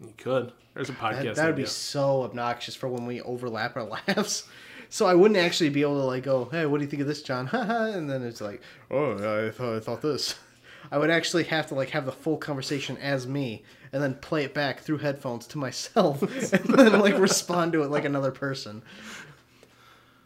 You 0.02 0.14
could. 0.18 0.52
There's 0.74 0.90
a 0.90 0.94
podcast. 0.94 1.36
That, 1.36 1.48
would 1.48 1.56
be 1.56 1.66
so 1.66 2.24
obnoxious 2.24 2.76
for 2.76 2.90
when 2.90 3.06
we 3.06 3.22
overlap 3.22 3.78
our 3.78 3.84
laughs. 3.84 4.48
So 4.94 5.06
I 5.06 5.14
wouldn't 5.14 5.40
actually 5.40 5.70
be 5.70 5.82
able 5.84 6.00
to 6.02 6.06
like 6.06 6.24
go, 6.24 6.50
"Hey, 6.52 6.66
what 6.66 6.78
do 6.80 6.84
you 6.84 6.90
think 6.90 7.02
of 7.02 7.08
this, 7.08 7.22
John?" 7.24 7.48
And 7.54 8.10
then 8.10 8.24
it's 8.24 8.42
like, 8.42 8.62
"Oh, 8.92 9.14
I 9.48 9.50
thought 9.50 9.78
I 9.78 9.80
thought 9.80 10.02
this." 10.02 10.36
I 10.92 10.98
would 10.98 11.10
actually 11.10 11.46
have 11.46 11.68
to 11.68 11.76
like 11.76 11.92
have 11.92 12.06
the 12.06 12.12
full 12.12 12.36
conversation 12.38 12.98
as 12.98 13.26
me, 13.26 13.64
and 13.94 14.04
then 14.04 14.16
play 14.16 14.44
it 14.44 14.54
back 14.54 14.82
through 14.82 14.98
headphones 14.98 15.48
to 15.48 15.58
myself, 15.58 16.22
and 16.54 16.66
then 16.78 17.00
like 17.00 17.18
respond 17.18 17.72
to 17.74 17.84
it 17.84 17.90
like 17.90 18.04
another 18.04 18.32
person. 18.32 18.82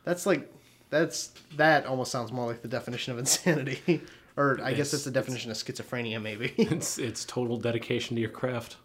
That's 0.03 0.25
like, 0.25 0.51
that's 0.89 1.27
that 1.57 1.85
almost 1.85 2.11
sounds 2.11 2.31
more 2.31 2.47
like 2.47 2.63
the 2.63 2.67
definition 2.67 3.13
of 3.13 3.19
insanity, 3.19 4.01
or 4.35 4.59
I 4.63 4.73
guess 4.73 4.87
It's- 4.93 5.03
the 5.03 5.11
definition 5.11 5.51
of 5.51 5.57
schizophrenia, 5.57 6.19
maybe. 6.19 6.53
It's 6.57 6.97
it's 6.97 7.23
total 7.23 7.57
dedication 7.57 8.15
to 8.15 8.21
your 8.21 8.31
craft. 8.31 8.77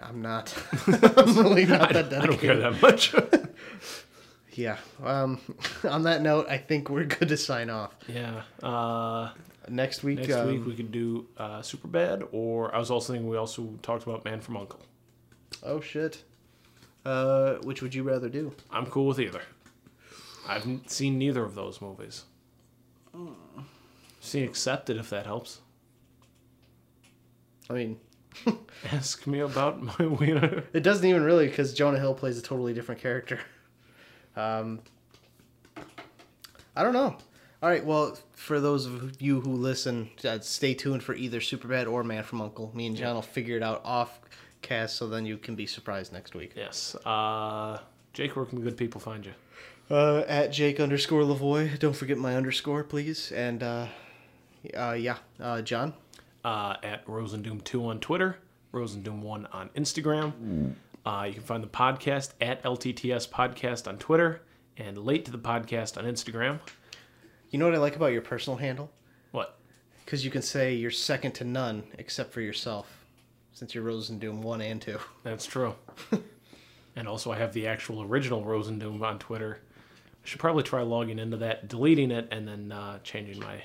I'm 0.00 0.22
not. 0.22 0.54
I'm 0.86 1.36
really 1.36 1.66
not 1.66 1.90
I 1.90 1.92
that 2.02 2.10
don't, 2.10 2.22
I 2.22 2.26
don't 2.26 2.38
care 2.40 2.56
that 2.56 2.80
much. 2.80 3.14
Yeah. 4.56 4.78
Um, 5.04 5.40
on 5.84 6.02
that 6.04 6.22
note, 6.22 6.46
I 6.48 6.58
think 6.58 6.88
we're 6.90 7.04
good 7.04 7.28
to 7.28 7.36
sign 7.36 7.70
off. 7.70 7.94
yeah. 8.08 8.42
Uh, 8.62 9.30
Next 9.68 10.04
week. 10.04 10.18
next 10.20 10.32
um, 10.32 10.46
week 10.48 10.64
we 10.64 10.74
could 10.76 10.92
do 10.92 11.26
uh, 11.36 11.58
Superbad, 11.58 12.28
or 12.30 12.72
I 12.74 12.78
was 12.78 12.90
also 12.90 13.12
thinking 13.12 13.28
we 13.28 13.36
also 13.36 13.68
talked 13.82 14.04
about 14.04 14.24
Man 14.24 14.40
from 14.40 14.56
Uncle. 14.56 14.80
Oh 15.64 15.80
shit. 15.80 16.22
Uh, 17.04 17.54
which 17.64 17.82
would 17.82 17.92
you 17.94 18.02
rather 18.04 18.28
do? 18.28 18.52
I'm 18.70 18.86
cool 18.86 19.06
with 19.06 19.18
either. 19.20 19.42
I've 20.48 20.64
seen 20.86 21.18
neither 21.18 21.42
of 21.44 21.54
those 21.56 21.80
movies. 21.80 22.24
Seen 24.20 24.44
Accepted 24.44 24.96
if 24.98 25.10
that 25.10 25.26
helps. 25.26 25.60
I 27.68 27.72
mean, 27.72 27.98
Ask 28.92 29.26
me 29.26 29.40
about 29.40 29.82
my 29.82 30.06
wiener. 30.06 30.64
it 30.72 30.80
doesn't 30.84 31.04
even 31.06 31.22
really 31.24 31.48
because 31.48 31.74
Jonah 31.74 31.98
Hill 31.98 32.14
plays 32.14 32.38
a 32.38 32.42
totally 32.42 32.72
different 32.74 33.00
character. 33.00 33.40
Um, 34.36 34.80
I 36.74 36.82
don't 36.82 36.92
know. 36.92 37.16
All 37.62 37.68
right. 37.70 37.84
Well, 37.84 38.18
for 38.32 38.60
those 38.60 38.86
of 38.86 39.20
you 39.20 39.40
who 39.40 39.52
listen, 39.54 40.10
uh, 40.24 40.38
stay 40.40 40.74
tuned 40.74 41.02
for 41.02 41.14
either 41.14 41.40
Superbad 41.40 41.90
or 41.90 42.04
Man 42.04 42.22
from 42.22 42.42
Uncle. 42.42 42.70
Me 42.74 42.86
and 42.86 42.96
John 42.96 43.14
will 43.14 43.22
figure 43.22 43.56
it 43.56 43.62
out 43.62 43.80
off 43.84 44.20
cast, 44.62 44.96
so 44.96 45.08
then 45.08 45.24
you 45.24 45.38
can 45.38 45.54
be 45.54 45.66
surprised 45.66 46.12
next 46.12 46.34
week. 46.34 46.52
Yes. 46.54 46.94
Uh, 47.04 47.78
Jake, 48.12 48.36
where 48.36 48.44
can 48.44 48.60
good 48.60 48.76
people 48.76 49.00
find 49.00 49.24
you? 49.24 49.32
Uh, 49.90 50.24
at 50.28 50.52
Jake 50.52 50.80
underscore 50.80 51.22
Lavoy. 51.22 51.78
Don't 51.78 51.96
forget 51.96 52.18
my 52.18 52.34
underscore, 52.36 52.84
please. 52.84 53.32
And 53.32 53.62
uh, 53.62 53.86
uh, 54.76 54.92
yeah, 54.98 55.16
uh, 55.40 55.62
John. 55.62 55.94
uh, 56.44 56.76
at 56.82 57.06
Rosendoom2 57.06 57.86
on 57.86 58.00
Twitter, 58.00 58.36
Rosendoom1 58.72 59.46
on 59.54 59.70
Instagram. 59.76 60.74
Uh, 61.06 61.22
you 61.28 61.34
can 61.34 61.42
find 61.44 61.62
the 61.62 61.68
podcast 61.68 62.30
at 62.40 62.60
LTTS 62.64 63.28
Podcast 63.28 63.86
on 63.86 63.96
Twitter 63.96 64.42
and 64.76 64.98
Late 64.98 65.24
to 65.26 65.30
the 65.30 65.38
Podcast 65.38 65.96
on 65.96 66.04
Instagram. 66.04 66.58
You 67.50 67.60
know 67.60 67.64
what 67.64 67.76
I 67.76 67.78
like 67.78 67.94
about 67.94 68.06
your 68.06 68.22
personal 68.22 68.56
handle? 68.56 68.90
What? 69.30 69.56
Because 70.04 70.24
you 70.24 70.32
can 70.32 70.42
say 70.42 70.74
you're 70.74 70.90
second 70.90 71.30
to 71.34 71.44
none 71.44 71.84
except 71.96 72.32
for 72.32 72.40
yourself, 72.40 73.06
since 73.52 73.72
you're 73.72 73.84
Rosendoom 73.84 74.38
one 74.42 74.60
and 74.60 74.82
two. 74.82 74.98
That's 75.22 75.46
true. 75.46 75.76
and 76.96 77.06
also, 77.06 77.30
I 77.30 77.36
have 77.36 77.52
the 77.52 77.68
actual 77.68 78.02
original 78.02 78.42
Rosendoom 78.42 79.00
on 79.02 79.20
Twitter. 79.20 79.60
I 80.24 80.26
should 80.28 80.40
probably 80.40 80.64
try 80.64 80.82
logging 80.82 81.20
into 81.20 81.36
that, 81.36 81.68
deleting 81.68 82.10
it, 82.10 82.26
and 82.32 82.48
then 82.48 82.72
uh, 82.72 82.98
changing 83.04 83.38
my 83.38 83.62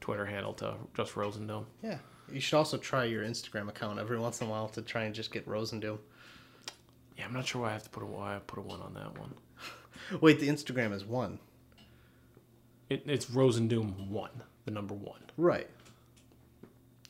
Twitter 0.00 0.26
handle 0.26 0.54
to 0.54 0.74
just 0.96 1.14
Rosendoom. 1.14 1.66
Yeah. 1.84 1.98
You 2.32 2.40
should 2.40 2.56
also 2.56 2.78
try 2.78 3.04
your 3.04 3.22
Instagram 3.22 3.68
account 3.68 4.00
every 4.00 4.18
once 4.18 4.40
in 4.40 4.48
a 4.48 4.50
while 4.50 4.68
to 4.70 4.82
try 4.82 5.04
and 5.04 5.14
just 5.14 5.32
get 5.32 5.46
Rosendoom. 5.46 5.98
Yeah, 7.20 7.26
I'm 7.26 7.34
not 7.34 7.46
sure 7.46 7.60
why 7.60 7.68
I 7.68 7.72
have 7.74 7.82
to 7.82 7.90
put 7.90 8.02
a 8.02 8.06
why 8.06 8.36
I 8.36 8.38
put 8.38 8.58
a 8.58 8.62
one 8.62 8.80
on 8.80 8.94
that 8.94 9.18
one. 9.18 9.34
Wait, 10.22 10.40
the 10.40 10.48
Instagram 10.48 10.94
is 10.94 11.04
one. 11.04 11.38
It, 12.88 13.02
it's 13.04 13.26
Rosendoom 13.26 14.08
one, 14.08 14.30
the 14.64 14.70
number 14.70 14.94
one. 14.94 15.20
Right. 15.36 15.68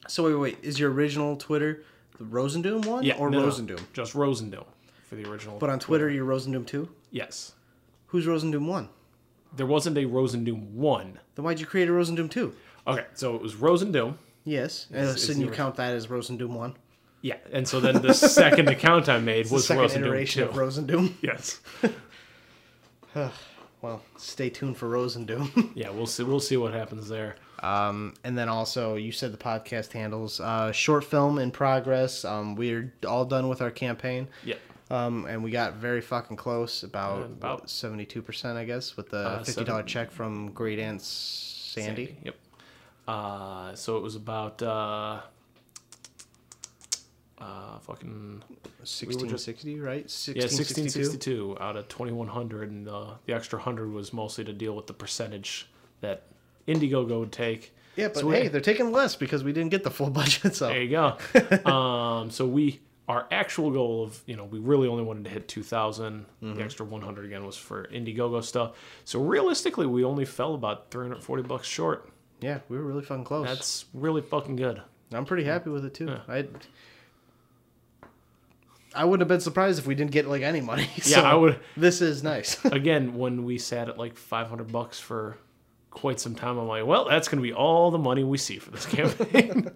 So 0.08 0.24
wait, 0.24 0.34
wait, 0.34 0.58
is 0.62 0.80
your 0.80 0.90
original 0.90 1.36
Twitter 1.36 1.84
the 2.18 2.24
Rosendoom 2.24 2.86
one 2.86 3.04
Yeah, 3.04 3.18
or 3.18 3.30
no, 3.30 3.40
no, 3.40 3.48
Rosendoom? 3.48 3.80
just 3.92 4.14
Rosendoom 4.14 4.66
for 5.08 5.14
the 5.14 5.30
original. 5.30 5.58
But 5.58 5.70
on 5.70 5.78
Twitter, 5.78 6.10
you're 6.10 6.26
Rosendoom 6.26 6.66
two. 6.66 6.88
Yes. 7.12 7.52
Who's 8.08 8.26
Rosendoom 8.26 8.66
one? 8.66 8.88
There 9.54 9.66
wasn't 9.66 9.96
a 9.96 10.04
Rosendoom 10.06 10.72
1. 10.72 11.18
Then 11.34 11.44
why'd 11.44 11.60
you 11.60 11.66
create 11.66 11.88
a 11.88 11.92
Rosendoom 11.92 12.30
two? 12.30 12.52
Okay, 12.86 13.06
so 13.14 13.36
it 13.36 13.42
was 13.42 13.54
Rosendoom. 13.54 14.16
Yes, 14.44 14.88
and 14.92 15.08
is 15.08 15.24
so 15.24 15.32
you 15.34 15.50
count 15.50 15.76
that 15.76 15.94
as 15.94 16.08
Rosendoom 16.08 16.48
one. 16.48 16.74
Yeah, 17.22 17.36
and 17.52 17.68
so 17.68 17.80
then 17.80 18.00
the 18.02 18.14
second 18.14 18.68
account 18.76 19.08
I 19.08 19.18
made 19.18 19.40
It's 19.40 19.50
the 19.50 19.54
was 19.56 19.66
second 19.66 19.84
Rosendoom 19.84 20.06
iteration 20.06 20.42
2. 20.44 20.48
of 20.48 20.54
Rosendoom. 20.56 21.12
Yes. 21.22 21.60
well, 23.82 24.02
stay 24.16 24.50
tuned 24.50 24.76
for 24.76 24.88
Rosendoom. 24.88 25.70
Yeah, 25.74 25.90
we'll 25.90 26.06
see. 26.06 26.22
We'll 26.22 26.40
see 26.40 26.56
what 26.56 26.72
happens 26.72 27.08
there. 27.08 27.36
Um, 27.62 28.14
and 28.24 28.38
then 28.38 28.48
also, 28.48 28.94
you 28.96 29.12
said 29.12 29.32
the 29.32 29.38
podcast 29.38 29.92
handles 29.92 30.40
uh, 30.40 30.72
short 30.72 31.04
film 31.04 31.38
in 31.38 31.50
progress. 31.50 32.24
Um, 32.24 32.54
we're 32.54 32.92
all 33.06 33.24
done 33.24 33.48
with 33.48 33.60
our 33.60 33.70
campaign. 33.70 34.28
Yeah. 34.44 34.54
Um, 34.90 35.26
and 35.26 35.44
we 35.44 35.50
got 35.50 35.74
very 35.74 36.00
fucking 36.00 36.36
close, 36.36 36.82
about 36.82 37.22
Uh, 37.22 37.24
about- 37.26 37.70
seventy-two 37.70 38.22
percent, 38.22 38.58
I 38.58 38.64
guess, 38.64 38.96
with 38.96 39.10
the 39.10 39.18
Uh, 39.18 39.44
fifty 39.44 39.62
dollar 39.64 39.82
check 39.84 40.10
from 40.10 40.50
Great 40.52 40.78
Aunt 40.78 41.00
Sandy. 41.02 42.16
Yep. 42.24 42.34
Uh, 43.06 43.74
so 43.74 43.96
it 43.98 44.02
was 44.02 44.16
about 44.16 44.62
uh, 47.40 47.78
fucking 47.78 48.42
we 48.58 48.70
were 48.80 48.84
Sixteen 48.86 49.28
just- 49.28 49.44
sixty, 49.44 49.78
right? 49.80 50.04
Yeah, 50.26 50.42
1662? 50.44 50.64
sixteen 50.64 50.88
sixty 50.90 51.18
two 51.18 51.56
out 51.60 51.76
of 51.76 51.88
twenty 51.88 52.12
one 52.12 52.28
hundred, 52.28 52.70
and 52.70 52.88
uh, 52.88 53.14
the 53.26 53.32
extra 53.34 53.58
hundred 53.58 53.92
was 53.92 54.12
mostly 54.12 54.44
to 54.44 54.52
deal 54.52 54.74
with 54.76 54.86
the 54.86 54.92
percentage 54.94 55.68
that 56.00 56.24
Indiegogo 56.68 57.20
would 57.20 57.32
take. 57.32 57.74
Yeah, 57.96 58.08
but 58.08 58.18
So 58.18 58.26
we- 58.28 58.36
hey, 58.36 58.48
they're 58.48 58.60
taking 58.60 58.92
less 58.92 59.16
because 59.16 59.42
we 59.44 59.52
didn't 59.52 59.70
get 59.70 59.82
the 59.84 59.90
full 59.90 60.10
budget. 60.20 60.54
So 60.54 60.68
There 60.68 60.82
you 60.82 60.90
go. 60.90 61.16
um, 61.70 62.30
so 62.30 62.46
we 62.46 62.80
our 63.08 63.26
actual 63.32 63.72
goal 63.72 64.04
of 64.04 64.20
you 64.26 64.36
know 64.36 64.44
we 64.44 64.60
really 64.60 64.86
only 64.86 65.02
wanted 65.02 65.24
to 65.24 65.30
hit 65.30 65.48
2000 65.48 66.26
Mhm. 66.42 66.54
the 66.56 66.62
extra 66.62 66.86
100 66.86 67.24
again 67.24 67.44
was 67.44 67.56
for 67.56 67.88
indiegogo 67.88 68.40
stuff 68.44 68.76
so 69.04 69.18
realistically 69.20 69.84
we 69.84 70.04
only 70.04 70.24
fell 70.24 70.54
about 70.54 70.92
340 70.92 71.42
bucks 71.42 71.66
short 71.66 72.08
yeah, 72.40 72.60
we 72.68 72.78
were 72.78 72.84
really 72.84 73.02
fucking 73.02 73.24
close. 73.24 73.48
that's 73.48 73.86
really 73.94 74.22
fucking 74.22 74.54
good 74.54 74.80
I'm 75.12 75.24
pretty 75.24 75.42
happy 75.42 75.70
with 75.70 75.84
it 75.84 75.92
too. 75.94 76.08
I 76.28 76.46
I 78.94 79.04
wouldn't 79.04 79.20
have 79.22 79.28
been 79.28 79.40
surprised 79.40 79.78
if 79.78 79.86
we 79.86 79.94
didn't 79.94 80.10
get 80.10 80.26
like 80.26 80.42
any 80.42 80.60
money. 80.60 80.88
yeah 80.96 81.02
so 81.02 81.22
i 81.22 81.34
would 81.34 81.60
This 81.76 82.00
is 82.00 82.22
nice. 82.22 82.62
again 82.64 83.14
when 83.16 83.44
we 83.44 83.58
sat 83.58 83.88
at 83.88 83.98
like 83.98 84.16
500 84.16 84.72
bucks 84.72 84.98
for 84.98 85.36
quite 85.90 86.20
some 86.20 86.34
time 86.34 86.56
i'm 86.58 86.68
like 86.68 86.86
well 86.86 87.06
that's 87.08 87.26
going 87.28 87.38
to 87.38 87.42
be 87.42 87.52
all 87.52 87.90
the 87.90 87.98
money 87.98 88.22
we 88.24 88.38
see 88.38 88.58
for 88.58 88.70
this 88.70 88.86
campaign 88.96 89.70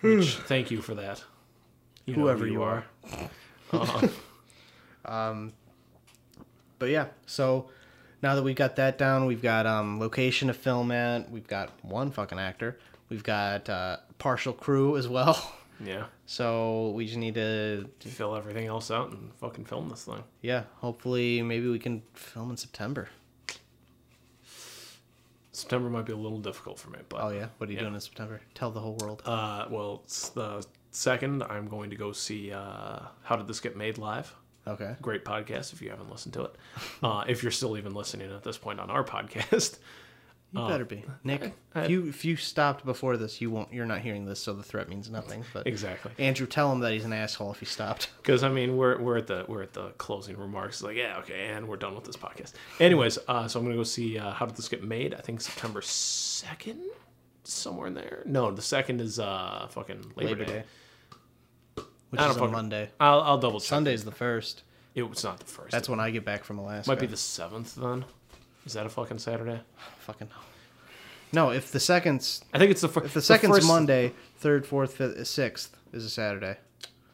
which 0.00 0.36
thank 0.36 0.70
you 0.70 0.80
for 0.82 0.94
that 0.94 1.24
You 2.04 2.14
know 2.14 2.20
who 2.20 2.26
Whoever 2.26 2.46
you 2.46 2.62
are. 2.62 2.84
Uh, 3.72 4.08
um, 5.04 5.52
but 6.78 6.90
yeah, 6.90 7.06
so 7.26 7.70
now 8.22 8.34
that 8.36 8.42
we've 8.42 8.54
got 8.56 8.76
that 8.76 8.98
down, 8.98 9.26
we've 9.26 9.42
got 9.42 9.66
um, 9.66 9.98
location 9.98 10.48
to 10.48 10.54
film 10.54 10.92
at. 10.92 11.30
We've 11.30 11.46
got 11.48 11.72
one 11.82 12.10
fucking 12.12 12.38
actor. 12.38 12.78
We've 13.08 13.24
got 13.24 13.68
uh, 13.68 13.96
partial 14.18 14.52
crew 14.52 14.96
as 14.96 15.08
well. 15.08 15.52
Yeah 15.84 16.04
So 16.26 16.90
we 16.90 17.06
just 17.06 17.18
need 17.18 17.34
to, 17.34 17.88
fill 18.00 18.34
everything 18.36 18.66
else 18.66 18.90
out 18.90 19.10
and 19.12 19.32
fucking 19.34 19.64
film 19.66 19.88
this 19.88 20.04
thing 20.04 20.22
yeah. 20.42 20.64
Hopefully, 20.76 21.42
maybe 21.42 21.68
we 21.68 21.78
can 21.78 22.02
film 22.14 22.50
in 22.50 22.56
September. 22.56 23.08
September 25.52 25.88
might 25.88 26.04
be 26.04 26.12
a 26.12 26.16
little 26.16 26.38
difficult 26.38 26.78
for 26.78 26.90
me, 26.90 26.98
but 27.08 27.22
Oh 27.22 27.30
yeah, 27.30 27.48
what 27.58 27.68
are 27.68 27.72
you 27.72 27.78
yeah. 27.78 27.82
doing 27.84 27.94
in 27.94 28.00
September? 28.00 28.40
Tell 28.54 28.70
the 28.70 28.80
whole 28.80 28.96
world. 29.00 29.22
Uh, 29.24 29.66
well, 29.70 30.02
it's 30.04 30.28
the 30.30 30.64
second, 30.90 31.42
I'm 31.44 31.66
going 31.68 31.90
to 31.90 31.96
go 31.96 32.12
see 32.12 32.52
uh, 32.52 33.00
How 33.22 33.36
Did 33.36 33.46
This 33.48 33.60
Get 33.60 33.76
Made 33.76 33.98
live. 33.98 34.34
Okay. 34.68 34.96
Great 35.00 35.24
podcast 35.24 35.72
if 35.72 35.80
you 35.80 35.90
haven't 35.90 36.10
listened 36.10 36.34
to 36.34 36.42
it. 36.44 36.54
Uh, 37.02 37.24
if 37.28 37.42
you're 37.42 37.52
still 37.52 37.78
even 37.78 37.94
listening 37.94 38.30
at 38.32 38.42
this 38.42 38.58
point 38.58 38.80
on 38.80 38.90
our 38.90 39.04
podcast, 39.14 39.78
You 40.52 40.60
Uh, 40.60 40.68
better 40.68 40.84
be, 40.84 41.04
Nick. 41.24 41.52
I- 41.74 41.82
if 41.84 41.90
you 41.90 42.06
if 42.06 42.24
you 42.24 42.36
stopped 42.36 42.84
before 42.86 43.16
this, 43.16 43.40
you 43.40 43.50
won't. 43.50 43.72
You're 43.72 43.84
not 43.84 43.98
hearing 44.00 44.24
this, 44.26 44.40
so 44.40 44.52
the 44.54 44.62
threat 44.62 44.88
means 44.88 45.10
nothing. 45.10 45.44
But 45.52 45.66
Exactly. 45.66 46.12
Andrew, 46.18 46.46
tell 46.46 46.70
him 46.72 46.78
that 46.80 46.92
he's 46.92 47.04
an 47.04 47.12
asshole 47.12 47.50
if 47.52 47.58
he 47.58 47.66
stopped. 47.66 48.10
because 48.22 48.42
I 48.44 48.48
mean 48.48 48.76
we're 48.76 48.96
we're 48.98 49.16
at 49.18 49.26
the 49.26 49.44
we're 49.48 49.62
at 49.62 49.72
the 49.74 49.88
closing 49.98 50.38
remarks. 50.38 50.82
Like 50.82 50.96
yeah, 50.96 51.18
okay, 51.18 51.46
and 51.48 51.66
we're 51.68 51.76
done 51.76 51.94
with 51.96 52.04
this 52.04 52.16
podcast. 52.16 52.52
Anyways, 52.80 53.18
uh, 53.26 53.48
so 53.48 53.58
I'm 53.58 53.66
gonna 53.66 53.76
go 53.76 53.82
see 53.82 54.18
uh, 54.18 54.30
How 54.32 54.46
Did 54.46 54.56
This 54.56 54.68
Get 54.68 54.84
Made. 54.84 55.14
I 55.14 55.20
think 55.20 55.40
September 55.40 55.82
second, 55.82 56.80
somewhere 57.44 57.88
in 57.88 57.94
there. 57.94 58.22
No, 58.24 58.50
the 58.52 58.62
second 58.62 59.00
is 59.00 59.18
uh 59.18 59.66
fucking 59.70 60.12
Labor, 60.16 60.28
Labor 60.30 60.44
Day. 60.44 60.52
Day. 60.52 60.64
Which 62.10 62.20
I 62.20 62.30
is 62.30 62.36
fucking- 62.36 62.52
Monday. 62.52 62.88
I'll, 63.00 63.20
I'll 63.20 63.38
double 63.38 63.58
check. 63.58 63.68
Sunday's 63.68 64.04
the 64.04 64.12
first. 64.12 64.62
It 64.94 65.02
was 65.02 65.22
not 65.24 65.40
the 65.40 65.44
first. 65.44 65.72
That's 65.72 65.88
when 65.88 66.00
I 66.00 66.10
get 66.10 66.24
back 66.24 66.44
from 66.44 66.58
Alaska. 66.58 66.90
Might 66.90 67.00
be 67.00 67.06
the 67.06 67.16
seventh 67.16 67.74
then. 67.74 68.04
Is 68.66 68.72
that 68.74 68.84
a 68.84 68.88
fucking 68.88 69.18
Saturday? 69.18 69.60
fucking. 70.00 70.28
No, 71.32 71.46
No, 71.46 71.50
if 71.50 71.70
the 71.72 71.80
second's 71.80 72.44
I 72.52 72.58
think 72.58 72.70
it's 72.72 72.80
the 72.82 72.88
fir- 72.88 73.04
if 73.04 73.14
the 73.14 73.22
second's 73.22 73.56
first- 73.58 73.68
Monday, 73.68 74.12
third, 74.38 74.66
fourth, 74.66 74.94
fifth, 74.94 75.26
sixth 75.26 75.76
is 75.92 76.04
a 76.04 76.10
Saturday. 76.10 76.56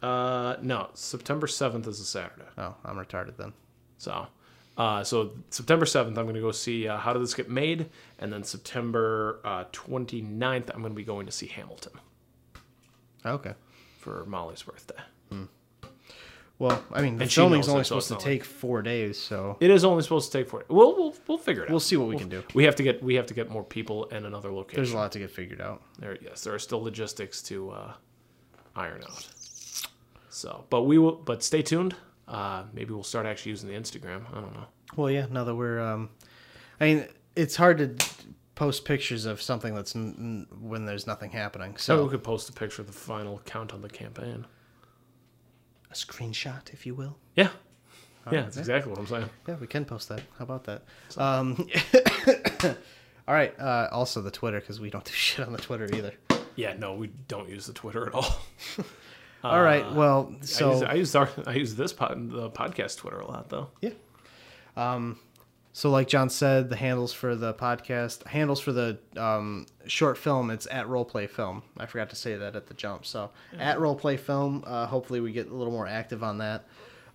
Uh, 0.03 0.57
no, 0.63 0.91
September 0.95 1.47
seventh 1.47 1.87
is 1.87 2.01
a 2.01 2.05
Saturday. 2.05 2.49
Oh, 2.59 2.75
I'm 2.85 2.97
retarded 2.97 3.37
then. 3.37 3.53
So, 3.99 4.27
uh, 4.77 5.05
so 5.05 5.33
September 5.51 5.87
seventh, 5.87 6.19
I'm 6.19 6.27
gonna 6.27 6.41
go 6.41 6.51
see 6.53 6.89
uh, 6.89 6.97
How 6.97 7.13
Did 7.13 7.23
This 7.23 7.35
Get 7.35 7.49
Made, 7.51 7.89
and 8.19 8.33
then 8.33 8.43
September 8.43 9.41
uh, 9.45 9.65
29th, 9.73 10.71
I'm 10.75 10.83
gonna 10.83 10.95
be 10.95 11.05
going 11.05 11.27
to 11.27 11.33
see 11.33 11.47
Hamilton 11.47 11.93
Okay. 13.25 13.55
for 13.99 14.25
Molly's 14.27 14.63
birthday. 14.63 15.01
Well, 16.63 16.81
I 16.93 17.03
mean, 17.03 17.17
the 17.17 17.23
And 17.25 17.33
filming's 17.33 17.69
only 17.69 17.83
supposed 17.83 18.07
to 18.07 18.15
it's 18.15 18.23
not 18.23 18.31
like- 18.31 18.41
take 18.41 18.45
four 18.45 18.83
days, 18.83 19.19
so 19.19 19.57
It 19.59 19.69
is 19.71 19.85
only 19.85 20.03
supposed 20.05 20.31
to 20.31 20.39
take 20.39 20.49
four. 20.49 20.65
We'll 20.69 20.95
we'll, 20.97 21.15
we'll 21.27 21.39
figure 21.39 21.63
it 21.65 21.67
out. 21.67 21.71
We'll 21.71 21.81
see 21.81 21.97
what 21.97 22.07
we 22.09 22.17
can 22.17 22.29
do. 22.29 22.45
We 22.55 22.63
have 22.65 22.77
to 22.77 22.85
get 22.85 23.03
we 23.03 23.15
have 23.17 23.27
to 23.27 23.35
get 23.35 23.51
more 23.51 23.65
people 23.65 24.09
and 24.13 24.25
another 24.27 24.53
location. 24.53 24.77
there's 24.77 24.93
a 24.93 24.97
lot 24.97 25.11
to 25.13 25.19
get 25.19 25.31
figured 25.31 25.61
out. 25.61 25.83
There, 25.99 26.17
yes, 26.23 26.45
there 26.45 26.55
are 26.55 26.61
still 26.61 26.81
logistics 26.81 27.43
to 27.51 27.71
uh, 27.71 27.93
iron 28.77 29.03
out. 29.03 29.29
So, 30.29 30.65
but 30.71 30.83
we 30.83 30.99
will. 30.99 31.17
But 31.17 31.43
stay 31.43 31.63
tuned. 31.63 31.95
Uh, 32.29 32.63
maybe 32.73 32.95
we'll 32.95 33.03
start 33.03 33.27
actually 33.27 33.51
using 33.51 33.69
the 33.69 33.75
Instagram. 33.75 34.23
I 34.33 34.41
don't 34.41 34.55
know. 34.55 34.67
Well, 34.97 35.11
yeah. 35.11 35.27
Now 35.31 35.43
that 35.45 35.55
we're, 35.57 35.81
um, 35.81 36.11
I 36.81 36.85
mean, 36.85 37.07
it's 37.35 37.57
hard 37.57 37.79
to 37.79 38.07
post 38.55 38.85
pictures 38.85 39.27
of 39.27 39.43
something 39.43 39.75
that's 39.75 39.97
n- 39.97 40.47
n- 40.53 40.59
when 40.61 40.87
there's 40.87 41.07
nothing 41.07 41.31
happening. 41.31 41.77
So 41.77 41.97
So 41.97 42.05
we 42.05 42.11
could 42.11 42.23
post 42.23 42.49
a 42.49 42.53
picture 42.53 42.83
of 42.83 42.87
the 42.87 42.93
final 42.95 43.41
count 43.45 43.75
on 43.75 43.81
the 43.83 43.89
campaign. 43.89 44.47
A 45.93 45.95
screenshot, 45.95 46.73
if 46.73 46.87
you 46.87 46.95
will. 46.95 47.17
Yeah, 47.37 47.49
All 48.27 48.33
yeah, 48.33 48.39
right, 48.41 48.45
that's 48.47 48.57
exactly 48.57 48.91
what 48.91 48.99
I'm 48.99 49.07
saying. 49.07 49.31
Yeah, 49.47 49.57
we 49.61 49.67
can 49.67 49.85
post 49.85 50.09
that. 50.09 50.21
How 50.39 50.45
about 50.45 50.65
that? 50.65 50.83
Um, 51.17 51.67
all 53.29 53.35
right. 53.35 53.59
Uh, 53.59 53.89
also 53.93 54.21
the 54.23 54.31
Twitter 54.31 54.61
because 54.61 54.81
we 54.81 54.91
don't 54.91 55.05
do 55.05 55.13
shit 55.15 55.47
on 55.47 55.53
the 55.53 55.59
Twitter 55.59 55.89
either. 55.95 56.13
Yeah, 56.57 56.75
no, 56.79 56.95
we 56.95 57.09
don't 57.29 57.49
use 57.49 57.67
the 57.67 57.73
Twitter 57.73 58.07
at 58.07 58.15
all. 58.15 58.37
All 59.45 59.61
right, 59.61 59.85
Uh, 59.85 59.95
well, 59.95 60.35
I 60.41 60.45
so- 60.45 60.73
use, 60.75 60.83
I 60.85 60.95
use 60.95 61.15
our 61.17 61.29
I 61.49 61.55
use 61.55 61.75
this 61.75 61.93
pod, 61.93 62.31
the 62.31 62.49
podcast 62.51 62.99
Twitter 62.99 63.19
a 63.19 63.27
lot 63.27 63.49
though. 63.49 63.71
Yeah. 63.81 63.91
Um, 64.77 65.19
so 65.73 65.91
like 65.91 66.07
John 66.07 66.29
said, 66.29 66.69
the 66.69 66.77
handles 66.77 67.13
for 67.13 67.35
the 67.35 67.55
podcast, 67.55 68.27
handles 68.27 68.61
for 68.61 68.73
the 68.73 68.99
um, 69.17 69.67
short 69.87 70.19
film, 70.19 70.51
it's 70.51 70.67
at 70.71 70.87
Roleplay 70.87 71.29
Film. 71.29 71.63
I 71.79 71.87
forgot 71.87 72.11
to 72.11 72.17
say 72.17 72.37
that 72.37 72.55
at 72.57 72.67
the 72.67 72.75
jump. 72.75 73.07
So 73.07 73.31
at 73.59 73.79
Roleplay 73.79 74.19
Film, 74.21 74.65
uh, 74.67 74.87
hopefully 74.87 75.21
we 75.21 75.33
get 75.33 75.49
a 75.49 75.55
little 75.55 75.73
more 75.73 75.87
active 75.87 76.23
on 76.23 76.39
that. 76.39 76.67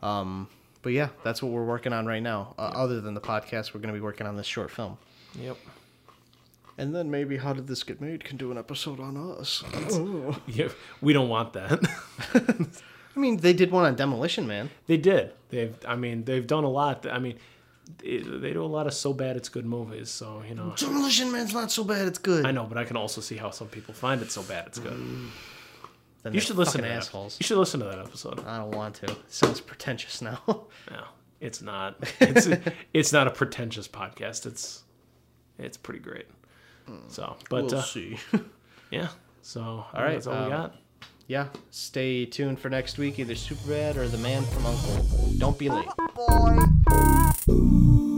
Um, 0.01 0.47
but 0.81 0.93
yeah, 0.93 1.09
that's 1.23 1.43
what 1.43 1.51
we're 1.51 1.65
working 1.65 1.93
on 1.93 2.05
right 2.05 2.21
now. 2.21 2.55
Uh, 2.57 2.71
Other 2.73 2.99
than 3.01 3.13
the 3.13 3.21
podcast, 3.21 3.73
we're 3.73 3.79
going 3.81 3.93
to 3.93 3.99
be 3.99 4.03
working 4.03 4.25
on 4.25 4.37
this 4.37 4.47
short 4.47 4.71
film. 4.71 4.97
Yep. 5.39 5.57
And 6.79 6.95
then 6.95 7.09
maybe 7.11 7.37
How 7.37 7.53
Did 7.53 7.67
This 7.67 7.83
Get 7.83 7.99
Made 8.01 8.23
can 8.23 8.37
do 8.37 8.51
an 8.51 8.57
episode 8.57 8.99
on 8.99 9.17
us. 9.17 9.63
Yeah, 10.47 10.69
we 11.01 11.13
don't 11.13 11.29
want 11.29 11.53
that. 11.53 11.87
I 13.15 13.19
mean, 13.19 13.37
they 13.37 13.53
did 13.53 13.71
one 13.71 13.85
on 13.85 13.95
Demolition 13.95 14.45
Man. 14.47 14.69
They 14.85 14.97
did. 14.97 15.33
They've. 15.49 15.75
I 15.87 15.95
mean, 15.95 16.23
they've 16.25 16.45
done 16.45 16.63
a 16.63 16.69
lot. 16.69 17.07
I 17.07 17.17
mean, 17.17 17.37
they, 17.97 18.17
they 18.17 18.53
do 18.53 18.63
a 18.63 18.65
lot 18.65 18.87
of 18.87 18.93
so 18.93 19.13
bad 19.13 19.37
it's 19.37 19.49
good 19.49 19.65
movies. 19.65 20.09
So 20.09 20.43
you 20.47 20.55
know. 20.55 20.73
Demolition 20.75 21.31
Man's 21.31 21.53
not 21.53 21.71
so 21.71 21.83
bad, 21.83 22.07
it's 22.07 22.19
good. 22.19 22.45
I 22.45 22.51
know, 22.51 22.65
but 22.65 22.77
I 22.77 22.83
can 22.83 22.97
also 22.97 23.21
see 23.21 23.37
how 23.37 23.51
some 23.51 23.67
people 23.67 23.93
find 23.93 24.21
it 24.21 24.31
so 24.31 24.43
bad 24.43 24.67
it's 24.67 24.79
good. 24.79 24.99
Then 26.23 26.33
you 26.33 26.39
should 26.39 26.57
listen 26.57 26.81
to 26.81 26.87
fucking 26.87 26.95
that. 26.95 27.07
assholes. 27.07 27.37
You 27.39 27.45
should 27.45 27.57
listen 27.57 27.79
to 27.79 27.85
that 27.85 27.99
episode. 27.99 28.43
I 28.45 28.57
don't 28.57 28.71
want 28.71 28.95
to. 28.95 29.05
It 29.05 29.17
sounds 29.27 29.61
pretentious 29.61 30.21
now. 30.21 30.39
No, 30.89 31.03
it's 31.41 31.61
not. 31.61 31.97
It's 32.21 32.47
it's 32.93 33.13
not 33.13 33.27
a 33.27 33.31
pretentious 33.31 33.87
podcast. 33.87 34.45
It's 34.45 34.83
it's 35.59 35.77
pretty 35.77 35.99
great. 35.99 36.27
So, 37.09 37.35
but 37.49 37.65
We'll 37.65 37.75
uh, 37.75 37.81
see. 37.81 38.17
yeah. 38.91 39.09
So 39.41 39.61
all 39.61 39.87
All 39.93 40.03
right, 40.03 40.13
that's 40.13 40.27
all 40.27 40.35
um, 40.35 40.43
we 40.45 40.49
got. 40.49 40.75
Yeah, 41.27 41.47
stay 41.71 42.25
tuned 42.25 42.59
for 42.59 42.69
next 42.69 42.97
week, 42.97 43.19
either 43.19 43.33
Superbad 43.33 43.97
or 43.97 44.07
The 44.07 44.17
Man 44.17 44.43
from 44.43 44.65
Uncle. 44.65 45.05
Don't 45.37 45.59
be 45.59 45.69
late. 45.69 45.87
Boy. 47.47 48.16